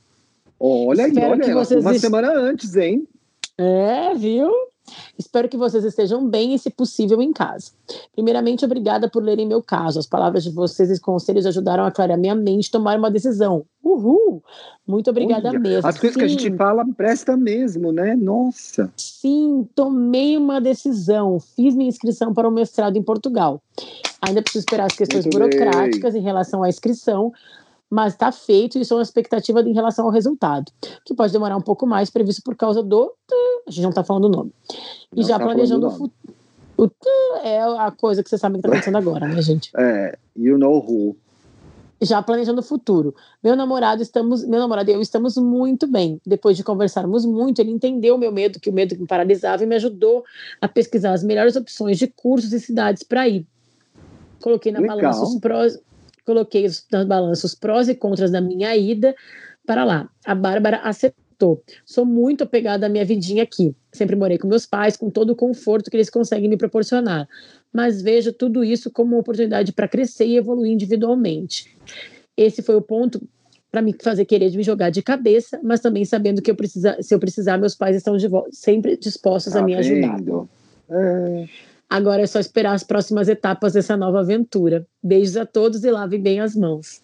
Olha 0.60 1.06
aí, 1.06 1.12
Espero 1.12 1.32
olha, 1.32 1.44
que 1.44 1.52
ela 1.52 1.64
vocês 1.66 1.82
uma 1.84 1.92
est- 1.92 2.02
semana 2.02 2.32
antes, 2.34 2.76
hein? 2.76 3.08
É, 3.58 4.14
viu? 4.16 4.52
Espero 5.18 5.50
que 5.50 5.58
vocês 5.58 5.84
estejam 5.84 6.28
bem 6.28 6.54
e, 6.54 6.60
se 6.60 6.70
possível, 6.70 7.20
em 7.22 7.34
casa. 7.34 7.72
Primeiramente, 8.14 8.64
obrigada 8.64 9.10
por 9.10 9.24
lerem 9.24 9.48
meu 9.48 9.62
caso. 9.62 9.98
As 9.98 10.06
palavras 10.06 10.44
de 10.44 10.52
vocês 10.52 10.92
e 10.92 11.00
conselhos 11.02 11.46
ajudaram 11.48 11.86
a 11.86 11.92
clarear 11.92 12.20
minha 12.20 12.36
mente 12.36 12.68
e 12.68 12.72
tomar 12.72 12.98
uma 13.00 13.10
decisão. 13.10 13.66
Uhul! 13.84 14.44
Muito 14.86 15.10
obrigada 15.10 15.50
Olha, 15.50 15.60
mesmo. 15.60 15.88
As 15.90 15.98
coisas 15.98 16.16
que 16.16 16.24
a 16.24 16.30
Sim. 16.30 16.38
gente 16.38 16.56
fala 16.56 16.86
presta 16.96 17.36
mesmo, 17.36 17.92
né? 17.92 18.16
Nossa. 18.16 18.92
Sim, 18.96 19.68
tomei 19.74 20.38
uma 20.38 20.62
decisão. 20.62 21.40
Fiz 21.40 21.74
minha 21.76 21.90
inscrição 21.90 22.32
para 22.32 22.48
o 22.48 22.52
mestrado 22.52 22.96
em 22.96 23.02
Portugal. 23.02 23.60
Ainda 24.22 24.44
preciso 24.44 24.66
esperar 24.66 24.86
as 24.86 24.96
questões 24.96 25.26
Muito 25.26 25.36
burocráticas 25.40 26.14
em 26.14 26.22
relação 26.22 26.62
à 26.62 26.70
inscrição, 26.70 27.34
mas 27.90 28.14
está 28.14 28.32
feito 28.32 28.78
e 28.78 28.82
estou 28.82 28.98
na 28.98 29.04
expectativa 29.04 29.62
em 29.62 29.74
relação 29.74 30.06
ao 30.06 30.12
resultado, 30.12 30.72
que 31.06 31.14
pode 31.14 31.32
demorar 31.32 31.56
um 31.58 31.62
pouco 31.62 31.86
mais, 31.86 32.10
previsto 32.10 32.42
por 32.44 32.56
causa 32.56 32.82
do. 32.82 33.14
A 33.68 33.72
gente 33.72 33.84
não 33.84 33.90
está 33.90 34.04
falando 34.04 34.26
o 34.26 34.30
nome. 34.30 34.52
E 35.14 35.22
Não 35.22 35.28
já 35.28 35.38
tá 35.38 35.46
planejando 35.46 35.88
o 35.88 35.92
futuro. 35.92 36.36
O 36.78 36.90
é 37.42 37.62
a 37.62 37.90
coisa 37.92 38.22
que 38.22 38.30
você 38.30 38.38
sabe 38.38 38.56
que 38.56 38.60
está 38.60 38.70
acontecendo 38.70 38.98
agora, 38.98 39.28
né, 39.28 39.42
gente? 39.42 39.72
É, 39.78 40.18
you 40.36 40.58
know 40.58 40.78
who. 40.78 41.16
já 42.02 42.22
planejando 42.22 42.60
o 42.60 42.64
futuro. 42.64 43.16
Meu 43.42 43.56
namorado 43.56 44.02
estamos, 44.02 44.46
meu 44.46 44.60
namorado 44.60 44.92
e 44.92 44.94
eu 44.94 45.02
estamos 45.02 45.38
muito 45.38 45.88
bem. 45.88 46.20
Depois 46.26 46.58
de 46.58 46.64
conversarmos 46.64 47.26
muito, 47.26 47.60
ele 47.60 47.72
entendeu 47.72 48.16
o 48.16 48.18
meu 48.18 48.32
medo, 48.32 48.60
que 48.60 48.70
o 48.70 48.74
medo 48.74 48.94
que 48.94 49.02
me 49.02 49.08
paralisava 49.08 49.64
e 49.64 49.66
me 49.66 49.76
ajudou 49.76 50.26
a 50.60 50.68
pesquisar 50.68 51.14
as 51.14 51.24
melhores 51.24 51.56
opções 51.56 51.98
de 51.98 52.08
cursos 52.08 52.52
e 52.52 52.60
cidades 52.60 53.04
para 53.04 53.28
ir. 53.28 53.48
Coloquei 54.42 54.72
na 54.72 54.80
Legal. 54.80 54.98
balança 54.98 55.24
os 55.24 55.40
prós, 55.40 55.80
coloquei 56.26 56.66
os- 56.66 56.86
na 56.92 57.06
balança 57.06 57.46
os 57.46 57.56
prós 57.56 57.88
e 57.88 57.96
contras 57.96 58.32
da 58.32 58.42
minha 58.42 58.76
ida 58.76 59.16
para 59.66 59.84
lá. 59.84 60.10
A 60.26 60.34
Bárbara 60.36 60.78
acertou. 60.78 61.62
Sou 61.86 62.06
muito 62.06 62.44
apegada 62.44 62.86
à 62.86 62.90
minha 62.90 63.04
vidinha 63.06 63.44
aqui. 63.44 63.76
Sempre 63.92 64.16
morei 64.16 64.38
com 64.38 64.48
meus 64.48 64.66
pais, 64.66 64.96
com 64.98 65.10
todo 65.10 65.32
o 65.32 65.36
conforto 65.36 65.90
que 65.92 65.98
eles 65.98 66.10
conseguem 66.10 66.50
me 66.50 66.58
proporcionar. 66.58 67.28
Mas 67.74 68.02
vejo 68.02 68.32
tudo 68.32 68.64
isso 68.64 68.90
como 68.90 69.12
uma 69.14 69.20
oportunidade 69.20 69.72
para 69.74 69.88
crescer 69.88 70.26
e 70.26 70.38
evoluir 70.38 70.72
individualmente. 70.72 71.76
Esse 72.38 72.62
foi 72.62 72.76
o 72.76 72.82
ponto 72.82 73.22
para 73.72 73.82
me 73.82 73.94
fazer 74.02 74.24
querer 74.24 74.52
me 74.56 74.64
jogar 74.64 74.90
de 74.90 75.02
cabeça, 75.02 75.60
mas 75.62 75.82
também 75.82 76.06
sabendo 76.06 76.42
que 76.42 76.50
eu 76.50 76.56
precisa, 76.56 76.96
se 77.02 77.14
eu 77.14 77.20
precisar, 77.20 77.58
meus 77.58 77.76
pais 77.76 77.98
estão 77.98 78.16
sempre 78.52 78.96
dispostos 78.96 79.52
Tá 79.52 79.60
a 79.60 79.64
me 79.64 79.76
ajudar. 79.76 80.16
vendo? 80.18 80.48
É, 80.90 81.46
Agora 81.90 82.24
é 82.24 82.28
só 82.28 82.40
esperar 82.40 82.74
as 82.74 82.84
próximas 82.84 83.28
etapas 83.28 83.74
dessa 83.74 83.96
nova 83.96 84.20
aventura. 84.20 84.86
Beijos 85.04 85.38
a 85.38 85.46
todos 85.46 85.84
e 85.84 85.92
lavem 85.92 86.22
bem 86.22 86.40
as 86.40 86.56
mãos. 86.56 87.02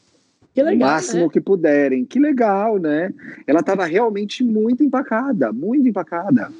Que 0.53 0.61
legal, 0.61 0.89
o 0.89 0.91
máximo 0.91 1.23
né? 1.23 1.29
que 1.31 1.39
puderem. 1.39 2.03
Que 2.03 2.19
legal, 2.19 2.77
né? 2.77 3.13
Ela 3.47 3.61
estava 3.61 3.85
realmente 3.85 4.43
muito 4.43 4.83
empacada, 4.83 5.53
muito 5.53 5.87
empacada. 5.87 6.51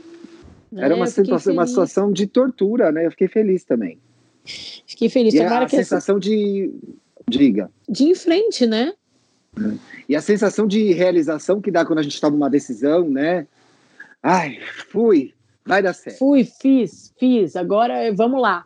Era 0.73 0.93
É, 0.93 0.95
uma, 0.95 1.05
eu 1.05 1.09
fiquei 1.09 1.25
situação, 1.25 1.53
uma 1.53 1.67
situação 1.67 2.11
de 2.13 2.27
tortura, 2.27 2.91
né? 2.91 3.05
Eu 3.05 3.11
fiquei 3.11 3.27
feliz 3.27 3.65
também. 3.65 3.99
Fiquei 4.45 5.09
feliz. 5.09 5.33
E 5.33 5.41
a 5.41 5.47
que 5.47 5.75
essa... 5.75 5.75
sensação 5.77 6.17
de. 6.17 6.73
Diga. 7.29 7.69
de 7.87 8.05
em 8.05 8.15
frente, 8.15 8.65
né? 8.65 8.93
E 10.07 10.15
a 10.15 10.21
sensação 10.21 10.65
de 10.65 10.91
realização 10.93 11.61
que 11.61 11.71
dá 11.71 11.85
quando 11.85 11.99
a 11.99 12.03
gente 12.03 12.19
toma 12.19 12.35
uma 12.35 12.49
decisão, 12.49 13.09
né? 13.09 13.45
Ai, 14.23 14.59
fui, 14.89 15.33
vai 15.65 15.81
dar 15.81 15.93
certo. 15.93 16.17
Fui, 16.17 16.43
fiz, 16.43 17.13
fiz. 17.17 17.55
Agora 17.55 17.93
é, 17.93 18.11
vamos 18.11 18.41
lá. 18.41 18.65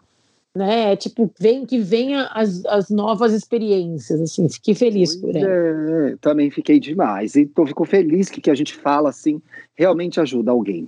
Né? 0.55 0.95
Tipo, 0.95 1.29
vem, 1.37 1.65
que 1.65 1.79
venha 1.79 2.29
as, 2.33 2.65
as 2.65 2.89
novas 2.89 3.33
experiências. 3.33 4.21
Assim, 4.21 4.47
fiquei 4.47 4.73
feliz 4.73 5.15
por 5.15 5.31
Pois 5.31 5.43
ela. 5.43 5.51
é, 5.51 6.15
também 6.21 6.49
fiquei 6.49 6.79
demais. 6.79 7.35
E 7.35 7.45
tô, 7.45 7.65
fico 7.65 7.83
feliz 7.83 8.29
que 8.29 8.39
que 8.39 8.49
a 8.49 8.55
gente 8.55 8.73
fala 8.73 9.09
assim 9.09 9.41
realmente 9.75 10.19
ajuda 10.19 10.51
alguém. 10.51 10.87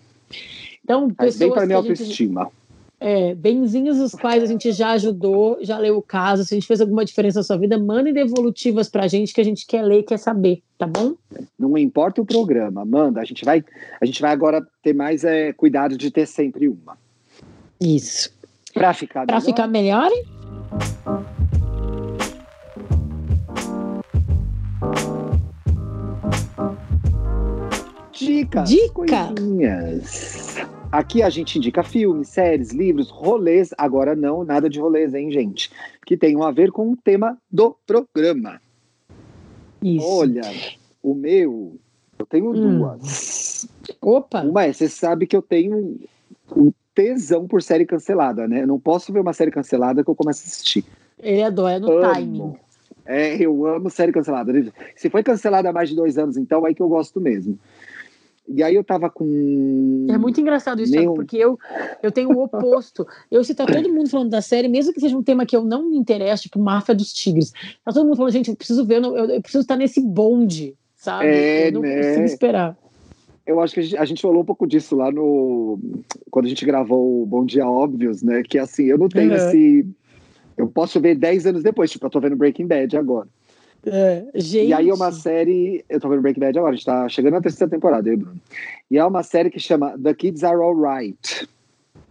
Então, 0.84 1.12
Faz 1.18 1.38
bem 1.38 1.50
pessoas 1.50 1.54
para 1.54 1.66
minha 1.66 1.82
gente, 1.82 1.90
autoestima. 1.90 2.50
É, 3.00 3.36
benzinhos 3.36 4.00
os 4.00 4.14
quais 4.14 4.42
a 4.42 4.46
gente 4.46 4.72
já 4.72 4.92
ajudou, 4.92 5.58
já 5.62 5.78
leu 5.78 5.98
o 5.98 6.02
caso. 6.02 6.44
Se 6.44 6.54
a 6.54 6.58
gente 6.58 6.68
fez 6.68 6.82
alguma 6.82 7.06
diferença 7.06 7.40
na 7.40 7.44
sua 7.44 7.58
vida, 7.58 7.78
mandem 7.78 8.14
devolutivas 8.14 8.90
pra 8.90 9.08
gente 9.08 9.34
que 9.34 9.42
a 9.42 9.44
gente 9.44 9.66
quer 9.68 9.84
ler, 9.84 10.04
quer 10.04 10.18
saber, 10.18 10.64
tá 10.78 10.88
bom? 10.88 11.14
Não 11.58 11.78
importa 11.78 12.22
o 12.22 12.26
programa, 12.26 12.84
manda. 12.84 13.22
A 13.22 13.26
gente 13.26 13.46
vai, 13.46 13.64
a 14.02 14.06
gente 14.06 14.22
vai 14.22 14.32
agora 14.32 14.66
ter 14.82 14.94
mais 14.94 15.24
é, 15.24 15.54
cuidado 15.54 15.98
de 15.98 16.10
ter 16.10 16.26
sempre 16.26 16.68
uma. 16.68 16.98
Isso. 17.80 18.36
Para 18.74 18.94
ficar 18.94 19.26
Pra 19.26 19.36
melhor, 19.36 19.46
ficar 19.46 19.68
melhor, 19.68 20.12
hein? 20.12 20.26
Dicas, 28.12 28.70
Dica. 28.70 28.94
coisinhas. 28.94 30.58
Aqui 30.92 31.22
a 31.22 31.30
gente 31.30 31.58
indica 31.58 31.84
filmes, 31.84 32.30
séries, 32.30 32.72
livros, 32.72 33.10
rolês. 33.10 33.74
Agora 33.78 34.16
não, 34.16 34.44
nada 34.44 34.70
de 34.70 34.80
rolês, 34.80 35.14
hein, 35.14 35.32
gente? 35.32 35.70
Que 36.06 36.16
tenham 36.16 36.44
a 36.44 36.52
ver 36.52 36.72
com 36.72 36.92
o 36.92 36.96
tema 36.98 37.38
do 37.52 37.76
programa. 37.86 38.62
Isso. 39.82 40.06
Olha, 40.08 40.42
o 41.04 41.14
meu, 41.14 41.78
eu 42.18 42.26
tenho 42.26 42.50
Hum. 42.52 42.80
duas. 42.80 43.68
Opa! 44.02 44.42
Uma 44.42 44.66
é, 44.66 44.74
você 44.74 44.88
sabe 44.88 45.28
que 45.28 45.36
eu 45.36 45.42
tenho 45.42 46.00
um 46.56 46.72
tesão 46.96 47.48
por 47.48 47.62
série 47.62 47.86
cancelada, 47.86 48.48
né? 48.48 48.64
Eu 48.64 48.68
não 48.68 48.80
posso 48.80 49.14
ver 49.14 49.20
uma 49.20 49.34
série 49.34 49.52
cancelada 49.52 50.04
que 50.04 50.10
eu 50.10 50.16
começo 50.16 50.44
a 50.44 50.48
assistir. 50.48 50.86
Ele 51.20 51.44
adora 51.44 51.76
é 51.76 51.80
no 51.80 51.92
Amo. 51.92 52.02
timing. 52.02 52.56
É, 53.06 53.38
eu 53.42 53.66
amo 53.66 53.90
série 53.90 54.12
cancelada. 54.12 54.52
Se 54.96 55.10
foi 55.10 55.24
cancelada 55.24 55.70
há 55.70 55.74
mais 55.74 55.90
de 55.90 55.96
dois 55.96 56.18
anos, 56.18 56.36
então, 56.36 56.66
aí 56.66 56.76
que 56.76 56.82
eu 56.82 56.90
gosto 56.90 57.22
mesmo. 57.22 57.58
E 58.48 58.64
aí 58.64 58.76
eu 58.76 58.84
tava 58.84 59.10
com. 59.10 60.08
É 60.10 60.18
muito 60.18 60.40
engraçado 60.40 60.82
isso, 60.82 60.92
Meu. 60.96 61.14
Porque 61.14 61.36
eu, 61.38 61.60
eu 62.02 62.12
tenho 62.12 62.30
o 62.32 62.44
oposto. 62.44 63.06
Eu 63.30 63.44
se 63.44 63.54
tá 63.54 63.66
todo 63.66 63.94
mundo 63.94 64.10
falando 64.10 64.30
da 64.30 64.42
série, 64.42 64.68
mesmo 64.70 64.94
que 64.94 65.02
seja 65.02 65.18
um 65.18 65.24
tema 65.24 65.46
que 65.46 65.56
eu 65.56 65.66
não 65.66 65.90
me 65.90 65.98
interesso, 65.98 66.44
tipo 66.44 66.60
Máfia 66.60 66.96
dos 66.96 67.12
Tigres. 67.14 67.52
Tá 67.84 67.92
todo 67.92 68.06
mundo 68.06 68.16
falando, 68.16 68.32
gente, 68.32 68.50
eu 68.50 68.56
preciso 68.56 68.86
ver, 68.86 69.04
eu- 69.04 69.16
eu 69.16 69.42
preciso 69.42 69.64
estar 69.64 69.76
nesse 69.76 70.00
bonde, 70.02 70.76
sabe? 70.96 71.28
É, 71.28 71.68
eu 71.68 71.72
não 71.74 71.82
né? 71.82 71.98
consigo 71.98 72.26
esperar. 72.26 72.78
Eu 73.46 73.60
acho 73.62 73.74
que 73.74 73.80
a 73.80 73.84
gente, 73.84 73.98
a 73.98 74.06
gente 74.06 74.22
falou 74.22 74.42
um 74.42 74.46
pouco 74.46 74.66
disso 74.68 74.96
lá 74.96 75.12
no. 75.12 75.80
Quando 76.30 76.46
a 76.46 76.50
gente 76.50 76.66
gravou 76.66 77.24
o 77.24 77.26
Bom 77.26 77.46
Dia 77.46 77.68
Óbvios, 77.68 78.22
né? 78.22 78.44
Que 78.44 78.58
assim, 78.60 78.86
eu 78.86 78.98
não 78.98 79.08
tenho 79.10 79.32
Uhum. 79.32 79.36
esse. 79.38 79.88
Eu 80.58 80.68
posso 80.68 81.00
ver 81.00 81.16
10 81.16 81.46
anos 81.46 81.64
depois, 81.64 81.92
tipo, 81.92 82.06
eu 82.06 82.10
tô 82.10 82.20
vendo 82.20 82.36
Breaking 82.36 82.66
Bad 82.68 82.98
agora. 82.98 83.28
É, 83.86 84.26
gente. 84.36 84.70
E 84.70 84.74
aí 84.74 84.90
é 84.90 84.94
uma 84.94 85.12
série. 85.12 85.84
Eu 85.90 86.00
tô 86.00 86.10
vendo 86.10 86.22
Breaking 86.22 86.42
Bad 86.42 86.58
agora, 86.58 86.74
a 86.74 86.76
gente 86.76 86.86
tá 86.86 87.08
chegando 87.08 87.34
na 87.34 87.42
terceira 87.42 87.70
temporada, 87.70 88.10
eu 88.10 88.14
e 88.14 88.18
Bruno. 88.18 88.42
E 88.90 88.98
é 88.98 89.06
uma 89.06 89.24
série 89.24 89.50
que 89.50 89.60
chama 89.60 89.98
The 89.98 90.14
Kids 90.14 90.44
Are 90.44 90.58
Alright. 90.58 91.48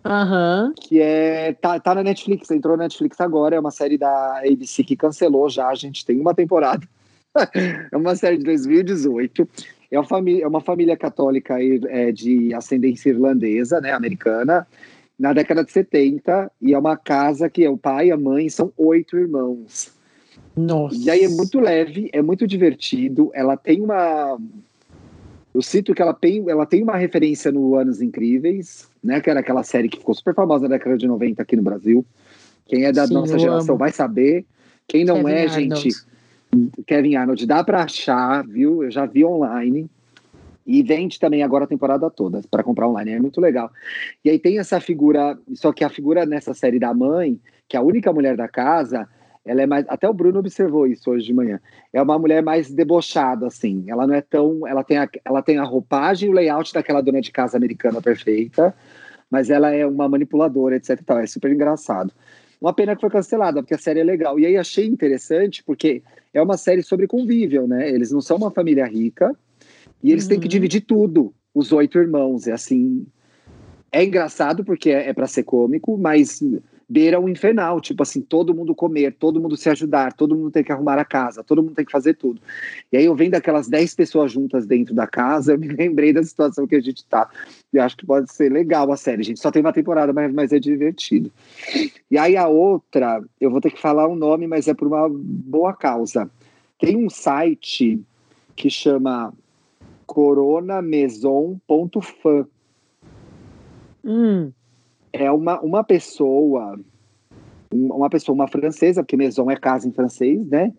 Aham. 0.05 0.73
que 0.81 1.01
é 1.01 1.53
tá, 1.55 1.81
tá 1.81 1.95
na 1.97 2.03
Netflix, 2.05 2.49
entrou 2.53 2.77
na 2.77 2.85
Netflix 2.85 3.21
agora, 3.21 3.57
é 3.57 3.61
uma 3.61 3.73
série 3.73 3.99
da 3.99 4.39
ABC 4.39 4.85
que 4.85 4.95
cancelou 4.95 5.49
já, 5.49 5.69
a 5.69 5.75
gente 5.75 6.07
tem 6.07 6.21
uma 6.21 6.33
temporada. 6.33 6.87
é 7.93 7.97
uma 7.97 8.15
série 8.15 8.39
de 8.39 8.45
2018. 8.45 9.49
É 9.91 9.99
uma 9.99 10.07
família, 10.07 10.45
é 10.45 10.49
uma 10.49 10.61
família 10.61 10.97
católica 10.97 11.57
é, 11.61 12.13
de 12.13 12.55
ascendência 12.55 13.11
irlandesa, 13.11 13.81
né, 13.81 13.93
americana, 13.93 14.67
na 15.19 15.33
década 15.33 15.65
de 15.65 15.73
70, 15.73 16.53
e 16.61 16.75
é 16.75 16.79
uma 16.79 16.97
casa 16.97 17.49
que 17.49 17.65
é 17.65 17.71
o 17.71 17.79
pai, 17.79 18.11
a 18.11 18.17
mãe, 18.17 18.49
são 18.49 18.73
oito 18.77 19.17
irmãos. 19.17 19.96
Nossa. 20.57 20.97
E 20.97 21.11
aí 21.11 21.23
é 21.23 21.29
muito 21.29 21.61
leve, 21.61 22.09
é 22.13 22.23
muito 22.23 22.47
divertido. 22.47 23.31
Ela 23.35 23.57
tem 23.57 23.81
uma. 23.83 24.39
Eu 25.55 25.63
sinto 25.63 25.95
que 25.95 26.01
ela 26.01 26.15
tem, 26.15 26.49
ela 26.49 26.67
tem 26.67 26.83
uma 26.83 26.97
referência 26.97 27.53
no 27.53 27.77
Anos 27.77 28.01
Incríveis, 28.01 28.89
né? 29.03 29.21
Que 29.21 29.29
era 29.29 29.41
aquela 29.41 29.63
série 29.63 29.89
que 29.89 29.99
ficou 29.99 30.15
super 30.15 30.35
famosa 30.35 30.69
na 30.69 30.77
década 30.77 30.97
de 30.97 31.07
90 31.07 31.43
aqui 31.43 31.57
no 31.57 31.63
Brasil. 31.63 32.05
Quem 32.67 32.85
é 32.85 32.93
da 32.93 33.07
Sim, 33.07 33.15
nossa 33.15 33.39
geração 33.39 33.75
amo. 33.75 33.79
vai 33.79 33.93
saber. 33.93 34.45
Quem 34.89 35.05
não 35.05 35.17
Kevin 35.17 35.31
é, 35.31 35.47
Arnold. 35.47 35.81
gente, 35.81 36.07
Kevin 36.87 37.17
Arnold, 37.17 37.47
dá 37.47 37.63
pra 37.63 37.83
achar, 37.85 38.47
viu? 38.47 38.83
Eu 38.83 38.91
já 38.91 39.05
vi 39.05 39.25
online. 39.25 39.89
E 40.67 40.83
vende 40.83 41.21
também 41.21 41.45
agora 41.45 41.65
a 41.65 41.69
temporada 41.69 42.11
toda 42.11 42.41
para 42.51 42.65
comprar 42.65 42.89
online, 42.89 43.13
é 43.13 43.21
muito 43.21 43.41
legal. 43.41 43.71
E 44.25 44.31
aí 44.31 44.39
tem 44.39 44.59
essa 44.59 44.81
figura, 44.81 45.39
só 45.55 45.73
que 45.73 45.85
a 45.85 45.89
figura 45.89 46.27
nessa 46.27 46.53
série 46.55 46.81
da 46.81 46.93
mãe, 46.93 47.39
que 47.69 47.77
é 47.77 47.79
a 47.81 47.83
única 47.83 48.13
mulher 48.13 48.37
da 48.37 48.49
casa, 48.49 49.09
ela 49.47 49.63
é 49.63 49.67
mais. 49.67 49.87
Até 49.89 50.09
o 50.09 50.13
Bruno 50.13 50.41
observou 50.41 50.87
isso 50.87 51.11
hoje 51.11 51.27
de 51.27 51.33
manhã. 51.33 51.61
É 51.93 52.03
uma 52.03 52.19
mulher 52.19 52.43
mais 52.43 52.71
debochada, 52.71 53.47
assim. 53.47 53.85
Ela 53.87 54.07
não 54.07 54.15
é 54.15 54.21
tão. 54.21 54.67
Ela 54.67 54.83
tem 54.83 54.99
a, 54.99 55.09
ela 55.25 55.41
tem 55.41 55.57
a 55.59 55.65
roupagem 55.65 56.29
e 56.29 56.33
o 56.33 56.35
layout 56.35 56.75
daquela 56.75 57.01
dona 57.01 57.21
de 57.21 57.31
casa 57.31 57.57
americana 57.57 58.03
perfeita, 58.03 58.75
mas 59.31 59.49
ela 59.49 59.71
é 59.71 59.87
uma 59.87 60.09
manipuladora, 60.09 60.77
etc. 60.77 61.01
tal. 61.07 61.19
É 61.19 61.27
super 61.27 61.53
engraçado. 61.53 62.13
Uma 62.61 62.73
pena 62.73 62.95
que 62.95 63.01
foi 63.01 63.11
cancelada, 63.11 63.63
porque 63.63 63.75
a 63.75 63.79
série 63.79 64.01
é 64.01 64.05
legal. 64.05 64.39
E 64.41 64.47
aí 64.47 64.57
achei 64.57 64.87
interessante, 64.87 65.63
porque 65.63 66.03
é 66.35 66.43
uma 66.43 66.57
série 66.57 66.83
sobre 66.83 67.07
convívio, 67.07 67.67
né? 67.67 67.89
Eles 67.89 68.11
não 68.11 68.21
são 68.21 68.37
uma 68.39 68.51
família 68.51 68.87
rica 68.87 69.35
e 70.03 70.11
eles 70.11 70.27
têm 70.27 70.41
que 70.41 70.47
Uhum. 70.47 70.51
dividir 70.51 70.81
tudo, 70.81 71.33
os 71.55 71.71
oito 71.73 71.99
irmãos. 71.99 72.47
É 72.47 72.53
assim. 72.53 73.07
É 73.93 74.05
engraçado 74.05 74.65
porque 74.65 74.91
é, 74.91 75.09
é 75.09 75.13
para 75.13 75.27
ser 75.27 75.45
cômico, 75.45 75.97
mas 75.97 76.43
beira 76.89 77.21
o 77.21 77.29
infernal, 77.29 77.81
tipo 77.81 78.03
assim, 78.03 78.21
todo 78.21 78.55
mundo 78.55 78.75
comer, 78.75 79.15
todo 79.15 79.41
mundo 79.41 79.57
se 79.57 79.69
ajudar, 79.69 80.13
todo 80.13 80.37
mundo 80.37 80.51
tem 80.51 80.63
que 80.63 80.71
arrumar 80.71 80.99
a 80.99 81.05
casa, 81.05 81.43
todo 81.43 81.63
mundo 81.63 81.75
tem 81.75 81.85
que 81.85 81.91
fazer 81.91 82.15
tudo. 82.15 82.41
E 82.93 82.97
aí 82.97 83.05
eu 83.05 83.15
vendo 83.15 83.35
aquelas 83.35 83.69
10 83.69 83.95
pessoas 83.95 84.31
juntas 84.31 84.67
dentro 84.67 84.95
da 84.95 85.07
casa, 85.07 85.53
eu 85.55 85.59
me 85.59 85.69
lembrei 85.69 86.13
da 86.13 86.23
situação 86.23 86.67
que 86.67 86.77
a 86.77 86.81
gente 86.81 87.05
tá. 87.05 87.29
E 87.73 87.79
acho 87.79 87.97
que 87.97 88.07
pode 88.07 88.33
ser 88.33 88.53
legal 88.53 88.91
a 88.93 88.97
série, 88.97 89.23
gente. 89.23 89.41
Só 89.41 89.51
tem 89.51 89.61
uma 89.61 89.73
temporada, 89.73 90.13
mas, 90.13 90.33
mas 90.33 90.53
é 90.53 90.59
divertido. 90.59 91.31
E 92.11 92.17
aí 92.17 92.37
a 92.37 92.49
outra, 92.49 93.23
eu 93.41 93.51
vou 93.51 93.61
ter 93.61 93.71
que 93.71 93.81
falar 93.81 94.09
um 94.09 94.15
nome, 94.15 94.47
mas 94.47 94.69
é 94.69 94.75
por 94.75 94.87
uma 94.87 95.09
boa 95.11 95.75
causa. 95.75 96.31
Tem 96.79 96.97
um 96.97 97.11
site 97.11 98.01
que 98.55 98.71
chama 98.71 99.35
coronamaison.fan 100.07 102.47
Hum, 104.07 104.53
é 105.25 105.31
uma, 105.31 105.61
uma 105.61 105.85
pessoa, 105.85 106.79
um- 107.73 107.93
uma 107.95 108.11
pessoa, 108.11 108.35
uma 108.35 108.49
francesa, 108.49 109.03
porque 109.03 109.17
maison 109.17 109.51
é 109.51 109.57
casa 109.57 109.89
em 109.89 109.93
francês, 109.93 110.47
né? 110.49 110.73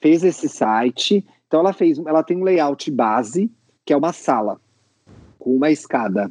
Fez 0.00 0.22
esse 0.24 0.48
site. 0.48 1.24
Então 1.46 1.60
ela 1.60 1.72
fez, 1.72 1.98
ela 1.98 2.22
tem 2.22 2.36
um 2.36 2.42
layout 2.44 2.90
base, 2.90 3.50
que 3.84 3.92
é 3.92 3.96
uma 3.96 4.12
sala 4.12 4.60
com 5.38 5.54
uma 5.56 5.70
escada. 5.70 6.30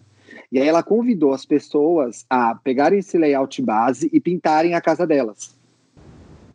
E 0.51 0.59
aí 0.59 0.67
ela 0.67 0.83
convidou 0.83 1.33
as 1.33 1.45
pessoas 1.45 2.25
a 2.29 2.55
pegarem 2.55 2.99
esse 2.99 3.17
layout 3.17 3.61
base 3.61 4.09
e 4.11 4.19
pintarem 4.19 4.73
a 4.73 4.81
casa 4.81 5.05
delas. 5.07 5.55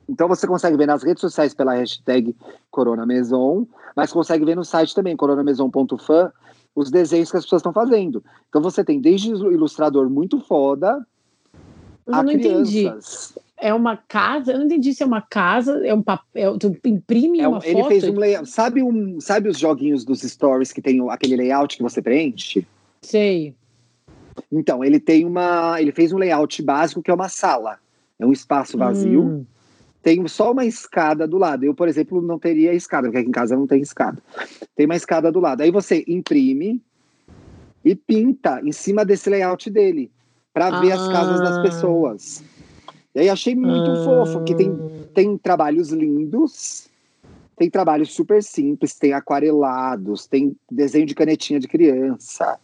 Então 0.09 0.27
você 0.27 0.47
consegue 0.47 0.77
ver 0.77 0.87
nas 0.87 1.05
redes 1.05 1.21
sociais 1.21 1.55
pela 1.55 1.75
hashtag 1.75 2.35
Corona 2.71 3.07
Maison, 3.07 3.67
mas 3.97 4.13
consegue 4.13 4.45
ver 4.45 4.57
no 4.57 4.65
site 4.65 4.95
também, 4.95 5.17
coronamaison.fan, 5.17 6.33
os 6.75 6.91
desenhos 6.91 7.31
que 7.31 7.37
as 7.37 7.45
pessoas 7.45 7.61
estão 7.61 7.73
fazendo. 7.73 8.23
Então 8.49 8.63
você 8.63 8.85
tem 8.85 9.01
desde 9.01 9.33
o 9.35 9.53
ilustrador 9.53 10.09
muito 10.09 10.41
foda 10.41 11.05
eu 12.07 12.15
a 12.15 12.23
não 12.23 12.33
entendi. 12.33 12.83
crianças. 12.83 13.39
É 13.63 13.75
uma 13.75 13.95
casa? 13.97 14.53
Eu 14.53 14.59
não 14.59 14.65
entendi 14.67 14.95
se 14.95 15.03
é 15.03 15.07
uma 15.07 15.21
casa, 15.21 15.87
é 15.87 15.93
um 15.93 16.03
papel. 16.03 16.59
Tu 16.59 16.75
imprime 16.87 17.41
É 17.41 17.47
um- 17.49 17.53
uma 17.53 17.61
ele 17.65 17.75
foto? 17.83 17.89
fez 17.89 18.05
um 18.05 18.17
layout. 18.19 18.49
Sabe, 18.49 18.83
um, 18.83 19.21
sabe 19.21 19.49
os 19.51 19.59
joguinhos 19.59 20.03
dos 20.05 20.21
stories 20.23 20.73
que 20.73 20.81
tem 20.81 20.99
aquele 21.11 21.37
layout 21.37 21.77
que 21.77 21.83
você 21.83 22.01
preenche? 22.01 22.67
Sei. 23.03 23.55
Então, 24.51 24.83
ele 24.83 24.99
tem 24.99 25.27
uma. 25.27 25.81
Ele 25.81 25.93
fez 25.93 26.11
um 26.11 26.17
layout 26.17 26.63
básico 26.63 27.03
que 27.03 27.11
é 27.11 27.15
uma 27.15 27.29
sala. 27.29 27.79
É 28.19 28.25
um 28.25 28.33
espaço 28.33 28.79
vazio. 28.79 29.23
Hum, 29.25 29.45
Tem 30.03 30.27
só 30.29 30.53
uma 30.53 30.65
escada 30.65 31.27
do 31.27 31.37
lado. 31.37 31.65
Eu, 31.65 31.75
por 31.75 31.89
exemplo, 31.89 32.23
não 32.23 32.39
teria 32.39 32.73
escada, 32.73 33.07
porque 33.09 33.19
aqui 33.19 33.29
em 33.29 33.33
casa 33.33 33.57
não 33.57 33.67
tem 33.67 33.83
escada. 33.83 34.23
Tem 34.75 34.87
uma 34.87 34.97
escada 34.97 35.31
do 35.31 35.41
lado. 35.41 35.61
Aí 35.61 35.71
você 35.71 36.05
imprime 36.09 36.81
e 37.85 37.95
pinta 37.95 38.61
em 38.65 38.73
cima 38.73 39.05
desse 39.05 39.29
layout 39.29 39.71
dele, 39.71 40.11
para 40.53 40.81
ver 40.81 40.93
as 40.93 41.09
casas 41.09 41.41
das 41.41 41.59
Ah. 41.59 41.63
pessoas. 41.63 42.43
E 43.15 43.21
aí 43.21 43.29
achei 43.29 43.55
muito 43.55 43.91
ah, 43.91 44.05
fofo, 44.05 44.45
que 44.45 44.55
tem 44.55 44.71
tem 45.13 45.37
trabalhos 45.37 45.91
lindos, 45.91 46.89
tem 47.57 47.69
trabalhos 47.69 48.13
super 48.13 48.43
simples, 48.43 48.95
tem 48.95 49.13
aquarelados, 49.13 50.27
tem 50.27 50.57
desenho 50.71 51.07
de 51.07 51.15
canetinha 51.15 51.59
de 51.61 51.69
criança. 51.69 52.59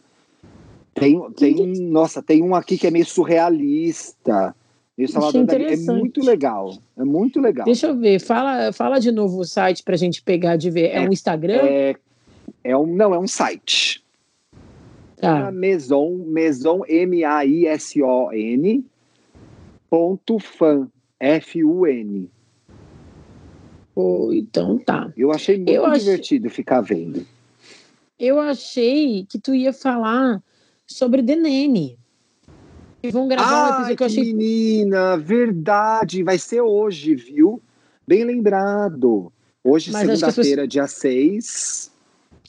Tem, 0.93 1.21
tem 1.33 1.79
nossa, 1.81 2.23
tem 2.23 2.41
um 2.41 2.55
aqui 2.55 2.77
que 2.77 2.87
é 2.87 2.91
meio 2.91 3.05
surrealista. 3.05 4.55
Dali. 5.45 5.73
É 5.73 5.77
muito 5.77 6.21
legal. 6.25 6.77
É 6.97 7.03
muito 7.03 7.39
legal. 7.39 7.65
Deixa 7.65 7.87
eu 7.87 7.95
ver, 7.95 8.19
fala, 8.19 8.71
fala 8.73 8.97
de 8.99 9.11
novo 9.11 9.39
o 9.41 9.45
site 9.45 9.83
pra 9.83 9.95
gente 9.95 10.23
pegar 10.23 10.55
de 10.55 10.71
ver. 10.71 10.87
É, 10.87 11.03
É, 11.03 11.07
um 11.07 11.11
Instagram? 11.13 11.59
É, 11.63 11.95
é 12.63 12.75
um, 12.77 12.87
não, 12.87 13.13
é 13.13 13.19
um 13.19 13.27
site. 13.27 14.03
tá. 15.21 15.51
Maison, 15.51 16.17
Maison, 16.27 16.81
M-A-I-S-O-N, 16.87 18.83
ponto 19.89 20.39
fan, 20.39 20.87
F-U-N. 21.19 22.29
Pô, 23.93 24.31
então 24.33 24.77
tá. 24.79 25.11
Eu 25.15 25.31
achei 25.31 25.57
muito 25.57 25.71
Eu 25.71 25.91
divertido 25.91 26.49
ficar 26.49 26.81
vendo. 26.81 27.25
Eu 28.19 28.39
achei 28.39 29.25
que 29.29 29.39
tu 29.39 29.53
ia 29.53 29.71
falar 29.73 30.41
sobre 30.87 31.21
The 31.21 31.35
E 33.07 33.11
vão 33.11 33.27
gravar 33.27 33.51
um 33.51 33.65
Ah, 33.65 33.69
episódio 33.69 33.95
que 33.97 34.03
eu 34.03 34.07
achei. 34.07 34.23
menina, 34.33 35.17
verdade, 35.17 36.23
vai 36.23 36.37
ser 36.37 36.61
hoje, 36.61 37.15
viu? 37.15 37.61
Bem 38.07 38.23
lembrado. 38.23 39.31
Hoje, 39.63 39.91
segunda-feira, 39.93 40.67
dia 40.67 40.87
6, 40.87 41.91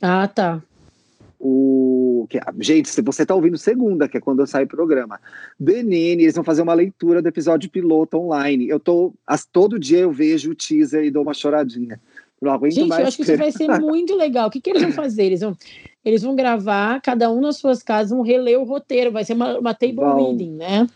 Ah, 0.00 0.26
tá. 0.28 0.62
o... 1.38 2.26
que- 2.28 2.40
Gente, 2.60 2.88
se 2.88 3.00
você 3.02 3.24
tá 3.26 3.34
ouvindo 3.34 3.56
segunda, 3.58 4.08
que 4.08 4.16
é 4.16 4.20
quando 4.20 4.40
eu 4.40 4.46
saio 4.46 4.66
o 4.66 4.68
programa, 4.68 5.20
Benene, 5.58 6.22
eles 6.24 6.34
vão 6.34 6.44
fazer 6.44 6.62
uma 6.62 6.74
leitura 6.74 7.20
do 7.22 7.28
episódio 7.28 7.70
piloto 7.70 8.18
online. 8.18 8.68
Eu 8.68 8.78
tô... 8.80 9.12
as- 9.26 9.44
Todo 9.46 9.78
dia 9.78 9.98
eu 10.00 10.12
vejo 10.12 10.50
o 10.50 10.54
teaser 10.54 11.04
e 11.04 11.10
dou 11.10 11.22
uma 11.22 11.34
choradinha. 11.34 12.00
Não 12.40 12.52
aguento 12.52 12.74
Gente, 12.74 12.88
mais. 12.88 13.00
eu 13.02 13.08
acho 13.08 13.16
que 13.16 13.22
isso 13.24 13.36
vai 13.36 13.50
ser 13.50 13.66
muito 13.80 14.14
legal. 14.14 14.46
O 14.48 14.50
que, 14.50 14.60
que 14.60 14.70
eles 14.70 14.82
vão 14.82 14.92
fazer? 14.92 15.24
Eles 15.24 15.40
vão, 15.40 15.56
eles 16.08 16.22
vão 16.22 16.34
gravar, 16.34 17.00
cada 17.02 17.30
um 17.30 17.40
nas 17.40 17.56
suas 17.58 17.82
casas, 17.82 18.10
vão 18.10 18.22
reler 18.22 18.58
o 18.58 18.64
roteiro. 18.64 19.12
Vai 19.12 19.24
ser 19.24 19.34
uma, 19.34 19.58
uma 19.58 19.74
table 19.74 19.96
Vão. 19.96 20.30
reading, 20.30 20.52
né? 20.52 20.86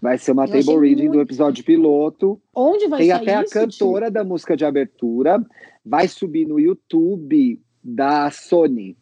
Vai 0.00 0.18
ser 0.18 0.32
uma 0.32 0.44
Eu 0.44 0.48
table 0.64 0.78
reading 0.88 1.06
do 1.06 1.14
muito- 1.14 1.20
episódio 1.22 1.64
piloto. 1.64 2.38
Onde 2.54 2.86
vai 2.86 3.00
Tem 3.00 3.10
até 3.12 3.34
a 3.36 3.42
isso, 3.42 3.52
cantora 3.52 4.10
da 4.10 4.22
música 4.22 4.56
de 4.56 4.64
abertura. 4.64 5.44
Vai 5.84 6.06
subir 6.06 6.46
no 6.46 6.60
YouTube 6.60 7.60
da 7.82 8.30
Sony. 8.30 8.96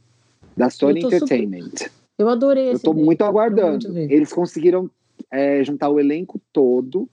Da 0.56 0.70
Sony 0.70 1.00
tô 1.00 1.10
super- 1.10 1.16
Entertainment. 1.24 1.70
Tio? 1.74 1.90
Eu 2.18 2.28
adorei 2.28 2.70
Eu 2.70 2.76
ideia. 2.76 2.94
muito 2.94 3.22
aguardando. 3.24 3.92
muito. 3.92 4.10
Eles 4.12 4.32
conseguiram 4.32 4.88
é, 5.30 5.62
juntar 5.64 5.90
o 5.90 5.98
elenco 6.00 6.40
todo, 6.52 7.08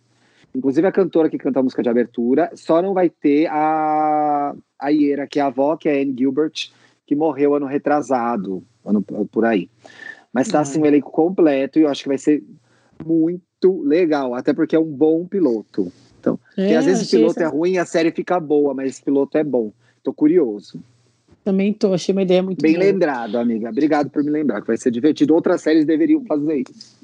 inclusive 0.56 0.86
a 0.88 0.92
cantora 0.92 1.30
que 1.30 1.38
canta 1.38 1.60
a 1.60 1.64
música 1.64 1.82
de 1.84 1.90
abertura. 1.90 2.52
Só 2.54 2.82
não 2.82 2.94
vai 2.94 3.10
ter 3.10 3.48
a, 3.48 4.56
a 4.80 4.90
Iera, 4.92 5.28
que 5.28 5.40
é 5.40 5.42
a 5.42 5.48
avó, 5.48 5.76
que 5.76 5.90
é 5.90 5.98
a 5.98 6.02
Anne 6.02 6.16
Gilbert, 6.18 6.70
que 7.06 7.16
morreu 7.16 7.56
ano 7.56 7.66
retrasado, 7.66 8.64
ano 8.86 9.02
por 9.02 9.46
aí. 9.46 9.70
Mas 10.32 10.48
tá 10.48 10.62
assim, 10.62 10.82
o 10.82 10.86
elenco 10.86 11.12
completo 11.12 11.78
e 11.80 11.84
eu 11.84 11.90
acho 11.90 12.04
que 12.04 12.10
vai 12.10 12.18
ser 12.18 12.44
muito 13.06 13.82
legal, 13.84 14.34
até 14.34 14.54
porque 14.54 14.76
é 14.76 14.80
um 14.80 14.92
bom 14.92 15.26
piloto. 15.26 15.92
Então, 16.20 16.40
porque 16.56 16.74
É, 16.74 16.78
às 16.78 16.86
vezes 16.86 17.08
o 17.08 17.12
piloto 17.12 17.40
essa- 17.40 17.44
é 17.44 17.48
ruim 17.48 17.74
e 17.74 17.78
a 17.78 17.86
série 17.86 18.12
fica 18.12 18.40
boa, 18.40 18.74
mas 18.74 18.90
esse 18.92 19.04
piloto 19.04 19.38
é 19.38 19.44
bom. 19.44 19.72
Tô 20.02 20.14
curioso. 20.14 20.82
Também 21.44 21.74
tô, 21.74 21.94
achei 21.94 22.14
uma 22.14 22.22
ideia 22.24 22.42
muito 22.42 22.62
Bem 22.62 22.74
boa. 22.74 22.86
lembrado, 22.86 23.36
amiga. 23.38 23.70
Obrigado 23.70 24.10
por 24.10 24.24
me 24.24 24.32
lembrar, 24.32 24.62
que 24.62 24.68
vai 24.68 24.78
ser 24.78 24.90
divertido. 24.92 25.34
Outras 25.36 25.62
séries 25.62 25.86
deveriam 25.86 26.24
fazer 26.26 26.64
isso. 26.70 26.98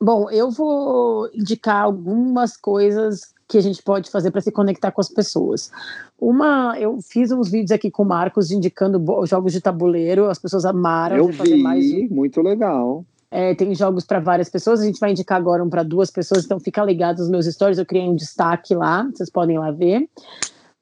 Bom, 0.00 0.30
eu 0.30 0.50
vou 0.50 1.28
indicar 1.34 1.82
algumas 1.84 2.56
coisas 2.56 3.34
que 3.48 3.56
a 3.56 3.62
gente 3.62 3.82
pode 3.82 4.10
fazer 4.10 4.30
para 4.30 4.42
se 4.42 4.52
conectar 4.52 4.90
com 4.92 5.00
as 5.00 5.08
pessoas. 5.08 5.70
Uma, 6.20 6.76
eu 6.78 6.98
fiz 7.00 7.32
uns 7.32 7.50
vídeos 7.50 7.70
aqui 7.70 7.90
com 7.90 8.02
o 8.02 8.06
Marcos 8.06 8.50
indicando 8.50 9.02
jogos 9.26 9.52
de 9.52 9.60
tabuleiro, 9.60 10.28
as 10.28 10.38
pessoas 10.38 10.64
amaram. 10.66 11.16
Eu 11.16 11.28
vi, 11.28 11.62
mais 11.62 12.10
muito 12.10 12.42
legal. 12.42 13.04
É, 13.30 13.54
tem 13.54 13.74
jogos 13.74 14.04
para 14.04 14.20
várias 14.20 14.48
pessoas, 14.48 14.80
a 14.80 14.84
gente 14.84 15.00
vai 15.00 15.10
indicar 15.10 15.36
agora 15.38 15.62
um 15.64 15.68
para 15.68 15.82
duas 15.82 16.10
pessoas, 16.10 16.44
então 16.44 16.58
fica 16.60 16.82
ligado 16.84 17.18
nos 17.18 17.28
meus 17.28 17.46
stories, 17.46 17.78
eu 17.78 17.84
criei 17.86 18.08
um 18.08 18.14
destaque 18.14 18.74
lá, 18.74 19.08
vocês 19.12 19.28
podem 19.30 19.58
lá 19.58 19.70
ver. 19.70 20.08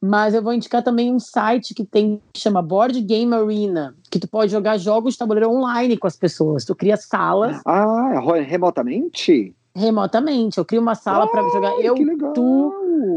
Mas 0.00 0.34
eu 0.34 0.42
vou 0.42 0.52
indicar 0.52 0.82
também 0.82 1.12
um 1.12 1.18
site 1.18 1.74
que 1.74 1.84
tem 1.84 2.20
que 2.32 2.38
chama 2.40 2.60
Board 2.62 3.00
Game 3.00 3.32
Arena, 3.34 3.94
que 4.10 4.18
tu 4.18 4.28
pode 4.28 4.52
jogar 4.52 4.76
jogos 4.76 5.14
de 5.14 5.18
tabuleiro 5.18 5.50
online 5.50 5.96
com 5.96 6.06
as 6.06 6.14
pessoas. 6.16 6.64
Tu 6.64 6.74
cria 6.74 6.96
salas 6.96 7.60
Ah, 7.64 8.20
ro- 8.20 8.34
remotamente? 8.34 9.54
Remotamente. 9.76 10.58
Eu 10.58 10.64
crio 10.64 10.80
uma 10.80 10.94
sala 10.94 11.26
para 11.28 11.42
jogar 11.50 11.78
eu, 11.80 11.94
que 11.94 12.04
tu 12.34 12.72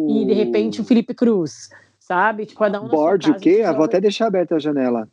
e 0.10 0.26
de 0.26 0.34
repente 0.34 0.82
o 0.82 0.84
Felipe 0.84 1.14
Cruz, 1.14 1.70
sabe? 2.00 2.46
Tipo, 2.46 2.60
cada 2.60 2.82
um 2.82 2.90
Board 2.90 3.32
o 3.32 3.40
quê? 3.40 3.56
gente 3.58 3.64
Ah, 3.64 3.72
vou 3.74 3.86
até 3.86 4.02
deixar 4.02 4.28
aberta 4.28 4.56
a 4.56 4.60
janela. 4.60 5.08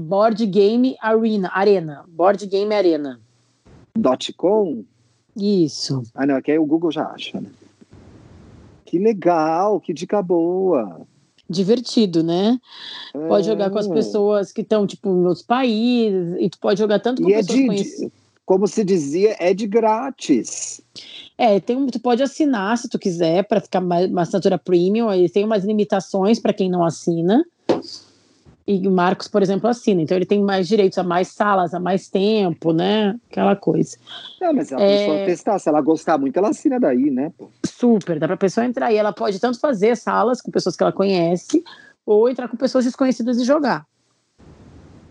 Board 0.00 0.46
Game 0.46 0.96
Arena, 1.00 1.50
Arena, 1.52 2.04
Board 2.08 2.46
Game 2.46 2.72
Arena. 2.74 3.20
Dot 3.98 4.32
.com? 4.32 4.84
Isso. 5.36 6.02
Ah, 6.14 6.24
não, 6.26 6.36
aqui 6.36 6.52
aí 6.52 6.58
o 6.58 6.64
Google 6.64 6.90
já 6.90 7.06
acha, 7.06 7.40
né? 7.40 7.50
Que 8.84 8.98
legal, 8.98 9.80
que 9.80 9.92
dica 9.92 10.22
boa. 10.22 11.00
Divertido, 11.48 12.22
né? 12.22 12.58
Pode 13.28 13.46
jogar 13.46 13.70
com 13.70 13.78
as 13.78 13.86
É. 13.86 13.92
pessoas 13.92 14.52
que 14.52 14.62
estão, 14.62 14.86
tipo, 14.86 15.08
em 15.08 15.24
outros 15.26 15.42
países, 15.44 16.36
e 16.38 16.48
tu 16.48 16.58
pode 16.58 16.78
jogar 16.78 16.98
tanto 17.00 17.22
com 17.22 17.28
E 17.28 17.32
é 17.32 17.36
pessoas 17.38 17.58
de, 17.58 17.66
conhecidas. 17.66 18.12
Como 18.44 18.66
se 18.66 18.84
dizia, 18.84 19.36
é 19.38 19.54
de 19.54 19.66
grátis. 19.66 20.80
É, 21.38 21.58
tem, 21.60 21.76
um- 21.76 21.86
tu 21.86 22.00
pode 22.00 22.22
assinar 22.22 22.76
se 22.78 22.88
tu 22.88 22.98
quiser, 22.98 23.44
para 23.44 23.60
ficar 23.60 23.80
mais, 23.80 24.10
uma 24.10 24.22
assinatura 24.22 24.58
premium. 24.58 25.08
Aí 25.08 25.28
tem 25.28 25.44
umas 25.44 25.64
limitações 25.64 26.38
para 26.38 26.52
quem 26.52 26.70
não 26.70 26.84
assina. 26.84 27.44
E 28.66 28.86
o 28.86 28.90
Marcos, 28.92 29.26
por 29.26 29.42
exemplo, 29.42 29.68
assina. 29.68 30.02
Então 30.02 30.16
ele 30.16 30.24
tem 30.26 30.40
mais 30.40 30.68
direitos 30.68 30.96
a 30.96 31.02
mais 31.02 31.28
salas, 31.28 31.74
a 31.74 31.80
mais 31.80 32.08
tempo, 32.08 32.72
né? 32.72 33.18
Aquela 33.28 33.56
coisa. 33.56 33.96
É, 34.40 34.52
mas 34.52 34.72
a 34.72 34.80
É. 34.80 34.98
pessoa 34.98 35.18
testar, 35.24 35.58
se 35.58 35.68
ela 35.68 35.80
gostar 35.80 36.16
muito, 36.18 36.36
ela 36.36 36.50
assina 36.50 36.78
daí, 36.78 37.10
né? 37.10 37.32
pô? 37.36 37.48
Super, 37.66 38.20
dá 38.20 38.26
pra 38.28 38.36
pessoa 38.36 38.64
entrar 38.64 38.92
e 38.92 38.96
ela 38.96 39.12
pode 39.12 39.40
tanto 39.40 39.58
fazer 39.58 39.96
salas 39.96 40.40
com 40.40 40.50
pessoas 40.52 40.76
que 40.76 40.82
ela 40.82 40.92
conhece, 40.92 41.64
ou 42.06 42.28
entrar 42.28 42.46
com 42.48 42.56
pessoas 42.56 42.84
desconhecidas 42.84 43.38
e 43.40 43.44
jogar. 43.44 43.84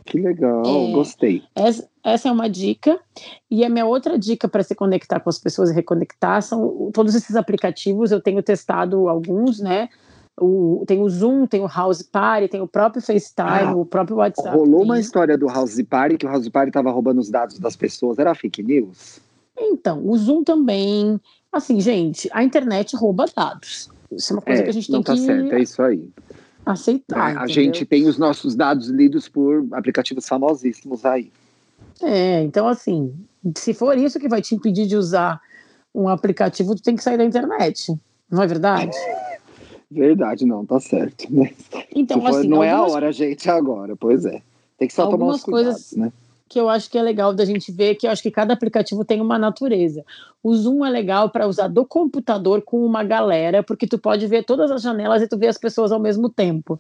Que 0.06 0.19
legal, 0.19 0.64
É. 0.65 0.91
gostei. 0.91 1.44
Essa, 1.56 1.88
essa 2.03 2.30
é 2.30 2.32
uma 2.32 2.49
dica. 2.49 2.99
E 3.49 3.64
a 3.64 3.69
minha 3.69 3.86
outra 3.86 4.18
dica 4.18 4.48
para 4.48 4.64
se 4.64 4.73
conectar 4.76 5.19
com 5.19 5.30
as 5.30 5.38
pessoas 5.40 5.69
e 5.69 5.73
reconectar 5.73 6.41
são 6.41 6.90
todos 6.94 7.15
esses 7.15 7.36
aplicativos. 7.36 8.11
Eu 8.11 8.22
tenho 8.22 8.41
testado 8.41 9.07
alguns, 9.07 9.60
né? 9.60 9.90
O, 10.40 10.84
tem 10.88 11.02
o 11.02 11.10
Zoom, 11.10 11.45
tem 11.45 11.61
o 11.61 11.68
House 11.68 12.02
Party, 12.02 12.48
tem 12.48 12.61
o 12.61 12.68
próprio 12.68 13.02
FaceTime, 13.02 13.48
Ah, 13.69 13.76
o 13.76 13.86
próprio 13.86 14.18
WhatsApp. 14.18 14.57
Rolou 14.57 14.84
uma 14.84 14.99
história 14.99 15.38
do 15.38 15.45
House 15.48 15.80
Party, 15.84 16.18
que 16.18 16.26
o 16.26 16.30
House 16.30 16.49
Party 16.49 16.69
estava 16.69 16.90
roubando 16.90 17.19
os 17.19 17.30
dados 17.30 17.60
das 17.60 17.76
pessoas. 17.76 18.18
Era 18.18 18.34
fake 18.34 18.64
news? 18.64 19.19
Então, 19.57 20.02
o 20.03 20.18
Zoom 20.18 20.44
também. 20.44 21.19
Assim, 21.52 21.80
gente, 21.80 22.28
a 22.32 22.44
internet 22.44 22.95
rouba 22.95 23.26
dados. 23.36 23.90
Isso 24.11 24.34
é 24.34 24.36
uma 24.36 24.41
coisa 24.41 24.61
É, 24.61 24.64
que 24.64 24.69
a 24.69 24.73
gente 24.73 24.91
não 24.91 25.03
tem 25.03 25.15
tá 25.15 25.22
que 25.22 25.26
certo, 25.28 25.53
é 25.53 25.60
isso 25.61 25.82
aí. 25.82 26.10
Aceitar. 26.66 27.20
a 27.28 27.32
entendeu? 27.32 27.48
gente 27.50 27.86
tem 27.86 28.08
os 28.08 28.18
nossos 28.18 28.56
dados 28.56 28.88
lidos 28.88 29.28
por 29.28 29.66
aplicativos 29.72 30.28
famosíssimos 30.28 31.06
aí. 31.06 31.32
É, 32.02 32.42
então 32.44 32.68
assim, 32.68 33.14
se 33.58 33.74
for 33.74 33.98
isso 33.98 34.20
que 34.20 34.28
vai 34.30 34.42
te 34.42 34.56
impedir 34.56 34.88
de 34.88 34.96
usar 34.96 35.40
um 35.94 36.08
aplicativo, 36.08 36.76
tu 36.76 36.82
tem 36.82 36.96
que 36.96 37.04
sair 37.04 37.18
da 37.18 37.26
internet. 37.26 37.94
Não 38.30 38.42
é 38.42 38.48
verdade? 38.48 38.96
Verdade, 39.90 40.46
não, 40.46 40.66
tá 40.66 40.80
certo. 40.80 41.26
Né? 41.34 41.52
Então, 41.94 42.22
for, 42.22 42.28
assim, 42.30 42.48
não 42.48 42.64
é 42.64 42.70
a 42.70 42.76
algumas 42.78 42.94
hora, 42.96 43.12
gente, 43.12 43.50
é 43.50 43.52
agora. 43.52 43.96
Pois 43.96 44.26
é. 44.26 44.42
Tem 44.78 44.88
que 44.88 44.94
só 44.94 45.04
tomar 45.04 45.14
Algumas 45.16 45.36
os 45.38 45.44
cuidados, 45.44 45.68
coisas- 45.74 45.92
né? 45.98 46.14
Que 46.52 46.60
eu 46.60 46.68
acho 46.68 46.91
que 46.91 46.98
é 46.98 47.02
legal 47.02 47.34
da 47.34 47.45
gente 47.45 47.72
ver 47.72 47.95
que 47.95 48.06
eu 48.06 48.11
acho 48.11 48.22
que 48.22 48.30
cada 48.30 48.53
aplicativo 48.53 49.06
tem 49.06 49.22
uma 49.22 49.40
natureza. 49.40 50.03
O 50.44 50.53
Zoom 50.53 50.86
é 50.86 50.90
legal 50.90 51.30
para 51.30 51.48
usar 51.48 51.69
do 51.69 51.86
computador 51.86 52.61
com 52.61 52.86
uma 52.86 53.06
galera, 53.06 53.64
porque 53.64 53.88
tu 53.88 53.98
pode 53.98 54.28
ver 54.28 54.44
todas 54.44 54.69
as 54.69 54.82
janelas 54.82 55.22
e 55.22 55.30
tu 55.30 55.38
vê 55.38 55.48
as 55.48 55.57
pessoas 55.57 55.94
ao 55.94 55.99
mesmo 55.99 56.28
tempo. 56.28 56.78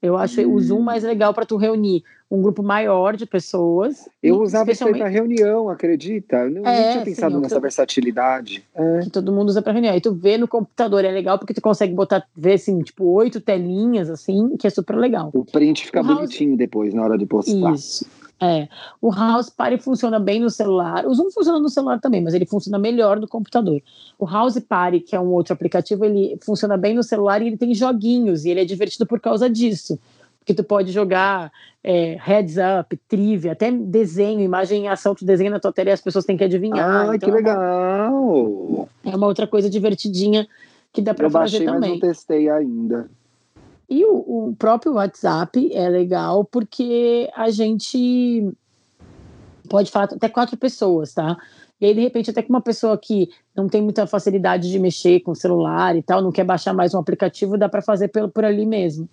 Eu 0.00 0.16
acho 0.16 0.40
o 0.42 0.54
Hum. 0.54 0.60
Zoom 0.60 0.80
mais 0.82 1.02
legal 1.02 1.34
para 1.34 1.44
tu 1.44 1.56
reunir 1.56 2.04
um 2.30 2.40
grupo 2.40 2.62
maior 2.62 3.16
de 3.16 3.26
pessoas. 3.26 4.08
Eu 4.22 4.40
usava 4.40 4.70
isso 4.70 4.84
aí 4.84 4.90
especialmente 4.90 4.98
pra 5.00 5.08
reunião, 5.08 5.68
acredita? 5.68 6.36
Eu 6.36 6.50
nem 6.50 6.62
É, 6.66 6.92
tinha 6.92 7.04
pensado 7.04 7.34
sim, 7.36 7.40
nessa 7.42 7.56
tô- 7.56 7.60
versatilidade. 7.60 8.64
É. 8.74 9.00
que 9.00 9.10
todo 9.10 9.32
mundo 9.32 9.48
usa 9.48 9.60
para 9.60 9.72
reunião. 9.72 9.96
E 9.96 10.00
tu 10.00 10.12
vê 10.14 10.38
no 10.38 10.46
computador 10.46 11.04
é 11.04 11.10
legal 11.10 11.38
porque 11.38 11.52
tu 11.54 11.60
consegue 11.60 11.92
botar 11.92 12.24
ver 12.36 12.54
assim, 12.54 12.80
tipo 12.82 13.04
oito 13.12 13.40
telinhas 13.40 14.08
assim, 14.08 14.56
que 14.56 14.66
é 14.66 14.70
super 14.70 14.96
legal. 14.96 15.30
O 15.34 15.44
print 15.44 15.84
fica 15.86 16.00
O 16.00 16.04
House- 16.06 16.16
bonitinho 16.18 16.56
depois, 16.56 16.94
na 16.94 17.02
hora 17.02 17.18
de 17.18 17.26
postar. 17.26 17.74
Isso. 17.74 18.06
É. 18.42 18.68
O 19.02 19.10
House 19.12 19.50
Party 19.50 19.76
funciona 19.82 20.18
bem 20.18 20.40
no 20.40 20.48
celular. 20.48 21.06
O 21.06 21.12
Zoom 21.14 21.30
funciona 21.30 21.58
no 21.58 21.68
celular 21.68 22.00
também, 22.00 22.22
mas 22.22 22.32
ele 22.32 22.46
funciona 22.46 22.78
melhor 22.78 23.20
no 23.20 23.28
computador. 23.28 23.82
O 24.18 24.24
House 24.24 24.58
Party, 24.60 25.00
que 25.00 25.14
é 25.14 25.20
um 25.20 25.28
outro 25.28 25.52
aplicativo, 25.52 26.04
ele 26.06 26.38
funciona 26.42 26.76
bem 26.78 26.94
no 26.94 27.02
celular 27.02 27.42
e 27.42 27.48
ele 27.48 27.58
tem 27.58 27.74
joguinhos, 27.74 28.44
e 28.46 28.50
ele 28.50 28.60
é 28.60 28.64
divertido 28.64 29.04
por 29.04 29.20
causa 29.20 29.50
disso. 29.50 29.98
Porque 30.40 30.54
tu 30.54 30.64
pode 30.64 30.90
jogar 30.90 31.52
é, 31.84 32.16
heads 32.18 32.56
up, 32.56 32.96
trivia, 33.06 33.52
até 33.52 33.70
desenho, 33.70 34.40
imagem 34.40 34.84
em 34.84 34.88
ação, 34.88 35.14
tu 35.14 35.24
desenha 35.24 35.50
na 35.50 35.60
tua 35.60 35.72
tela 35.72 35.90
e 35.90 35.92
as 35.92 36.00
pessoas 36.00 36.24
têm 36.24 36.36
que 36.36 36.42
adivinhar. 36.44 37.08
Ai, 37.08 37.16
Então 37.16 37.18
que 37.18 37.24
é 37.26 37.28
uma- 37.28 37.36
legal! 37.36 38.88
É 39.04 39.16
uma 39.16 39.26
outra 39.26 39.46
coisa 39.46 39.68
divertidinha 39.70 40.48
que 40.92 41.00
dá 41.02 41.14
para 41.14 41.26
Eu 41.26 41.30
fazer 41.30 41.58
baixei, 41.58 41.66
mas 41.66 41.74
também. 41.74 41.90
não 41.92 42.00
testei 42.00 42.48
ainda. 42.50 43.08
E 43.88 44.04
o, 44.04 44.48
o 44.48 44.56
próprio 44.58 44.94
WhatsApp 44.94 45.70
é 45.74 45.88
legal 45.88 46.44
porque 46.44 47.28
a 47.36 47.50
gente 47.50 48.48
pode 49.68 49.90
falar 49.90 50.06
até 50.06 50.28
quatro 50.28 50.56
pessoas, 50.56 51.12
tá? 51.12 51.36
E 51.80 51.86
aí, 51.86 51.94
de 51.94 52.00
repente, 52.00 52.30
até 52.30 52.42
com 52.42 52.50
uma 52.50 52.60
pessoa 52.60 52.96
que 52.98 53.28
não 53.56 53.68
tem 53.68 53.80
muita 53.82 54.06
facilidade 54.06 54.70
de 54.70 54.78
mexer 54.78 55.20
com 55.20 55.30
o 55.32 55.36
celular 55.36 55.96
e 55.96 56.02
tal, 56.02 56.20
não 56.22 56.30
quer 56.32 56.44
baixar 56.44 56.72
mais 56.74 56.94
um 56.94 56.98
aplicativo, 56.98 57.56
dá 57.56 57.68
para 57.68 57.80
fazer 57.82 58.08
por, 58.08 58.28
por 58.28 58.44
ali 58.44 58.66
mesmo. 58.66 59.08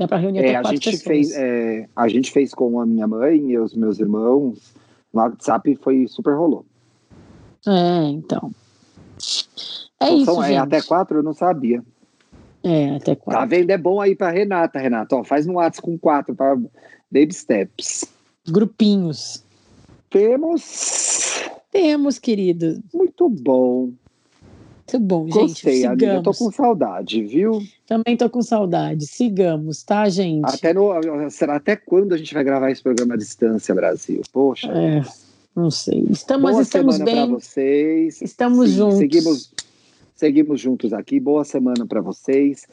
Dá 0.00 0.08
para 0.08 0.16
reunir 0.16 0.38
É, 0.38 0.56
até 0.56 0.68
a 0.68 0.72
gente 0.72 0.84
pessoas. 0.90 1.02
fez, 1.02 1.32
é, 1.36 1.86
a 1.94 2.08
gente 2.08 2.30
fez 2.32 2.54
com 2.54 2.80
a 2.80 2.86
minha 2.86 3.06
mãe 3.06 3.50
e 3.50 3.58
os 3.58 3.74
meus 3.74 4.00
irmãos. 4.00 4.72
No 5.12 5.20
WhatsApp 5.20 5.76
foi 5.82 6.06
super 6.08 6.34
rolou. 6.34 6.64
É, 7.66 8.04
então. 8.08 8.50
É 10.00 10.06
Então, 10.06 10.16
isso, 10.16 10.24
são- 10.24 10.42
gente. 10.42 10.54
é 10.54 10.58
até 10.58 10.80
quatro, 10.80 11.18
eu 11.18 11.22
não 11.22 11.34
sabia. 11.34 11.82
É, 12.64 12.96
até 12.96 13.14
Tá 13.14 13.20
quatro. 13.22 13.48
vendo? 13.48 13.70
É 13.70 13.76
bom 13.76 14.00
aí 14.00 14.16
pra 14.16 14.30
Renata, 14.30 14.78
Renata. 14.78 15.16
Ó, 15.16 15.22
faz 15.24 15.44
no 15.44 15.54
WhatsApp 15.54 15.82
com 15.82 15.98
quatro 15.98 16.34
para 16.34 16.56
baby 17.10 17.34
steps. 17.34 18.06
Grupinhos. 18.48 19.44
Temos. 20.08 21.42
Temos, 21.70 22.18
querido. 22.18 22.82
Muito 22.94 23.28
bom. 23.28 23.90
Muito 24.92 25.06
bom, 25.06 25.24
gente. 25.26 25.34
Gostei, 25.34 25.84
amiga. 25.84 26.06
Eu 26.06 26.22
tô 26.22 26.32
Sigamos. 26.32 26.56
com 26.56 26.62
saudade, 26.62 27.22
viu? 27.22 27.62
Também 27.86 28.16
tô 28.16 28.28
com 28.28 28.42
saudade. 28.42 29.06
Sigamos, 29.06 29.82
tá, 29.82 30.08
gente? 30.08 30.44
Até, 30.44 30.72
no, 30.72 30.90
será 31.30 31.56
até 31.56 31.76
quando 31.76 32.12
a 32.12 32.16
gente 32.16 32.34
vai 32.34 32.42
gravar 32.42 32.70
esse 32.70 32.82
programa 32.82 33.14
à 33.14 33.16
distância, 33.16 33.74
Brasil? 33.74 34.22
Poxa. 34.32 34.68
É, 34.68 35.02
não 35.54 35.70
sei. 35.70 36.06
Estamos, 36.10 36.50
Boa 36.50 36.62
estamos 36.62 36.96
semana 36.96 37.10
para 37.12 37.26
bem. 37.26 37.34
vocês. 37.34 38.22
Estamos 38.22 38.70
Sim, 38.70 38.76
juntos. 38.76 38.98
Seguimos, 38.98 39.52
seguimos 40.14 40.60
juntos 40.60 40.92
aqui. 40.92 41.20
Boa 41.20 41.44
semana 41.44 41.86
para 41.86 42.00
vocês. 42.00 42.66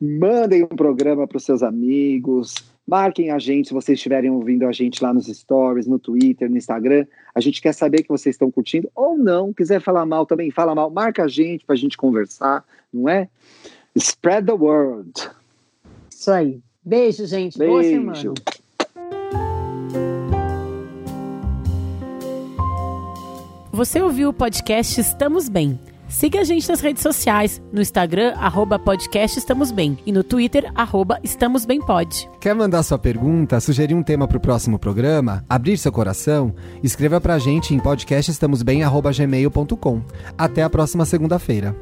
Mandem 0.00 0.64
um 0.64 0.68
programa 0.68 1.26
para 1.26 1.36
os 1.36 1.44
seus 1.44 1.62
amigos. 1.62 2.54
Marquem 2.86 3.30
a 3.30 3.38
gente 3.38 3.68
se 3.68 3.74
vocês 3.74 3.96
estiverem 3.96 4.30
ouvindo 4.30 4.66
a 4.66 4.72
gente 4.72 5.02
lá 5.02 5.14
nos 5.14 5.26
stories, 5.26 5.86
no 5.86 5.98
Twitter, 5.98 6.50
no 6.50 6.56
Instagram. 6.56 7.06
A 7.34 7.40
gente 7.40 7.62
quer 7.62 7.72
saber 7.72 8.02
que 8.02 8.08
vocês 8.08 8.34
estão 8.34 8.50
curtindo 8.50 8.90
ou 8.94 9.16
não. 9.16 9.52
Quiser 9.52 9.80
falar 9.80 10.04
mal 10.04 10.26
também, 10.26 10.50
fala 10.50 10.74
mal. 10.74 10.90
Marca 10.90 11.24
a 11.24 11.28
gente 11.28 11.64
para 11.64 11.74
a 11.74 11.78
gente 11.78 11.96
conversar, 11.96 12.64
não 12.92 13.08
é? 13.08 13.28
Spread 13.94 14.46
the 14.46 14.52
word. 14.52 15.12
Isso 16.10 16.30
aí. 16.30 16.60
Beijo, 16.84 17.26
gente. 17.26 17.56
Boa 17.56 17.80
Beijo. 17.80 17.90
semana. 17.90 18.34
Você 23.72 24.02
ouviu 24.02 24.28
o 24.28 24.32
podcast 24.32 25.00
Estamos 25.00 25.48
Bem. 25.48 25.78
Siga 26.12 26.40
a 26.40 26.44
gente 26.44 26.68
nas 26.68 26.80
redes 26.80 27.02
sociais, 27.02 27.62
no 27.72 27.80
Instagram, 27.80 28.34
arroba 28.36 28.78
podcast 28.78 29.38
Estamos 29.38 29.72
Bem, 29.72 29.96
e 30.04 30.12
no 30.12 30.22
Twitter, 30.22 30.70
arroba 30.74 31.18
Estamos 31.24 31.64
Bem 31.64 31.80
Pod. 31.80 32.28
Quer 32.38 32.54
mandar 32.54 32.82
sua 32.82 32.98
pergunta, 32.98 33.58
sugerir 33.58 33.94
um 33.94 34.02
tema 34.02 34.28
para 34.28 34.36
o 34.36 34.40
próximo 34.40 34.78
programa, 34.78 35.42
abrir 35.48 35.78
seu 35.78 35.90
coração? 35.90 36.54
Escreva 36.82 37.18
pra 37.18 37.38
gente 37.38 37.74
em 37.74 37.80
podcastestamosbem.gmail.com. 37.80 40.02
Até 40.36 40.62
a 40.62 40.68
próxima 40.68 41.06
segunda-feira. 41.06 41.74